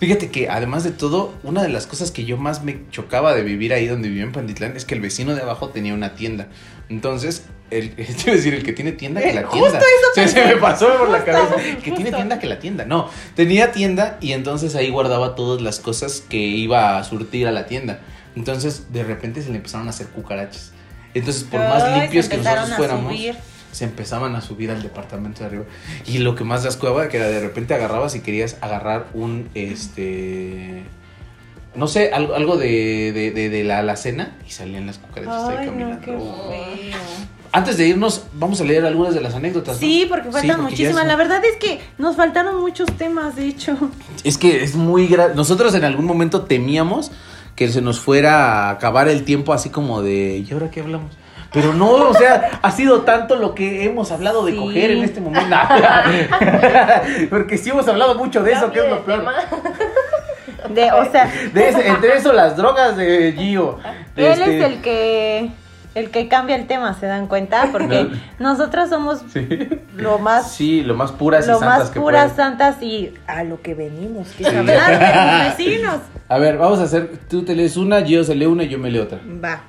Fíjate 0.00 0.30
que 0.30 0.48
además 0.48 0.84
de 0.84 0.90
todo, 0.90 1.34
una 1.42 1.62
de 1.62 1.68
las 1.68 1.86
cosas 1.86 2.10
que 2.10 2.24
yo 2.24 2.36
más 2.36 2.62
me 2.62 2.80
chocaba 2.90 3.34
de 3.34 3.42
vivir 3.42 3.72
ahí 3.72 3.86
donde 3.86 4.08
vivía 4.08 4.24
en 4.24 4.32
Panditlán 4.32 4.76
es 4.76 4.84
que 4.84 4.94
el 4.94 5.00
vecino 5.00 5.34
de 5.34 5.42
abajo 5.42 5.68
tenía 5.68 5.94
una 5.94 6.14
tienda. 6.14 6.48
Entonces, 6.88 7.44
el, 7.70 7.94
decir, 7.96 8.54
el 8.54 8.62
que 8.62 8.72
tiene 8.72 8.92
tienda 8.92 9.20
que 9.22 9.32
la 9.32 9.42
Eh, 9.42 9.44
justo 9.44 9.60
tienda. 9.70 9.78
eso 9.78 10.10
O 10.10 10.14
sea, 10.14 10.28
se 10.28 10.44
me 10.44 10.56
pasó 10.60 10.86
por 10.98 11.08
la 11.08 11.18
Justo, 11.20 11.32
cabeza. 11.32 11.54
El 11.56 11.76
que 11.76 11.82
tiene 11.90 11.96
justo. 12.04 12.16
tienda 12.16 12.38
que 12.38 12.46
la 12.46 12.58
tienda. 12.58 12.84
No, 12.84 13.08
tenía 13.34 13.72
tienda 13.72 14.18
y 14.20 14.32
entonces 14.32 14.74
ahí 14.74 14.90
guardaba 14.90 15.34
todas 15.34 15.62
las 15.62 15.78
cosas 15.80 16.22
que 16.28 16.36
iba 16.38 16.98
a 16.98 17.04
surtir 17.04 17.46
a 17.46 17.52
la 17.52 17.66
tienda. 17.66 18.00
Entonces, 18.36 18.92
de 18.92 19.04
repente 19.04 19.42
se 19.42 19.50
le 19.50 19.56
empezaron 19.56 19.86
a 19.86 19.90
hacer 19.90 20.08
cucarachas. 20.08 20.72
Entonces, 21.14 21.44
por 21.44 21.60
más 21.60 22.00
limpios 22.00 22.28
que 22.28 22.36
nosotros 22.38 22.70
fuéramos, 22.76 23.12
subir. 23.12 23.36
Se 23.74 23.84
empezaban 23.84 24.34
a 24.36 24.40
subir 24.40 24.70
al 24.70 24.82
departamento 24.82 25.40
de 25.40 25.46
arriba. 25.46 25.64
Y 26.06 26.18
lo 26.18 26.34
que 26.34 26.44
más 26.44 26.64
las 26.64 26.76
cueva 26.76 27.08
que 27.08 27.16
era 27.18 27.26
de 27.28 27.40
repente 27.40 27.74
agarrabas 27.74 28.14
y 28.14 28.20
querías 28.20 28.56
agarrar 28.60 29.06
un 29.14 29.48
este 29.54 30.84
no 31.74 31.88
sé, 31.88 32.12
algo, 32.12 32.34
algo 32.36 32.56
de, 32.56 33.10
de, 33.12 33.32
de- 33.32 33.48
de 33.50 33.64
la 33.64 33.80
alacena 33.80 34.36
y 34.46 34.52
salían 34.52 34.86
las 34.86 34.98
cucarachas 34.98 35.48
ahí 35.48 35.56
Ay, 35.58 35.66
no, 35.66 35.72
caminando. 35.72 36.00
qué 36.00 36.12
feo. 36.12 36.98
Antes 37.50 37.76
de 37.78 37.88
irnos, 37.88 38.26
vamos 38.34 38.60
a 38.60 38.64
leer 38.64 38.84
algunas 38.86 39.12
de 39.14 39.20
las 39.20 39.34
anécdotas. 39.34 39.74
¿no? 39.76 39.80
Sí, 39.80 40.06
porque 40.08 40.30
faltan 40.30 40.42
Sí, 40.42 40.48
porque 40.48 40.56
ya 40.56 40.62
muchísimas. 40.70 41.02
es- 41.02 41.08
La 41.08 41.16
verdad 41.16 41.42
es 41.44 41.56
que 41.56 41.80
nos 41.98 42.14
faltaron 42.16 42.60
muchos 42.60 42.86
temas, 42.96 43.34
de 43.36 43.46
hecho. 43.48 43.76
Es 44.22 44.38
que 44.38 44.62
es 44.62 44.76
muy 44.76 45.06
grave. 45.08 45.34
Nosotros 45.34 45.74
en 45.74 45.82
algún 45.84 46.04
momento 46.04 46.42
temíamos 46.42 47.10
que 47.56 47.68
se 47.68 47.80
nos 47.80 47.98
fuera 48.00 48.68
a 48.68 48.70
acabar 48.70 49.08
el 49.08 49.24
tiempo 49.24 49.52
así 49.52 49.68
como 49.70 50.00
de, 50.02 50.44
¿y 50.48 50.52
ahora 50.52 50.70
qué 50.70 50.80
hablamos? 50.80 51.12
Pero 51.54 51.72
no, 51.72 51.90
o 52.08 52.14
sea, 52.14 52.58
ha 52.60 52.70
sido 52.72 53.02
tanto 53.02 53.36
lo 53.36 53.54
que 53.54 53.84
hemos 53.84 54.10
hablado 54.12 54.44
de 54.44 54.52
Sí. 54.52 54.58
coger 54.58 54.90
en 54.90 55.04
este 55.04 55.20
momento. 55.20 55.56
Porque 57.30 57.56
sí 57.56 57.70
hemos 57.70 57.86
hablado 57.88 58.16
mucho 58.16 58.42
de 58.42 58.52
eso, 58.52 58.70
que 58.72 58.80
es 58.80 58.90
lo 58.90 59.04
peor. 59.04 59.24
De, 60.70 60.92
o 60.92 61.10
sea, 61.10 61.30
De 61.52 61.68
ese- 61.68 61.86
entre 61.88 62.16
eso, 62.16 62.32
las 62.32 62.56
drogas 62.56 62.96
de 62.96 63.32
Gio. 63.36 63.78
él 64.16 64.24
Este, 64.26 64.58
es 64.58 64.64
el 64.64 64.80
que 64.82 65.50
el 65.94 66.10
que 66.10 66.26
cambia 66.26 66.56
el 66.56 66.66
tema, 66.66 66.92
¿se 66.98 67.06
dan 67.06 67.28
cuenta? 67.28 67.68
Porque 67.70 68.08
nosotros 68.40 68.88
somos 68.88 69.22
Sí. 69.32 69.46
lo 69.96 70.18
más 70.18 70.50
Sí, 70.50 70.82
lo 70.82 70.96
más 70.96 71.12
puras 71.12 71.46
y 71.46 71.50
lo 71.50 71.60
santas 71.60 71.78
más 71.78 71.90
que 71.90 72.00
puras, 72.00 72.32
pueden. 72.32 72.36
santas 72.36 72.82
y 72.82 73.14
a 73.28 73.44
lo 73.44 73.62
que 73.62 73.74
venimos, 73.74 74.26
que 74.32 74.42
es 74.42 74.48
hablar 74.56 74.90
de 74.98 75.46
los 75.46 75.56
vecinos. 75.56 75.96
A 76.28 76.38
ver, 76.38 76.56
vamos 76.58 76.80
a 76.80 76.84
hacer. 76.84 77.12
Tú 77.30 77.44
te 77.44 77.54
lees 77.54 77.76
una, 77.76 78.00
Gio 78.02 78.24
se 78.24 78.34
lee 78.34 78.46
una 78.46 78.64
y 78.64 78.68
yo 78.70 78.78
me 78.78 78.90
leo 78.90 79.04
otra. 79.04 79.20
Va. 79.24 79.60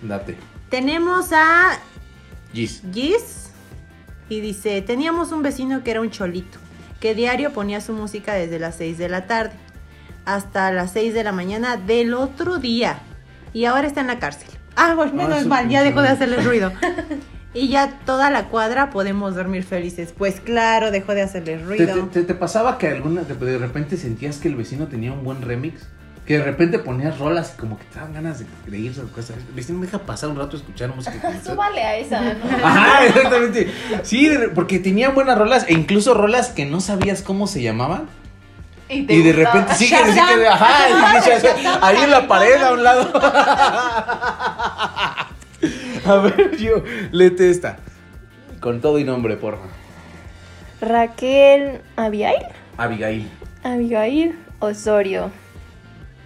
Date. 0.00 0.38
Tenemos 0.70 1.32
a 1.32 1.78
Gis. 2.52 2.82
Gis 2.92 3.50
y 4.28 4.40
dice, 4.40 4.82
teníamos 4.82 5.30
un 5.32 5.42
vecino 5.42 5.84
que 5.84 5.92
era 5.92 6.00
un 6.00 6.10
cholito, 6.10 6.58
que 7.00 7.14
diario 7.14 7.52
ponía 7.52 7.80
su 7.80 7.92
música 7.92 8.34
desde 8.34 8.58
las 8.58 8.74
6 8.76 8.98
de 8.98 9.08
la 9.08 9.26
tarde 9.26 9.52
hasta 10.24 10.72
las 10.72 10.90
6 10.92 11.14
de 11.14 11.22
la 11.22 11.30
mañana 11.32 11.76
del 11.76 12.14
otro 12.14 12.58
día 12.58 12.98
y 13.52 13.66
ahora 13.66 13.86
está 13.86 14.00
en 14.00 14.08
la 14.08 14.18
cárcel. 14.18 14.48
Ah, 14.78 14.92
bueno, 14.94 15.12
Ah, 15.14 15.28
menos 15.28 15.46
mal, 15.46 15.70
ya 15.70 15.82
dejó 15.82 16.02
de 16.02 16.08
hacerle 16.08 16.36
ruido. 16.42 16.70
Y 17.54 17.68
ya 17.68 18.00
toda 18.04 18.28
la 18.28 18.48
cuadra 18.48 18.90
podemos 18.90 19.34
dormir 19.34 19.64
felices. 19.64 20.12
Pues 20.14 20.40
claro, 20.42 20.90
dejó 20.90 21.14
de 21.14 21.22
hacerle 21.22 21.56
¿Te, 21.56 21.64
ruido. 21.64 21.94
te, 22.08 22.20
te- 22.20 22.22
te 22.24 22.34
pasaba 22.34 22.76
que 22.76 22.86
alguna 22.88 23.22
de 23.22 23.56
repente 23.56 23.96
sentías 23.96 24.36
que 24.36 24.48
el 24.48 24.56
vecino 24.56 24.88
tenía 24.88 25.14
un 25.14 25.24
buen 25.24 25.40
remix? 25.40 25.88
Que 26.26 26.38
de 26.38 26.44
repente 26.44 26.78
ponías 26.80 27.18
rolas 27.18 27.52
y 27.54 27.60
como 27.60 27.78
que 27.78 27.84
te 27.84 27.96
daban 27.96 28.14
ganas 28.14 28.40
de, 28.40 28.46
de 28.66 28.78
irse 28.78 29.00
a 29.00 29.04
me 29.72 29.86
deja 29.86 30.00
pasar 30.00 30.30
un 30.30 30.36
rato 30.36 30.56
a 30.56 30.60
escuchar 30.60 30.92
música. 30.94 31.20
con 31.20 31.36
usted?" 31.36 31.52
Súbale 31.52 31.82
a 31.82 31.96
esa, 31.96 32.20
¿no? 32.20 32.30
Ajá, 32.64 33.06
exactamente. 33.06 33.70
Sí, 34.02 34.28
porque 34.54 34.80
tenían 34.80 35.14
buenas 35.14 35.38
rolas 35.38 35.64
e 35.68 35.72
incluso 35.72 36.14
rolas 36.14 36.48
que 36.48 36.66
no 36.66 36.80
sabías 36.80 37.22
cómo 37.22 37.46
se 37.46 37.62
llamaban. 37.62 38.08
Y, 38.88 39.04
de 39.04 39.32
repente 39.32 39.74
sí 39.74 39.88
que, 39.88 39.96
sí 40.12 40.14
que 40.14 40.46
ajá, 40.46 41.18
ahí 41.82 41.96
en 41.96 42.10
la 42.10 42.28
pared 42.28 42.62
a 42.62 42.72
un 42.72 42.84
lado. 42.84 43.12
A 46.06 46.16
ver, 46.18 46.56
yo, 46.56 46.84
léete 47.10 47.50
esta. 47.50 47.78
Con 48.60 48.80
todo 48.80 49.00
y 49.00 49.04
nombre, 49.04 49.36
porfa. 49.36 49.64
Raquel 50.80 51.80
Abigail. 51.96 52.44
Abigail. 52.76 53.28
Abigail 53.64 54.38
Osorio. 54.60 55.32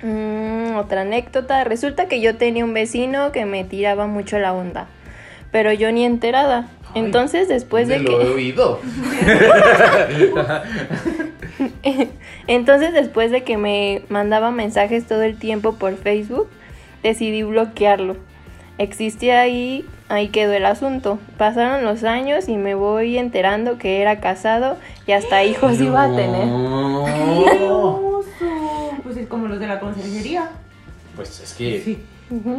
Mm, 0.02 0.76
otra 0.76 1.02
anécdota. 1.02 1.64
Resulta 1.64 2.06
que 2.08 2.20
yo 2.20 2.36
tenía 2.36 2.64
un 2.64 2.74
vecino 2.74 3.32
que 3.32 3.44
me 3.44 3.64
tiraba 3.64 4.06
mucho 4.06 4.38
la 4.38 4.52
onda. 4.52 4.86
Pero 5.50 5.72
yo 5.72 5.90
ni 5.92 6.04
enterada. 6.04 6.68
Ay, 6.94 7.02
Entonces 7.02 7.48
después 7.48 7.88
de 7.88 7.96
¿Dónde 7.96 8.10
lo 8.12 8.20
he 8.20 8.24
que. 8.24 8.30
oído. 8.30 8.80
Entonces 12.46 12.92
después 12.92 13.30
de 13.30 13.42
que 13.42 13.56
me 13.56 14.02
mandaba 14.08 14.50
mensajes 14.50 15.06
todo 15.06 15.22
el 15.22 15.38
tiempo 15.38 15.74
por 15.74 15.96
Facebook, 15.96 16.48
decidí 17.02 17.42
bloquearlo. 17.42 18.16
Existía 18.78 19.40
ahí, 19.40 19.84
ahí 20.08 20.28
quedó 20.28 20.52
el 20.54 20.64
asunto. 20.64 21.18
Pasaron 21.36 21.84
los 21.84 22.02
años 22.04 22.48
y 22.48 22.56
me 22.56 22.74
voy 22.74 23.18
enterando 23.18 23.76
que 23.76 24.00
era 24.00 24.20
casado 24.20 24.78
y 25.06 25.12
hasta 25.12 25.44
hijos 25.44 25.80
iba 25.80 26.04
a 26.04 26.16
tener. 26.16 26.48
No. 29.00 29.04
Pues 29.04 29.16
es 29.16 29.28
como 29.28 29.48
los 29.48 29.58
de 29.58 29.66
la 29.66 29.80
conserjería. 29.80 30.50
Pues 31.16 31.40
es 31.40 31.54
que. 31.54 31.82
Sí. 31.84 32.04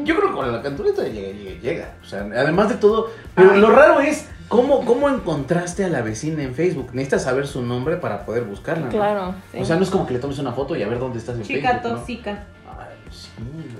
Yo 0.04 0.18
creo 0.18 0.30
que 0.30 0.36
con 0.36 0.52
la 0.52 0.62
cantureta 0.62 1.04
llega, 1.08 1.32
llega, 1.32 1.62
llega. 1.62 1.94
O 2.02 2.06
sea, 2.06 2.20
además 2.36 2.68
de 2.70 2.76
todo. 2.76 3.10
Pero 3.36 3.56
lo 3.56 3.70
raro 3.72 4.02
es 4.02 4.28
cómo, 4.50 4.84
cómo 4.84 5.08
encontraste 5.10 5.86
a 5.86 5.88
la 5.88 6.02
vecina 6.02 6.44
en 6.44 6.54
Facebook. 6.54 6.90
Necesitas 6.94 7.24
saber 7.24 7.48
su 7.48 7.62
nombre 7.62 7.96
para 7.96 8.26
poder 8.26 8.44
buscarla. 8.44 8.88
¿no? 8.88 8.92
Claro. 8.92 9.36
sí. 9.54 9.60
O 9.62 9.66
sea, 9.66 9.78
no 9.78 9.84
es 9.84 9.90
como 9.90 10.06
que 10.06 10.14
le 10.14 10.20
tomes 10.20 10.40
una 10.40 10.52
foto 10.52 10.76
y 10.76 10.84
a 10.84 10.88
ver 10.90 11.00
dónde 11.00 11.20
estás 11.20 11.38
en 11.38 11.44
Chica 11.44 11.70
Facebook. 11.72 11.90
¿no? 11.92 11.98
tóxica. 12.00 12.32
Ay, 12.68 12.96
sí, 13.12 13.30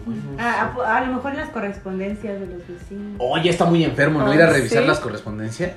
bueno, 0.06 0.22
Ah, 0.40 0.72
sí. 0.74 0.82
a, 0.82 0.98
a 0.98 1.06
lo 1.06 1.14
mejor 1.16 1.32
en 1.32 1.38
las 1.40 1.50
correspondencias 1.50 2.40
de 2.40 2.46
los 2.48 2.66
vecinos. 2.66 3.16
Oh, 3.18 3.38
ya 3.38 3.52
está 3.52 3.66
muy 3.66 3.84
enfermo, 3.84 4.22
¿no? 4.22 4.34
Ir 4.34 4.42
a 4.42 4.50
revisar 4.50 4.84
¿sí? 4.84 4.88
las 4.88 5.00
correspondencias. 5.02 5.72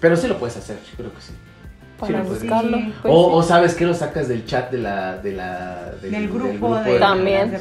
Pero 0.00 0.16
sí 0.16 0.26
lo 0.26 0.38
puedes 0.38 0.56
hacer, 0.56 0.76
yo 0.90 0.96
creo 0.96 1.14
que 1.14 1.20
sí. 1.20 1.32
Para 1.98 2.22
podrías. 2.22 2.40
buscarlo. 2.42 2.76
Sí. 2.76 2.92
pues, 3.02 3.14
o, 3.14 3.24
sí. 3.24 3.30
o 3.34 3.42
sabes 3.42 3.74
que 3.74 3.86
lo 3.86 3.94
sacas 3.94 4.28
del 4.28 4.44
chat 4.44 4.70
de 4.70 4.78
la. 4.78 5.16
De 5.18 5.32
la 5.32 5.92
Del 6.02 6.28
grupo 6.28 6.76
de- 6.80 6.98
También. 6.98 7.52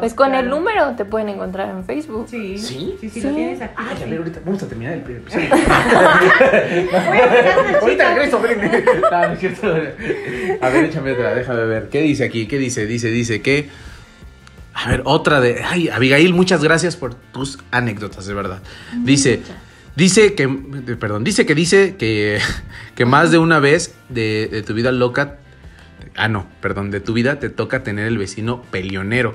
Pues 0.00 0.14
con 0.14 0.34
el 0.34 0.48
número 0.48 0.94
te 0.96 1.04
pueden 1.04 1.28
encontrar 1.30 1.70
en 1.70 1.84
Facebook. 1.84 2.26
Sí. 2.28 2.58
¿Sí? 2.58 2.96
Sí, 3.00 3.10
sí, 3.10 3.20
Sí. 3.20 3.28
lo 3.28 3.34
tienes 3.34 3.60
activo. 3.62 3.88
Ay, 3.90 3.96
a 3.96 4.04
sí. 4.04 4.10
ver, 4.10 4.18
ahorita 4.18 4.40
vamos 4.44 4.62
a 4.62 4.68
terminar 4.68 4.92
el 4.94 5.00
episodio. 5.16 5.48
Buscar 5.50 7.58
una 7.68 7.78
ahorita 7.80 8.14
regreso, 8.14 8.40
ven. 8.40 8.58
No, 9.10 9.26
no 9.28 9.32
es 9.32 9.38
cierto. 9.40 9.66
A 10.60 10.68
ver, 10.68 10.84
échame 10.84 11.12
otra, 11.12 11.34
déjame 11.34 11.64
ver. 11.64 11.88
¿Qué 11.88 12.02
dice 12.02 12.24
aquí? 12.24 12.46
¿Qué 12.46 12.58
dice? 12.58 12.86
Dice, 12.86 13.08
dice 13.08 13.40
que. 13.42 13.68
A 14.74 14.90
ver, 14.90 15.02
otra 15.04 15.40
de. 15.40 15.62
Ay, 15.64 15.88
Abigail, 15.88 16.34
muchas 16.34 16.62
gracias 16.62 16.96
por 16.96 17.14
tus 17.14 17.58
anécdotas, 17.70 18.26
de 18.26 18.34
verdad. 18.34 18.60
Dice. 19.04 19.40
Dice 19.96 20.34
que, 20.34 20.44
eh, 20.44 20.96
perdón, 20.98 21.22
dice 21.24 21.46
que 21.46 21.54
dice 21.54 21.96
que, 21.96 22.38
que 22.94 23.04
más 23.04 23.30
de 23.30 23.38
una 23.38 23.60
vez 23.60 23.94
de, 24.08 24.48
de 24.50 24.62
tu 24.62 24.74
vida 24.74 24.90
loca, 24.92 25.38
ah 26.16 26.28
no, 26.28 26.46
perdón, 26.60 26.90
de 26.90 27.00
tu 27.00 27.12
vida 27.12 27.38
te 27.38 27.48
toca 27.50 27.82
tener 27.82 28.06
el 28.06 28.18
vecino 28.18 28.62
peleonero. 28.70 29.34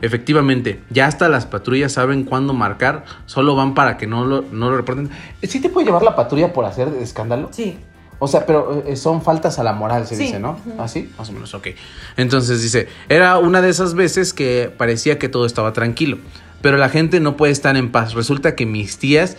Efectivamente, 0.00 0.80
ya 0.90 1.06
hasta 1.06 1.28
las 1.28 1.44
patrullas 1.46 1.92
saben 1.92 2.22
cuándo 2.24 2.54
marcar, 2.54 3.04
solo 3.26 3.56
van 3.56 3.74
para 3.74 3.96
que 3.96 4.06
no 4.06 4.24
lo, 4.24 4.42
no 4.52 4.70
lo 4.70 4.76
reporten. 4.76 5.10
¿Sí 5.42 5.60
te 5.60 5.68
puede 5.68 5.86
llevar 5.86 6.02
la 6.02 6.14
patrulla 6.14 6.52
por 6.52 6.64
hacer 6.64 6.88
escándalo? 7.00 7.48
Sí. 7.52 7.78
O 8.20 8.26
sea, 8.28 8.46
pero 8.46 8.84
eh, 8.86 8.96
son 8.96 9.22
faltas 9.22 9.58
a 9.58 9.62
la 9.64 9.72
moral, 9.72 10.06
se 10.06 10.16
Sí. 10.16 10.22
dice, 10.24 10.38
¿no? 10.40 10.58
¿Así? 10.78 11.10
Más 11.18 11.28
o 11.28 11.32
menos, 11.32 11.52
ok. 11.54 11.68
Entonces 12.16 12.62
dice, 12.62 12.88
era 13.08 13.38
una 13.38 13.60
de 13.60 13.70
esas 13.70 13.94
veces 13.94 14.32
que 14.32 14.72
parecía 14.76 15.18
que 15.18 15.28
todo 15.28 15.46
estaba 15.46 15.72
tranquilo, 15.72 16.18
pero 16.62 16.76
la 16.78 16.88
gente 16.88 17.20
no 17.20 17.36
puede 17.36 17.52
estar 17.52 17.76
en 17.76 17.90
paz. 17.92 18.14
Resulta 18.14 18.54
que 18.56 18.66
mis 18.66 18.98
tías 18.98 19.36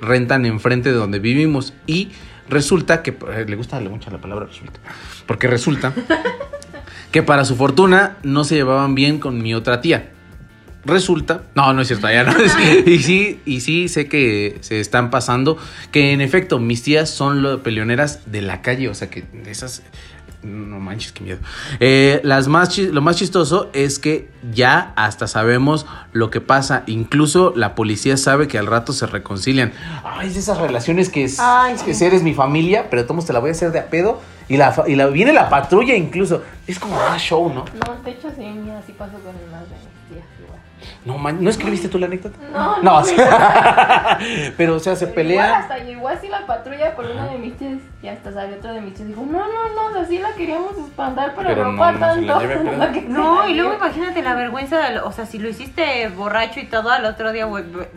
rentan 0.00 0.44
enfrente 0.46 0.90
de 0.90 0.96
donde 0.96 1.18
vivimos 1.18 1.72
y 1.86 2.10
resulta 2.48 3.02
que, 3.02 3.10
eh, 3.10 3.44
le 3.48 3.56
gusta 3.56 3.80
mucho 3.80 4.10
la 4.10 4.18
palabra 4.20 4.46
resulta, 4.46 4.78
porque 5.26 5.46
resulta 5.48 5.92
que 7.10 7.22
para 7.22 7.44
su 7.44 7.56
fortuna 7.56 8.16
no 8.22 8.44
se 8.44 8.54
llevaban 8.56 8.94
bien 8.94 9.18
con 9.18 9.42
mi 9.42 9.54
otra 9.54 9.80
tía. 9.80 10.10
Resulta, 10.84 11.42
no, 11.56 11.72
no 11.72 11.82
es 11.82 11.88
cierto, 11.88 12.08
ya 12.08 12.22
no 12.22 12.30
es. 12.38 12.56
Y 12.86 12.98
sí, 13.00 13.40
y 13.44 13.60
sí 13.60 13.88
sé 13.88 14.06
que 14.08 14.58
se 14.60 14.78
están 14.78 15.10
pasando, 15.10 15.58
que 15.90 16.12
en 16.12 16.20
efecto 16.20 16.60
mis 16.60 16.80
tías 16.84 17.10
son 17.10 17.42
lo- 17.42 17.60
peleoneras 17.64 18.20
de 18.30 18.40
la 18.42 18.62
calle, 18.62 18.88
o 18.88 18.94
sea 18.94 19.10
que 19.10 19.24
esas, 19.46 19.82
no 20.42 20.78
manches, 20.78 21.12
qué 21.12 21.24
miedo. 21.24 21.38
Eh, 21.80 22.20
las 22.24 22.48
más, 22.48 22.76
lo 22.78 23.00
más 23.00 23.16
chistoso 23.16 23.70
es 23.72 23.98
que 23.98 24.30
ya 24.52 24.92
hasta 24.96 25.26
sabemos 25.26 25.86
lo 26.12 26.30
que 26.30 26.40
pasa, 26.40 26.82
incluso 26.86 27.52
la 27.56 27.74
policía 27.74 28.16
sabe 28.16 28.48
que 28.48 28.58
al 28.58 28.66
rato 28.66 28.92
se 28.92 29.06
reconcilian. 29.06 29.72
Ay, 30.04 30.28
es 30.28 30.34
de 30.34 30.40
esas 30.40 30.58
relaciones 30.58 31.08
que 31.08 31.24
es, 31.24 31.38
Ay, 31.40 31.74
es 31.74 31.82
que 31.82 32.06
eres 32.06 32.22
mi 32.22 32.34
familia, 32.34 32.88
pero 32.90 33.06
todos 33.06 33.26
te 33.26 33.32
la 33.32 33.38
voy 33.38 33.50
a 33.50 33.52
hacer 33.52 33.72
de 33.72 33.78
a 33.78 33.90
pedo. 33.90 34.20
Y, 34.48 34.56
la, 34.56 34.74
y 34.86 34.94
la, 34.94 35.08
viene 35.08 35.32
la 35.32 35.48
patrulla 35.48 35.96
incluso. 35.96 36.42
Es 36.66 36.78
como 36.78 36.96
más 36.96 37.20
show, 37.20 37.48
¿no? 37.48 37.64
No, 37.64 38.02
de 38.04 38.10
hecho 38.12 38.28
sí, 38.36 38.44
mira, 38.44 38.80
sí 38.86 38.94
pasó 38.96 39.14
con 39.14 39.34
más 39.50 39.68
de. 39.68 39.95
No, 41.06 41.16
man, 41.18 41.38
¿no 41.40 41.48
escribiste 41.50 41.88
tú 41.88 41.98
la 41.98 42.06
anécdota? 42.06 42.36
No, 42.52 42.82
No, 42.82 42.98
no. 43.00 43.04
sí. 43.04 43.14
pero 44.56 44.74
o 44.74 44.78
sea, 44.80 44.96
se 44.96 45.04
Igual 45.04 45.14
pelea. 45.14 45.58
hasta 45.60 45.78
llegó 45.78 46.08
así 46.08 46.28
la 46.28 46.44
patrulla 46.46 46.94
por 46.96 47.04
una 47.06 47.28
de 47.28 47.38
mis 47.38 47.56
tías 47.56 47.78
y 48.02 48.08
hasta 48.08 48.32
salió 48.32 48.56
otra 48.56 48.72
de 48.72 48.80
mis 48.80 48.94
tías. 48.94 49.08
Dijo, 49.08 49.22
no, 49.24 49.38
no, 49.38 49.92
no, 49.92 50.00
así 50.00 50.18
la 50.18 50.32
queríamos 50.34 50.76
espantar, 50.76 51.32
pero, 51.36 51.48
Pero 51.48 51.72
no, 51.72 51.78
para 51.78 51.98
tanto. 51.98 52.40
lleve, 52.40 53.04
No, 53.08 53.48
y 53.48 53.54
luego 53.54 53.74
imagínate 53.74 54.20
la 54.22 54.34
vergüenza, 54.34 54.78
de 54.80 54.94
lo- 54.96 55.06
o 55.06 55.12
sea, 55.12 55.26
si 55.26 55.38
lo 55.38 55.48
hiciste 55.48 56.08
borracho 56.08 56.58
y 56.60 56.64
todo, 56.66 56.90
al 56.90 57.04
otro 57.04 57.30
día 57.32 57.46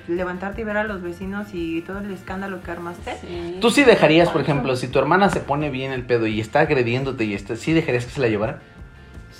levantarte 0.07 0.61
y 0.61 0.63
ver 0.63 0.77
a 0.77 0.83
los 0.83 1.01
vecinos 1.01 1.47
y 1.53 1.81
todo 1.81 1.99
el 1.99 2.11
escándalo 2.13 2.61
que 2.61 2.69
armaste. 2.71 3.17
Sí. 3.21 3.57
Tú 3.59 3.71
sí 3.71 3.83
dejarías, 3.83 4.29
por 4.29 4.41
ejemplo, 4.41 4.75
si 4.75 4.87
tu 4.87 4.99
hermana 4.99 5.29
se 5.29 5.39
pone 5.39 5.69
bien 5.71 5.91
el 5.91 6.03
pedo 6.03 6.27
y 6.27 6.39
está 6.39 6.59
agrediéndote 6.61 7.23
y 7.25 7.33
está, 7.33 7.55
¿sí 7.55 7.73
dejarías 7.73 8.05
que 8.05 8.11
se 8.11 8.21
la 8.21 8.27
llevara? 8.27 8.59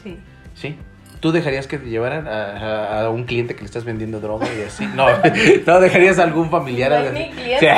Sí. 0.03 0.17
¿Sí? 0.55 0.75
¿Tú 1.19 1.31
dejarías 1.33 1.67
que 1.67 1.77
te 1.77 1.89
llevaran 1.89 2.27
a, 2.29 2.43
a- 2.45 3.01
a 3.05 3.09
un 3.09 3.25
cliente 3.25 3.53
que 3.53 3.59
le 3.61 3.65
estás 3.65 3.83
vendiendo 3.83 4.21
droga 4.21 4.47
y 4.57 4.61
así? 4.63 4.87
No, 4.95 5.07
no 5.67 5.79
dejarías 5.81 6.17
a 6.17 6.23
algún 6.23 6.49
familiar. 6.49 6.91
No 6.91 6.97
a- 6.97 7.05
es 7.07 7.13
mi 7.13 7.19
Sí. 7.25 7.31
cliente. 7.31 7.71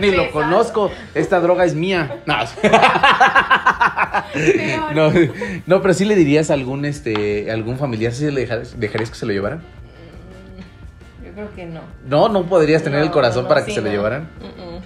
Ni 0.00 0.10
lo 0.10 0.30
conozco. 0.32 0.90
Esta 1.14 1.38
droga 1.40 1.64
es 1.64 1.74
mía. 1.74 2.16
No. 2.26 2.34
no, 4.94 5.12
no, 5.66 5.82
pero 5.82 5.94
sí 5.94 6.04
le 6.04 6.14
dirías 6.16 6.50
a 6.50 6.54
algún 6.54 6.84
este 6.84 7.50
algún 7.50 7.78
familiar 7.78 8.12
si 8.12 8.30
le 8.30 8.40
dejarías, 8.42 8.78
dejarías 8.78 9.10
que 9.10 9.16
se 9.16 9.26
lo 9.26 9.32
llevaran. 9.32 9.62
Yo 11.24 11.32
creo 11.32 11.54
que 11.54 11.66
no. 11.66 11.80
No, 12.06 12.28
no 12.28 12.44
podrías 12.46 12.82
tener 12.82 13.02
el 13.02 13.10
corazón 13.10 13.46
para 13.46 13.60
sí, 13.60 13.66
que 13.68 13.72
se 13.74 13.80
lo 13.82 13.88
llevaran. 13.90 14.28
Mm-mm. 14.40 14.80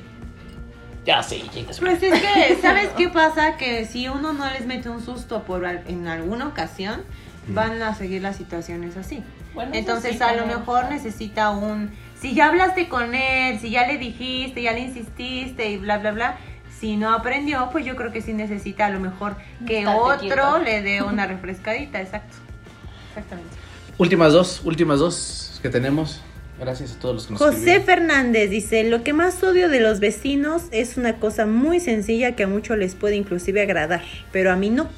Ya 1.04 1.22
sí, 1.22 1.44
chicas. 1.52 1.78
Pues 1.80 2.02
es 2.02 2.20
que, 2.20 2.58
¿sabes 2.62 2.88
qué 2.96 3.08
pasa? 3.08 3.56
Que 3.56 3.84
si 3.84 4.08
uno 4.08 4.32
no 4.32 4.48
les 4.50 4.64
mete 4.66 4.88
un 4.88 5.04
susto 5.04 5.42
por 5.42 5.66
al- 5.66 5.82
en 5.86 6.08
alguna 6.08 6.46
ocasión, 6.48 7.02
van 7.48 7.82
a 7.82 7.94
seguir 7.94 8.22
las 8.22 8.36
situaciones 8.36 8.96
así. 8.96 9.22
Bueno, 9.54 9.72
Entonces 9.74 10.16
sí, 10.16 10.22
a 10.22 10.34
lo 10.34 10.46
mejor 10.46 10.86
necesita 10.90 11.50
un... 11.50 11.90
Si 12.20 12.34
ya 12.34 12.46
hablaste 12.48 12.88
con 12.88 13.14
él, 13.14 13.60
si 13.60 13.68
ya 13.70 13.86
le 13.86 13.98
dijiste, 13.98 14.62
ya 14.62 14.72
le 14.72 14.80
insististe 14.80 15.70
y 15.70 15.76
bla, 15.76 15.98
bla, 15.98 16.12
bla, 16.12 16.38
si 16.80 16.96
no 16.96 17.12
aprendió, 17.12 17.68
pues 17.70 17.84
yo 17.84 17.96
creo 17.96 18.10
que 18.10 18.22
sí 18.22 18.32
necesita 18.32 18.86
a 18.86 18.90
lo 18.90 18.98
mejor 18.98 19.36
que 19.66 19.80
Estate 19.80 19.98
otro 19.98 20.18
quieto. 20.20 20.58
le 20.60 20.82
dé 20.82 21.02
una 21.02 21.26
refrescadita, 21.26 22.00
exacto. 22.00 22.34
Exactamente. 23.10 23.50
Últimas 23.98 24.32
dos, 24.32 24.62
últimas 24.64 24.98
dos 24.98 25.58
que 25.62 25.68
tenemos. 25.68 26.20
Gracias 26.58 26.92
a 26.92 26.98
todos 27.00 27.14
los 27.14 27.26
que 27.26 27.32
nos 27.32 27.40
José 27.40 27.56
escribieron. 27.56 27.84
Fernández 27.84 28.50
dice, 28.50 28.84
lo 28.84 29.02
que 29.02 29.12
más 29.12 29.42
odio 29.42 29.68
de 29.68 29.80
los 29.80 30.00
vecinos 30.00 30.64
es 30.70 30.96
una 30.96 31.16
cosa 31.16 31.46
muy 31.46 31.80
sencilla 31.80 32.36
que 32.36 32.44
a 32.44 32.48
muchos 32.48 32.78
les 32.78 32.94
puede 32.94 33.16
inclusive 33.16 33.62
agradar, 33.62 34.02
pero 34.32 34.52
a 34.52 34.56
mí 34.56 34.70
no. 34.70 34.88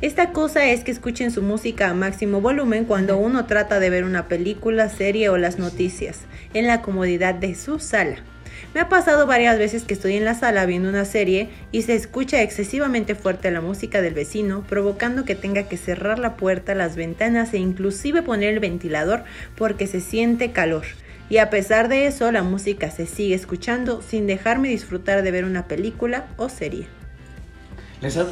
Esta 0.00 0.32
cosa 0.32 0.64
es 0.64 0.82
que 0.82 0.90
escuchen 0.90 1.30
su 1.30 1.42
música 1.42 1.90
a 1.90 1.94
máximo 1.94 2.40
volumen 2.40 2.86
cuando 2.86 3.18
uno 3.18 3.44
trata 3.44 3.78
de 3.78 3.90
ver 3.90 4.04
una 4.04 4.28
película, 4.28 4.88
serie 4.88 5.28
o 5.28 5.36
las 5.36 5.58
noticias, 5.58 6.20
en 6.54 6.66
la 6.66 6.80
comodidad 6.80 7.34
de 7.34 7.54
su 7.54 7.78
sala. 7.78 8.16
Me 8.72 8.80
ha 8.80 8.88
pasado 8.88 9.26
varias 9.26 9.58
veces 9.58 9.82
que 9.82 9.94
estoy 9.94 10.14
en 10.14 10.24
la 10.24 10.36
sala 10.36 10.64
viendo 10.64 10.88
una 10.88 11.04
serie 11.04 11.48
y 11.72 11.82
se 11.82 11.96
escucha 11.96 12.40
excesivamente 12.40 13.16
fuerte 13.16 13.50
la 13.50 13.60
música 13.60 14.00
del 14.00 14.14
vecino, 14.14 14.62
provocando 14.62 15.24
que 15.24 15.34
tenga 15.34 15.64
que 15.64 15.76
cerrar 15.76 16.20
la 16.20 16.36
puerta, 16.36 16.76
las 16.76 16.94
ventanas 16.94 17.52
e 17.52 17.58
inclusive 17.58 18.22
poner 18.22 18.54
el 18.54 18.60
ventilador 18.60 19.24
porque 19.56 19.88
se 19.88 20.00
siente 20.00 20.52
calor. 20.52 20.84
Y 21.28 21.38
a 21.38 21.50
pesar 21.50 21.88
de 21.88 22.06
eso, 22.06 22.30
la 22.30 22.44
música 22.44 22.92
se 22.92 23.06
sigue 23.06 23.34
escuchando 23.34 24.02
sin 24.02 24.28
dejarme 24.28 24.68
disfrutar 24.68 25.22
de 25.22 25.30
ver 25.32 25.44
una 25.44 25.66
película 25.66 26.28
o 26.36 26.48
serie. 26.48 26.86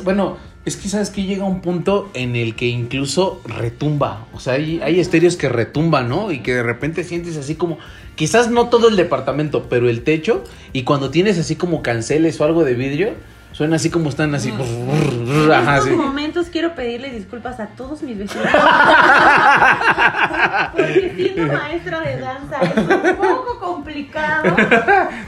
Bueno, 0.04 0.38
es 0.64 0.76
que 0.76 0.88
sabes 0.88 1.10
que 1.10 1.24
llega 1.24 1.44
un 1.44 1.60
punto 1.60 2.10
en 2.14 2.36
el 2.36 2.54
que 2.54 2.66
incluso 2.66 3.42
retumba. 3.44 4.26
O 4.32 4.40
sea, 4.40 4.54
hay, 4.54 4.80
hay 4.82 4.98
estéreos 4.98 5.36
que 5.36 5.48
retumban, 5.48 6.08
¿no? 6.08 6.32
Y 6.32 6.40
que 6.40 6.54
de 6.54 6.62
repente 6.62 7.04
sientes 7.04 7.36
así 7.36 7.54
como, 7.54 7.78
quizás 8.18 8.50
no 8.50 8.68
todo 8.68 8.88
el 8.88 8.96
departamento, 8.96 9.68
pero 9.70 9.88
el 9.88 10.02
techo. 10.02 10.42
Y 10.72 10.82
cuando 10.82 11.10
tienes 11.10 11.38
así 11.38 11.54
como 11.54 11.82
canceles 11.82 12.40
o 12.40 12.44
algo 12.44 12.64
de 12.64 12.74
vidrio, 12.74 13.12
suena 13.52 13.76
así 13.76 13.90
como 13.90 14.08
están 14.08 14.34
así. 14.34 14.48
En 14.50 15.52
Ajá, 15.52 15.76
estos 15.76 15.90
sí. 15.90 15.96
momentos 15.96 16.48
quiero 16.48 16.74
pedirle 16.74 17.10
disculpas 17.10 17.60
a 17.60 17.68
todos 17.68 18.02
mis 18.02 18.18
vecinos. 18.18 18.48
Porque 20.72 21.12
siendo 21.16 21.52
maestra 21.52 22.00
de 22.00 22.18
danza 22.18 22.56
es 22.60 22.76
un 22.76 23.16
poco 23.16 23.60
complicado 23.60 24.56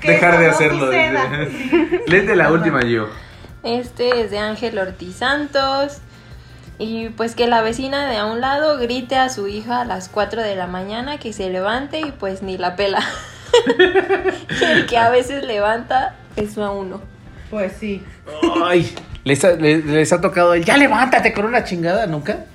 que 0.01 0.11
Dejar 0.11 0.41
de 0.41 0.47
hacerlo. 0.49 0.91
Léete 2.09 2.35
la 2.35 2.51
última, 2.51 2.83
yo. 2.83 3.07
Este 3.63 4.23
es 4.23 4.33
de 4.33 4.39
Ángel 4.41 4.77
Ortiz 4.79 5.15
Santos. 5.17 5.99
Y 6.81 7.11
pues 7.11 7.35
que 7.35 7.47
la 7.47 7.61
vecina 7.61 8.09
de 8.09 8.17
a 8.17 8.25
un 8.25 8.41
lado 8.41 8.79
grite 8.79 9.17
a 9.17 9.29
su 9.29 9.47
hija 9.47 9.83
a 9.83 9.85
las 9.85 10.09
4 10.09 10.41
de 10.41 10.57
la 10.57 10.67
mañana 10.67 11.19
que 11.19 11.35
se 11.35 11.51
levante 11.51 12.01
y 12.01 12.11
pues 12.11 12.43
ni 12.43 12.57
la 12.57 12.75
pela. 12.75 13.01
El 14.63 14.87
que 14.87 14.97
a 14.97 15.11
veces 15.11 15.45
levanta 15.45 16.15
es 16.37 16.57
a 16.57 16.71
uno. 16.71 17.03
Pues 17.51 17.75
sí. 17.79 18.03
Ay, 18.65 18.95
¿les 19.25 19.45
ha, 19.45 19.53
les, 19.53 19.85
les 19.85 20.11
ha 20.11 20.23
tocado 20.23 20.55
el 20.55 20.65
ya 20.65 20.79
levántate 20.79 21.35
con 21.35 21.45
una 21.45 21.65
chingada 21.65 22.07
nunca? 22.07 22.47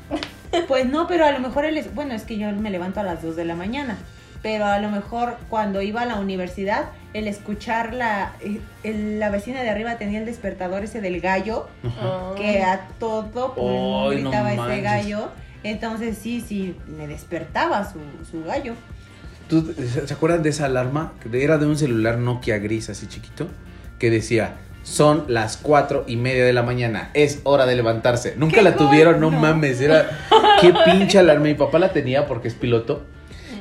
Pues 0.68 0.88
no, 0.88 1.06
pero 1.06 1.26
a 1.26 1.32
lo 1.32 1.40
mejor 1.40 1.66
él 1.66 1.78
es, 1.78 1.94
bueno, 1.94 2.16
es 2.16 2.24
que 2.24 2.38
yo 2.40 2.52
me 2.52 2.72
levanto 2.72 3.02
a 3.02 3.04
las 3.04 3.22
2 3.22 3.36
de 3.36 3.46
la 3.46 3.56
mañana, 3.56 3.98
pero 4.42 4.66
a 4.66 4.80
lo 4.80 4.90
mejor 4.90 5.38
cuando 5.50 5.82
iba 5.82 6.02
a 6.02 6.06
la 6.06 6.16
universidad, 6.16 6.86
el 7.14 7.28
escuchar 7.28 7.94
la, 7.94 8.34
el- 8.84 9.20
la 9.20 9.30
vecina 9.30 9.62
de 9.64 9.70
arriba 9.70 9.96
tenía 9.98 10.20
el 10.20 10.26
despertador 10.26 10.84
ese 10.84 11.02
del 11.02 11.22
gallo, 11.22 11.68
que 12.38 12.62
a 12.64 12.88
todo 13.00 13.54
pulmón 13.56 14.12
Ay, 14.14 14.22
no 14.24 14.30
gritaba 14.30 14.50
ese 14.54 14.58
manches. 14.62 14.84
gallo, 14.84 15.30
entonces 15.64 16.18
sí, 16.18 16.44
sí, 16.46 16.76
me 16.88 17.08
despertaba 17.08 17.90
su, 17.92 18.00
su 18.30 18.44
gallo. 18.44 18.74
¿Tú, 19.50 19.74
¿Se 20.06 20.14
acuerdan 20.14 20.42
de 20.44 20.50
esa 20.50 20.66
alarma? 20.66 21.14
Que 21.22 21.44
Era 21.44 21.58
de 21.58 21.66
un 21.68 21.78
celular 21.78 22.18
Nokia 22.18 22.58
gris 22.58 22.90
así 22.90 23.08
chiquito 23.08 23.48
que 24.00 24.10
decía, 24.10 24.56
son 24.84 25.26
las 25.28 25.58
cuatro 25.58 26.04
y 26.08 26.16
media 26.18 26.46
de 26.46 26.54
la 26.54 26.62
mañana, 26.64 27.10
es 27.14 27.40
hora 27.44 27.66
de 27.66 27.76
levantarse. 27.76 28.36
Nunca 28.38 28.58
¡Qué 28.58 28.62
la 28.64 28.76
tuvieron, 28.76 29.20
no! 29.20 29.32
No. 29.32 29.40
mames, 29.40 29.80
era 29.82 30.10
qué 30.62 30.74
pinche 30.86 31.18
alarma. 31.18 31.46
Mi 31.46 31.54
papá 31.56 31.80
la 31.80 31.90
tenía 31.94 32.28
porque 32.28 32.48
es 32.50 32.54
piloto 32.56 33.06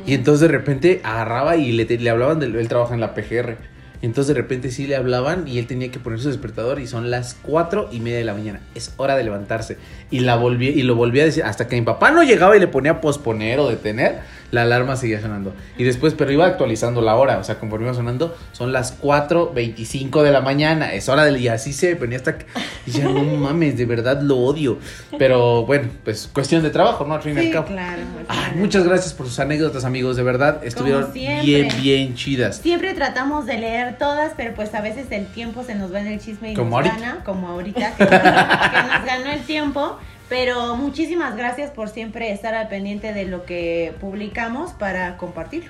y 0.06 0.14
entonces 0.14 0.40
de 0.40 0.48
repente 0.48 1.00
agarraba 1.02 1.56
y 1.56 1.72
le, 1.72 1.84
le 1.84 2.10
hablaban, 2.10 2.40
del, 2.40 2.56
él 2.56 2.68
trabaja 2.68 2.94
en 2.94 3.00
la 3.00 3.14
PGR. 3.14 3.56
Entonces 4.02 4.34
de 4.34 4.40
repente 4.40 4.70
sí 4.70 4.86
le 4.86 4.96
hablaban 4.96 5.48
y 5.48 5.58
él 5.58 5.66
tenía 5.66 5.90
que 5.90 5.98
poner 5.98 6.20
su 6.20 6.28
despertador 6.28 6.78
y 6.78 6.86
son 6.86 7.10
las 7.10 7.38
cuatro 7.40 7.88
y 7.90 8.00
media 8.00 8.18
de 8.18 8.24
la 8.24 8.34
mañana. 8.34 8.60
Es 8.74 8.92
hora 8.98 9.16
de 9.16 9.24
levantarse. 9.24 9.78
Y 10.10 10.20
la 10.20 10.36
volví, 10.36 10.68
y 10.68 10.82
lo 10.82 10.94
volví 10.94 11.20
a 11.20 11.24
decir 11.24 11.42
hasta 11.42 11.68
que 11.68 11.76
mi 11.76 11.82
papá 11.82 12.10
no 12.10 12.22
llegaba 12.22 12.54
y 12.54 12.60
le 12.60 12.68
ponía 12.68 13.00
posponer 13.00 13.60
o 13.60 13.68
detener, 13.68 14.20
la 14.54 14.62
alarma 14.62 14.96
seguía 14.96 15.20
sonando. 15.20 15.54
Y 15.76 15.84
después, 15.84 16.14
pero 16.14 16.32
iba 16.32 16.46
actualizando 16.46 17.00
la 17.02 17.16
hora. 17.16 17.38
O 17.38 17.44
sea, 17.44 17.58
conforme 17.58 17.86
iba 17.86 17.94
sonando, 17.94 18.34
son 18.52 18.72
las 18.72 19.00
4.25 19.02 20.22
de 20.22 20.30
la 20.30 20.40
mañana. 20.40 20.92
Es 20.94 21.08
hora 21.08 21.24
del. 21.24 21.38
Y 21.38 21.48
así 21.48 21.72
se 21.72 21.94
venía 21.94 22.18
hasta 22.18 22.38
que. 22.38 22.46
Y 22.86 22.92
ya 22.92 23.04
no 23.04 23.22
mames, 23.24 23.76
de 23.76 23.84
verdad 23.86 24.20
lo 24.22 24.38
odio. 24.38 24.78
Pero 25.18 25.64
bueno, 25.66 25.88
pues 26.04 26.28
cuestión 26.32 26.62
de 26.62 26.70
trabajo, 26.70 27.04
¿no? 27.04 27.14
Al 27.14 27.22
fin 27.22 27.34
y 27.36 27.38
al 27.38 27.44
Sí, 27.44 27.50
cabo. 27.50 27.66
claro. 27.66 28.02
Ay, 28.28 28.52
muchas 28.56 28.84
gracias 28.86 29.12
por 29.12 29.26
sus 29.26 29.38
anécdotas, 29.38 29.84
amigos. 29.84 30.16
De 30.16 30.22
verdad, 30.22 30.64
estuvieron 30.64 31.12
bien, 31.12 31.68
bien 31.80 32.14
chidas. 32.14 32.56
Siempre 32.58 32.94
tratamos 32.94 33.46
de 33.46 33.58
leer 33.58 33.98
todas, 33.98 34.32
pero 34.36 34.54
pues 34.54 34.74
a 34.74 34.80
veces 34.80 35.06
el 35.10 35.26
tiempo 35.26 35.64
se 35.64 35.74
nos 35.74 35.92
va 35.92 36.00
en 36.00 36.06
el 36.08 36.20
chisme 36.20 36.52
y 36.52 36.54
Como 36.54 36.80
nos 36.80 36.88
ahorita. 36.88 37.08
gana, 37.08 37.24
como 37.24 37.48
ahorita, 37.48 37.94
que, 37.96 38.06
que 38.06 38.12
nos 38.14 39.04
ganó 39.04 39.30
el 39.32 39.40
tiempo. 39.46 39.98
Pero 40.34 40.74
muchísimas 40.74 41.36
gracias 41.36 41.70
por 41.70 41.88
siempre 41.88 42.32
estar 42.32 42.56
al 42.56 42.66
pendiente 42.66 43.12
de 43.12 43.24
lo 43.24 43.44
que 43.44 43.94
publicamos 44.00 44.72
para 44.72 45.16
compartir. 45.16 45.68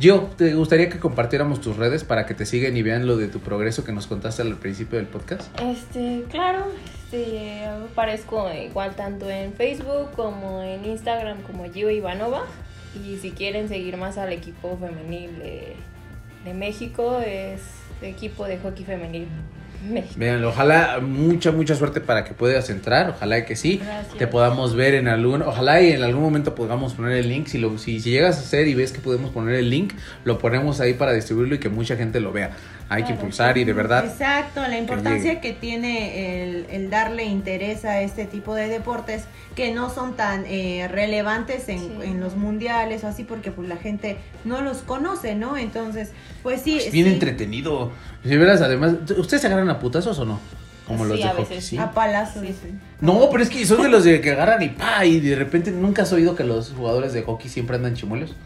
Gio, 0.00 0.30
¿te 0.38 0.54
gustaría 0.54 0.88
que 0.88 0.98
compartiéramos 0.98 1.60
tus 1.60 1.76
redes 1.76 2.02
para 2.02 2.24
que 2.24 2.32
te 2.32 2.46
sigan 2.46 2.74
y 2.78 2.82
vean 2.82 3.06
lo 3.06 3.18
de 3.18 3.28
tu 3.28 3.40
progreso 3.40 3.84
que 3.84 3.92
nos 3.92 4.06
contaste 4.06 4.40
al 4.40 4.56
principio 4.56 4.96
del 4.96 5.06
podcast? 5.06 5.42
Este, 5.60 6.24
claro, 6.30 6.64
este, 6.86 7.66
aparezco 7.66 8.50
igual 8.54 8.96
tanto 8.96 9.28
en 9.28 9.52
Facebook 9.52 10.12
como 10.16 10.62
en 10.62 10.86
Instagram 10.86 11.42
como 11.42 11.70
Gio 11.70 11.90
Ivanova. 11.90 12.46
Y 12.94 13.18
si 13.18 13.32
quieren 13.32 13.68
seguir 13.68 13.98
más 13.98 14.16
al 14.16 14.32
equipo 14.32 14.78
femenil 14.78 15.38
de, 15.40 15.76
de 16.42 16.54
México, 16.54 17.20
es 17.20 17.60
equipo 18.00 18.46
de 18.46 18.56
hockey 18.60 18.86
femenil 18.86 19.28
México. 19.92 20.14
Vean, 20.16 20.44
ojalá 20.44 21.00
mucha, 21.00 21.52
mucha 21.52 21.74
suerte 21.74 22.00
para 22.00 22.24
que 22.24 22.34
puedas 22.34 22.70
entrar. 22.70 23.10
Ojalá 23.10 23.44
que 23.44 23.56
sí. 23.56 23.80
Gracias. 23.82 24.18
Te 24.18 24.26
podamos 24.26 24.74
ver 24.74 24.94
en 24.94 25.08
algún. 25.08 25.42
Ojalá 25.42 25.80
y 25.82 25.92
en 25.92 26.02
algún 26.02 26.22
momento 26.22 26.54
podamos 26.54 26.94
poner 26.94 27.18
el 27.18 27.28
link. 27.28 27.46
Si, 27.46 27.58
lo, 27.58 27.78
si, 27.78 28.00
si 28.00 28.10
llegas 28.10 28.36
a 28.38 28.40
hacer 28.40 28.68
y 28.68 28.74
ves 28.74 28.92
que 28.92 29.00
podemos 29.00 29.30
poner 29.30 29.56
el 29.56 29.70
link, 29.70 29.94
lo 30.24 30.38
ponemos 30.38 30.80
ahí 30.80 30.94
para 30.94 31.12
distribuirlo 31.12 31.54
y 31.54 31.58
que 31.58 31.68
mucha 31.68 31.96
gente 31.96 32.20
lo 32.20 32.32
vea. 32.32 32.52
Hay 32.88 33.02
que 33.02 33.12
impulsar 33.12 33.58
y 33.58 33.64
de 33.64 33.72
verdad. 33.72 34.04
Exacto, 34.04 34.60
la 34.60 34.78
importancia 34.78 35.40
que, 35.40 35.52
tiene 35.52 36.42
el, 36.44 36.66
el 36.70 36.88
darle 36.88 37.24
interés 37.24 37.84
a 37.84 38.00
este 38.00 38.26
tipo 38.26 38.54
de 38.54 38.68
deportes 38.68 39.24
que 39.56 39.72
no 39.72 39.90
son 39.90 40.14
tan 40.14 40.44
eh, 40.46 40.86
relevantes 40.88 41.68
en, 41.68 41.78
Sí. 41.78 41.92
en 42.02 42.20
los 42.20 42.36
mundiales 42.36 43.02
o 43.04 43.08
así 43.08 43.24
porque 43.24 43.50
pues 43.50 43.68
la 43.68 43.76
gente 43.76 44.18
no 44.44 44.60
los 44.60 44.78
conoce, 44.78 45.34
¿no? 45.34 45.56
Entonces, 45.56 46.10
pues 46.42 46.62
sí. 46.62 46.78
Es 46.78 46.92
bien 46.92 47.06
sí, 47.06 47.12
entretenido. 47.14 47.90
Si 48.22 48.36
verás, 48.36 48.60
además, 48.60 48.94
¿ustedes 49.16 49.40
se 49.40 49.46
agarran 49.46 49.68
a 49.70 49.78
putazos 49.80 50.18
o 50.18 50.24
no? 50.24 50.38
Como 50.86 51.04
los 51.04 51.18
de 51.18 51.24
a 51.24 51.30
hockey, 51.30 51.44
veces 51.44 51.64
¿sí? 51.64 51.78
A 51.78 51.90
palazos. 51.90 52.42
Sí. 52.42 52.54
sí. 52.62 52.70
No, 53.00 53.28
pero 53.30 53.42
es 53.42 53.50
que 53.50 53.66
son 53.66 53.82
de 53.82 53.88
los 53.88 54.04
de 54.04 54.20
que 54.20 54.30
agarran 54.30 54.62
y 54.62 54.68
pa, 54.68 55.04
y 55.04 55.18
de 55.18 55.34
repente 55.34 55.72
nunca 55.72 56.02
has 56.02 56.12
oído 56.12 56.36
que 56.36 56.44
los 56.44 56.70
jugadores 56.70 57.12
de 57.12 57.22
hockey 57.22 57.50
siempre 57.50 57.74
andan 57.76 57.94
chimuelos. 57.94 58.36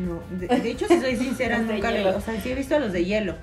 No, 0.00 0.22
de, 0.30 0.46
de 0.46 0.70
hecho, 0.70 0.86
si 0.88 0.98
soy 0.98 1.16
sincera, 1.16 1.58
Los 1.62 1.66
nunca 1.66 1.90
lo, 1.90 2.16
o 2.16 2.20
sea, 2.20 2.40
sí 2.40 2.50
he 2.50 2.54
visto 2.54 2.74
a 2.74 2.78
los 2.78 2.92
de 2.92 3.04
hielo, 3.04 3.34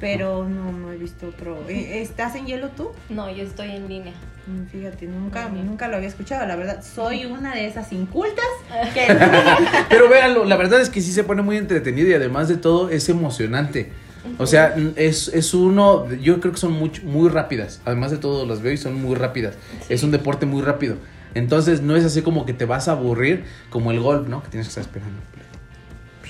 pero 0.00 0.48
no, 0.48 0.70
no 0.70 0.92
he 0.92 0.96
visto 0.96 1.28
otro. 1.28 1.58
Eh, 1.68 2.00
¿Estás 2.00 2.36
en 2.36 2.46
hielo 2.46 2.68
tú? 2.68 2.90
No, 3.08 3.28
yo 3.30 3.42
estoy 3.42 3.70
en 3.72 3.88
línea. 3.88 4.12
Mm, 4.46 4.66
Fíjate, 4.70 5.06
nunca, 5.06 5.48
nunca 5.48 5.88
lo 5.88 5.96
había 5.96 6.08
escuchado, 6.08 6.46
la 6.46 6.54
verdad. 6.54 6.84
Soy 6.84 7.24
una 7.24 7.54
de 7.54 7.66
esas 7.66 7.92
incultas 7.92 8.44
que 8.94 9.06
Pero 9.88 10.08
véanlo, 10.08 10.44
la 10.44 10.56
verdad 10.56 10.80
es 10.80 10.88
que 10.88 11.00
sí 11.00 11.12
se 11.12 11.24
pone 11.24 11.42
muy 11.42 11.56
entretenido 11.56 12.08
y 12.08 12.14
además 12.14 12.48
de 12.48 12.56
todo 12.56 12.90
es 12.90 13.08
emocionante. 13.08 13.90
O 14.36 14.46
sea, 14.46 14.76
es, 14.96 15.28
es 15.28 15.54
uno, 15.54 16.10
yo 16.12 16.38
creo 16.38 16.52
que 16.52 16.58
son 16.58 16.72
muy, 16.72 16.92
muy 17.02 17.28
rápidas. 17.30 17.80
Además 17.84 18.10
de 18.10 18.18
todo, 18.18 18.46
las 18.46 18.60
veo 18.60 18.72
y 18.72 18.76
son 18.76 19.00
muy 19.00 19.14
rápidas. 19.14 19.54
Es 19.88 20.02
un 20.02 20.10
deporte 20.10 20.44
muy 20.44 20.62
rápido. 20.62 20.96
Entonces 21.34 21.82
no 21.82 21.96
es 21.96 22.04
así 22.04 22.22
como 22.22 22.44
que 22.44 22.52
te 22.52 22.66
vas 22.66 22.88
a 22.88 22.92
aburrir 22.92 23.44
como 23.70 23.90
el 23.90 24.00
golf, 24.00 24.28
¿no? 24.28 24.42
Que 24.42 24.50
tienes 24.50 24.66
que 24.66 24.70
estar 24.70 24.82
esperando. 24.82 25.20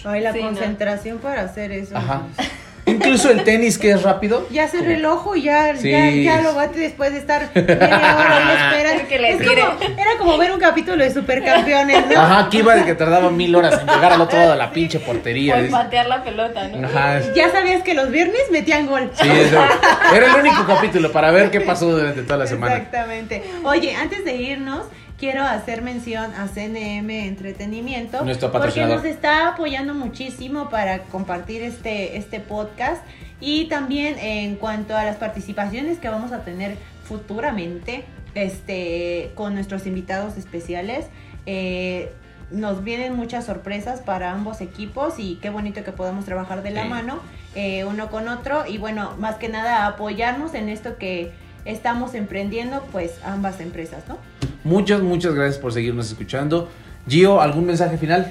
Ay, 0.08 0.20
la 0.22 0.32
Sí, 0.32 0.38
¿no? 0.40 0.46
concentración 0.46 1.18
para 1.18 1.42
hacer 1.42 1.72
eso. 1.72 1.96
Ajá. 1.96 2.22
Incluso 2.86 3.30
el 3.30 3.44
tenis 3.44 3.76
que 3.76 3.90
es 3.90 4.02
rápido. 4.02 4.46
Ya 4.50 4.66
cerré 4.66 4.94
el 4.94 5.04
ojo 5.04 5.36
y 5.36 5.42
ya, 5.42 5.76
Sí. 5.76 5.90
ya, 5.90 6.08
ya 6.08 6.40
lo 6.40 6.54
bate 6.54 6.78
después 6.78 7.12
de 7.12 7.18
estar 7.18 7.50
media 7.54 8.16
hora 8.16 8.40
en 8.42 8.48
espera. 8.88 9.06
Que 9.06 9.18
le 9.18 9.30
Es 9.32 9.38
tire. 9.40 9.60
como- 9.60 10.00
era 10.00 10.10
como 10.18 10.38
ver 10.38 10.52
un 10.52 10.58
capítulo 10.58 11.04
de 11.04 11.12
Supercampeones, 11.12 12.06
¿no? 12.06 12.18
Ajá, 12.18 12.38
aquí 12.46 12.58
iba 12.60 12.74
de 12.74 12.86
que 12.86 12.94
tardaba 12.94 13.30
mil 13.30 13.54
horas 13.54 13.78
en 13.82 13.86
llegar 13.88 14.12
al 14.14 14.20
otro 14.22 14.38
lado 14.38 14.52
de 14.52 14.56
la 14.56 14.70
pinche 14.72 15.00
portería. 15.00 15.52
Por 15.56 15.62
Dice- 15.64 15.76
patear 15.76 16.06
la 16.06 16.24
pelota, 16.24 16.66
¿no? 16.68 16.86
Ajá. 16.88 17.20
Ya 17.34 17.50
sabías 17.50 17.82
que 17.82 17.92
los 17.92 18.10
viernes 18.10 18.40
metían 18.50 18.86
gol. 18.86 19.10
Sí, 19.20 19.28
eso. 19.28 19.60
Era 20.14 20.32
el 20.34 20.40
único 20.40 20.64
capítulo 20.66 21.12
para 21.12 21.30
ver 21.30 21.50
qué 21.50 21.60
pasó 21.60 21.90
durante 21.90 22.22
toda 22.22 22.38
la 22.38 22.46
semana. 22.46 22.76
Exactamente. 22.76 23.42
Oye, 23.64 23.94
antes 23.96 24.24
de 24.24 24.34
irnos, 24.34 24.86
quiero 25.18 25.42
hacer 25.42 25.82
mención 25.82 26.32
a 26.34 26.46
CNM 26.48 27.10
Entretenimiento. 27.10 28.24
Nuestro 28.24 28.52
porque 28.52 28.86
nos 28.86 29.04
está 29.04 29.48
apoyando 29.48 29.94
muchísimo 29.94 30.70
para 30.70 31.00
compartir 31.04 31.62
este, 31.62 32.16
este 32.16 32.40
podcast. 32.40 33.02
Y 33.40 33.66
también 33.66 34.18
en 34.18 34.56
cuanto 34.56 34.96
a 34.96 35.04
las 35.04 35.16
participaciones 35.16 35.98
que 35.98 36.08
vamos 36.08 36.32
a 36.32 36.42
tener 36.44 36.76
futuramente 37.04 38.04
este, 38.34 39.30
con 39.34 39.54
nuestros 39.54 39.86
invitados 39.86 40.36
especiales. 40.36 41.06
eh, 41.46 42.12
nos 42.50 42.82
vienen 42.82 43.14
muchas 43.14 43.44
sorpresas 43.44 44.00
para 44.00 44.32
ambos 44.32 44.62
equipos 44.62 45.18
y 45.18 45.34
qué 45.36 45.50
bonito 45.50 45.84
que 45.84 45.92
podamos 45.92 46.24
trabajar 46.24 46.62
de 46.62 46.70
la 46.70 46.84
Sí. 46.84 46.88
mano 46.88 47.20
eh, 47.54 47.84
uno 47.84 48.08
con 48.10 48.26
otro 48.26 48.64
y 48.66 48.78
bueno, 48.78 49.14
más 49.18 49.34
que 49.36 49.50
nada 49.50 49.84
apoyarnos 49.86 50.54
en 50.54 50.70
esto 50.70 50.96
que 50.96 51.30
estamos 51.66 52.14
emprendiendo 52.14 52.82
pues 52.90 53.18
ambas 53.22 53.60
empresas, 53.60 54.04
¿no? 54.08 54.16
Muchas, 54.64 55.00
muchas 55.02 55.34
gracias 55.34 55.58
por 55.58 55.72
seguirnos 55.72 56.08
escuchando. 56.08 56.68
Gio, 57.08 57.40
¿algún 57.40 57.66
mensaje 57.66 57.96
final? 57.96 58.30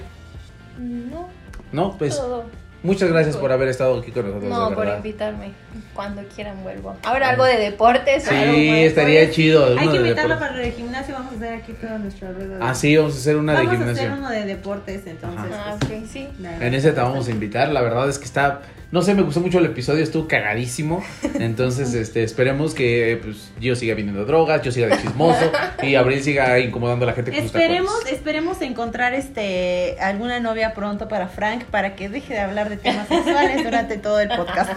No, 0.78 1.28
No, 1.72 1.98
pues 1.98 2.16
todo. 2.18 2.46
muchas 2.84 3.10
gracias 3.10 3.36
por 3.38 3.52
haber 3.52 3.70
estado 3.70 4.00
aquí 4.00 4.12
con 4.12 4.28
nosotros. 4.28 4.50
No, 4.52 4.70
de 4.70 4.76
por 4.76 4.88
invitarme. 4.88 5.52
Cuando 5.94 6.22
quieran 6.36 6.62
vuelvo. 6.62 6.96
Ahora 7.04 7.30
algo 7.30 7.44
de 7.46 7.58
deportes. 7.58 8.28
o 8.28 8.32
algo 8.32 8.54
Sí, 8.54 8.70
estaría 8.84 9.22
pues. 9.24 9.36
chido. 9.36 9.66
Hay 9.66 9.90
que 9.90 9.96
invitarlo 9.98 10.36
deportes. 10.36 10.38
para 10.38 10.64
el 10.64 10.72
gimnasio, 10.74 11.16
vamos 11.16 11.34
a 11.34 11.36
hacer 11.38 11.54
aquí 11.56 11.74
toda 11.74 11.98
nuestra 11.98 12.32
rueda. 12.32 12.58
de- 12.58 12.64
Ah, 12.64 12.76
sí, 12.76 12.96
vamos 12.96 13.16
a 13.16 13.18
hacer 13.18 13.38
una 13.38 13.54
de 13.54 13.58
vamos 13.66 13.72
a 13.74 13.84
hacer 13.84 13.96
gimnasio. 13.96 14.20
uno 14.20 14.30
de 14.30 14.46
deportes, 14.46 15.08
entonces. 15.08 15.52
Ah, 15.58 15.76
pues, 15.80 16.02
ok, 16.04 16.08
sí. 16.12 16.28
En 16.62 16.74
ese 16.76 16.92
te 16.92 17.02
vamos 17.02 17.28
a 17.28 17.32
invitar. 17.32 17.70
La 17.70 17.82
verdad 17.82 18.08
es 18.10 18.20
que 18.20 18.26
está. 18.26 18.62
No 18.90 19.02
sé, 19.02 19.14
me 19.14 19.22
gustó 19.22 19.42
mucho 19.42 19.60
el 19.60 19.66
episodio, 19.66 20.02
estuvo 20.02 20.30
cagadísimo. 20.30 21.04
Entonces, 21.40 21.94
este, 21.94 22.24
esperemos 22.24 22.74
que 22.74 23.20
pues, 23.22 23.52
yo 23.60 23.76
siga 23.76 23.96
viniendo 23.96 24.24
drogas, 24.24 24.62
yo 24.62 24.72
siga 24.72 24.88
de 24.88 24.98
chismoso 25.02 25.52
y 25.84 25.96
Abril 25.96 26.24
siga 26.24 26.58
incomodando 26.60 27.04
a 27.04 27.08
la 27.08 27.14
gente 27.14 27.32
con 27.32 27.42
sus 27.42 27.48
Esperemos, 27.48 27.94
tacones. 27.94 28.14
esperemos 28.14 28.62
encontrar 28.62 29.14
este 29.14 29.98
alguna 30.00 30.40
novia 30.40 30.74
pronto 30.74 31.10
para 31.10 31.28
Frank 31.28 31.66
para 31.66 31.96
que 31.98 32.08
deje 32.08 32.34
de 32.34 32.40
hablar 32.40 32.70
de 32.70 32.78
temas 32.78 33.10
sexuales 33.10 33.62
durante 33.62 33.98
todo 33.98 34.22
el 34.22 34.30
podcast. 34.30 34.72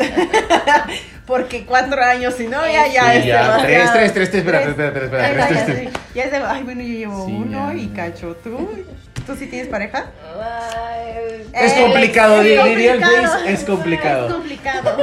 Porque 1.27 1.65
cuatro 1.65 2.03
años 2.03 2.35
sin 2.35 2.51
novia 2.51 2.89
ya 2.93 3.13
Sí, 3.13 3.19
es 3.19 3.27
ya, 3.27 3.59
tres, 3.63 3.93
tres, 3.93 4.13
tres, 4.13 4.31
tres, 4.31 4.35
espera, 4.43 4.61
espera, 4.63 4.89
espera, 5.05 5.91
ya, 6.15 6.25
es 6.25 6.31
de, 6.33 6.37
ay, 6.39 6.63
bueno, 6.65 6.83
yo 6.83 6.89
llevo 6.89 7.27
Sí, 7.27 7.33
uno 7.33 7.73
ya. 7.73 7.79
y 7.79 7.87
cacho, 7.89 8.37
¿tú? 8.43 8.69
¿Tú 9.31 9.37
sí 9.37 9.47
tienes 9.47 9.69
pareja? 9.69 10.07
Ay, 10.41 11.47
Es 11.53 11.73
Eh, 11.73 11.83
complicado, 11.83 12.41
es 12.43 12.65
diría 12.65 12.93
el. 12.95 13.01
Face, 13.01 13.53
es 13.53 13.65
complicado. 13.65 14.27
Es 14.29 14.33
complicado. 14.35 14.99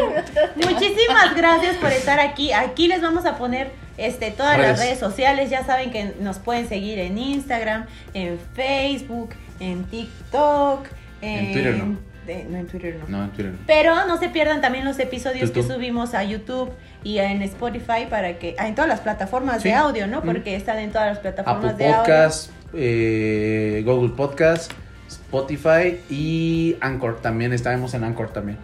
Muchísimas 0.56 1.36
gracias 1.36 1.76
por 1.78 1.92
estar 1.92 2.20
aquí. 2.20 2.52
Aquí 2.52 2.88
les 2.88 3.02
vamos 3.02 3.26
a 3.26 3.38
poner 3.38 3.72
este 3.98 4.32
todas 4.32 4.58
las 4.60 4.80
Redes. 4.80 5.00
sociales. 5.00 5.50
Ya 5.50 5.64
saben 5.66 5.92
que 5.92 6.14
nos 6.20 6.40
pueden 6.40 6.68
seguir 6.68 7.00
en 7.00 7.18
Instagram, 7.18 7.86
en 8.14 8.38
Facebook, 8.56 9.30
en 9.60 9.86
TikTok, 9.86 10.88
En 11.22 11.54
Twitter 11.54 11.76
no. 11.78 11.98
de- 12.26 12.44
no, 12.44 12.58
en 12.58 12.68
Twitter 12.68 12.96
no. 13.00 13.18
No, 13.18 13.24
en 13.24 13.30
Twitter 13.32 13.54
no. 13.54 13.60
Pero 13.66 14.06
no 14.06 14.18
se 14.18 14.30
pierdan 14.30 14.62
también 14.62 14.84
los 14.86 15.00
episodios 15.00 15.52
que 15.52 15.64
subimos 15.64 16.14
a 16.14 16.24
YouTube 16.24 16.72
y 17.04 17.20
en 17.20 17.42
Spotify 17.44 18.06
para 18.10 18.38
que 18.40 18.56
ah, 18.60 18.68
en 18.68 18.76
todas 18.76 18.90
las 18.90 19.00
plataformas 19.00 19.62
Sí. 19.62 19.70
de 19.70 19.76
audio, 19.76 20.08
¿no? 20.08 20.20
Mm. 20.22 20.26
Porque 20.26 20.56
están 20.56 20.80
en 20.80 20.92
todas 20.92 21.08
las 21.08 21.20
plataformas 21.20 21.74
Apple 21.74 21.86
de 21.86 21.94
audio. 21.94 22.04
Eh, 22.74 23.82
Google 23.86 24.10
Podcast, 24.16 24.72
Spotify 25.08 26.00
y 26.10 26.76
Anchor. 26.82 27.22
También 27.22 27.54
estaremos 27.54 27.94
en 27.94 28.04
Anchor 28.04 28.30
también. 28.34 28.58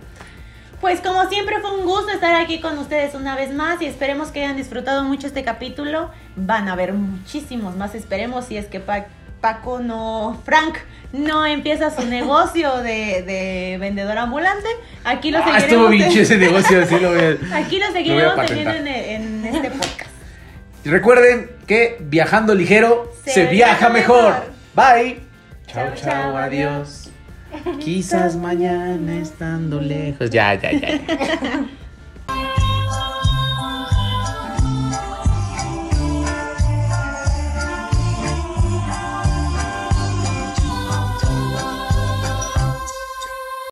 Pues 0.81 0.99
como 0.99 1.29
siempre 1.29 1.55
fue 1.61 1.77
un 1.79 1.85
gusto 1.85 2.09
estar 2.11 2.35
aquí 2.35 2.59
con 2.59 2.77
ustedes 2.77 3.15
una 3.15 3.35
vez 3.37 3.53
más 3.53 3.81
y 3.81 3.85
esperemos 3.85 4.29
que 4.31 4.43
hayan 4.43 4.57
disfrutado 4.57 5.03
mucho 5.05 5.27
este 5.27 5.43
capítulo. 5.43 6.09
Van 6.35 6.67
a 6.67 6.73
haber 6.73 6.93
muchísimos 6.93 7.77
más, 7.77 7.95
esperemos 7.95 8.45
si 8.45 8.57
es 8.57 8.65
que 8.65 8.81
Pa- 8.81 9.05
Paco 9.39 9.79
no, 9.79 10.41
Frank 10.45 10.75
no 11.13 11.45
empieza 11.45 11.89
su 11.89 12.05
negocio 12.09 12.77
de, 12.77 13.23
de 13.23 13.77
vendedor 13.79 14.17
ambulante. 14.17 14.67
Aquí 15.05 15.31
lo 15.31 15.39
Ah, 15.39 15.59
seguiremos. 15.61 15.89
bien 15.91 16.09
chido 16.09 16.23
ese 16.23 16.37
negocio, 16.37 16.81
así 16.81 16.99
lo 16.99 17.09
voy 17.11 17.19
a- 17.51 17.55
Aquí 17.57 17.79
lo 17.79 17.91
seguiremos 17.93 18.45
teniendo 18.45 18.73
en, 18.73 18.87
en 18.87 19.45
este 19.45 19.69
podcast. 19.71 20.09
Y 20.85 20.89
Recuerden 20.89 21.49
que 21.65 21.97
viajando 22.01 22.53
ligero 22.53 23.11
se, 23.23 23.31
Se 23.31 23.45
viaja 23.47 23.89
viaja 23.89 23.89
mejor. 23.89 24.33
mejor. 24.33 24.43
Bye. 24.75 25.19
Chao, 25.67 25.87
Chao, 25.87 25.95
chao, 25.95 26.11
chao, 26.11 26.37
adiós. 26.37 27.09
Quizás 27.79 28.35
mañana 28.35 29.15
estando 29.21 29.79
lejos. 29.79 30.29
Ya, 30.29 30.55
ya, 30.55 30.71
ya. 30.71 30.89
ya. 30.89 31.65